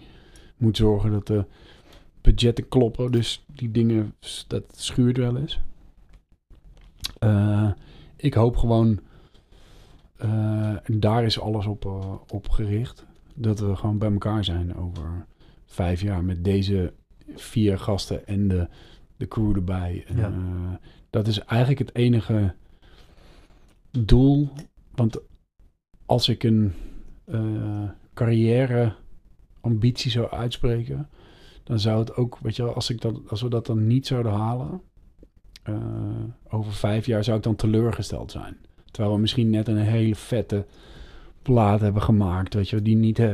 moet 0.58 0.78
zorgen 0.78 1.12
dat 1.12 1.28
de 1.28 1.46
budgetten 2.22 2.68
kloppen. 2.68 3.12
Dus 3.12 3.44
die 3.46 3.72
dingen, 3.72 4.14
dat 4.48 4.64
schuurt 4.76 5.18
wel 5.18 5.38
eens. 5.38 5.60
Eh, 7.20 7.72
ik 8.16 8.34
hoop 8.34 8.58
gewoon, 8.58 9.00
en 10.84 11.00
daar 11.00 11.24
is 11.24 11.40
alles 11.40 11.66
op, 11.66 11.86
eh, 11.86 12.14
op 12.28 12.50
gericht, 12.50 13.06
dat 13.34 13.60
we 13.60 13.76
gewoon 13.76 13.98
bij 13.98 14.12
elkaar 14.12 14.44
zijn 14.44 14.76
over 14.76 15.26
vijf 15.66 16.02
jaar 16.02 16.24
met 16.24 16.44
deze 16.44 16.94
vier 17.36 17.80
gasten 17.80 18.28
en 18.28 18.48
de, 18.48 18.68
de 19.18 19.28
crew 19.28 19.56
erbij. 19.56 20.04
En, 20.08 20.18
Ja. 20.18 20.28
eh, 20.28 20.74
dat 21.10 21.28
is 21.28 21.40
eigenlijk 21.40 21.80
het 21.80 21.96
enige 21.96 22.54
doel. 23.92 24.50
Want 24.96 25.20
als 26.06 26.30
ik 26.30 26.44
een 26.44 26.74
eh, 27.26 27.90
carrière 28.14 28.96
ambitie 29.62 30.12
zou 30.12 30.30
uitspreken, 30.30 31.10
dan 31.64 31.80
zou 31.80 32.00
het 32.00 32.16
ook, 32.16 32.38
weet 32.42 32.56
je 32.56 32.64
wel, 32.64 32.74
als, 32.74 32.90
ik 32.90 33.02
dat, 33.02 33.20
als 33.28 33.42
we 33.42 33.50
dat 33.50 33.66
dan 33.66 33.88
niet 33.88 34.08
zouden 34.08 34.32
halen, 34.32 34.82
eh, 35.64 35.76
over 36.50 36.74
vijf 36.74 37.06
jaar 37.06 37.24
zou 37.24 37.38
ik 37.38 37.44
dan 37.44 37.56
teleurgesteld 37.56 38.32
zijn. 38.32 38.58
Terwijl 38.92 39.16
we 39.16 39.22
misschien 39.22 39.50
net 39.50 39.68
een 39.68 39.78
hele 39.78 40.16
vette 40.16 40.66
plaat 41.42 41.82
hebben 41.82 42.02
gemaakt, 42.02 42.54
weet 42.54 42.70
je, 42.70 42.82
die 42.82 42.96
niet, 42.96 43.20
eh, 43.20 43.32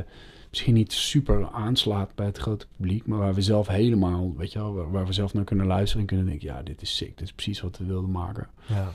misschien 0.50 0.74
niet 0.74 0.92
super 0.92 1.50
aanslaat 1.52 2.16
bij 2.16 2.26
het 2.26 2.38
grote 2.38 2.68
publiek, 2.78 3.06
maar 3.06 3.20
waar 3.20 3.34
we 3.34 3.42
zelf 3.42 3.68
helemaal, 3.68 4.34
weet 4.38 4.52
je 4.52 4.60
wel, 4.60 4.74
waar, 4.74 4.92
waar 4.92 5.06
we 5.06 5.14
zelf 5.14 5.34
naar 5.34 5.44
kunnen 5.44 5.66
luisteren 5.66 6.02
en 6.02 6.08
kunnen 6.08 6.26
denken, 6.26 6.48
ja, 6.48 6.64
dit 6.64 6.82
is 6.82 6.96
sick, 6.96 7.18
dit 7.18 7.28
is 7.28 7.34
precies 7.34 7.62
wat 7.62 7.78
we 7.78 7.86
wilden 7.86 8.12
maken. 8.12 8.48
Ja. 8.68 8.92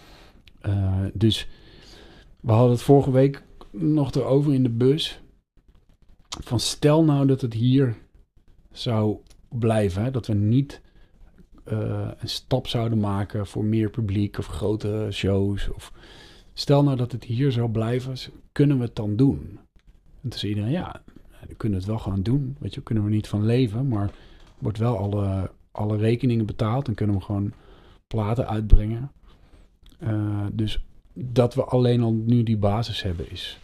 Eh, 0.61 1.05
dus 1.13 1.49
we 2.41 2.53
hadden 2.53 2.71
het 2.71 2.83
vorige 2.83 3.11
week 3.11 3.43
nog 3.71 4.15
erover 4.15 4.55
in 4.55 4.63
de 4.63 4.71
bus. 4.71 5.21
Van 6.29 6.61
stel 6.61 7.05
nou 7.05 7.27
dat 7.27 7.41
het 7.41 7.55
hier 7.55 7.97
zou 8.73 9.17
blijven. 9.49 10.03
Hè, 10.03 10.11
dat 10.11 10.27
we 10.27 10.35
niet 10.35 10.81
eh, 11.65 12.09
een 12.19 12.29
stap 12.29 12.67
zouden 12.67 12.99
maken 12.99 13.47
voor 13.47 13.65
meer 13.65 13.91
publiek 13.91 14.39
of 14.39 14.47
grotere 14.47 15.13
shows. 15.13 15.71
Of, 15.71 15.93
stel 16.61 16.83
nou 16.83 16.97
dat 16.97 17.13
het 17.13 17.25
hier 17.25 17.53
zou 17.53 17.71
blijven, 17.71 18.17
kunnen 18.53 18.79
we 18.79 18.85
het 18.85 18.97
dan 18.97 19.17
doen? 19.17 19.59
En 20.23 20.29
toen 20.29 20.39
zei 20.39 20.53
iedereen, 20.53 20.73
ja, 20.73 21.03
kunnen 21.57 21.79
we 21.79 21.85
het 21.85 21.95
wel 21.95 21.99
gaan 22.13 22.23
doen. 22.23 22.57
Weet 22.59 22.75
je, 22.75 22.83
kunnen 22.83 23.05
we 23.05 23.11
niet 23.11 23.29
van 23.29 23.45
leven, 23.45 23.89
maar 23.89 24.11
wordt 24.59 24.79
wel 24.79 24.99
alle, 24.99 25.51
alle 25.71 25.97
rekeningen 25.97 26.47
betaald. 26.47 26.87
Dan 26.87 26.95
kunnen 26.95 27.17
we 27.17 27.23
gewoon 27.23 27.53
platen 28.07 28.49
uitbrengen. 28.49 29.13
Eh, 29.99 30.47
dus 30.53 30.85
dat 31.13 31.55
we 31.55 31.65
alleen 31.65 32.03
al 32.03 32.13
nu 32.13 32.43
die 32.43 32.59
basis 32.59 33.03
hebben, 33.03 33.31
is, 33.31 33.59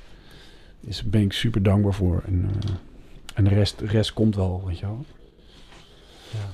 is 0.81 1.03
ben 1.03 1.23
ik 1.23 1.33
super 1.33 1.63
dankbaar 1.63 1.95
voor. 1.95 2.23
En, 2.27 2.51
eh, 2.51 2.71
en 3.35 3.45
de 3.45 3.51
rest, 3.51 3.79
de 3.79 3.87
rest 3.87 4.13
komt 4.13 4.37
wel, 4.37 4.63
weet 4.67 4.79
je 4.79 4.87
wel. 4.87 5.05
Ja. 6.33 6.49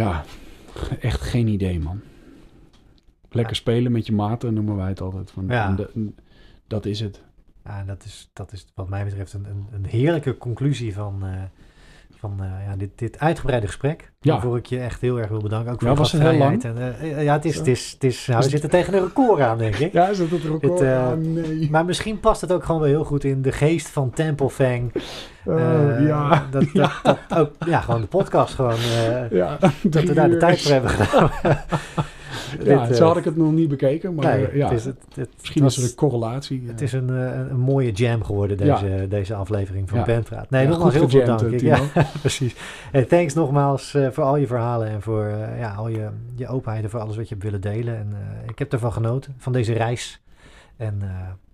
Ja, 0.00 0.24
echt 1.00 1.20
geen 1.20 1.48
idee, 1.48 1.80
man. 1.80 2.00
Lekker 3.30 3.54
Ja. 3.54 3.60
spelen 3.60 3.92
met 3.92 4.06
je 4.06 4.12
maten, 4.12 4.54
noemen 4.54 4.76
wij 4.76 4.88
het 4.88 5.00
altijd. 5.00 5.30
Van, 5.30 5.44
Ja. 5.48 5.66
en 5.66 5.76
de- 5.76 5.90
en 5.94 6.16
dat 6.66 6.86
is 6.86 7.00
het. 7.00 7.22
Ja, 7.64 7.84
dat 7.86 8.04
is, 8.04 8.30
dat 8.32 8.52
is 8.52 8.66
wat 8.74 8.88
mij 8.88 9.04
betreft 9.04 9.32
een, 9.32 9.44
een, 9.50 9.66
een 9.72 9.84
heerlijke 9.86 10.38
conclusie 10.38 10.94
van, 10.94 11.18
eh, 11.22 11.28
van 12.18 12.32
eh, 12.42 12.46
ja, 12.66 12.76
dit, 12.76 12.90
dit 12.94 13.18
uitgebreide 13.18 13.66
gesprek. 13.66 14.12
Ja. 14.20 14.32
Waarvoor 14.32 14.56
ik 14.56 14.66
je 14.66 14.78
echt 14.80 15.00
heel 15.00 15.18
erg 15.18 15.28
wil 15.28 15.40
bedanken. 15.42 15.72
Ook 15.72 15.80
voor 15.80 15.88
Ja, 15.88 15.94
was 15.94 16.12
het 16.12 16.20
heel 16.20 16.30
gastvrijheid. 16.30 16.64
En, 17.00 17.00
eh, 17.16 17.24
ja, 17.24 17.32
het 17.32 17.44
is, 17.44 17.56
het 17.56 17.66
is, 17.66 17.90
het 17.92 18.04
is, 18.04 18.26
nou, 18.26 18.42
we 18.42 18.48
zitten 18.48 18.70
tegen 18.70 18.94
een 18.94 19.02
record 19.04 19.40
aan, 19.40 19.58
denk 19.58 19.74
ik. 19.76 19.92
Ja, 19.98 20.08
is 20.08 20.18
het 20.18 20.30
record? 20.30 20.62
Het, 20.62 20.82
Ah, 20.82 21.12
nee. 21.16 21.70
Maar 21.70 21.84
misschien 21.84 22.20
past 22.20 22.40
het 22.40 22.52
ook 22.52 22.64
gewoon 22.64 22.80
wel 22.80 22.90
heel 22.90 23.04
goed 23.04 23.24
in 23.24 23.42
de 23.42 23.52
geest 23.52 23.88
van 23.88 24.10
Temple 24.10 24.50
Fang. 24.50 24.92
Oh, 25.44 25.96
ja. 26.00 26.46
Dat, 26.50 26.64
dat, 26.74 26.92
dat 27.02 27.18
ook, 27.38 27.50
ja, 27.66 27.80
gewoon 27.80 28.00
de 28.00 28.06
podcast 28.06 28.54
gewoon. 28.54 28.78
ja, 29.30 29.58
dat 29.82 30.02
we 30.04 30.12
daar 30.14 30.28
de 30.30 30.36
tijd 30.36 30.62
voor 30.62 30.72
hebben 30.72 30.90
gedaan. 30.90 31.30
Ja, 32.64 32.86
Dit, 32.86 32.96
zo 32.96 33.02
eh, 33.02 33.08
had 33.08 33.16
ik 33.16 33.24
het 33.24 33.36
nog 33.36 33.52
niet 33.52 33.68
bekeken, 33.68 34.14
maar 34.14 34.36
nee, 34.36 34.46
eh, 34.46 34.56
ja, 34.56 34.68
het 34.68 34.78
is, 34.78 34.84
het, 34.84 34.96
het, 35.14 35.28
misschien 35.38 35.62
het 35.62 35.70
is 35.70 35.76
er 35.76 35.82
was- 35.82 35.90
een 35.90 35.96
correlatie. 35.96 36.62
Het 36.66 36.76
eh. 36.80 36.86
is 36.86 36.92
een, 36.92 37.08
een, 37.08 37.50
een 37.50 37.60
mooie 37.60 37.92
jam 37.92 38.24
geworden, 38.24 38.56
deze, 38.56 39.06
deze 39.08 39.34
aflevering 39.34 39.88
van 39.88 39.98
Ja. 39.98 40.04
Bandpraat. 40.04 40.50
Nee, 40.50 40.66
nogmaals 40.66 40.94
heel 40.94 41.08
veel 41.08 41.24
dank. 41.24 41.60
ja, 41.60 41.76
Timo. 41.76 41.86
precies. 42.20 42.54
Hey, 42.90 43.04
thanks 43.04 43.34
nogmaals 43.34 43.96
voor 44.10 44.24
al 44.24 44.36
je 44.36 44.46
verhalen 44.46 44.88
en 44.88 45.02
voor 45.02 45.26
ja, 45.58 45.74
al 45.74 45.88
je, 45.88 46.08
je 46.34 46.48
openheid 46.48 46.84
en 46.84 46.90
voor 46.90 47.00
alles 47.00 47.16
wat 47.16 47.28
je 47.28 47.34
hebt 47.34 47.46
willen 47.46 47.60
delen. 47.60 47.96
En 47.96 48.14
ik 48.48 48.58
heb 48.58 48.72
ervan 48.72 48.92
genoten, 48.92 49.34
van 49.38 49.52
deze 49.52 49.72
reis. 49.72 50.22
En 50.76 51.00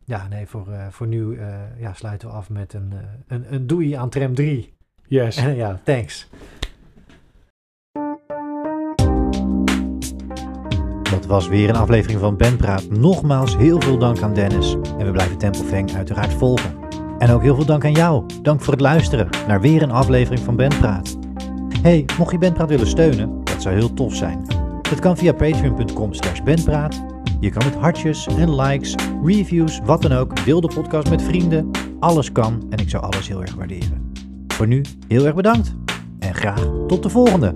ja, 0.04 0.26
nee, 0.28 0.46
voor, 0.46 0.66
voor 0.90 1.06
nu 1.06 1.38
ja, 1.78 1.92
sluiten 1.92 2.28
we 2.28 2.34
af 2.34 2.50
met 2.50 2.72
een, 2.74 2.92
een, 3.28 3.44
een 3.54 3.66
doei 3.66 3.92
aan 3.92 4.08
tram 4.08 4.34
3. 4.34 4.72
Yes. 5.06 5.36
En 5.36 5.54
ja, 5.64 5.80
thanks. 5.84 6.28
Dat 11.10 11.26
was 11.26 11.48
weer 11.48 11.68
een 11.68 11.76
aflevering 11.76 12.20
van 12.20 12.36
Bandpraat. 12.36 12.90
Nogmaals 12.90 13.56
heel 13.56 13.80
veel 13.80 13.98
dank 13.98 14.22
aan 14.22 14.34
Dennis. 14.34 14.76
En 14.98 15.06
we 15.06 15.12
blijven 15.12 15.38
Temple 15.38 15.64
Fang 15.64 15.94
uiteraard 15.94 16.32
volgen. 16.32 16.74
En 17.18 17.30
ook 17.30 17.42
heel 17.42 17.54
veel 17.54 17.64
dank 17.64 17.84
aan 17.84 17.92
jou. 17.92 18.24
Dank 18.42 18.60
voor 18.60 18.72
het 18.72 18.82
luisteren 18.82 19.28
naar 19.46 19.60
weer 19.60 19.82
een 19.82 19.90
aflevering 19.90 20.40
van 20.40 20.56
Bandpraat. 20.56 21.16
Hey, 21.82 22.04
mocht 22.18 22.32
je 22.32 22.38
Bandpraat 22.38 22.68
willen 22.68 22.86
steunen, 22.86 23.44
dat 23.44 23.62
zou 23.62 23.74
heel 23.74 23.94
tof 23.94 24.14
zijn. 24.14 24.44
Dat 24.90 24.98
kan 24.98 25.16
via 25.16 25.32
patreon.com 25.32 26.14
slash 26.14 26.40
bandpraat. 26.42 27.04
Je 27.40 27.50
kan 27.50 27.64
met 27.64 27.74
hartjes 27.74 28.26
en 28.26 28.60
likes, 28.60 28.94
reviews, 29.24 29.80
wat 29.84 30.02
dan 30.02 30.12
ook. 30.12 30.44
Deel 30.44 30.60
de 30.60 30.70
podcast 30.74 31.10
met 31.10 31.22
vrienden. 31.22 31.70
Alles 32.00 32.32
kan 32.32 32.66
en 32.70 32.78
ik 32.78 32.90
zou 32.90 33.02
alles 33.02 33.28
heel 33.28 33.40
erg 33.40 33.54
waarderen. 33.54 34.12
Voor 34.48 34.66
nu 34.66 34.82
heel 35.08 35.24
erg 35.24 35.34
bedankt 35.34 35.74
en 36.18 36.34
graag 36.34 36.68
tot 36.86 37.02
de 37.02 37.08
volgende. 37.08 37.54